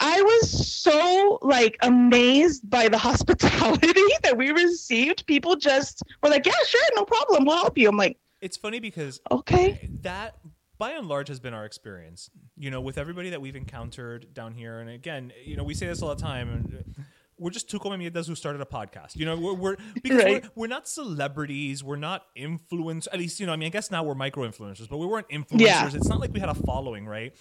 I 0.00 0.20
was 0.20 0.68
so 0.68 1.38
like 1.42 1.76
amazed 1.82 2.68
by 2.68 2.88
the 2.88 2.98
hospitality 3.08 3.92
that 4.22 4.36
we 4.36 4.50
received. 4.50 5.26
People 5.26 5.54
just 5.54 6.02
were 6.22 6.28
like, 6.28 6.44
"Yeah, 6.44 6.52
sure, 6.66 6.80
no 6.96 7.04
problem, 7.04 7.44
we'll 7.44 7.56
help 7.56 7.78
you." 7.78 7.88
I'm 7.88 7.96
like, 7.96 8.18
It's 8.40 8.56
funny 8.56 8.80
because 8.80 9.20
"Okay, 9.30 9.88
that 10.00 10.38
by 10.78 10.90
and 10.90 11.06
large 11.06 11.28
has 11.28 11.38
been 11.38 11.54
our 11.54 11.64
experience 11.64 12.28
you 12.56 12.68
know 12.68 12.80
with 12.80 12.98
everybody 12.98 13.30
that 13.30 13.40
we've 13.40 13.54
encountered 13.54 14.34
down 14.34 14.52
here 14.52 14.80
and 14.80 14.90
again 14.90 15.32
you 15.44 15.56
know 15.56 15.62
we 15.62 15.74
say 15.74 15.86
this 15.86 16.02
all 16.02 16.08
the 16.08 16.20
time 16.20 16.48
and 16.50 16.91
we're 17.38 17.50
just 17.50 17.68
two 17.70 17.78
come 17.78 17.92
mierdas 17.92 18.26
who 18.26 18.34
started 18.34 18.60
a 18.60 18.64
podcast 18.64 19.16
you 19.16 19.24
know 19.26 19.36
we're, 19.36 19.54
we're 19.54 19.76
because 20.02 20.22
Right. 20.24 20.42
we're, 20.44 20.50
we're 20.54 20.66
not 20.68 20.86
celebrities 20.88 21.82
we're 21.82 21.96
not 21.96 22.26
influencers 22.36 23.08
at 23.12 23.18
least 23.18 23.40
you 23.40 23.46
know 23.46 23.52
i 23.52 23.56
mean 23.56 23.66
i 23.66 23.70
guess 23.70 23.90
now 23.90 24.02
we're 24.02 24.14
micro 24.14 24.46
influencers 24.48 24.88
but 24.88 24.98
we 24.98 25.06
weren't 25.06 25.28
influencers 25.28 25.60
Yeah. 25.60 25.86
it's 25.92 26.08
not 26.08 26.20
like 26.20 26.32
we 26.32 26.40
had 26.40 26.48
a 26.48 26.54
following 26.54 27.06
right 27.06 27.34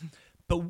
but 0.48 0.64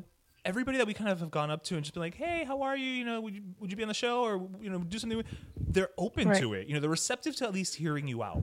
everybody 0.44 0.76
that 0.78 0.86
we 0.86 0.94
kind 0.94 1.08
of 1.10 1.20
have 1.20 1.30
gone 1.30 1.50
up 1.50 1.62
to 1.64 1.76
and 1.76 1.84
just 1.84 1.94
been 1.94 2.00
like, 2.02 2.14
"Hey, 2.16 2.42
how 2.44 2.62
are 2.62 2.76
you? 2.76 2.84
You 2.90 3.04
know, 3.04 3.20
would 3.20 3.32
you, 3.34 3.42
would 3.60 3.70
you 3.70 3.76
be 3.76 3.82
on 3.84 3.88
the 3.88 3.94
show 3.94 4.22
or 4.22 4.48
you 4.60 4.70
know 4.70 4.78
do 4.78 4.98
something?" 4.98 5.22
They're 5.56 5.90
open 5.96 6.28
Right. 6.28 6.40
to 6.40 6.54
it. 6.54 6.66
You 6.66 6.74
know, 6.74 6.80
they're 6.80 6.90
receptive 6.90 7.36
to 7.36 7.44
at 7.44 7.52
least 7.52 7.76
hearing 7.76 8.08
you 8.08 8.24
out. 8.24 8.42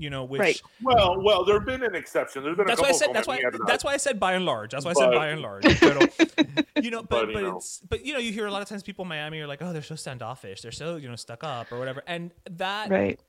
You 0.00 0.10
know, 0.10 0.22
which 0.24 0.38
Right. 0.38 0.60
Well, 0.80 1.20
well, 1.22 1.44
there've 1.44 1.66
been 1.66 1.82
an 1.82 1.96
exception. 1.96 2.44
There's 2.44 2.56
been 2.56 2.68
that's 2.68 2.78
a 2.78 2.82
why 2.84 2.90
I 2.90 2.92
said 2.92 3.08
that's 3.12 3.26
why 3.26 3.38
comments 3.38 3.58
we 3.58 3.62
had 3.62 3.68
that's 3.68 3.84
why 3.84 3.94
I 3.94 3.96
said 3.96 4.20
by 4.20 4.34
and 4.34 4.44
large. 4.46 4.70
That's 4.70 4.84
why 4.84 4.92
I 4.92 4.94
said 4.94 5.10
by 5.10 5.26
and 5.28 5.42
large. 5.42 5.64
But, 5.80 6.14
you 6.80 6.90
know, 6.92 7.02
but 7.02 7.08
But, 7.08 7.32
but, 7.32 7.34
you 7.34 7.42
know. 7.42 7.56
it's 7.56 7.80
but 7.80 8.06
you 8.06 8.12
know 8.12 8.20
you 8.20 8.30
hear 8.32 8.46
a 8.46 8.52
lot 8.52 8.62
of 8.62 8.68
times 8.68 8.84
people 8.84 9.02
in 9.04 9.08
Miami 9.08 9.40
are 9.40 9.48
like, 9.48 9.60
oh, 9.60 9.72
they're 9.72 9.82
so 9.82 9.96
standoffish, 9.96 10.60
they're 10.62 10.70
so 10.70 10.96
you 10.96 11.08
know 11.08 11.16
stuck 11.16 11.42
up 11.42 11.72
or 11.72 11.78
whatever, 11.78 12.02
and 12.06 12.30
that 12.48 12.90
Right. 12.90 13.20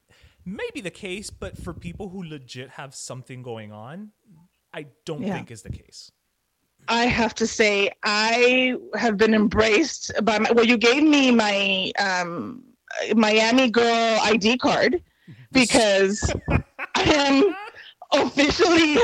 may 0.45 0.69
be 0.75 0.81
the 0.81 0.91
case. 0.91 1.31
But 1.31 1.57
for 1.57 1.73
people 1.73 2.09
who 2.09 2.23
legit 2.23 2.69
have 2.71 2.93
something 2.93 3.41
going 3.41 3.71
on, 3.71 4.11
I 4.71 4.85
don't 5.05 5.23
Yeah. 5.23 5.33
think 5.33 5.49
is 5.49 5.63
the 5.63 5.71
case. 5.71 6.11
I 6.87 7.05
have 7.05 7.33
to 7.35 7.47
say, 7.47 7.91
I 8.03 8.75
have 8.95 9.17
been 9.17 9.33
embraced 9.33 10.11
by 10.23 10.37
my. 10.37 10.51
Well, 10.51 10.65
you 10.65 10.77
gave 10.77 11.01
me 11.01 11.31
my 11.31 11.91
um, 11.97 12.63
Miami 13.15 13.69
girl 13.71 14.19
ID 14.21 14.57
card 14.59 15.01
because 15.51 16.31
I 16.95 17.03
am 17.03 17.55
officially. 18.25 18.97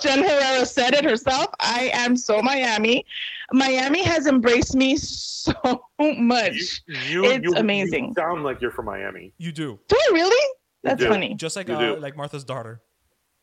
Jen 0.00 0.24
Herrera 0.24 0.66
said 0.66 0.92
it 0.94 1.04
herself. 1.04 1.46
I 1.60 1.90
am 1.94 2.16
so 2.16 2.42
Miami. 2.42 3.04
Miami 3.52 4.02
has 4.02 4.26
embraced 4.26 4.74
me 4.74 4.96
so 4.96 5.54
much. 6.00 6.82
You, 6.88 7.24
It's 7.26 7.44
you, 7.44 7.54
amazing. 7.56 8.06
You 8.08 8.14
sound 8.14 8.42
like 8.42 8.60
you're 8.60 8.72
from 8.72 8.86
Miami. 8.86 9.32
You 9.38 9.52
do 9.52 9.78
Do 9.86 9.96
I 9.96 10.10
really? 10.12 10.54
That's 10.82 11.00
do. 11.00 11.08
funny. 11.08 11.34
just 11.34 11.54
like 11.54 11.68
You 11.68 11.74
uh, 11.74 11.94
do. 11.94 12.00
like 12.00 12.16
Marta's 12.16 12.42
daughter. 12.44 12.82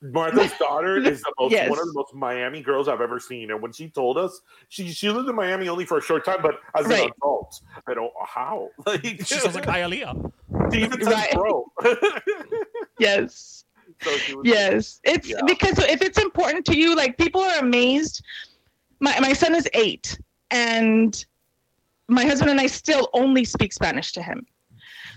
Marta's 0.03 0.51
daughter 0.59 0.97
is 0.97 1.21
the 1.21 1.31
most 1.39 1.51
Yes. 1.51 1.69
one 1.69 1.79
of 1.79 1.85
the 1.85 1.93
most 1.93 2.13
Miami 2.13 2.61
girls 2.61 2.87
I've 2.89 3.01
ever 3.01 3.19
seen. 3.19 3.51
And 3.51 3.61
when 3.61 3.71
she 3.71 3.87
told 3.87 4.17
us 4.17 4.41
she 4.67 4.91
she 4.91 5.09
lived 5.09 5.29
in 5.29 5.35
Miami 5.35 5.69
only 5.69 5.85
for 5.85 5.99
a 5.99 6.01
short 6.01 6.25
time, 6.25 6.39
but 6.41 6.55
as 6.75 6.85
Right. 6.87 7.03
an 7.05 7.11
adult, 7.21 7.61
I 7.87 7.93
don't 7.93 8.11
how. 8.25 8.69
Like 8.85 9.03
She 9.03 9.35
sounds 9.35 9.55
like 9.55 9.65
Hialeah. 9.65 10.31
She 10.71 10.83
even 10.83 10.99
Right. 10.99 11.31
bro. 11.33 11.71
Yes. 12.99 13.65
so 14.03 14.17
she 14.17 14.35
was 14.35 14.45
Yes, 14.45 14.99
it's 15.03 15.29
Yeah. 15.29 15.37
because 15.47 15.77
if 15.79 16.01
it's 16.01 16.17
important 16.19 16.65
to 16.67 16.77
you, 16.77 16.95
like 16.95 17.17
people 17.17 17.41
are 17.41 17.59
amazed. 17.59 18.23
My 18.99 19.19
my 19.19 19.33
son 19.33 19.55
is 19.55 19.67
eight, 19.73 20.19
and 20.51 21.25
my 22.07 22.25
husband 22.25 22.51
and 22.51 22.59
I 22.59 22.67
still 22.67 23.09
only 23.13 23.43
speak 23.45 23.73
Spanish 23.73 24.11
to 24.13 24.21
him. 24.21 24.45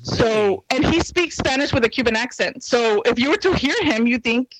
So, 0.03 0.65
and 0.71 0.85
he 0.85 1.01
speaks 1.01 1.35
Spanish 1.37 1.73
with 1.73 1.85
a 1.85 1.89
Cuban 1.89 2.15
accent. 2.17 2.63
So, 2.63 3.01
if 3.07 3.19
you 3.19 3.31
were 3.31 3.39
to 3.39 3.55
hear 3.55 3.75
him, 3.83 4.07
you 4.07 4.19
think, 4.19 4.55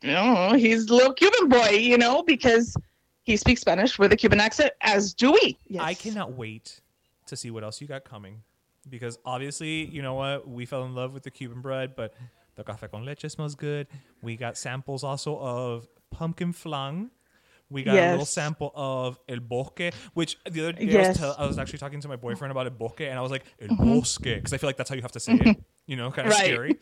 you 0.00 0.12
know, 0.12 0.52
he's 0.52 0.88
a 0.88 0.94
little 0.94 1.12
Cuban 1.12 1.48
boy, 1.48 1.70
you 1.70 1.98
know, 1.98 2.22
because 2.22 2.76
he 3.24 3.36
speaks 3.36 3.60
Spanish 3.62 3.98
with 3.98 4.12
a 4.12 4.16
Cuban 4.16 4.38
accent, 4.40 4.72
as 4.82 5.12
do 5.12 5.32
we. 5.32 5.58
Yes. 5.68 5.82
I 5.82 5.94
cannot 5.94 6.32
wait 6.34 6.80
to 7.26 7.36
see 7.36 7.50
what 7.50 7.64
else 7.64 7.80
you 7.80 7.88
got 7.88 8.04
coming. 8.04 8.42
Because 8.88 9.18
obviously, 9.24 9.84
you 9.86 10.02
know 10.02 10.14
what? 10.14 10.48
We 10.48 10.66
fell 10.66 10.84
in 10.84 10.94
love 10.94 11.12
with 11.12 11.22
the 11.24 11.30
Cuban 11.30 11.60
bread, 11.60 11.96
but 11.96 12.14
the 12.54 12.64
café 12.64 12.90
con 12.90 13.04
leche 13.04 13.28
smells 13.28 13.54
good. 13.54 13.86
We 14.22 14.36
got 14.36 14.56
samples 14.56 15.04
also 15.04 15.38
of 15.38 15.88
pumpkin 16.10 16.52
flan. 16.52 17.10
We 17.68 17.82
got 17.82 17.96
a 17.96 18.10
little 18.12 18.24
sample 18.24 18.70
of 18.76 19.18
el 19.28 19.40
bosque, 19.40 19.92
which 20.14 20.38
the 20.48 20.60
other 20.60 20.72
day 20.72 20.82
I, 20.82 20.86
was 20.86 20.94
Yes. 20.94 21.18
tell- 21.18 21.34
I 21.36 21.46
was 21.46 21.58
actually 21.58 21.80
talking 21.80 22.00
to 22.00 22.08
my 22.08 22.14
boyfriend 22.14 22.52
about 22.52 22.66
el 22.66 22.72
bosque, 22.72 23.00
and 23.00 23.18
I 23.18 23.22
was 23.22 23.32
like, 23.32 23.44
el 23.60 23.68
mm-hmm. 23.68 23.98
bosque, 23.98 24.22
because 24.22 24.52
I 24.52 24.58
feel 24.58 24.68
like 24.68 24.76
that's 24.76 24.88
how 24.88 24.94
you 24.94 25.02
have 25.02 25.12
to 25.12 25.20
say 25.20 25.32
it. 25.34 25.40
Mm-hmm. 25.40 25.60
You 25.88 25.96
know, 25.96 26.10
kind 26.12 26.28
of 26.28 26.34
Right. 26.34 26.44
scary. 26.44 26.76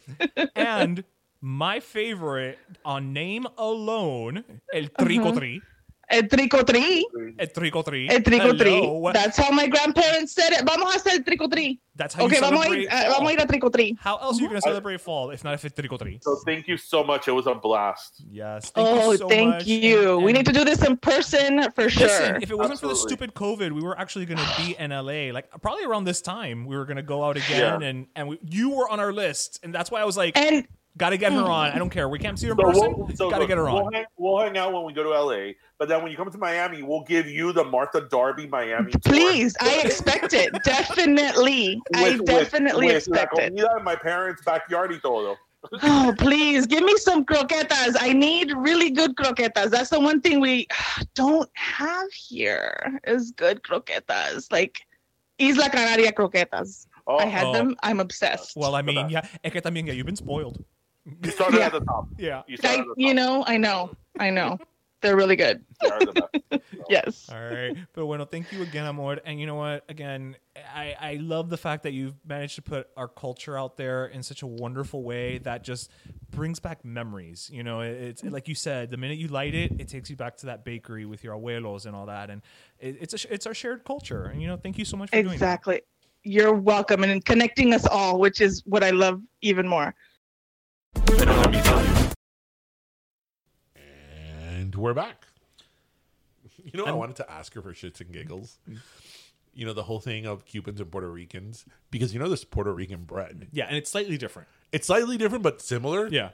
and 0.55 1.05
my 1.41 1.81
favorite 1.81 2.59
on 2.85 3.13
name 3.13 3.47
alone, 3.59 4.45
el 4.73 4.85
uh-huh. 4.85 5.05
tricotri. 5.05 5.61
El 6.09 6.23
tricotri. 6.29 7.05
El 7.39 7.49
tricotri. 7.53 8.09
El 8.11 8.23
tricotri. 8.23 8.81
Hello. 8.83 9.11
That's 9.13 9.37
how 9.37 9.51
my 9.51 9.67
grandparents 9.67 10.33
said 10.35 10.53
it. 10.53 10.65
Vamos 10.65 10.95
a 10.95 10.99
hacer 10.99 11.13
el 11.19 11.25
tricotri. 11.25 11.79
That's 11.97 12.15
how 12.15 12.25
Okay, 12.25 12.37
you 12.37 12.41
vamos 12.43 12.61
a, 12.61 12.63
celebrate 12.65 12.83
ir, 12.83 12.89
uh, 12.91 13.11
vamos 13.13 13.31
a 13.31 13.33
ir 13.35 13.41
a 13.41 13.47
tricotri. 13.47 13.97
How 13.99 14.17
else 14.19 14.39
are 14.39 14.43
you 14.43 14.49
going 14.49 14.61
to 14.61 14.67
celebrate 14.69 15.01
fall 15.01 15.31
if 15.31 15.45
not 15.45 15.55
if 15.55 15.65
it's 15.65 15.75
tricotri? 15.81 16.23
So 16.23 16.37
thank 16.45 16.67
you 16.69 16.77
so 16.77 17.05
much. 17.05 17.29
It 17.29 17.33
was 17.33 17.47
a 17.47 17.55
blast. 17.55 18.23
Yes. 18.31 18.71
Thank 18.71 18.89
oh, 18.89 19.13
you 19.13 19.19
so 19.19 19.29
thank 19.29 19.49
much. 19.51 19.67
you. 19.67 20.17
And- 20.17 20.25
we 20.25 20.33
need 20.33 20.47
to 20.47 20.53
do 20.53 20.65
this 20.65 20.85
in 20.85 20.97
person 20.97 21.71
for 21.73 21.89
sure. 21.89 22.07
Listen, 22.09 22.43
if 22.43 22.51
it 22.51 22.59
wasn't 22.59 22.81
for 22.81 22.89
the 22.89 22.97
stupid 22.97 23.35
COVID, 23.35 23.73
we 23.73 23.81
were 23.83 23.99
actually 23.99 24.27
going 24.27 24.39
to 24.39 24.55
be 24.59 24.77
in 24.79 24.91
LA. 24.91 25.33
Like 25.33 25.51
probably 25.63 25.85
around 25.85 26.05
this 26.05 26.21
time, 26.21 26.67
we 26.67 26.77
were 26.77 26.85
going 26.85 26.97
to 26.97 27.03
go 27.03 27.25
out 27.25 27.37
again, 27.37 27.81
Yeah. 27.81 27.89
and 27.89 28.07
and 28.17 28.29
we, 28.29 28.39
you 28.43 28.71
were 28.71 28.89
on 28.89 29.01
our 29.01 29.13
list, 29.13 29.61
and 29.63 29.73
that's 29.75 29.91
why 29.91 30.01
I 30.01 30.05
was 30.05 30.17
like, 30.17 30.37
and 30.37 30.67
got 30.97 31.11
to 31.11 31.17
get 31.17 31.33
her 31.33 31.41
on. 31.43 31.71
I 31.73 31.79
don't 31.79 31.91
care. 31.91 32.09
We 32.09 32.19
can't 32.19 32.39
see 32.39 32.47
her 32.47 32.53
in 32.53 32.59
So 32.59 32.65
person. 32.65 32.95
we'll, 32.97 33.09
so 33.17 33.31
got 33.31 33.37
to 33.37 33.41
look, 33.43 33.49
get 33.49 33.59
her 33.59 33.65
we'll 33.65 33.87
on. 33.87 33.93
hang, 33.93 34.05
we'll 34.17 34.39
hang 34.39 34.57
out 34.59 34.73
when 34.73 34.85
we 34.85 34.93
go 34.93 35.03
to 35.03 35.11
LA. 35.11 35.53
But 35.85 35.91
then 35.91 36.03
when 36.03 36.11
you 36.11 36.17
come 36.17 36.31
to 36.31 36.39
Miami, 36.39 36.83
we'll 36.83 37.03
give 37.03 37.27
you 37.27 37.53
the 37.53 37.63
Marta 37.63 38.07
Darby 38.11 38.47
Miami 38.47 38.91
tour. 38.93 39.01
please, 39.05 39.55
I 39.61 39.83
expect 39.85 40.33
it. 40.33 40.51
Definitely. 40.65 41.79
I 41.95 42.05
With- 42.05 42.21
with- 42.21 42.27
definitely 42.27 42.87
with 42.87 43.07
la 43.07 43.19
expect 43.19 43.39
it. 43.39 43.51
comida 43.51 43.69
in 43.77 43.85
my 43.85 43.95
parents' 43.95 44.41
backyard 44.43 44.93
y 44.93 44.99
todo. 45.03 45.37
Oh, 45.83 46.15
please 46.17 46.65
give 46.67 46.83
me 46.85 46.97
some 46.97 47.23
croquetas. 47.23 47.97
I 48.01 48.15
need 48.15 48.51
really 48.57 48.89
good 48.93 49.15
croquetas. 49.15 49.69
That's 49.69 49.91
the 49.91 50.01
one 50.01 50.23
thing 50.23 50.41
we 50.41 50.69
don't 51.15 51.51
have 51.53 52.11
here 52.15 52.99
is 53.07 53.33
good 53.33 53.63
croquetas. 53.63 54.51
Like 54.51 54.81
Isla 55.39 55.69
Canaria 55.69 56.13
croquetas. 56.13 56.87
Oh, 57.07 57.19
I 57.19 57.27
had 57.27 57.45
oh. 57.49 57.53
them. 57.53 57.77
I'm 57.83 58.01
obsessed. 58.01 58.57
Well, 58.57 58.75
I 58.75 58.81
mean, 58.81 59.11
yeah, 59.11 59.29
es 59.45 59.53
que 59.53 59.61
también, 59.61 59.87
yeah, 59.87 59.93
you've 59.93 60.07
been 60.07 60.17
spoiled. 60.17 60.65
you 61.05 61.31
started 61.31 61.59
Yeah. 61.59 61.67
at 61.67 61.73
the 61.73 61.81
top. 61.81 62.09
Yeah. 62.17 62.43
You 62.47 62.57
started 62.57 62.79
I, 62.79 62.81
at 62.81 62.85
the 62.85 62.89
top. 62.89 62.95
you 62.97 63.13
know, 63.13 63.45
I 63.47 63.59
know, 63.59 63.95
I 64.19 64.31
know. 64.31 64.57
They're 65.05 65.17
really 65.17 65.37
good. 65.37 65.63
You 65.83 65.91
are 65.91 65.99
the 66.01 66.13
best. 66.51 66.63
Yes. 66.89 67.29
All 67.31 67.39
right. 67.39 67.77
But 67.93 68.07
bueno, 68.07 68.25
thank 68.25 68.51
you 68.53 68.63
again, 68.63 68.87
Amor. 68.87 69.19
And 69.27 69.39
you 69.39 69.47
know 69.47 69.55
what? 69.55 69.85
Again, 69.91 70.35
I, 70.75 70.97
I 70.99 71.15
love 71.21 71.51
the 71.51 71.59
fact 71.59 71.83
that 71.83 71.93
you've 71.93 72.15
managed 72.27 72.55
to 72.57 72.63
put 72.63 72.89
our 72.97 73.07
culture 73.07 73.59
out 73.59 73.77
there 73.77 74.07
in 74.07 74.23
such 74.23 74.41
a 74.41 74.47
wonderful 74.47 75.03
way 75.03 75.37
that 75.39 75.63
just 75.63 75.91
brings 76.31 76.59
back 76.59 76.87
memories. 76.87 77.51
You 77.53 77.63
know, 77.63 77.81
it- 77.83 78.01
it's 78.01 78.25
like 78.25 78.49
you 78.49 78.55
said, 78.55 78.91
the 78.91 78.97
minute 78.97 79.19
you 79.19 79.29
light 79.29 79.55
it, 79.55 79.73
it 79.79 79.89
takes 79.89 80.09
you 80.09 80.17
back 80.17 80.39
to 80.39 80.47
that 80.47 80.65
bakery 80.65 81.05
with 81.05 81.23
your 81.23 81.35
abuelos 81.37 81.85
and 81.85 81.95
all 81.95 82.07
that. 82.07 82.31
And 82.31 82.41
it, 82.79 82.97
it's 83.03 83.25
a, 83.27 83.33
it's 83.35 83.47
our 83.47 83.53
shared 83.55 83.85
culture. 83.85 84.25
And, 84.25 84.41
you 84.41 84.49
know, 84.49 84.57
thank 84.57 84.79
you 84.79 84.87
so 84.87 84.97
much 84.97 85.11
for 85.11 85.17
doing 85.17 85.27
that. 85.27 85.35
Exactly. 85.35 85.83
You're 86.23 86.55
welcome 86.55 87.05
and 87.05 87.23
connecting 87.23 87.75
us 87.75 87.85
all, 87.87 88.19
which 88.19 88.41
is 88.41 88.63
what 88.65 88.83
I 88.83 88.89
love 88.91 89.21
even 89.43 89.69
more. 89.69 89.95
Pero 90.95 91.31
let 91.37 91.51
me 91.53 91.61
tell 91.61 91.85
you. 91.85 91.91
And 93.77 94.64
we're 94.81 94.95
back. 94.95 95.27
You 96.63 96.73
know, 96.79 96.85
I 96.85 96.89
I'm- 96.89 96.99
wanted 96.99 97.17
to 97.17 97.31
ask 97.31 97.53
her 97.55 97.63
for 97.63 97.73
shits 97.73 98.01
and 98.01 98.13
giggles. 98.13 98.59
You 99.55 99.67
know, 99.67 99.73
the 99.73 99.83
whole 99.85 100.01
thing 100.01 100.27
of 100.27 100.45
Cubans 100.47 100.81
and 100.81 100.91
Puerto 100.91 101.09
Ricans, 101.11 101.65
because 101.91 102.13
you 102.13 102.19
know, 102.21 102.29
this 102.29 102.45
Puerto 102.45 102.73
Rican 102.73 103.05
bread. 103.05 103.49
Yeah, 103.53 103.67
and 103.67 103.77
it's 103.77 103.91
slightly 103.91 104.19
different. 104.19 104.49
It's 104.73 104.87
slightly 104.89 105.17
different, 105.17 105.45
but 105.45 105.61
similar. 105.63 106.09
Yeah. 106.09 106.31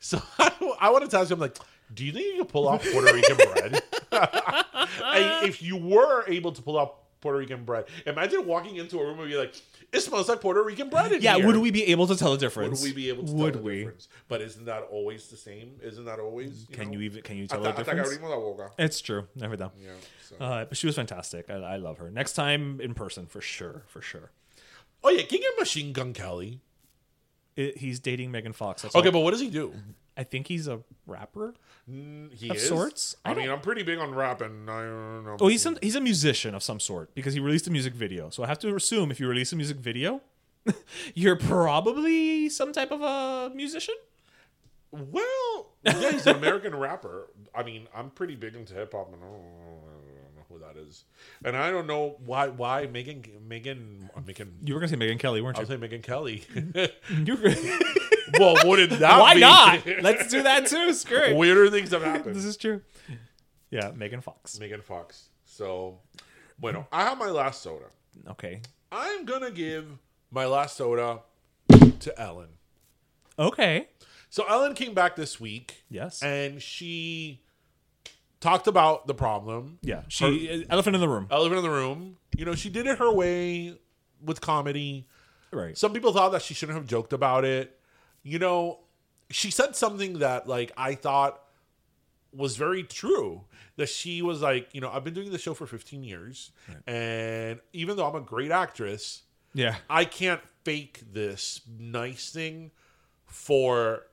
So 0.00 0.20
I 0.38 0.90
wanted 0.90 1.10
to 1.10 1.18
ask 1.18 1.30
you, 1.30 1.34
I'm 1.34 1.40
like, 1.40 1.56
do 1.92 2.04
you 2.04 2.12
think 2.12 2.26
you 2.34 2.38
could 2.42 2.48
pull 2.48 2.66
off 2.66 2.84
Puerto 2.90 3.12
Rican 3.14 3.36
bread? 3.36 3.82
And 5.04 5.48
if 5.48 5.62
you 5.62 5.76
were 5.76 6.24
able 6.28 6.52
to 6.52 6.62
pull 6.62 6.76
off 6.76 6.90
Puerto 7.24 7.38
Rican 7.38 7.64
bread, 7.64 7.86
imagine 8.04 8.44
walking 8.46 8.76
into 8.76 9.00
a 9.00 9.02
room 9.06 9.18
and 9.18 9.30
be 9.30 9.34
like, 9.34 9.54
it 9.90 10.00
smells 10.00 10.28
like 10.28 10.42
Puerto 10.42 10.62
Rican 10.62 10.90
bread 10.90 11.10
in 11.10 11.22
Yeah, 11.22 11.36
here. 11.36 11.46
would 11.46 11.56
we 11.56 11.70
be 11.70 11.84
able 11.86 12.06
to 12.08 12.16
tell 12.16 12.32
the 12.32 12.36
difference? 12.36 12.82
Would 12.82 12.90
we 12.90 12.94
be 12.94 13.08
able 13.08 13.24
to 13.24 13.32
Would 13.32 13.54
tell 13.54 13.62
the 13.62 13.70
difference? 13.76 14.08
But 14.28 14.42
isn't 14.42 14.66
that 14.66 14.82
always 14.90 15.28
the 15.28 15.38
same? 15.38 15.76
Isn't 15.82 16.04
that 16.04 16.18
always? 16.20 16.66
Can 16.70 16.88
know? 16.88 16.98
you 16.98 17.00
even 17.00 17.22
can 17.22 17.38
you 17.38 17.46
tell 17.46 17.64
Hasta, 17.64 17.82
the 17.82 17.92
difference? 17.94 18.18
abrimos 18.18 18.28
la 18.28 18.36
boca. 18.36 18.70
It's 18.78 19.00
true. 19.00 19.26
Never 19.34 19.56
done. 19.56 19.70
Yeah, 19.82 19.88
so. 20.28 20.36
Uh, 20.36 20.64
but 20.66 20.76
she 20.76 20.86
was 20.86 20.96
fantastic. 20.96 21.48
I, 21.48 21.54
I 21.54 21.76
love 21.76 21.96
her. 21.96 22.10
Next 22.10 22.34
time 22.34 22.78
in 22.82 22.92
person, 22.92 23.24
for 23.24 23.40
sure, 23.40 23.84
for 23.86 24.02
sure. 24.02 24.30
Oh 25.02 25.08
yeah, 25.08 25.22
King 25.22 25.40
and 25.46 25.58
Machine 25.58 25.94
Gun 25.94 26.12
Kelly. 26.12 26.60
It, 27.56 27.78
he's 27.78 28.00
dating 28.00 28.32
Megan 28.32 28.52
Fox. 28.52 28.82
That's 28.82 28.94
Okay, 28.94 29.08
all. 29.08 29.12
but 29.12 29.20
what 29.20 29.30
does 29.30 29.40
he 29.40 29.48
do? 29.48 29.72
I 30.16 30.22
think 30.24 30.46
he's 30.48 30.68
a 30.68 30.80
rapper. 31.06 31.54
Mm, 31.90 32.32
he 32.32 32.48
Of 32.50 32.56
is? 32.56 32.68
sorts? 32.68 33.16
I 33.24 33.32
I, 33.32 33.34
mean, 33.34 33.50
I'm 33.50 33.60
pretty 33.60 33.82
big 33.82 33.98
on 33.98 34.14
rapping. 34.14 34.68
I 34.68 34.82
don't 34.82 35.24
know. 35.24 35.36
Oh, 35.40 35.48
he's 35.48 35.62
some, 35.62 35.76
he's 35.82 35.96
a 35.96 36.00
musician 36.00 36.54
of 36.54 36.62
some 36.62 36.78
sort 36.80 37.14
because 37.14 37.34
he 37.34 37.40
released 37.40 37.66
a 37.66 37.70
music 37.70 37.94
video. 37.94 38.30
So 38.30 38.42
I 38.44 38.46
have 38.46 38.58
to 38.60 38.74
assume 38.76 39.10
if 39.10 39.18
you 39.18 39.26
release 39.28 39.52
a 39.52 39.56
music 39.56 39.78
video, 39.78 40.20
you're 41.14 41.36
probably 41.36 42.48
some 42.48 42.72
type 42.72 42.90
of 42.92 43.02
a 43.02 43.52
musician. 43.54 43.94
Well, 44.92 45.72
yeah, 45.84 46.12
he's 46.12 46.26
an 46.26 46.36
American 46.36 46.74
rapper. 46.78 47.28
I 47.54 47.64
mean, 47.64 47.88
I'm 47.94 48.10
pretty 48.10 48.36
big 48.36 48.54
into 48.54 48.74
hip 48.74 48.92
hop, 48.92 49.12
and 49.12 49.16
I 49.22 49.26
don't, 49.26 49.34
I 49.34 49.40
don't 50.22 50.36
know 50.36 50.44
who 50.48 50.58
that 50.60 50.76
is. 50.80 51.04
And 51.44 51.56
I 51.56 51.70
don't 51.72 51.88
know 51.88 52.16
why. 52.24 52.46
Why 52.48 52.86
Megan? 52.86 53.24
Megan? 53.48 54.08
Megan? 54.24 54.54
You 54.64 54.74
were 54.74 54.80
gonna 54.80 54.88
say 54.88 54.96
Megyn 54.96 55.18
Kelly, 55.18 55.40
weren't 55.40 55.58
I'll 55.58 55.64
you? 55.64 55.68
say 55.68 55.76
Megyn 55.76 56.02
Kelly. 56.04 56.44
You 57.24 57.34
were- 57.36 57.54
well, 58.38 58.56
wouldn't 58.64 58.98
that? 59.00 59.20
Why 59.20 59.34
be? 59.34 59.40
not? 59.40 59.86
Let's 60.02 60.28
do 60.28 60.42
that 60.42 60.66
too. 60.66 60.92
Screw 60.92 61.18
it. 61.18 61.36
Weirder 61.36 61.70
things 61.70 61.90
have 61.90 62.02
happened. 62.02 62.36
This 62.36 62.44
is 62.44 62.56
true. 62.56 62.80
Yeah, 63.70 63.92
Megan 63.94 64.20
Fox. 64.20 64.58
Megan 64.60 64.82
Fox. 64.82 65.28
So, 65.44 65.98
bueno, 66.58 66.86
I 66.92 67.02
have 67.02 67.18
my 67.18 67.30
last 67.30 67.62
soda. 67.62 67.86
Okay. 68.30 68.60
I'm 68.92 69.24
gonna 69.24 69.50
give 69.50 69.86
my 70.30 70.46
last 70.46 70.76
soda 70.76 71.20
to 72.00 72.20
Ellen. 72.20 72.50
Okay. 73.38 73.88
So 74.30 74.44
Ellen 74.48 74.74
came 74.74 74.94
back 74.94 75.16
this 75.16 75.40
week. 75.40 75.84
Yes. 75.88 76.22
And 76.22 76.60
she 76.60 77.40
talked 78.40 78.66
about 78.66 79.06
the 79.06 79.14
problem. 79.14 79.78
Yeah, 79.82 80.02
she 80.08 80.66
elephant 80.68 80.94
in 80.94 81.00
the 81.00 81.08
room. 81.08 81.26
Elephant 81.30 81.58
in 81.58 81.64
the 81.64 81.70
room. 81.70 82.16
You 82.36 82.44
know, 82.44 82.54
she 82.54 82.68
did 82.68 82.86
it 82.86 82.98
her 82.98 83.12
way 83.12 83.78
with 84.22 84.40
comedy. 84.40 85.06
Right. 85.50 85.76
Some 85.78 85.92
people 85.92 86.12
thought 86.12 86.32
that 86.32 86.42
she 86.42 86.52
shouldn't 86.52 86.76
have 86.76 86.86
joked 86.86 87.12
about 87.12 87.44
it. 87.44 87.78
You 88.24 88.38
know, 88.40 88.80
she 89.30 89.50
said 89.52 89.76
something 89.76 90.18
that 90.18 90.48
like 90.48 90.72
I 90.76 90.94
thought 90.96 91.40
was 92.32 92.56
very 92.56 92.82
true. 92.82 93.42
That 93.76 93.88
she 93.88 94.22
was 94.22 94.40
like, 94.42 94.68
you 94.72 94.80
know, 94.80 94.90
I've 94.90 95.04
been 95.04 95.14
doing 95.14 95.30
the 95.30 95.38
show 95.38 95.52
for 95.54 95.66
15 95.66 96.02
years, 96.04 96.50
and 96.86 97.60
even 97.72 97.96
though 97.96 98.06
I'm 98.06 98.14
a 98.16 98.20
great 98.20 98.50
actress, 98.50 99.22
Yeah. 99.52 99.76
I 99.90 100.04
can't 100.04 100.40
fake 100.64 101.02
this 101.12 101.60
nice 101.78 102.30
thing 102.30 102.70
for 103.26 104.06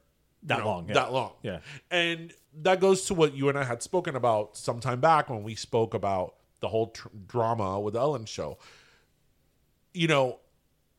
That 0.43 0.59
know, 0.59 0.65
long, 0.65 0.87
yeah. 0.87 0.93
That 0.95 1.13
long. 1.13 1.33
Yeah. 1.43 1.59
And 1.91 2.33
that 2.61 2.79
goes 2.79 3.05
to 3.05 3.13
what 3.13 3.33
you 3.35 3.49
and 3.49 3.57
I 3.57 3.63
had 3.63 3.81
spoken 3.83 4.15
about 4.15 4.57
some 4.57 4.79
time 4.79 4.99
back 4.99 5.29
when 5.29 5.43
we 5.43 5.55
spoke 5.55 5.93
about 5.93 6.35
the 6.59 6.67
whole 6.67 6.87
tr- 6.87 7.07
drama 7.27 7.79
with 7.79 7.93
the 7.93 7.99
Ellen 7.99 8.25
show. 8.25 8.57
You 9.93 10.07
know, 10.07 10.39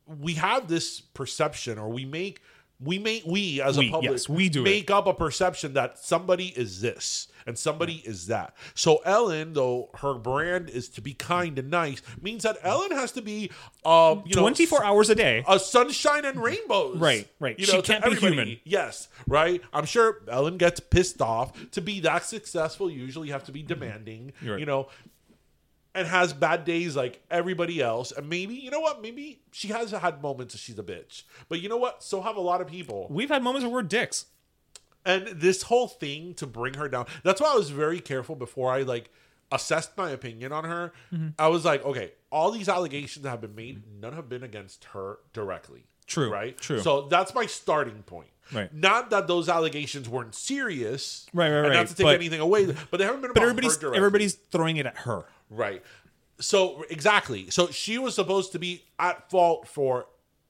we 0.07 0.35
have 0.35 0.69
this 0.69 1.01
perception, 1.01 1.79
or 1.79 1.89
we 1.89 2.05
make 2.05 2.41
we 2.83 2.99
make 2.99 3.25
we 3.27 3.61
as 3.61 3.79
We, 3.79 3.89
a 3.89 3.91
public 3.91 4.11
yes, 4.13 4.29
we 4.29 4.49
do 4.49 4.61
it. 4.63 4.65
make 4.65 4.91
up 4.91 5.07
a 5.07 5.15
perception 5.15 5.75
that 5.75 5.99
somebody 5.99 6.49
is 6.49 6.81
this 6.81 7.29
and 7.47 7.59
somebody 7.59 7.95
is 8.07 8.29
that. 8.29 8.55
So 8.75 8.99
Ellen, 9.05 9.53
though 9.53 9.91
her 9.97 10.15
brand 10.15 10.71
is 10.71 10.89
to 10.91 11.01
be 11.01 11.13
kind 11.15 11.59
and 11.59 11.71
nice, 11.71 12.01
means 12.21 12.45
that 12.45 12.57
Ellen 12.63 12.93
has 12.93 13.13
to 13.13 13.23
be 13.23 13.51
uh 13.85 14.17
you 14.25 14.35
know 14.37 14.43
24 14.43 14.85
hours 14.85 15.11
a 15.11 15.15
day. 15.15 15.45
a 15.49 15.59
sunshine 15.59 16.25
and 16.25 16.41
rainbows. 16.43 16.99
Right, 16.99 17.29
right. 17.41 17.59
You 17.59 17.67
She 17.67 17.77
know, 17.77 17.83
can't 17.83 18.05
be 18.05 18.15
human. 18.17 18.59
Yes, 18.65 19.09
right. 19.27 19.61
I'm 19.73 19.87
sure 19.87 20.19
Ellen 20.29 20.57
gets 20.57 20.81
pissed 20.81 21.21
off. 21.21 21.53
To 21.73 21.81
be 21.81 22.01
that 22.01 22.25
successful, 22.25 22.91
you 22.91 23.01
usually 23.05 23.31
have 23.31 23.45
to 23.45 23.53
be 23.53 23.63
demanding. 23.63 24.33
Right. 24.45 24.61
You 24.61 24.67
know, 24.67 24.89
and 25.95 26.07
has 26.09 26.33
bad 26.33 26.65
days 26.65 26.97
like 26.97 27.23
everybody 27.31 27.81
else. 27.83 28.13
And 28.13 28.29
maybe 28.29 28.55
you 28.55 28.71
know 28.71 28.81
what? 28.81 29.03
Maybe 29.03 29.41
she 29.51 29.69
has 29.69 29.91
had 29.91 30.23
moments 30.23 30.55
that 30.55 30.61
she's 30.61 30.79
a 30.79 30.83
bitch. 30.83 31.23
But 31.49 31.61
you 31.61 31.69
know 31.69 31.77
what? 31.77 32.03
So 32.03 32.23
have 32.23 32.37
a 32.37 32.41
lot 32.41 32.61
of 32.61 32.67
people. 32.67 33.07
We've 33.11 33.29
had 33.29 33.43
moments 33.43 33.65
where 33.65 33.73
we're 33.75 33.83
dicks. 33.83 34.27
And 35.05 35.27
this 35.27 35.63
whole 35.63 35.89
thing 35.89 36.35
to 36.35 36.47
bring 36.47 36.75
her 36.75 36.89
down. 36.89 37.07
That's 37.25 37.41
why 37.41 37.53
I 37.53 37.57
was 37.57 37.71
very 37.71 38.01
careful 38.01 38.37
before 38.37 38.73
I 38.73 38.83
like 38.83 39.11
assessed 39.51 39.97
my 39.99 40.11
opinion 40.11 40.53
on 40.53 40.65
her. 40.65 40.93
Mm-hmm. 41.13 41.29
I 41.39 41.49
was 41.49 41.65
like, 41.65 41.85
okay, 41.85 42.13
all 42.31 42.51
these 42.53 42.69
allegations 42.69 43.25
that 43.25 43.31
have 43.31 43.41
been 43.41 43.55
made, 43.57 43.83
none 44.01 44.13
have 44.15 44.29
been 44.29 44.43
against 44.45 44.85
her 44.93 45.19
directly. 45.33 45.85
True, 46.07 46.31
Right? 46.31 46.57
true. 46.59 46.81
So 46.81 47.03
that's 47.09 47.35
my 47.35 47.47
starting 47.47 48.03
point. 48.03 48.29
Right. 48.53 48.73
Not 48.75 49.11
that 49.11 49.27
those 49.29 49.49
allegations 49.49 50.09
weren't 50.09 50.35
serious. 50.35 51.27
Right, 51.33 51.49
right, 51.49 51.57
and 51.59 51.69
right. 51.69 51.75
Not 51.75 51.87
to 51.89 51.95
take 51.95 52.05
But- 52.07 52.15
anything 52.17 52.41
away, 52.41 52.67
but 52.91 52.99
they 52.99 53.05
haven't 53.05 53.23
been 53.23 53.33
But 53.33 53.43
everybody's 53.43 53.75
her 53.77 53.81
directly. 53.81 53.97
everybody's 53.99 54.35
throwing 54.35 54.77
it 54.79 54.87
at 54.87 54.99
her. 54.99 55.25
Right. 55.53 55.83
So 56.41 56.85
exactly. 56.91 57.51
So 57.51 57.69
she 57.69 57.99
was 57.99 58.15
supposed 58.15 58.53
to 58.53 58.59
be 58.59 58.85
at 58.99 59.31
fault 59.31 59.69
for 59.69 60.07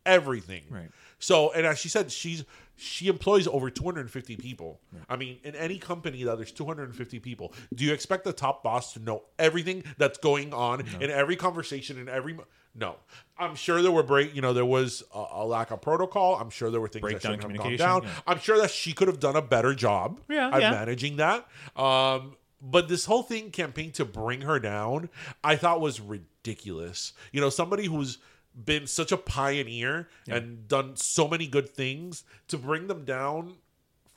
everything. 0.07 0.65
Right. 0.71 0.91
So 1.19 1.53
and 1.53 1.67
as 1.67 1.79
she 1.79 1.89
said, 1.89 2.11
she's 2.11 2.45
she 2.77 3.07
employs 3.07 3.47
over 3.47 3.71
250 3.71 4.37
people. 4.37 4.81
I 5.09 5.17
mean, 5.17 5.39
in 5.45 5.55
any 5.55 5.79
company 5.79 6.25
that 6.25 6.37
there's 6.37 6.51
250 6.51 7.21
people, 7.21 7.53
do 7.75 7.85
you 7.85 7.93
expect 7.93 8.25
the 8.25 8.33
top 8.33 8.65
boss 8.65 8.95
to 8.95 8.99
know 8.99 9.23
everything 9.39 9.85
that's 9.99 10.19
going 10.19 10.53
on 10.53 10.85
in 11.01 11.11
every 11.11 11.37
conversation 11.37 11.99
in 11.99 12.09
every 12.09 12.37
no. 12.75 12.97
I'm 13.39 13.55
sure 13.55 13.83
there 13.83 13.93
were 13.93 14.03
break, 14.03 14.35
you 14.35 14.41
know, 14.41 14.55
there 14.55 14.65
was 14.65 15.03
a, 15.15 15.25
a 15.33 15.45
lack 15.47 15.71
of 15.71 15.83
protocol. 15.83 16.37
I'm 16.37 16.49
sure 16.49 16.71
there 16.71 16.81
were 16.81 16.89
things 16.89 17.03
Breakdown 17.03 17.33
that 17.33 17.43
shouldn't 17.43 17.57
have 17.61 17.65
gone 17.65 17.77
down. 17.77 18.03
yeah. 18.05 18.11
I'm 18.27 18.39
sure 18.39 18.57
that 18.59 18.71
she 18.71 18.93
could 18.95 19.09
have 19.09 19.21
done 19.21 19.37
a 19.37 19.43
better 19.43 19.75
job 19.75 20.21
Yeah, 20.29 20.49
at 20.51 20.61
yeah. 20.63 20.71
managing 20.71 21.17
that. 21.17 21.47
Um, 21.77 22.37
but 22.63 22.89
this 22.89 23.07
whole 23.07 23.23
thing 23.25 23.51
campaign 23.51 23.91
to 23.93 24.05
bring 24.05 24.43
her 24.43 24.59
down, 24.61 25.09
I 25.43 25.57
thought 25.57 25.81
was 25.81 26.01
ridiculous. 26.01 27.13
You 27.33 27.41
know, 27.41 27.51
somebody 27.51 27.87
who's 27.87 28.19
been 28.65 28.87
such 28.87 29.11
a 29.13 29.17
pioneer 29.17 30.09
and 30.29 30.69
done 30.69 30.97
so 30.97 31.27
many 31.27 31.47
good 31.47 31.69
things 31.69 32.23
to 32.49 32.59
bring 32.59 32.87
them 32.87 33.05
down 33.05 33.55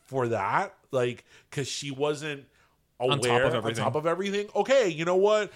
for 0.05 0.27
that, 0.27 0.75
like, 0.91 1.25
because 1.49 1.67
she 1.67 1.89
wasn't 1.89 2.45
aware 2.99 3.13
On 3.13 3.19
top 3.19 3.41
of 3.41 3.55
everything. 3.55 3.83
on 3.83 3.91
top 3.91 3.95
of 3.95 4.05
everything. 4.05 4.47
Okay, 4.55 4.89
you 4.89 5.05
know 5.05 5.15
what? 5.15 5.51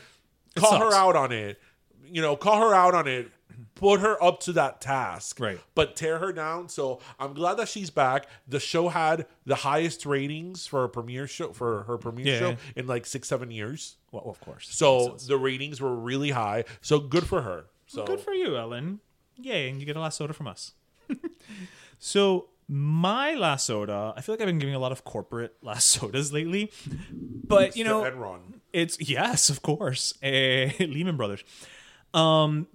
Call 0.56 0.80
her 0.80 0.94
out 0.94 1.16
on 1.16 1.32
it. 1.32 1.60
You 2.12 2.22
know, 2.22 2.36
call 2.36 2.60
her 2.68 2.74
out 2.74 2.96
on 2.96 3.08
it. 3.08 3.30
Put 3.76 4.00
her 4.02 4.22
up 4.24 4.40
to 4.42 4.54
that 4.54 4.82
task. 4.82 5.40
Right. 5.40 5.60
But 5.76 5.96
tear 5.96 6.20
her 6.20 6.32
down. 6.32 6.70
So 6.70 7.00
I'm 7.20 7.34
glad 7.34 7.56
that 7.58 7.68
she's 7.68 7.90
back. 7.90 8.28
The 8.48 8.60
show 8.60 8.90
had 8.90 9.26
the 9.46 9.56
highest 9.56 10.06
ratings 10.06 10.68
for 10.68 10.84
a 10.84 10.90
premiere 10.90 11.28
show 11.28 11.52
for 11.54 11.84
her 11.84 11.98
premiere 11.98 12.26
Yeah. 12.34 12.40
show 12.40 12.58
in 12.76 12.88
like 12.88 13.06
six, 13.06 13.28
seven 13.28 13.52
years. 13.52 13.98
Well, 14.12 14.24
of 14.28 14.40
course. 14.42 14.68
So 14.70 15.18
the 15.28 15.38
ratings 15.38 15.82
were 15.82 15.96
really 15.96 16.32
high. 16.32 16.66
So 16.82 17.00
good 17.00 17.26
for 17.28 17.42
her. 17.42 17.66
So 17.88 18.06
Good 18.06 18.20
for 18.20 18.34
you, 18.34 18.56
Ellen. 18.58 19.00
Yay, 19.38 19.70
and 19.70 19.80
you 19.80 19.86
get 19.86 19.96
a 19.96 20.00
last 20.00 20.18
soda 20.18 20.34
from 20.34 20.48
us. 20.48 20.74
so 22.00 22.50
my 22.68 23.34
last 23.34 23.66
soda, 23.66 24.14
I 24.16 24.22
feel 24.22 24.34
like 24.34 24.42
I've 24.42 24.48
been 24.48 24.60
giving 24.60 24.76
a 24.76 24.80
lot 24.80 24.92
of 24.92 25.04
corporate 25.04 25.56
last 25.62 25.88
sodas 25.88 26.32
lately, 26.32 26.72
but 27.12 27.76
you 27.76 27.84
know, 27.84 28.04
Enron. 28.04 28.60
it's 28.74 29.00
yes, 29.02 29.50
of 29.50 29.62
course, 29.62 30.14
eh, 30.22 30.72
Lehman 30.80 31.18
Brothers. 31.18 31.44
Um, 32.14 32.68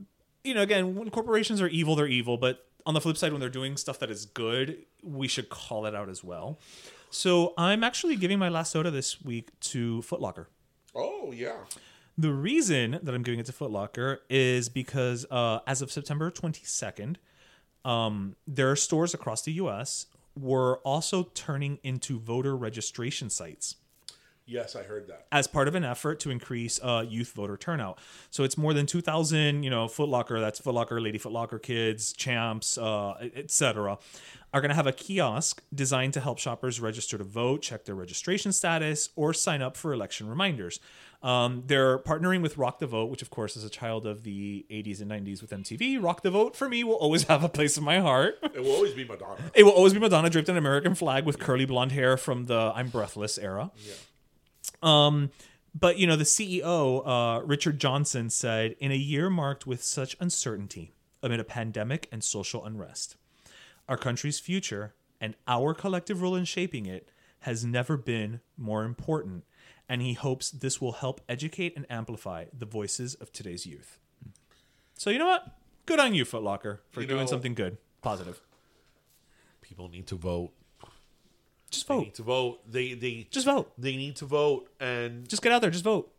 you 0.45 0.55
know, 0.55 0.63
again, 0.63 0.95
when 0.95 1.11
corporations 1.11 1.61
are 1.61 1.69
evil, 1.69 1.97
they're 1.97 2.07
evil, 2.07 2.37
but 2.37 2.67
on 2.87 2.95
the 2.95 3.01
flip 3.01 3.17
side, 3.17 3.33
when 3.33 3.41
they're 3.41 3.49
doing 3.49 3.77
stuff 3.77 3.99
that 3.99 4.11
is 4.11 4.27
good, 4.27 4.77
we 5.03 5.27
should 5.27 5.49
call 5.49 5.87
it 5.87 5.95
out 5.95 6.09
as 6.09 6.23
well. 6.23 6.59
So 7.11 7.55
I'm 7.57 7.83
actually 7.83 8.17
giving 8.17 8.39
my 8.39 8.49
last 8.49 8.73
soda 8.73 8.91
this 8.91 9.23
week 9.23 9.59
to 9.61 10.03
Foot 10.03 10.21
Locker. 10.21 10.49
Oh 10.95 11.33
yeah. 11.33 11.57
The 12.17 12.33
reason 12.33 12.99
that 13.03 13.15
I'm 13.15 13.23
giving 13.23 13.41
it 13.41 13.47
to 13.47 13.53
Foot 13.53 13.71
Locker 13.71 14.21
is 14.29 14.69
because 14.69 15.27
uh, 15.31 15.61
as 15.67 15.83
of 15.83 15.91
September 15.91 16.31
22nd, 16.31 17.17
um, 17.85 18.37
their 18.47 18.77
stores 18.77 19.15
across 19.15 19.43
the 19.43 19.53
U.S. 19.53 20.07
were 20.39 20.79
also 20.79 21.25
turning 21.35 21.79
into 21.83 22.19
voter 22.19 22.57
registration 22.57 23.31
sites 23.31 23.77
Yes, 24.47 24.77
I 24.77 24.83
heard 24.83 25.07
that. 25.09 25.27
as 25.33 25.47
part 25.47 25.69
of 25.69 25.75
an 25.75 25.85
effort 25.85 26.21
to 26.21 26.31
increase 26.31 26.79
uh, 26.83 27.05
youth 27.09 27.33
voter 27.33 27.57
turnout. 27.57 27.99
So 28.31 28.45
it's 28.45 28.59
more 28.59 28.75
than 28.75 28.85
2,000, 28.85 29.63
you 29.63 29.71
know, 29.71 29.89
Foot 29.89 30.09
Locker, 30.09 30.39
that's 30.41 30.61
Foot 30.61 30.75
Locker, 30.75 31.01
Lady 31.01 31.17
Foot 31.19 31.33
Locker 31.33 31.59
kids, 31.59 32.13
champs, 32.13 32.77
uh, 32.77 33.15
etc., 33.35 33.99
are 34.53 34.61
going 34.61 34.69
to 34.69 34.75
have 34.77 34.87
a 34.87 34.93
kiosk 34.93 35.63
designed 35.75 36.13
to 36.15 36.21
help 36.21 36.39
shoppers 36.39 36.79
register 36.79 37.19
to 37.19 37.25
vote, 37.25 37.61
check 37.63 37.87
their 37.87 37.95
registration 37.97 38.53
status, 38.53 39.09
or 39.17 39.33
sign 39.35 39.63
up 39.63 39.77
for 39.77 39.93
election 39.93 40.29
reminders. 40.29 40.79
Um, 41.25 41.65
they're 41.67 41.99
partnering 41.99 42.43
with 42.43 42.59
Rock 42.59 42.79
the 42.79 42.87
Vote, 42.87 43.07
which, 43.11 43.23
of 43.23 43.31
course, 43.31 43.57
is 43.57 43.65
a 43.65 43.71
child 43.71 44.07
of 44.07 44.23
the 44.25 44.65
80s 44.71 45.01
and 45.01 45.11
90s 45.11 45.41
with 45.41 45.51
MTV. 45.51 46.01
Rock 46.01 46.21
the 46.23 46.31
Vote, 46.31 46.55
for 46.55 46.69
me, 46.69 46.85
will 46.85 46.95
always 46.95 47.23
have 47.29 47.43
a 47.43 47.49
place 47.49 47.77
in 47.79 47.83
my 47.83 47.99
heart. 47.99 48.39
It 48.43 48.63
will 48.63 48.73
always 48.73 48.93
be 48.93 49.05
Madonna. 49.05 49.41
It 49.55 49.65
will 49.65 49.73
always 49.73 49.95
be 49.95 49.99
Madonna 49.99 50.29
draped 50.29 50.49
in 50.51 50.55
an 50.55 50.59
American 50.59 50.95
flag 50.95 51.25
with 51.25 51.39
curly 51.39 51.65
blonde 51.65 51.93
hair 51.93 52.17
from 52.19 52.45
the 52.45 52.73
I'm 52.77 52.91
Breathless 52.91 53.39
era. 53.39 53.71
Um, 54.83 55.31
but 55.75 55.99
you 55.99 56.07
know, 56.07 56.17
the 56.17 56.25
CEO, 56.25 57.03
uh, 57.07 57.43
Richard 57.45 57.79
Johnson, 57.81 58.31
said, 58.31 58.77
"In 58.79 58.93
a 58.93 58.97
year 58.97 59.29
marked 59.31 59.67
with 59.67 59.83
such 59.83 60.17
uncertainty 60.21 60.93
amid 61.23 61.41
a 61.41 61.45
pandemic 61.45 62.09
and 62.13 62.23
social 62.23 62.65
unrest, 62.65 63.17
our 63.89 63.97
country's 63.97 64.39
future 64.39 64.95
and 65.21 65.35
our 65.49 65.75
collective 65.75 66.21
role 66.23 66.37
in 66.37 66.45
shaping 66.45 66.87
it 66.87 67.09
has 67.41 67.65
never 67.65 67.97
been 67.97 68.41
more 68.57 68.85
important." 68.85 69.45
And 69.89 70.01
he 70.01 70.15
hopes 70.15 70.51
this 70.51 70.81
will 70.81 70.93
help 70.93 71.21
educate 71.29 71.75
and 71.77 71.85
amplify 71.91 72.47
the 72.57 72.65
voices 72.67 73.15
of 73.17 73.33
today's 73.33 73.67
youth. 73.67 73.99
So 74.97 75.11
you 75.11 75.19
know 75.19 75.27
what? 75.27 75.59
Good 75.87 76.01
on 76.01 76.15
you, 76.15 76.25
Footlocker, 76.25 76.79
for 76.91 77.03
You 77.03 77.07
doing 77.07 77.21
know- 77.23 77.27
something 77.27 77.53
good, 77.55 77.77
positive. 78.01 78.41
People 79.61 79.89
need 79.89 80.07
to 80.07 80.17
vote. 80.17 80.53
Just 81.75 81.89
They 81.89 81.95
vote. 81.95 82.01
need 82.05 82.15
to 82.15 82.23
vote. 82.23 82.61
They 82.71 82.95
they 82.95 83.27
Just 83.31 83.47
vote. 83.47 83.73
they 83.79 83.97
need 83.97 84.17
to 84.17 84.27
vote 84.27 84.69
and 84.81 85.29
Just 85.29 85.43
get 85.43 85.53
out 85.53 85.61
there. 85.63 85.71
Just 85.71 85.85
vote. 85.85 86.11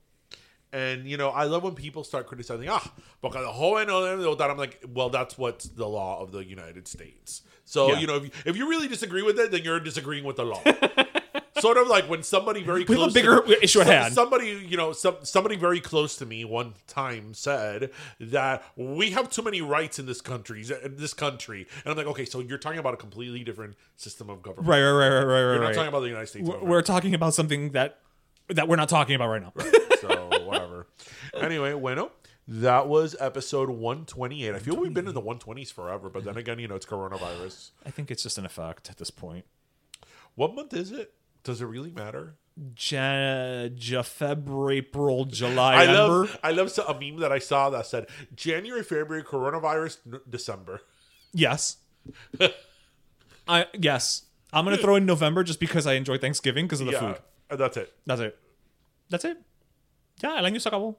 And 0.74 1.08
you 1.08 1.16
know, 1.18 1.30
I 1.30 1.46
love 1.46 1.64
when 1.64 1.74
people 1.76 2.04
start 2.04 2.28
criticizing. 2.28 2.68
Ah, 2.70 2.92
porque 3.22 3.34
the 3.36 3.42
no 3.42 4.02
deben 4.02 4.20
de 4.20 4.26
votar. 4.26 4.50
I'm 4.52 4.58
like, 4.58 4.84
well, 4.94 5.10
that's 5.10 5.38
what's 5.38 5.66
the 5.70 5.88
law 5.88 6.22
of 6.22 6.32
the 6.32 6.44
United 6.44 6.88
States. 6.88 7.44
So 7.64 7.88
Yeah. 7.92 8.00
you 8.00 8.08
know, 8.08 8.16
if 8.18 8.24
you, 8.24 8.32
if 8.46 8.58
you 8.58 8.70
really 8.70 8.88
disagree 8.88 9.22
with 9.24 9.40
it, 9.40 9.52
then 9.52 9.64
you're 9.64 9.80
disagreeing 9.80 10.26
with 10.26 10.36
the 10.36 10.44
law. 10.46 10.62
sort 11.60 11.78
of 11.78 11.88
like 11.88 12.10
when 12.10 12.24
somebody 12.24 12.64
very 12.64 12.84
We 12.84 13.00
have 13.00 13.10
a 13.10 13.14
bigger 13.14 13.42
to, 13.42 13.64
issue 13.64 13.82
at 13.82 13.88
hand. 13.88 14.14
Somebody, 14.14 14.66
you 14.68 14.78
know, 14.78 14.92
some 14.92 15.18
somebody 15.24 15.56
very 15.56 15.80
close 15.80 16.16
to 16.18 16.26
me 16.26 16.46
one 16.46 16.74
time 16.88 17.34
said 17.34 17.92
that 18.20 18.64
we 18.76 19.12
have 19.12 19.30
too 19.30 19.42
many 19.42 19.62
rights 19.62 20.00
in 20.00 20.06
this 20.06 20.22
country. 20.22 20.66
In 20.84 20.96
this 20.98 21.14
country, 21.14 21.68
and 21.84 21.92
I'm 21.92 21.98
like, 21.98 22.08
okay, 22.08 22.26
so 22.26 22.40
you're 22.40 22.58
talking 22.58 22.80
about 22.80 22.94
a 22.94 22.98
completely 22.98 23.44
different 23.44 23.76
system 23.96 24.30
of 24.30 24.42
government. 24.42 24.68
Right, 24.68 24.82
right, 24.82 24.92
right, 24.92 25.10
right, 25.10 25.24
right, 25.24 25.24
right. 25.24 25.40
You're 25.40 25.60
not 25.60 25.66
right. 25.68 25.76
talking 25.76 25.90
about 25.90 26.02
the 26.02 26.08
United 26.08 26.28
States. 26.28 26.48
We're, 26.48 26.64
we're 26.64 26.82
talking 26.82 27.14
about 27.14 27.34
something 27.34 27.72
that 27.72 28.00
that 28.50 28.68
we're 28.68 28.76
not 28.76 28.90
talking 28.90 29.16
about 29.16 29.30
right 29.30 29.42
now. 29.42 29.54
so 30.02 30.30
whatever. 30.46 30.88
Anyway, 31.36 31.74
bueno, 31.74 32.12
that 32.48 32.88
was 32.88 33.16
episode 33.20 33.70
128. 33.70 34.54
I 34.54 34.60
feel 34.60 34.76
we've 34.76 34.94
been 34.94 35.08
in 35.08 35.14
the 35.14 35.22
120s 35.22 35.72
forever, 35.72 36.10
but 36.10 36.24
then 36.24 36.38
again, 36.38 36.60
you 36.60 36.68
know, 36.68 36.76
it's 36.76 36.86
coronavirus. 36.86 37.72
I 37.86 37.90
think 37.90 38.12
it's 38.12 38.24
just 38.24 38.38
an 38.38 38.46
effect 38.46 38.90
at 38.90 38.98
this 38.98 39.10
point. 39.10 39.46
What 40.36 40.54
month 40.54 40.74
is 40.74 40.92
it? 40.92 41.14
Does 41.46 41.62
it 41.62 41.66
really 41.66 41.92
matter? 41.92 42.36
Jan, 42.74 43.76
Ja- 43.78 44.02
February, 44.02 44.78
April, 44.80 45.26
July, 45.40 45.76
I 45.76 45.82
Ember. 45.86 45.94
love 45.94 46.40
I 46.44 46.52
love 46.52 46.78
a 46.88 46.94
meme 47.00 47.20
that 47.22 47.32
I 47.32 47.40
saw 47.40 47.70
that 47.70 47.86
said 47.86 48.08
January, 48.36 48.84
February, 48.84 49.24
coronavirus, 49.24 49.98
n- 50.12 50.20
December. 50.30 50.82
Yes. 51.34 51.78
I 53.48 53.68
yes. 53.80 54.24
I'm 54.54 54.64
gonna 54.66 54.78
throw 54.78 54.96
in 54.96 55.06
November 55.06 55.44
just 55.44 55.60
because 55.60 55.86
I 55.86 55.94
enjoy 55.94 56.18
Thanksgiving 56.18 56.66
because 56.66 56.80
of 56.82 56.88
the 56.88 56.94
yeah, 56.94 57.00
food. 57.00 57.18
and 57.50 57.60
that's 57.60 57.78
it. 57.78 57.94
That's 58.06 58.22
it. 58.22 58.38
That's 59.10 59.26
it. 59.26 59.38
Ya, 60.24 60.38
el 60.38 60.46
año 60.46 60.62
se 60.62 60.70
acabó. 60.70 60.96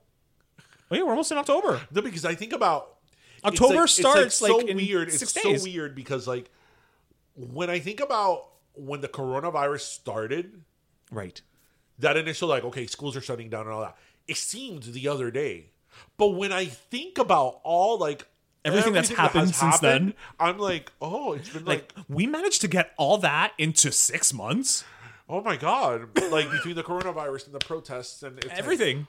Oh 0.91 0.95
yeah, 0.95 1.03
we're 1.03 1.11
almost 1.11 1.33
in 1.33 1.39
October. 1.39 1.81
No, 1.91 2.03
because 2.03 2.25
I 2.25 2.35
think 2.35 2.53
about 2.53 2.97
it's 3.39 3.61
October 3.61 3.81
like- 3.81 3.89
starts, 3.89 4.21
It's 4.27 4.43
like, 4.43 4.51
so 4.51 4.57
like, 4.59 4.67
in 4.69 4.77
weird. 4.77 5.09
it's 5.09 5.33
days. 5.33 5.63
so 5.63 5.65
weird 5.65 5.95
because 5.95 6.29
like 6.29 6.51
when 7.35 7.71
I 7.71 7.79
think 7.79 8.01
about 8.01 8.49
when 8.77 9.01
the 9.01 9.09
coronavirus 9.09 9.81
started, 9.81 10.63
Right. 11.11 11.41
that 11.99 12.17
initial 12.17 12.49
like 12.49 12.65
okay, 12.65 12.87
schools 12.87 13.17
are 13.17 13.21
shutting 13.21 13.49
down 13.51 13.63
and 13.63 13.71
all 13.71 13.81
that. 13.83 13.97
It 14.29 14.37
seemed 14.37 14.83
the 14.85 15.09
other 15.09 15.31
day, 15.31 15.71
but 16.17 16.29
when 16.31 16.53
I 16.53 16.67
think 16.67 17.19
about 17.19 17.61
all 17.65 17.99
like 17.99 18.27
Everything 18.65 18.95
that's 18.95 19.11
happened 19.11 19.47
has 19.47 19.57
since 19.57 19.79
then. 19.79 20.13
I'm 20.41 20.59
like, 20.59 20.91
oh, 21.01 21.35
it's 21.35 21.49
been 21.51 21.65
like, 21.65 21.93
Like 21.97 22.05
we 22.09 22.27
managed 22.27 22.63
to 22.63 22.69
get 22.69 22.91
all 22.97 23.17
that 23.19 23.53
into 23.59 23.93
six 23.93 24.33
months. 24.35 24.83
oh 25.29 25.41
my 25.41 25.57
god, 25.57 26.09
like 26.33 26.51
between 26.51 26.75
the 26.75 26.83
coronavirus 26.83 27.47
and 27.47 27.55
the 27.55 27.61
protests 27.61 28.25
and 28.25 28.39
it's 28.39 28.49
like, 28.49 28.59
Everything. 28.59 29.07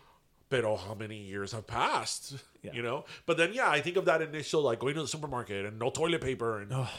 but 0.49 0.63
oh, 0.63 0.75
how 0.75 0.93
many 0.93 1.17
years 1.17 1.53
have 1.53 1.65
passed? 1.65 2.35
Yeah. 2.61 2.73
You 2.73 2.83
know. 2.83 3.05
But 3.25 3.37
then 3.37 3.51
yeah, 3.53 3.67
I 3.69 3.81
think 3.81 3.97
of 3.97 4.05
that 4.05 4.21
initial 4.21 4.61
like 4.61 4.77
going 4.77 4.93
to 4.93 5.01
the 5.01 5.07
supermarket 5.07 5.65
and 5.65 5.79
no 5.79 5.89
toilet 5.89 6.21
paper 6.21 6.59
and 6.59 6.71
Oh, 6.71 6.89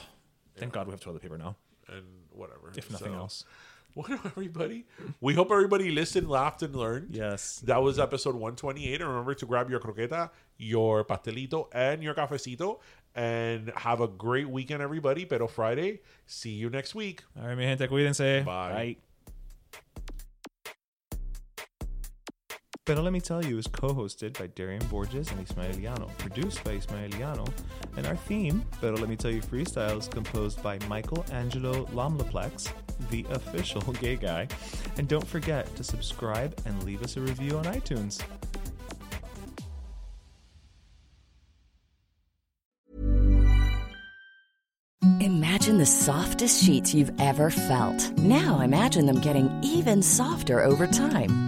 Thank 0.56 0.72
God 0.72 0.88
we 0.88 0.90
have 0.90 1.00
toilet 1.00 1.22
paper 1.22 1.38
now. 1.38 1.54
and 1.86 2.02
whatever. 2.38 2.72
If 2.76 2.90
nothing 2.90 3.12
So, 3.12 3.18
else. 3.18 3.44
Well, 3.94 4.06
everybody, 4.24 4.84
we 5.20 5.34
hope 5.34 5.50
everybody 5.50 5.90
listened, 5.90 6.28
laughed, 6.28 6.62
and 6.62 6.76
learned. 6.76 7.16
Yes. 7.16 7.58
That 7.64 7.82
was 7.82 7.98
episode 7.98 8.34
128. 8.34 9.00
And 9.00 9.10
remember 9.10 9.34
to 9.34 9.46
grab 9.46 9.70
your 9.70 9.80
croqueta, 9.80 10.30
your 10.56 11.04
pastelito, 11.04 11.66
and 11.72 12.00
your 12.00 12.14
cafecito. 12.14 12.78
And 13.16 13.72
have 13.74 14.00
a 14.00 14.06
great 14.06 14.48
weekend, 14.48 14.82
everybody. 14.82 15.24
Pero 15.24 15.48
Friday, 15.48 16.00
see 16.26 16.50
you 16.50 16.70
next 16.70 16.94
week. 16.94 17.24
All 17.40 17.48
right, 17.48 17.56
mi 17.58 17.64
gente, 17.64 17.88
cuídense. 17.88 18.44
Bye. 18.44 19.07
Pero 22.88 23.02
Let 23.02 23.12
Me 23.12 23.20
Tell 23.20 23.44
You 23.44 23.58
is 23.58 23.66
co-hosted 23.66 24.38
by 24.38 24.46
Darian 24.46 24.82
Borges 24.86 25.30
and 25.30 25.46
Ismaeliano, 25.46 26.08
produced 26.16 26.64
by 26.64 26.70
Ismaeliano, 26.70 27.46
and 27.98 28.06
our 28.06 28.16
theme, 28.16 28.64
Pero 28.80 28.96
Let 28.96 29.10
Me 29.10 29.14
Tell 29.14 29.30
You 29.30 29.42
Freestyle, 29.42 29.98
is 29.98 30.08
composed 30.08 30.62
by 30.62 30.78
Michael 30.88 31.22
Angelo 31.30 31.84
Lomlaplex, 31.92 32.72
the 33.10 33.26
official 33.28 33.82
gay 34.00 34.16
guy. 34.16 34.48
And 34.96 35.06
don't 35.06 35.26
forget 35.26 35.76
to 35.76 35.84
subscribe 35.84 36.58
and 36.64 36.82
leave 36.84 37.02
us 37.02 37.18
a 37.18 37.20
review 37.20 37.58
on 37.58 37.64
iTunes. 37.64 38.22
Imagine 45.20 45.76
the 45.76 45.84
softest 45.84 46.64
sheets 46.64 46.94
you've 46.94 47.12
ever 47.20 47.50
felt. 47.50 48.16
Now 48.16 48.60
imagine 48.60 49.04
them 49.04 49.20
getting 49.20 49.50
even 49.62 50.00
softer 50.00 50.64
over 50.64 50.86
time. 50.86 51.47